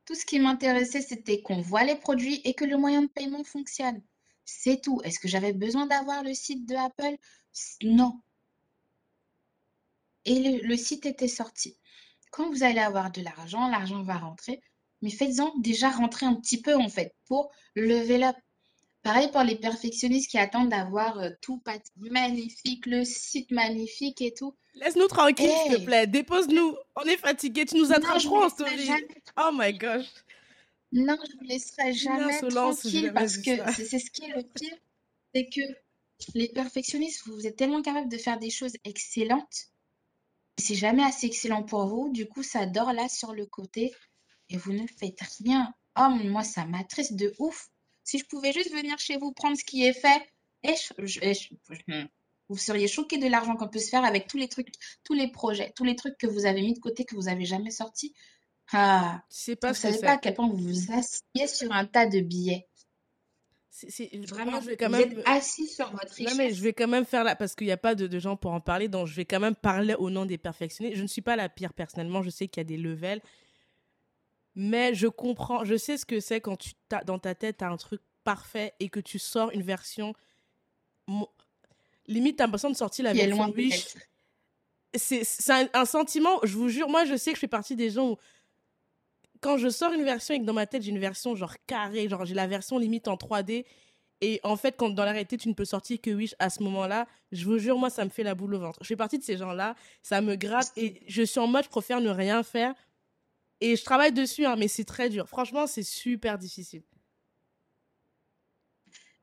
Tout 0.05 0.15
ce 0.15 0.25
qui 0.25 0.39
m'intéressait, 0.39 1.01
c'était 1.01 1.41
qu'on 1.41 1.61
voit 1.61 1.83
les 1.83 1.95
produits 1.95 2.41
et 2.43 2.53
que 2.53 2.65
le 2.65 2.77
moyen 2.77 3.03
de 3.03 3.07
paiement 3.07 3.43
fonctionne. 3.43 4.01
C'est 4.45 4.81
tout. 4.81 5.01
Est-ce 5.03 5.19
que 5.19 5.27
j'avais 5.27 5.53
besoin 5.53 5.87
d'avoir 5.87 6.23
le 6.23 6.33
site 6.33 6.65
de 6.67 6.75
Apple? 6.75 7.17
Non. 7.83 8.21
Et 10.25 10.59
le 10.61 10.77
site 10.77 11.05
était 11.05 11.27
sorti. 11.27 11.77
Quand 12.31 12.49
vous 12.49 12.63
allez 12.63 12.79
avoir 12.79 13.11
de 13.11 13.21
l'argent, 13.21 13.67
l'argent 13.69 14.03
va 14.03 14.17
rentrer 14.17 14.61
mais 15.01 15.09
faites-en 15.09 15.53
déjà 15.59 15.89
rentrer 15.89 16.25
un 16.25 16.35
petit 16.35 16.61
peu 16.61 16.75
en 16.75 16.89
fait 16.89 17.15
pour 17.25 17.51
lever 17.75 18.17
la. 18.17 18.35
Pareil 19.01 19.31
pour 19.31 19.43
les 19.43 19.55
perfectionnistes 19.55 20.29
qui 20.29 20.37
attendent 20.37 20.69
d'avoir 20.69 21.19
euh, 21.19 21.29
tout 21.41 21.61
magnifique, 21.95 22.85
le 22.85 23.05
site 23.05 23.49
magnifique 23.49 24.21
et 24.21 24.33
tout. 24.33 24.55
Laisse-nous 24.73 25.07
tranquille, 25.07 25.49
s'il 25.63 25.75
te 25.77 25.85
plaît. 25.85 26.05
Dépose-nous. 26.05 26.75
On 26.97 27.03
est 27.03 27.17
fatigué. 27.17 27.65
Tu 27.65 27.77
nous 27.77 27.93
attrapes 27.93 28.21
trop 28.21 28.43
en 28.43 28.49
story. 28.49 28.89
Oh 29.37 29.51
my 29.53 29.73
gosh. 29.73 30.05
Non, 30.91 31.17
je 31.25 31.33
ne 31.33 31.39
vous 31.39 31.45
laisserai 31.45 31.93
jamais 31.93 32.39
tranquille 32.49 33.11
parce 33.13 33.37
que 33.37 33.51
c'est 33.73 33.99
ce 33.99 34.11
qui 34.11 34.23
est 34.23 34.35
le 34.35 34.43
pire. 34.43 34.75
C'est 35.33 35.45
que 35.45 35.61
les 36.33 36.49
perfectionnistes, 36.49 37.25
vous 37.27 37.47
êtes 37.47 37.55
tellement 37.55 37.81
capables 37.81 38.09
de 38.09 38.17
faire 38.17 38.39
des 38.39 38.49
choses 38.49 38.73
excellentes. 38.83 39.67
C'est 40.57 40.75
jamais 40.75 41.03
assez 41.03 41.27
excellent 41.27 41.63
pour 41.63 41.85
vous. 41.87 42.09
Du 42.11 42.27
coup, 42.27 42.43
ça 42.43 42.65
dort 42.65 42.91
là 42.91 43.07
sur 43.07 43.33
le 43.33 43.45
côté 43.45 43.93
et 44.49 44.57
vous 44.57 44.73
ne 44.73 44.85
faites 44.87 45.21
rien. 45.43 45.73
Oh, 45.97 46.09
moi, 46.09 46.43
ça 46.43 46.65
m'attriste 46.65 47.15
de 47.15 47.33
ouf. 47.39 47.69
Si 48.03 48.19
je 48.19 48.25
pouvais 48.25 48.51
juste 48.51 48.71
venir 48.71 48.97
chez 48.97 49.17
vous 49.17 49.31
prendre 49.31 49.57
ce 49.57 49.63
qui 49.63 49.85
est 49.85 49.93
fait, 49.93 50.21
et 50.63 50.73
hmm, 51.87 52.05
vous 52.49 52.57
seriez 52.57 52.87
choqué 52.87 53.17
de 53.17 53.27
l'argent 53.27 53.55
qu'on 53.55 53.69
peut 53.69 53.79
se 53.79 53.89
faire 53.89 54.03
avec 54.03 54.27
tous 54.27 54.37
les 54.37 54.49
trucs, 54.49 54.69
tous 55.03 55.13
les 55.13 55.31
projets, 55.31 55.71
tous 55.75 55.83
les 55.83 55.95
trucs 55.95 56.17
que 56.17 56.27
vous 56.27 56.45
avez 56.45 56.61
mis 56.61 56.73
de 56.73 56.79
côté 56.79 57.05
que 57.05 57.15
vous 57.15 57.29
avez 57.29 57.45
jamais 57.45 57.71
sortis. 57.71 58.13
Ah, 58.71 59.23
pas 59.61 59.69
vous 59.69 59.75
savez 59.75 59.99
pas 59.99 60.13
à 60.13 60.17
quel 60.17 60.33
point 60.35 60.47
vous 60.47 60.57
vous 60.57 60.91
asseyez 60.91 61.47
sur 61.47 61.71
un 61.71 61.85
tas 61.85 62.07
de 62.07 62.19
billets. 62.19 62.67
C'est 63.71 64.09
vraiment, 64.27 64.59
je 64.59 64.71
vais 64.71 64.77
quand 64.77 64.89
même. 64.89 65.21
assis 65.25 65.67
sur 65.67 65.89
votre 65.91 66.13
richesse. 66.13 66.33
Non, 66.33 66.37
mais 66.37 66.53
je 66.53 66.61
vais 66.61 66.73
quand 66.73 66.87
même 66.87 67.05
faire 67.05 67.23
là, 67.23 67.35
parce 67.35 67.55
qu'il 67.55 67.67
n'y 67.67 67.71
a 67.71 67.77
pas 67.77 67.95
de, 67.95 68.07
de, 68.07 68.19
gens 68.19 68.35
pour 68.35 68.51
en 68.51 68.59
parler, 68.59 68.89
donc 68.89 69.07
je 69.07 69.15
vais 69.15 69.23
quand 69.23 69.39
même 69.39 69.55
parler 69.55 69.93
au 69.93 70.09
nom 70.09 70.25
des 70.25 70.37
perfectionnés. 70.37 70.95
Je 70.95 71.01
ne 71.01 71.07
suis 71.07 71.21
pas 71.21 71.37
la 71.37 71.47
pire 71.47 71.73
personnellement, 71.73 72.21
je 72.21 72.29
sais 72.29 72.47
qu'il 72.49 72.59
y 72.59 72.65
a 72.65 72.65
des 72.65 72.77
levels 72.77 73.21
mais 74.55 74.93
je 74.93 75.07
comprends, 75.07 75.63
je 75.63 75.77
sais 75.77 75.97
ce 75.97 76.05
que 76.05 76.19
c'est 76.19 76.41
quand 76.41 76.57
tu 76.57 76.73
as, 76.91 77.03
dans 77.03 77.19
ta 77.19 77.35
tête, 77.35 77.57
tu 77.57 77.63
as 77.63 77.69
un 77.69 77.77
truc 77.77 78.01
parfait 78.23 78.73
et 78.79 78.89
que 78.89 78.99
tu 78.99 79.19
sors 79.19 79.51
une 79.51 79.61
version. 79.61 80.13
Limite, 82.07 82.37
tu 82.37 82.43
as 82.43 82.45
l'impression 82.45 82.69
de 82.69 82.75
sortir 82.75 83.05
la 83.05 83.13
version 83.13 83.49
Wish. 83.51 83.95
C'est 84.95 85.23
un, 85.49 85.67
un, 85.73 85.85
sentiment, 85.85 86.39
je 86.43 86.57
vous 86.57 86.67
jure, 86.67 86.89
moi 86.89 87.05
je 87.05 87.15
sais 87.15 87.31
que 87.31 87.35
je 87.35 87.41
fais 87.41 87.47
partie 87.47 87.75
des 87.75 87.91
gens 87.91 88.11
où. 88.11 88.17
Quand 89.41 89.57
je 89.57 89.69
sors 89.69 89.93
une 89.93 90.03
version 90.03 90.33
et 90.33 90.39
que 90.39 90.43
dans 90.43 90.53
ma 90.53 90.67
tête 90.67 90.81
j'ai 90.81 90.89
une 90.89 90.99
version 90.99 91.33
genre 91.33 91.55
carrée, 91.65 92.09
genre 92.09 92.25
j'ai 92.25 92.35
la 92.35 92.47
version 92.47 92.77
limite 92.77 93.07
en 93.07 93.15
3D, 93.15 93.65
et 94.21 94.39
en 94.43 94.57
fait, 94.57 94.75
quand 94.77 94.89
dans 94.89 95.05
la 95.05 95.11
réalité, 95.11 95.37
tu 95.37 95.47
ne 95.47 95.53
peux 95.53 95.65
sortir 95.65 95.99
que 96.01 96.09
Wish 96.09 96.35
à 96.39 96.49
ce 96.49 96.61
moment-là, 96.63 97.07
je 97.31 97.45
vous 97.45 97.57
jure, 97.57 97.77
moi, 97.77 97.89
ça 97.89 98.03
me 98.03 98.09
fait 98.09 98.23
la 98.23 98.35
boule 98.35 98.55
au 98.55 98.59
ventre. 98.59 98.79
Je 98.81 98.87
fais 98.87 98.97
partie 98.97 99.17
de 99.17 99.23
ces 99.23 99.37
gens-là, 99.37 99.75
ça 100.01 100.21
me 100.21 100.35
gratte 100.35 100.71
et 100.75 101.01
je 101.07 101.21
suis 101.23 101.39
en 101.39 101.47
mode, 101.47 101.63
je 101.63 101.69
préfère 101.69 102.01
ne 102.01 102.09
rien 102.09 102.43
faire 102.43 102.73
et 103.61 103.75
je 103.75 103.83
travaille 103.83 104.13
dessus, 104.13 104.45
hein, 104.45 104.55
mais 104.57 104.67
c'est 104.67 104.85
très 104.85 105.09
dur. 105.09 105.27
Franchement, 105.27 105.67
c'est 105.67 105.83
super 105.83 106.37
difficile. 106.37 106.83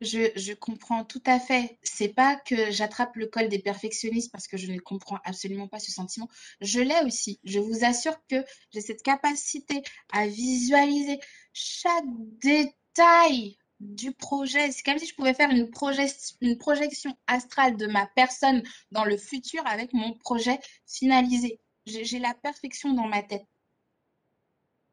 Je, 0.02 0.52
comprends 0.52 1.04
tout 1.04 1.22
à 1.24 1.40
fait. 1.40 1.78
C'est 1.82 2.08
pas 2.08 2.36
que 2.36 2.70
j'attrape 2.70 3.16
le 3.16 3.26
col 3.26 3.48
des 3.48 3.58
perfectionnistes 3.58 4.30
parce 4.30 4.46
que 4.46 4.58
je 4.58 4.70
ne 4.70 4.78
comprends 4.78 5.18
absolument 5.24 5.68
pas 5.68 5.78
ce 5.78 5.90
sentiment. 5.90 6.28
Je 6.60 6.80
l'ai 6.80 7.00
aussi. 7.06 7.40
Je 7.44 7.58
vous 7.58 7.84
assure 7.84 8.16
que 8.28 8.44
j'ai 8.72 8.82
cette 8.82 9.02
capacité 9.02 9.82
à 10.12 10.26
visualiser 10.26 11.18
chaque 11.54 12.04
détail 12.42 13.56
du 13.80 14.12
projet. 14.12 14.70
C'est 14.70 14.82
comme 14.82 14.98
si 14.98 15.06
je 15.06 15.14
pouvais 15.14 15.34
faire 15.34 15.50
une 15.50 15.70
projection 15.70 17.16
astrale 17.26 17.76
de 17.78 17.86
ma 17.86 18.06
personne 18.14 18.62
dans 18.92 19.04
le 19.04 19.16
futur 19.16 19.66
avec 19.66 19.94
mon 19.94 20.12
projet 20.12 20.58
finalisé. 20.86 21.58
J'ai 21.86 22.18
la 22.18 22.34
perfection 22.34 22.92
dans 22.92 23.06
ma 23.06 23.22
tête 23.22 23.46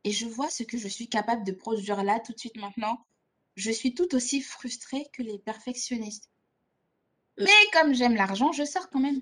et 0.04 0.12
je 0.12 0.26
vois 0.26 0.50
ce 0.50 0.64
que 0.64 0.78
je 0.78 0.88
suis 0.88 1.08
capable 1.08 1.44
de 1.44 1.52
produire 1.52 2.04
là 2.04 2.20
tout 2.20 2.34
de 2.34 2.40
suite 2.40 2.58
maintenant. 2.58 3.06
je 3.56 3.72
suis 3.72 3.94
tout 3.94 4.16
aussi 4.16 4.42
frustrée 4.42 5.08
que 5.14 5.22
les 5.22 5.38
perfectionnistes. 5.38 6.30
Mais 7.38 7.48
comme 7.72 7.94
j'aime 7.94 8.16
l'argent, 8.16 8.52
je 8.52 8.64
sors 8.64 8.90
quand 8.90 9.00
même. 9.00 9.22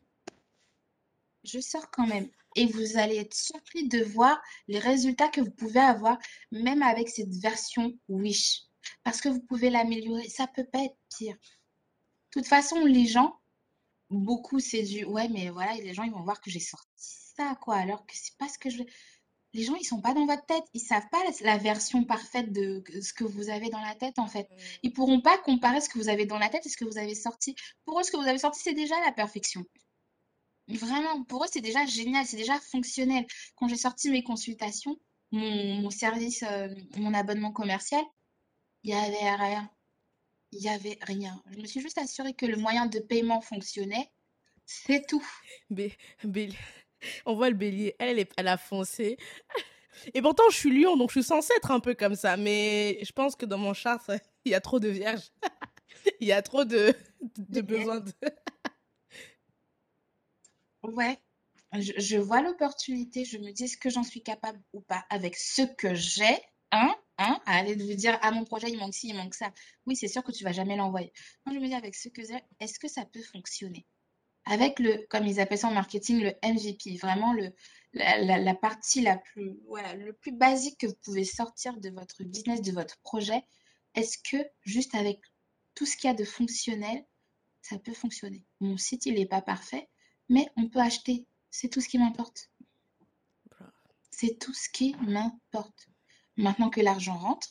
Je 1.44 1.60
sors 1.60 1.90
quand 1.92 2.08
même. 2.08 2.30
Et 2.56 2.66
vous 2.66 2.98
allez 2.98 3.18
être 3.18 3.34
surpris 3.34 3.88
de 3.88 4.04
voir 4.04 4.42
les 4.68 4.80
résultats 4.80 5.30
que 5.30 5.42
vous 5.42 5.52
pouvez 5.52 5.80
avoir, 5.80 6.18
même 6.52 6.82
avec 6.82 7.10
cette 7.10 7.34
version 7.36 7.94
Wish. 8.10 8.64
Parce 9.04 9.22
que 9.22 9.30
vous 9.30 9.42
pouvez 9.42 9.70
l'améliorer. 9.70 10.28
Ça 10.30 10.48
peut 10.48 10.66
pas 10.66 10.84
être 10.84 10.98
pire. 11.18 11.36
De 11.36 12.42
toute 12.42 12.48
façon, 12.48 12.86
les 12.86 13.06
gens, 13.06 13.40
beaucoup, 14.10 14.60
c'est 14.60 14.84
du 14.84 15.06
ouais, 15.06 15.30
mais 15.30 15.50
voilà, 15.50 15.74
les 15.76 15.94
gens, 15.94 16.04
ils 16.04 16.12
vont 16.12 16.24
voir 16.24 16.42
que 16.42 16.50
j'ai 16.50 16.60
sorti 16.60 16.88
ça, 16.98 17.56
quoi. 17.62 17.76
Alors 17.76 18.06
que 18.06 18.14
c'est 18.16 18.38
pas 18.38 18.50
ce 18.50 18.58
que 18.58 18.70
je 18.70 18.84
les 19.54 19.64
gens, 19.64 19.76
ils 19.76 19.86
sont 19.86 20.02
pas 20.02 20.14
dans 20.14 20.26
votre 20.26 20.46
tête. 20.46 20.64
Ils 20.74 20.80
savent 20.80 21.08
pas 21.12 21.22
la, 21.42 21.58
version 21.58 22.04
parfaite 22.04 22.52
de 22.52 22.84
ce 23.02 23.14
que 23.14 23.24
vous 23.24 23.50
avez 23.50 23.70
dans 23.70 23.82
la 23.82 23.96
tête, 23.96 24.18
en 24.18 24.28
fait. 24.28 24.50
Mmh. 24.50 24.56
Ils 24.84 24.94
pourront 24.94 25.22
pas 25.22 25.38
comparer 25.40 25.82
ce 25.82 25.90
que 25.90 25.98
vous 25.98 26.10
avez 26.10 26.26
dans 26.26 26.38
la 26.38 26.50
tête 26.50 26.66
et 26.66 26.70
ce 26.70 26.78
que 26.78 26.86
vous 26.86 26.98
avez 26.98 27.16
sorti. 27.16 27.56
Pour 27.86 28.00
eux, 28.00 28.04
ce 28.04 28.12
que 28.12 28.18
vous 28.18 28.28
avez 28.28 28.38
sorti, 28.38 28.62
c'est 28.62 28.74
déjà 28.74 29.00
la 29.06 29.12
perfection. 29.12 29.66
Vraiment, 30.68 31.24
pour 31.26 31.44
eux, 31.44 31.48
c'est 31.52 31.62
déjà 31.62 31.86
génial, 31.86 32.26
c'est 32.26 32.38
déjà 32.38 32.60
fonctionnel. 32.60 33.26
Quand 33.56 33.68
j'ai 33.68 33.78
sorti 33.78 34.10
mes 34.10 34.24
consultations, 34.24 34.98
mon, 35.32 35.90
service, 35.90 36.44
euh, 36.44 36.70
mon 36.98 37.14
abonnement 37.14 37.52
commercial, 37.52 38.04
il 38.84 38.92
y 38.92 38.94
avait 38.94 39.36
rien. 39.36 39.70
Il 40.52 40.62
y 40.62 40.70
avait 40.70 40.98
rien. 41.02 41.42
Je 41.52 41.60
me 41.60 41.66
suis 41.66 41.82
juste 41.82 41.98
assurée 41.98 42.34
que 42.34 42.46
le 42.46 42.58
moyen 42.58 42.86
de 42.86 43.00
paiement 43.00 43.42
fonctionnait. 43.42 44.10
C'est 44.66 45.06
tout. 45.08 45.26
Mais, 45.70 45.92
on 47.26 47.36
voit 47.36 47.50
le 47.50 47.56
bélier, 47.56 47.96
elle, 48.00 48.26
elle, 48.38 48.48
a 48.48 48.58
foncé. 48.58 49.18
Et 50.14 50.22
pourtant, 50.22 50.44
je 50.50 50.56
suis 50.56 50.82
lion, 50.82 50.96
donc 50.98 51.10
je 51.10 51.20
suis 51.20 51.28
censée 51.28 51.54
être 51.58 51.72
un 51.72 51.80
peu 51.80 51.94
comme 51.94 52.16
ça. 52.16 52.38
Mais 52.38 53.00
je 53.04 53.12
pense 53.12 53.36
que 53.36 53.46
dans 53.46 53.58
mon 53.58 53.74
chart, 53.74 54.02
il 54.46 54.52
y 54.52 54.56
a 54.56 54.62
trop 54.62 54.80
de 54.80 54.90
vierges. 54.90 55.32
il 56.20 56.28
y 56.28 56.32
a 56.32 56.42
trop 56.42 56.66
de, 56.66 56.94
de 57.38 57.62
besoin 57.62 58.00
de. 58.00 58.12
ouais. 60.84 61.20
Je, 61.74 61.94
je 61.98 62.18
vois 62.18 62.42
l'opportunité. 62.42 63.26
Je 63.26 63.38
me 63.38 63.52
dis, 63.52 63.66
est-ce 63.66 63.78
que 63.78 63.90
j'en 63.90 64.04
suis 64.04 64.24
capable 64.24 64.62
ou 64.74 64.82
pas 64.82 65.06
avec 65.10 65.36
ce 65.36 65.62
que 65.62 65.94
j'ai 65.94 66.38
Hein 66.72 66.96
Hein 67.18 67.40
à 67.46 67.58
aller 67.58 67.76
de 67.76 67.84
vous 67.84 67.94
dire, 67.94 68.18
ah, 68.22 68.32
mon 68.32 68.46
projet, 68.46 68.70
il 68.70 68.78
manque 68.78 68.94
ci, 68.94 69.10
il 69.10 69.16
manque 69.16 69.36
ça. 69.36 69.54
Oui, 69.86 69.96
c'est 69.96 70.08
sûr 70.08 70.24
que 70.24 70.32
tu 70.32 70.44
vas 70.44 70.54
jamais 70.54 70.76
l'envoyer. 70.76 71.12
Moi, 71.46 71.54
je 71.54 71.60
me 71.60 71.68
dis, 71.68 71.76
avec 71.76 71.96
ce 71.96 72.10
que 72.10 72.24
j'ai, 72.24 72.40
est-ce 72.60 72.80
que 72.80 72.88
ça 72.88 73.06
peut 73.06 73.22
fonctionner? 73.22 73.86
Avec 74.46 74.80
le, 74.80 75.06
comme 75.10 75.26
ils 75.26 75.40
appellent 75.40 75.58
ça 75.58 75.68
en 75.68 75.74
marketing, 75.74 76.22
le 76.22 76.34
MVP, 76.44 76.98
vraiment 76.98 77.34
le, 77.34 77.54
la, 77.94 78.56
partie 78.56 79.02
la 79.02 79.18
plus, 79.18 79.60
voilà, 79.68 79.94
le 79.96 80.14
plus 80.14 80.32
basique 80.32 80.80
que 80.80 80.88
vous 80.88 80.98
pouvez 81.04 81.24
sortir 81.24 81.78
de 81.80 81.90
votre 81.90 82.24
business, 82.24 82.62
de 82.62 82.72
votre 82.72 83.00
projet. 83.02 83.44
Est-ce 83.96 84.18
que 84.18 84.38
juste 84.64 84.96
avec 84.96 85.20
tout 85.76 85.86
ce 85.86 85.96
qu'il 85.96 86.08
y 86.08 86.12
a 86.12 86.16
de 86.16 86.24
fonctionnel, 86.24 87.06
ça 87.62 87.78
peut 87.78 87.94
fonctionner? 87.94 88.46
Mon 88.60 88.78
site, 88.78 89.06
il 89.06 89.16
n'est 89.16 89.26
pas 89.26 89.42
parfait, 89.42 89.90
mais 90.30 90.48
on 90.58 90.70
peut 90.70 90.80
acheter. 90.80 91.28
C'est 91.50 91.70
tout 91.70 91.82
ce 91.82 91.90
qui 91.90 92.00
m'importe. 92.00 92.50
C'est 94.10 94.40
tout 94.40 94.54
ce 94.54 94.70
qui 94.70 94.96
m'importe. 95.02 95.88
Maintenant 96.38 96.70
que 96.70 96.82
l'argent 96.82 97.18
rentre, 97.18 97.50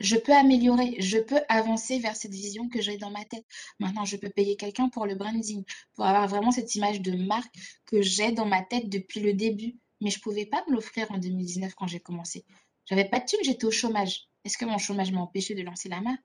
je 0.00 0.16
peux 0.16 0.32
améliorer, 0.32 0.96
je 0.98 1.18
peux 1.18 1.40
avancer 1.48 1.98
vers 1.98 2.16
cette 2.16 2.32
vision 2.32 2.68
que 2.68 2.80
j'ai 2.80 2.96
dans 2.96 3.10
ma 3.10 3.24
tête. 3.24 3.44
Maintenant, 3.78 4.04
je 4.04 4.16
peux 4.16 4.30
payer 4.30 4.56
quelqu'un 4.56 4.88
pour 4.88 5.06
le 5.06 5.14
branding, 5.14 5.62
pour 5.94 6.06
avoir 6.06 6.26
vraiment 6.26 6.50
cette 6.50 6.74
image 6.74 7.02
de 7.02 7.12
marque 7.12 7.54
que 7.86 8.00
j'ai 8.00 8.32
dans 8.32 8.46
ma 8.46 8.62
tête 8.62 8.88
depuis 8.88 9.20
le 9.20 9.34
début. 9.34 9.76
Mais 10.00 10.10
je 10.10 10.18
ne 10.18 10.22
pouvais 10.22 10.46
pas 10.46 10.64
me 10.68 10.74
l'offrir 10.74 11.10
en 11.10 11.18
2019 11.18 11.74
quand 11.74 11.86
j'ai 11.86 12.00
commencé. 12.00 12.46
J'avais 12.86 13.04
pas 13.04 13.20
de 13.20 13.26
thunes, 13.26 13.40
j'étais 13.42 13.66
au 13.66 13.70
chômage. 13.70 14.28
Est-ce 14.44 14.56
que 14.56 14.64
mon 14.64 14.78
chômage 14.78 15.12
m'a 15.12 15.20
empêché 15.20 15.54
de 15.54 15.62
lancer 15.62 15.90
la 15.90 16.00
marque? 16.00 16.22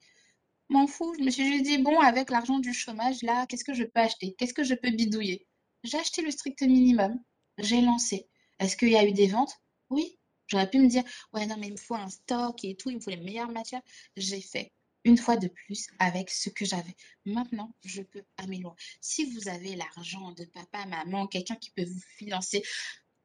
M'en 0.70 0.88
fous. 0.88 1.14
Je 1.20 1.24
me 1.24 1.30
suis 1.30 1.46
juste 1.46 1.66
dit, 1.66 1.78
bon, 1.78 2.00
avec 2.00 2.30
l'argent 2.30 2.60
du 2.60 2.74
chômage, 2.74 3.22
là, 3.22 3.46
qu'est-ce 3.48 3.66
que 3.66 3.74
je 3.74 3.84
peux 3.84 4.00
acheter? 4.00 4.34
Qu'est-ce 4.38 4.54
que 4.54 4.64
je 4.64 4.74
peux 4.74 4.90
bidouiller? 4.90 5.46
J'ai 5.84 6.00
acheté 6.00 6.22
le 6.22 6.32
strict 6.32 6.62
minimum. 6.62 7.20
J'ai 7.58 7.82
lancé. 7.82 8.30
Est-ce 8.60 8.78
qu'il 8.78 8.90
y 8.90 8.96
a 8.96 9.06
eu 9.06 9.12
des 9.12 9.28
ventes? 9.28 9.54
Oui. 9.90 10.18
J'aurais 10.48 10.70
pu 10.70 10.80
me 10.80 10.88
dire, 10.88 11.04
ouais, 11.34 11.46
non, 11.46 11.56
mais 11.58 11.68
il 11.68 11.74
me 11.74 11.78
faut 11.78 11.96
un 11.96 12.10
stock 12.10 12.64
et 12.64 12.76
tout, 12.76 12.90
il 12.90 12.98
me 12.98 13.02
faut 13.02 13.10
les 13.10 13.18
meilleures 13.18 13.52
matières. 13.52 13.82
J'ai 14.16 14.42
fait 14.42 14.72
une 15.04 15.18
fois 15.18 15.38
de 15.38 15.48
plus 15.48 15.88
avec 16.00 16.30
ce 16.30 16.50
que 16.50 16.66
j'avais. 16.66 16.96
Maintenant, 17.26 17.72
je 17.84 18.02
peux 18.02 18.24
améliorer. 18.38 18.76
Si 19.02 19.32
vous 19.32 19.48
avez 19.48 19.76
l'argent 19.76 20.32
de 20.32 20.46
papa, 20.46 20.86
maman, 20.86 21.28
quelqu'un 21.28 21.56
qui 21.56 21.70
peut 21.72 21.86
vous 21.86 22.02
financer 22.18 22.64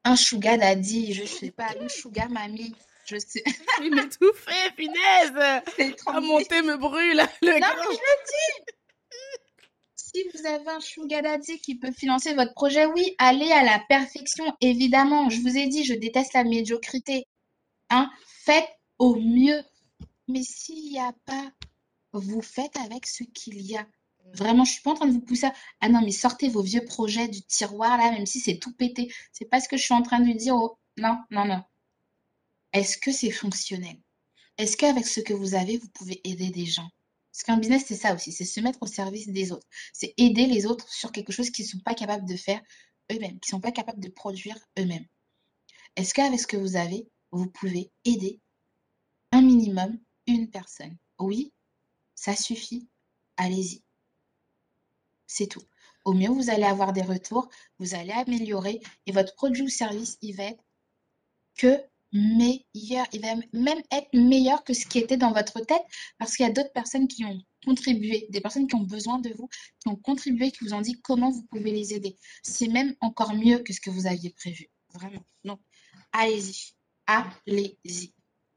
un 0.04 0.16
sugar 0.16 0.58
daddy, 0.58 1.12
je 1.12 1.24
sais 1.24 1.50
pas, 1.50 1.74
une 1.80 1.88
sugar 1.88 2.30
mamie, 2.30 2.74
je 3.06 3.18
sais. 3.18 3.42
Il 3.82 3.94
m'étouffait, 3.94 4.70
punaise! 4.76 5.62
C'est 5.76 5.96
trop. 5.96 6.12
Ah, 6.14 6.20
me 6.20 6.76
brûle. 6.76 7.22
Le 7.42 7.60
non, 7.60 7.68
mais 7.76 7.84
je 7.84 8.00
le 8.00 8.24
dis! 8.26 8.72
Si 10.12 10.24
vous 10.34 10.46
avez 10.46 10.68
un 10.68 10.80
sugar 10.80 11.22
daddy 11.22 11.60
qui 11.60 11.76
peut 11.76 11.92
financer 11.92 12.34
votre 12.34 12.54
projet, 12.54 12.86
oui, 12.86 13.14
allez 13.18 13.50
à 13.52 13.62
la 13.62 13.82
perfection, 13.88 14.44
évidemment. 14.60 15.30
Je 15.30 15.40
vous 15.40 15.56
ai 15.56 15.66
dit, 15.68 15.84
je 15.84 15.94
déteste 15.94 16.34
la 16.34 16.44
médiocrité. 16.44 17.26
Hein? 17.90 18.10
Faites 18.44 18.68
au 18.98 19.14
mieux. 19.16 19.62
Mais 20.28 20.42
s'il 20.42 20.90
n'y 20.90 20.98
a 20.98 21.12
pas, 21.24 21.50
vous 22.12 22.42
faites 22.42 22.76
avec 22.78 23.06
ce 23.06 23.24
qu'il 23.24 23.60
y 23.60 23.76
a. 23.76 23.86
Vraiment, 24.34 24.64
je 24.64 24.72
suis 24.72 24.82
pas 24.82 24.92
en 24.92 24.94
train 24.94 25.06
de 25.06 25.12
vous 25.12 25.20
pousser 25.20 25.48
Ah 25.80 25.88
non, 25.88 26.02
mais 26.02 26.12
sortez 26.12 26.48
vos 26.48 26.62
vieux 26.62 26.84
projets 26.84 27.28
du 27.28 27.42
tiroir 27.42 27.98
là, 27.98 28.12
même 28.12 28.26
si 28.26 28.38
c'est 28.40 28.58
tout 28.58 28.72
pété. 28.72 29.12
C'est 29.32 29.48
pas 29.48 29.60
ce 29.60 29.68
que 29.68 29.76
je 29.76 29.82
suis 29.82 29.94
en 29.94 30.02
train 30.02 30.20
de 30.20 30.32
dire. 30.32 30.54
Oh, 30.54 30.78
non, 30.96 31.18
non, 31.30 31.44
non. 31.44 31.62
Est-ce 32.72 32.98
que 32.98 33.12
c'est 33.12 33.30
fonctionnel? 33.30 33.98
Est-ce 34.58 34.76
qu'avec 34.76 35.06
ce 35.06 35.20
que 35.20 35.32
vous 35.32 35.54
avez, 35.54 35.78
vous 35.78 35.88
pouvez 35.88 36.20
aider 36.24 36.50
des 36.50 36.66
gens? 36.66 36.88
Parce 37.40 37.56
qu'un 37.56 37.60
business, 37.60 37.84
c'est 37.86 37.96
ça 37.96 38.14
aussi, 38.14 38.32
c'est 38.32 38.44
se 38.44 38.60
mettre 38.60 38.82
au 38.82 38.86
service 38.86 39.26
des 39.26 39.50
autres. 39.50 39.66
C'est 39.94 40.12
aider 40.18 40.44
les 40.44 40.66
autres 40.66 40.86
sur 40.92 41.10
quelque 41.10 41.32
chose 41.32 41.48
qu'ils 41.48 41.64
ne 41.64 41.70
sont 41.70 41.78
pas 41.78 41.94
capables 41.94 42.28
de 42.28 42.36
faire 42.36 42.60
eux-mêmes, 43.10 43.40
qu'ils 43.40 43.54
ne 43.54 43.56
sont 43.56 43.60
pas 43.62 43.72
capables 43.72 44.00
de 44.00 44.10
produire 44.10 44.58
eux-mêmes. 44.78 45.06
Est-ce 45.96 46.12
qu'avec 46.12 46.38
ce 46.38 46.46
que 46.46 46.58
vous 46.58 46.76
avez, 46.76 47.08
vous 47.30 47.48
pouvez 47.48 47.90
aider 48.04 48.40
un 49.32 49.40
minimum 49.40 49.98
une 50.26 50.50
personne? 50.50 50.98
Oui, 51.18 51.54
ça 52.14 52.36
suffit. 52.36 52.86
Allez-y. 53.38 53.82
C'est 55.26 55.46
tout. 55.46 55.64
Au 56.04 56.12
mieux, 56.12 56.28
vous 56.28 56.50
allez 56.50 56.64
avoir 56.64 56.92
des 56.92 57.00
retours, 57.00 57.48
vous 57.78 57.94
allez 57.94 58.12
améliorer 58.12 58.82
et 59.06 59.12
votre 59.12 59.34
produit 59.34 59.62
ou 59.62 59.68
service, 59.70 60.18
il 60.20 60.36
va 60.36 60.44
être 60.44 60.64
que 61.56 61.82
meilleur. 62.12 63.06
Il 63.12 63.20
va 63.22 63.34
même 63.52 63.82
être 63.90 64.08
meilleur 64.12 64.64
que 64.64 64.74
ce 64.74 64.86
qui 64.86 64.98
était 64.98 65.16
dans 65.16 65.32
votre 65.32 65.60
tête 65.60 65.82
parce 66.18 66.36
qu'il 66.36 66.46
y 66.46 66.48
a 66.48 66.52
d'autres 66.52 66.72
personnes 66.72 67.08
qui 67.08 67.24
ont 67.24 67.40
contribué, 67.64 68.26
des 68.30 68.40
personnes 68.40 68.66
qui 68.66 68.74
ont 68.74 68.84
besoin 68.84 69.18
de 69.18 69.30
vous, 69.36 69.48
qui 69.80 69.88
ont 69.88 69.96
contribué, 69.96 70.50
qui 70.50 70.64
vous 70.64 70.74
ont 70.74 70.80
dit 70.80 71.00
comment 71.02 71.30
vous 71.30 71.44
pouvez 71.50 71.72
les 71.72 71.94
aider. 71.94 72.16
C'est 72.42 72.68
même 72.68 72.94
encore 73.00 73.34
mieux 73.34 73.58
que 73.58 73.72
ce 73.72 73.80
que 73.80 73.90
vous 73.90 74.06
aviez 74.06 74.30
prévu. 74.30 74.68
Vraiment. 74.94 75.24
Donc, 75.44 75.60
allez-y. 76.12 76.72
Allez-y. 77.06 78.12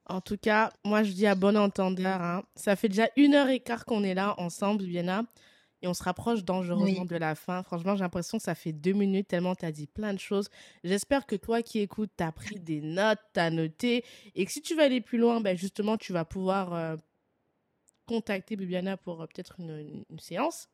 En 0.06 0.20
tout 0.20 0.38
cas, 0.38 0.72
moi, 0.84 1.04
je 1.04 1.12
dis 1.12 1.26
à 1.26 1.36
bon 1.36 1.56
entendeur, 1.58 2.22
hein. 2.22 2.44
ça 2.56 2.76
fait 2.76 2.90
déjà 2.90 3.10
une 3.16 3.36
heure 3.36 3.50
et 3.50 3.62
quart 3.62 3.86
qu'on 3.86 4.04
est 4.04 4.14
là 4.14 4.36
ensemble, 4.38 4.84
Vienna 4.84 5.24
et 5.84 5.88
on 5.88 5.94
se 5.94 6.02
rapproche 6.02 6.46
dangereusement 6.46 7.04
de 7.04 7.18
la 7.18 7.36
fin. 7.36 7.62
Franchement, 7.62 7.96
j'ai 7.96 8.04
l'impression 8.04 8.38
que 8.38 8.44
ça 8.44 8.56
fait 8.56 8.72
deux 8.72 8.94
minutes 8.94 9.28
tellement 9.28 9.54
tu 9.54 9.66
as 9.66 9.72
dit 9.72 9.86
plein 9.86 10.14
de 10.14 10.20
choses. 10.20 10.50
J'espère 10.86 11.26
que 11.26 11.36
toi 11.36 11.62
qui 11.62 11.80
écoutes, 11.80 12.12
tu 12.18 12.24
as 12.24 12.32
pris 12.32 12.58
des 12.58 12.80
notes, 12.80 13.20
tu 13.34 13.40
as 13.42 13.52
noté 13.52 14.06
et 14.34 14.46
que 14.46 14.52
si 14.52 14.62
tu 14.62 14.76
vas 14.76 14.84
aller 14.84 15.02
plus 15.02 15.18
loin, 15.18 15.42
ben 15.42 15.58
justement, 15.58 15.98
tu 15.98 16.14
vas 16.14 16.24
pouvoir 16.24 16.74
euh, 16.74 16.96
contacter 18.06 18.56
Bibiana 18.56 18.96
pour 18.96 19.22
euh, 19.22 19.28
peut-être 19.28 19.60
une, 19.60 20.06
séance. 20.20 20.70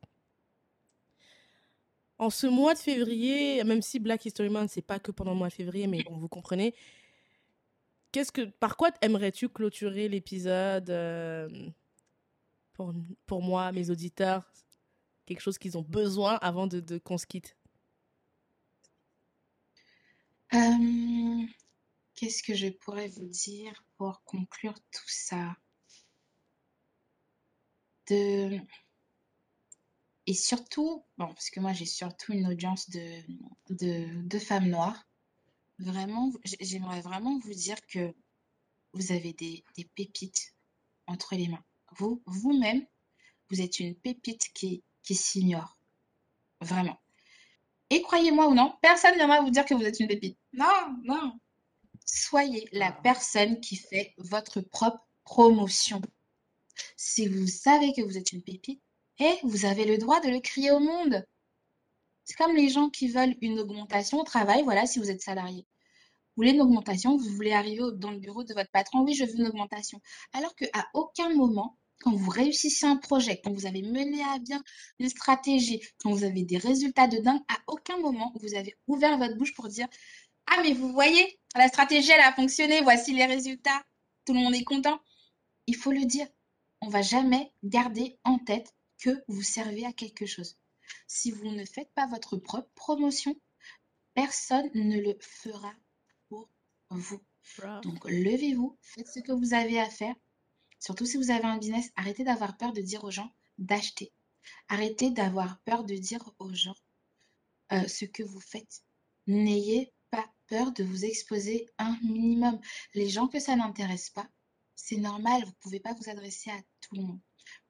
En 2.16 2.30
ce 2.30 2.46
mois 2.46 2.74
de 2.74 2.78
février, 2.78 3.64
même 3.64 3.82
si 3.82 3.98
Black 3.98 4.24
History 4.24 4.48
Month, 4.48 4.70
c'est 4.70 4.82
pas 4.82 5.00
que 5.00 5.10
pendant 5.10 5.32
le 5.32 5.38
mois 5.38 5.48
de 5.48 5.54
février, 5.54 5.88
mais 5.88 6.04
bon, 6.04 6.18
vous 6.18 6.28
comprenez. 6.28 6.72
Qu'est-ce 8.12 8.30
que, 8.30 8.42
par 8.42 8.76
quoi 8.76 8.90
aimerais-tu 9.00 9.48
clôturer 9.48 10.08
l'épisode 10.08 10.90
euh, 10.90 11.48
pour, 12.74 12.92
pour 13.26 13.42
moi, 13.42 13.72
mes 13.72 13.90
auditeurs? 13.90 14.44
Quelque 15.30 15.42
chose 15.42 15.58
qu'ils 15.58 15.78
ont 15.78 15.82
besoin 15.82 16.34
avant 16.42 16.66
de, 16.66 16.98
qu'on 16.98 17.16
se 17.16 17.24
quitte. 17.24 17.56
Euh, 20.52 21.46
Qu'est-ce 22.16 22.42
que 22.42 22.54
je 22.54 22.66
pourrais 22.66 23.06
vous 23.06 23.28
dire 23.28 23.84
pour 23.96 24.24
conclure 24.24 24.74
tout 24.90 25.08
ça? 25.08 25.56
De... 28.08 28.58
Et 30.26 30.34
surtout, 30.34 31.04
bon, 31.16 31.28
parce 31.28 31.48
que 31.48 31.60
moi 31.60 31.72
j'ai 31.74 31.86
surtout 31.86 32.32
une 32.32 32.48
audience 32.48 32.90
de, 32.90 33.22
de, 33.68 34.22
de 34.26 34.38
femmes 34.40 34.68
noires, 34.68 35.06
vraiment, 35.78 36.32
j'aimerais 36.60 37.02
vraiment 37.02 37.38
vous 37.38 37.54
dire 37.54 37.80
que 37.86 38.12
vous 38.94 39.12
avez 39.12 39.32
des, 39.34 39.62
des 39.76 39.84
pépites 39.94 40.56
entre 41.06 41.36
les 41.36 41.46
mains. 41.46 41.64
Vous, 41.92 42.20
vous-même, 42.26 42.84
vous 43.48 43.60
êtes 43.60 43.78
une 43.78 43.94
pépite 43.94 44.52
qui, 44.54 44.82
qui 45.02 45.14
s'ignore. 45.14 45.76
Vraiment. 46.60 46.98
Et 47.90 48.02
croyez-moi 48.02 48.48
ou 48.48 48.54
non, 48.54 48.74
personne 48.82 49.12
ne 49.12 49.16
viendra 49.16 49.40
vous 49.40 49.50
dire 49.50 49.64
que 49.64 49.74
vous 49.74 49.84
êtes 49.84 49.98
une 50.00 50.08
pépite. 50.08 50.38
Non, 50.52 50.96
non. 51.02 51.38
Soyez 52.04 52.68
la 52.72 52.92
personne 52.92 53.60
qui 53.60 53.76
fait 53.76 54.14
votre 54.18 54.60
propre 54.60 55.06
promotion. 55.24 56.00
Si 56.96 57.26
vous 57.26 57.46
savez 57.46 57.92
que 57.92 58.02
vous 58.02 58.16
êtes 58.16 58.32
une 58.32 58.42
pépite, 58.42 58.82
et 59.20 59.38
vous 59.42 59.66
avez 59.66 59.84
le 59.84 59.98
droit 59.98 60.20
de 60.20 60.30
le 60.30 60.40
crier 60.40 60.70
au 60.70 60.80
monde. 60.80 61.24
C'est 62.24 62.36
comme 62.36 62.56
les 62.56 62.68
gens 62.68 62.88
qui 62.88 63.08
veulent 63.08 63.36
une 63.42 63.60
augmentation 63.60 64.18
au 64.18 64.24
travail, 64.24 64.62
voilà, 64.62 64.86
si 64.86 64.98
vous 64.98 65.10
êtes 65.10 65.20
salarié. 65.20 65.66
Vous 66.36 66.42
voulez 66.42 66.52
une 66.52 66.62
augmentation, 66.62 67.16
vous 67.16 67.28
voulez 67.28 67.52
arriver 67.52 67.82
dans 67.94 68.10
le 68.10 68.18
bureau 68.18 68.44
de 68.44 68.54
votre 68.54 68.70
patron, 68.70 69.02
oui, 69.02 69.14
je 69.14 69.24
veux 69.24 69.36
une 69.36 69.48
augmentation. 69.48 70.00
Alors 70.32 70.54
qu'à 70.54 70.88
aucun 70.94 71.34
moment, 71.34 71.76
quand 72.02 72.14
vous 72.14 72.30
réussissez 72.30 72.86
un 72.86 72.96
projet, 72.96 73.40
quand 73.42 73.52
vous 73.52 73.66
avez 73.66 73.82
mené 73.82 74.22
à 74.24 74.38
bien 74.38 74.62
une 74.98 75.08
stratégie, 75.08 75.80
quand 75.98 76.10
vous 76.10 76.24
avez 76.24 76.44
des 76.44 76.58
résultats 76.58 77.08
de 77.08 77.18
dingue, 77.18 77.40
à 77.48 77.58
aucun 77.66 77.98
moment 77.98 78.32
vous 78.40 78.54
avez 78.54 78.76
ouvert 78.86 79.18
votre 79.18 79.36
bouche 79.36 79.54
pour 79.54 79.68
dire 79.68 79.86
Ah, 80.46 80.60
mais 80.62 80.72
vous 80.72 80.92
voyez, 80.92 81.38
la 81.54 81.68
stratégie, 81.68 82.10
elle 82.10 82.20
a 82.20 82.32
fonctionné, 82.32 82.80
voici 82.82 83.12
les 83.12 83.26
résultats, 83.26 83.84
tout 84.24 84.32
le 84.32 84.40
monde 84.40 84.54
est 84.54 84.64
content. 84.64 85.00
Il 85.66 85.76
faut 85.76 85.92
le 85.92 86.04
dire. 86.04 86.26
On 86.82 86.88
va 86.88 87.02
jamais 87.02 87.52
garder 87.62 88.18
en 88.24 88.38
tête 88.38 88.74
que 88.98 89.22
vous 89.28 89.42
servez 89.42 89.84
à 89.84 89.92
quelque 89.92 90.26
chose. 90.26 90.56
Si 91.06 91.30
vous 91.30 91.50
ne 91.50 91.64
faites 91.64 91.92
pas 91.94 92.06
votre 92.06 92.36
propre 92.36 92.70
promotion, 92.74 93.36
personne 94.14 94.70
ne 94.74 94.98
le 95.00 95.16
fera 95.20 95.72
pour 96.28 96.48
vous. 96.90 97.20
Donc, 97.82 98.04
levez-vous, 98.08 98.78
faites 98.80 99.08
ce 99.08 99.20
que 99.20 99.32
vous 99.32 99.54
avez 99.54 99.78
à 99.78 99.90
faire. 99.90 100.14
Surtout 100.80 101.06
si 101.06 101.18
vous 101.18 101.30
avez 101.30 101.44
un 101.44 101.58
business, 101.58 101.90
arrêtez 101.94 102.24
d'avoir 102.24 102.56
peur 102.56 102.72
de 102.72 102.80
dire 102.80 103.04
aux 103.04 103.10
gens 103.10 103.30
d'acheter. 103.58 104.12
Arrêtez 104.68 105.10
d'avoir 105.10 105.60
peur 105.60 105.84
de 105.84 105.94
dire 105.94 106.32
aux 106.38 106.52
gens 106.54 106.74
euh, 107.72 107.86
ce 107.86 108.06
que 108.06 108.22
vous 108.22 108.40
faites. 108.40 108.82
N'ayez 109.26 109.92
pas 110.10 110.26
peur 110.46 110.72
de 110.72 110.82
vous 110.82 111.04
exposer 111.04 111.66
un 111.78 111.96
minimum. 112.02 112.58
Les 112.94 113.08
gens 113.08 113.28
que 113.28 113.38
ça 113.38 113.54
n'intéresse 113.54 114.10
pas, 114.10 114.28
c'est 114.74 114.96
normal, 114.96 115.42
vous 115.42 115.50
ne 115.50 115.60
pouvez 115.60 115.80
pas 115.80 115.92
vous 115.92 116.08
adresser 116.08 116.50
à 116.50 116.60
tout 116.80 116.94
le 116.94 117.02
monde. 117.02 117.20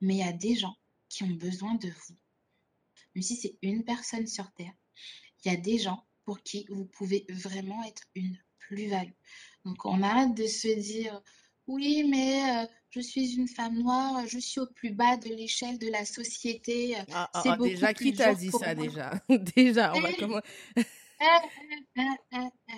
Mais 0.00 0.14
il 0.14 0.20
y 0.20 0.22
a 0.22 0.32
des 0.32 0.54
gens 0.54 0.76
qui 1.08 1.24
ont 1.24 1.34
besoin 1.34 1.74
de 1.74 1.88
vous. 1.88 2.16
Même 3.14 3.22
si 3.22 3.34
c'est 3.36 3.58
une 3.62 3.84
personne 3.84 4.28
sur 4.28 4.50
Terre, 4.52 4.72
il 5.44 5.50
y 5.50 5.54
a 5.54 5.58
des 5.58 5.78
gens 5.78 6.06
pour 6.24 6.42
qui 6.42 6.66
vous 6.68 6.84
pouvez 6.84 7.26
vraiment 7.28 7.82
être 7.84 8.04
une 8.14 8.38
plus-value. 8.58 9.12
Donc 9.64 9.84
on 9.84 10.02
arrête 10.02 10.34
de 10.34 10.46
se 10.46 10.68
dire 10.68 11.20
oui, 11.66 12.04
mais 12.04 12.64
euh, 12.64 12.66
je 12.90 13.00
suis 13.00 13.34
une 13.36 13.48
femme 13.48 13.78
noire, 13.78 14.26
je 14.26 14.38
suis 14.38 14.60
au 14.60 14.66
plus 14.66 14.90
bas 14.90 15.16
de 15.16 15.28
l'échelle 15.28 15.78
de 15.78 15.88
la 15.88 16.04
société. 16.04 16.96
Ah, 17.12 17.30
ah, 17.32 17.42
ah 17.44 17.56
déjà, 17.56 17.94
qui 17.94 18.12
t'a 18.12 18.34
dit 18.34 18.50
ça 18.50 18.74
déjà? 18.74 19.12
Déjà, 19.56 19.92
on 19.94 20.00
va 20.00 20.10
eh, 20.10 20.16
comment 20.16 20.40
eh, 20.76 22.02
eh, 22.32 22.76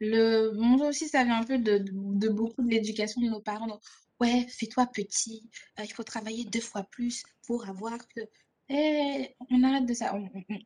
Le 0.00 0.52
monde 0.52 0.82
aussi, 0.82 1.08
ça 1.08 1.24
vient 1.24 1.40
un 1.40 1.44
peu 1.44 1.58
de, 1.58 1.84
de 1.92 2.28
beaucoup 2.28 2.62
de 2.62 2.70
l'éducation 2.70 3.20
de 3.20 3.28
nos 3.28 3.40
parents 3.40 3.80
ouais, 4.22 4.46
fais-toi 4.48 4.86
petit, 4.86 5.50
euh, 5.78 5.84
il 5.84 5.92
faut 5.92 6.04
travailler 6.04 6.44
deux 6.44 6.60
fois 6.60 6.84
plus 6.84 7.24
pour 7.46 7.68
avoir 7.68 7.98
que. 8.08 8.20
Et 8.68 9.34
on 9.50 9.62
arrête 9.64 9.86
de 9.86 9.92
ça. 9.92 10.14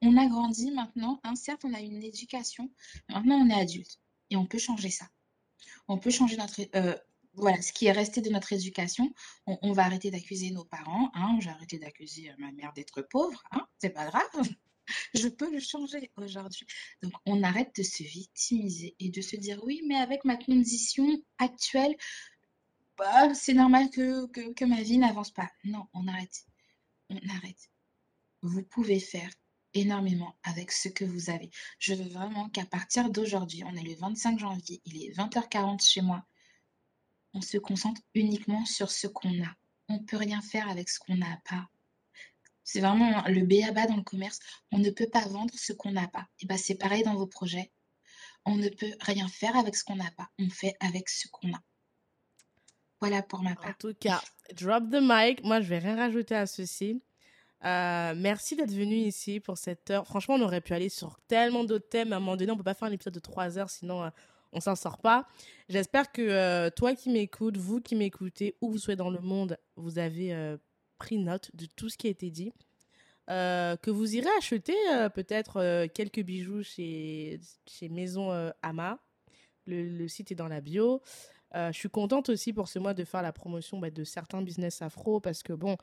On, 0.03 0.17
a 0.17 0.27
grandi 0.29 0.71
maintenant. 0.71 1.19
Hein, 1.25 1.35
certes, 1.35 1.65
on 1.65 1.75
a 1.75 1.81
une 1.81 2.03
éducation. 2.03 2.71
Maintenant, 3.09 3.37
on 3.37 3.49
est 3.49 3.61
adulte. 3.61 3.99
Et 4.31 4.37
on 4.37 4.47
peut 4.47 4.59
changer 4.59 4.91
ça. 4.91 5.07
On 5.89 5.99
peut 5.99 6.11
changer 6.11 6.37
notre. 6.37 6.61
Euh, 6.77 6.97
voilà, 7.37 7.61
ce 7.63 7.73
qui 7.73 7.87
est 7.87 7.93
resté 7.93 8.21
de 8.23 8.31
notre 8.31 8.53
éducation. 8.53 9.13
On, 9.47 9.73
va 9.73 9.85
arrêter 9.85 10.11
d'accuser 10.11 10.51
nos 10.51 10.65
parents. 10.65 11.11
Hein, 11.15 11.39
J'ai 11.41 11.51
arrêté 11.51 11.79
d'accuser 11.79 12.33
ma 12.39 12.51
mère 12.53 12.73
d'être 12.73 13.03
pauvre. 13.03 13.43
Hein, 13.53 13.67
C'est 13.79 13.91
pas 13.91 14.07
grave. 14.07 14.25
Je 15.15 15.29
peux 15.29 15.51
le 15.53 15.61
changer 15.61 16.11
aujourd'hui. 16.17 16.67
Donc, 17.03 17.13
on 17.27 17.43
arrête 17.43 17.75
de 17.77 17.83
se 17.83 18.03
victimiser 18.03 18.95
et 19.01 19.11
de 19.11 19.21
se 19.21 19.37
dire 19.37 19.63
oui, 19.65 19.83
mais 19.87 19.97
avec 19.97 20.25
ma 20.25 20.37
condition 20.37 21.07
actuelle, 21.39 21.95
bah, 22.97 23.35
c'est 23.35 23.55
normal 23.55 23.91
que, 23.91 24.27
que, 24.53 24.65
ma 24.65 24.83
vie 24.83 24.99
n'avance 24.99 25.31
pas. 25.31 25.51
Non, 25.65 25.87
on 25.93 26.09
arrête. 26.09 26.47
On 27.11 27.19
arrête. 27.29 27.71
Vous 28.43 28.63
pouvez 28.63 29.01
faire 29.01 29.31
énormément 29.75 30.39
avec 30.43 30.73
ce 30.73 30.89
que 30.89 31.05
vous 31.05 31.29
avez. 31.29 31.51
Je 31.79 31.95
veux 31.95 32.09
vraiment 32.09 32.49
qu'à 32.49 32.65
partir 32.65 33.11
d'aujourd'hui, 33.11 33.63
on 33.65 33.77
est 33.77 33.83
le 33.83 33.95
25 33.95 34.39
janvier, 34.39 34.81
il 34.87 35.05
est 35.05 35.11
20h40 35.11 35.87
chez 35.87 36.01
moi, 36.01 36.25
on 37.37 37.43
se 37.43 37.59
concentre 37.59 38.01
uniquement 38.15 38.65
sur 38.65 38.91
ce 38.91 39.07
qu'on 39.07 39.43
a. 39.45 39.55
On 39.89 39.99
ne 39.99 40.05
peut 40.05 40.17
rien 40.17 40.41
faire 40.41 40.69
avec 40.71 40.89
ce 40.89 40.99
qu'on 40.99 41.17
n'a 41.17 41.39
pas. 41.49 41.69
C'est 42.65 42.81
vraiment 42.81 43.23
le 43.29 43.43
béaba 43.43 43.87
dans 43.87 43.97
le 43.97 44.03
commerce. 44.03 44.41
On 44.73 44.79
ne 44.79 44.91
peut 44.91 45.09
pas 45.09 45.29
vendre 45.29 45.55
ce 45.55 45.73
qu'on 45.73 45.93
n'a 45.93 46.09
pas. 46.09 46.27
Et 46.41 46.47
ben 46.47 46.57
c'est 46.57 46.75
pareil 46.75 47.03
dans 47.03 47.15
vos 47.15 47.27
projets. 47.27 47.71
On 48.47 48.57
ne 48.57 48.69
peut 48.69 48.93
rien 49.01 49.29
faire 49.29 49.55
avec 49.57 49.77
ce 49.77 49.85
qu'on 49.85 49.97
n'a 49.97 50.11
pas. 50.17 50.29
On 50.39 50.49
fait 50.49 50.75
avec 50.81 51.09
ce 51.11 51.29
qu'on 51.29 51.53
a. 51.53 51.61
Voilà 53.01 53.23
pour 53.23 53.43
ma 53.43 53.55
part. 53.55 53.71
En 53.71 53.75
tout 53.79 53.95
cas, 54.01 54.23
drop 54.55 54.85
the 54.91 55.01
mic. 55.01 55.45
Moi, 55.45 55.61
je 55.61 55.69
vais 55.69 55.79
rien 55.79 55.97
rajouter 55.97 56.35
à 56.35 56.47
ceci. 56.47 57.03
Euh, 57.65 58.15
merci 58.17 58.57
d'être 58.57 58.73
venu 58.73 58.97
ici 58.97 59.41
pour 59.41 59.59
cette 59.59 59.91
heure. 59.91 60.07
Franchement, 60.07 60.37
on 60.37 60.43
aurait 60.43 60.63
pu 60.63 60.73
aller 60.73 60.89
sur 60.89 61.21
tellement 61.29 61.65
d'autres 61.65 61.89
thèmes. 61.89 62.13
À 62.15 62.17
un 62.17 62.21
moment 62.21 62.37
donné, 62.37 62.51
on 62.51 62.57
peut 62.57 62.63
pas 62.63 62.75
faire 62.75 62.89
un 62.89 62.93
épisode 62.93 63.15
de 63.15 63.21
trois 63.21 63.59
heures, 63.59 63.71
sinon 63.71 64.05
euh, 64.05 64.11
on 64.57 64.61
s'en 64.61 64.75
sort 64.75 64.99
pas. 64.99 65.27
J'espère 65.69 66.11
que 66.11 66.23
euh, 66.23 66.71
toi 66.71 66.95
qui 66.95 67.11
m'écoutes, 67.11 67.57
vous 67.57 67.81
qui 67.81 67.95
m'écoutez, 67.95 68.57
où 68.61 68.71
vous 68.71 68.79
soyez 68.79 68.97
dans 68.97 69.11
le 69.11 69.21
monde, 69.21 69.59
vous 69.77 69.99
avez 69.99 70.57
pris 70.99 71.19
note 71.19 71.51
de 71.55 71.67
tout 71.67 71.89
ce 71.89 71.97
qui 71.97 72.07
a 72.09 72.11
été 72.11 72.31
dit. 72.31 72.53
que 73.29 73.91
vous 73.91 74.17
irez 74.17 74.31
acheter 74.39 74.75
peut-être 75.15 75.87
quelques 75.89 76.23
bijoux 76.23 76.63
chez, 76.63 77.39
chez 77.67 77.89
Maison 77.89 78.53
Ama. 78.63 78.99
Le, 79.67 80.07
site 80.09 80.33
est 80.33 80.37
dans 80.37 80.49
la 80.49 80.61
bio. 80.61 81.03
Euh, 81.55 81.73
je 81.73 81.79
suis 81.79 81.89
contente 81.89 82.29
aussi 82.29 82.53
pour 82.53 82.69
ce 82.69 82.79
mois 82.79 82.95
de 82.95 83.05
faire 83.05 83.23
la 83.23 83.33
promotion 83.33 83.79
bah, 83.79 83.91
de 83.91 84.05
certains 84.05 84.43
business 84.43 84.83
afro 84.83 85.21
parce 85.21 85.43
que 85.43 85.53
bon, 85.53 85.77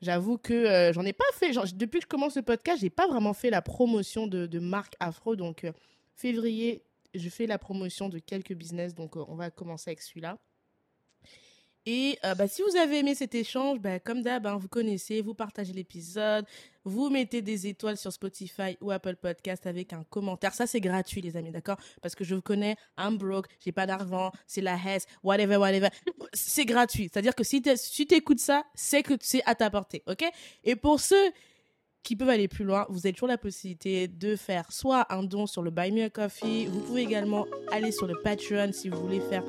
j'avoue 0.00 0.38
que 0.38 0.52
euh, 0.52 0.92
j'en 0.92 1.04
ai 1.04 1.12
pas 1.12 1.24
fait. 1.34 1.52
depuis 1.74 2.00
que 2.00 2.04
je 2.04 2.08
commence 2.08 2.36
le 2.36 2.42
podcast, 2.42 2.80
j'ai 2.80 2.90
pas 2.90 3.06
vraiment 3.06 3.32
fait 3.32 3.50
la 3.50 3.62
promotion 3.62 4.26
de, 4.26 4.46
de 4.46 4.58
marques 4.58 4.96
afro. 4.98 5.36
Donc, 5.36 5.64
euh, 5.64 5.72
février, 6.14 6.82
je 7.14 7.28
fais 7.28 7.46
la 7.46 7.58
promotion 7.58 8.08
de 8.08 8.18
quelques 8.18 8.54
business. 8.54 8.94
Donc, 8.94 9.16
on 9.16 9.34
va 9.34 9.50
commencer 9.50 9.90
avec 9.90 10.02
celui-là. 10.02 10.38
Et 11.86 12.18
euh, 12.24 12.34
bah, 12.34 12.46
si 12.46 12.62
vous 12.62 12.76
avez 12.76 12.98
aimé 12.98 13.14
cet 13.14 13.34
échange, 13.34 13.78
bah, 13.80 13.98
comme 13.98 14.22
d'hab, 14.22 14.46
hein, 14.46 14.58
vous 14.58 14.68
connaissez, 14.68 15.22
vous 15.22 15.32
partagez 15.32 15.72
l'épisode, 15.72 16.44
vous 16.84 17.08
mettez 17.08 17.40
des 17.40 17.66
étoiles 17.68 17.96
sur 17.96 18.12
Spotify 18.12 18.76
ou 18.82 18.90
Apple 18.90 19.16
Podcast 19.16 19.66
avec 19.66 19.94
un 19.94 20.04
commentaire. 20.04 20.52
Ça, 20.52 20.66
c'est 20.66 20.80
gratuit, 20.80 21.22
les 21.22 21.38
amis, 21.38 21.50
d'accord? 21.50 21.78
Parce 22.02 22.14
que 22.14 22.22
je 22.22 22.34
vous 22.34 22.42
connais, 22.42 22.76
I'm 22.98 23.16
broke, 23.16 23.46
j'ai 23.64 23.72
pas 23.72 23.86
d'argent, 23.86 24.30
c'est 24.46 24.60
la 24.60 24.76
hesse, 24.76 25.06
whatever, 25.22 25.56
whatever. 25.56 25.88
C'est 26.34 26.66
gratuit. 26.66 27.08
C'est-à-dire 27.10 27.34
que 27.34 27.44
si 27.44 27.62
tu 27.62 28.14
écoutes 28.14 28.40
ça, 28.40 28.64
c'est 28.74 29.02
que 29.02 29.14
c'est 29.20 29.42
à 29.46 29.54
ta 29.54 29.70
portée, 29.70 30.02
ok? 30.06 30.24
Et 30.64 30.76
pour 30.76 31.00
ceux 31.00 31.32
qui 32.02 32.16
peuvent 32.16 32.28
aller 32.28 32.48
plus 32.48 32.64
loin, 32.64 32.86
vous 32.88 33.06
avez 33.06 33.12
toujours 33.12 33.28
la 33.28 33.38
possibilité 33.38 34.08
de 34.08 34.36
faire 34.36 34.70
soit 34.72 35.06
un 35.12 35.22
don 35.22 35.46
sur 35.46 35.62
le 35.62 35.70
Buy 35.70 35.92
Me 35.92 36.04
a 36.04 36.10
Coffee, 36.10 36.66
vous 36.66 36.80
pouvez 36.80 37.02
également 37.02 37.46
aller 37.72 37.92
sur 37.92 38.06
le 38.06 38.14
Patreon 38.22 38.70
si 38.72 38.88
vous 38.88 38.98
voulez 39.00 39.20
faire 39.20 39.44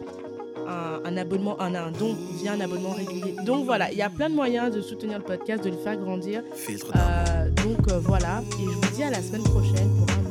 un, 0.68 1.18
abonnement, 1.18 1.60
un, 1.61 1.76
un 1.76 1.91
don 1.91 2.15
via 2.38 2.53
un 2.53 2.61
abonnement 2.61 2.91
régulier. 2.91 3.36
Donc 3.44 3.65
voilà, 3.65 3.91
il 3.91 3.98
y 3.98 4.02
a 4.02 4.10
plein 4.10 4.30
de 4.30 4.36
moyens 4.36 4.73
de 4.73 4.82
soutenir 4.82 5.18
le 5.18 5.23
podcast, 5.23 5.64
de 5.64 5.69
le 5.69 5.78
faire 5.78 5.98
grandir. 5.98 6.44
Euh, 6.69 7.49
donc 7.64 7.88
euh, 7.90 7.99
voilà, 7.99 8.41
et 8.60 8.64
je 8.64 8.69
vous 8.69 8.95
dis 8.95 9.03
à 9.03 9.10
la 9.10 9.22
semaine 9.22 9.44
prochaine 9.44 9.90
pour 9.98 10.07
un 10.10 10.30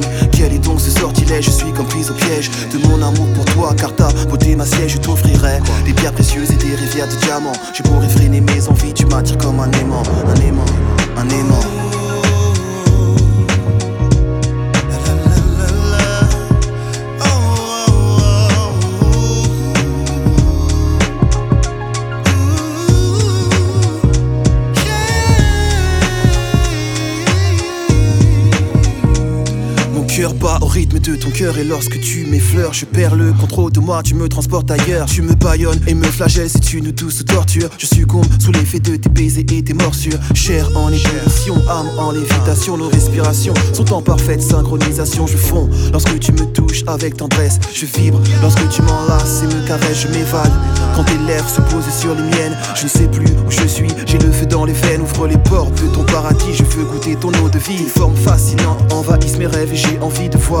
Quel 0.31 0.53
est 0.53 0.59
donc 0.59 0.79
ce 0.79 0.91
sortilège 0.91 1.45
Je 1.45 1.51
suis 1.51 1.71
comme 1.71 1.87
prise 1.87 2.09
au 2.09 2.13
piège 2.13 2.49
de 2.71 2.87
mon 2.87 3.01
amour 3.01 3.27
pour 3.35 3.45
toi 3.45 3.73
Car 3.77 3.95
ta 3.95 4.09
beauté 4.29 4.55
ma 4.55 4.65
je 4.65 4.97
t'offrirai 4.97 5.59
Des 5.85 5.93
pierres 5.93 6.13
précieuses 6.13 6.51
et 6.51 6.55
des 6.55 6.75
rivières 6.75 7.07
de 7.07 7.15
diamants. 7.25 7.53
Je 7.73 7.83
pourrais 7.83 8.09
freiner 8.09 8.41
mes 8.41 8.67
envies 8.67 8.93
Tu 8.93 9.05
m'attires 9.05 9.37
comme 9.37 9.59
un 9.59 9.71
aimant 9.71 10.03
Un 10.27 10.41
aimant, 10.41 10.65
un 11.17 11.29
aimant 11.29 11.90
rythme 30.71 30.99
de 30.99 31.15
ton 31.17 31.29
cœur 31.31 31.57
et 31.57 31.65
lorsque 31.65 31.99
tu 31.99 32.25
m'effleures, 32.25 32.73
je 32.73 32.85
perds 32.85 33.15
le 33.15 33.33
contrôle 33.33 33.73
de 33.73 33.81
moi, 33.81 34.01
tu 34.03 34.15
me 34.15 34.29
transportes 34.29 34.71
ailleurs. 34.71 35.05
Tu 35.05 35.21
me 35.21 35.33
baillonnes 35.33 35.81
et 35.85 35.93
me 35.93 36.05
flagelles, 36.05 36.49
c'est 36.49 36.73
une 36.73 36.91
douce 36.91 37.25
torture. 37.25 37.69
Je 37.77 37.85
succombe 37.85 38.25
sous 38.39 38.53
l'effet 38.53 38.79
de 38.79 38.95
tes 38.95 39.09
baisers 39.09 39.45
et 39.51 39.63
tes 39.63 39.73
morsures. 39.73 40.17
Chair 40.33 40.69
en 40.75 40.87
ébullition, 40.87 41.55
âme 41.69 41.89
en 41.99 42.11
lévitation, 42.11 42.77
nos 42.77 42.87
respirations 42.87 43.53
sont 43.73 43.91
en 43.91 44.01
parfaite 44.01 44.41
synchronisation. 44.41 45.27
Je 45.27 45.35
fonds 45.35 45.69
lorsque 45.91 46.17
tu 46.19 46.31
me 46.31 46.45
touches 46.53 46.83
avec 46.87 47.17
tendresse, 47.17 47.59
je 47.73 47.85
vibre 47.85 48.21
lorsque 48.41 48.67
tu 48.69 48.81
m'enlaces 48.81 49.43
et 49.43 49.47
me 49.47 49.67
caresses, 49.67 50.03
je 50.03 50.07
m'évade. 50.07 50.51
Quand 50.95 51.03
tes 51.03 51.17
lèvres 51.27 51.49
se 51.49 51.59
posent 51.61 51.93
sur 51.99 52.15
les 52.15 52.23
miennes, 52.23 52.57
je 52.75 52.83
ne 52.85 52.89
sais 52.89 53.07
plus 53.07 53.25
où 53.25 53.51
je 53.51 53.67
suis, 53.67 53.89
j'ai 54.05 54.19
le 54.19 54.31
feu 54.31 54.45
dans 54.45 54.63
les 54.63 54.73
veines, 54.73 55.01
ouvre 55.01 55.27
les 55.27 55.37
portes 55.37 55.81
de 55.81 55.87
ton 55.93 56.05
paradis, 56.05 56.53
je 56.53 56.63
veux 56.63 56.85
goûter 56.85 57.15
ton 57.15 57.29
eau 57.43 57.49
de 57.49 57.59
vie. 57.59 57.83
Forme 57.93 58.15
fascinante 58.15 58.93
envahissent 58.93 59.37
mes 59.37 59.47
rêves 59.47 59.73
et 59.73 59.75
j'ai 59.75 59.99
envie 59.99 60.29
de 60.29 60.37
voir 60.37 60.60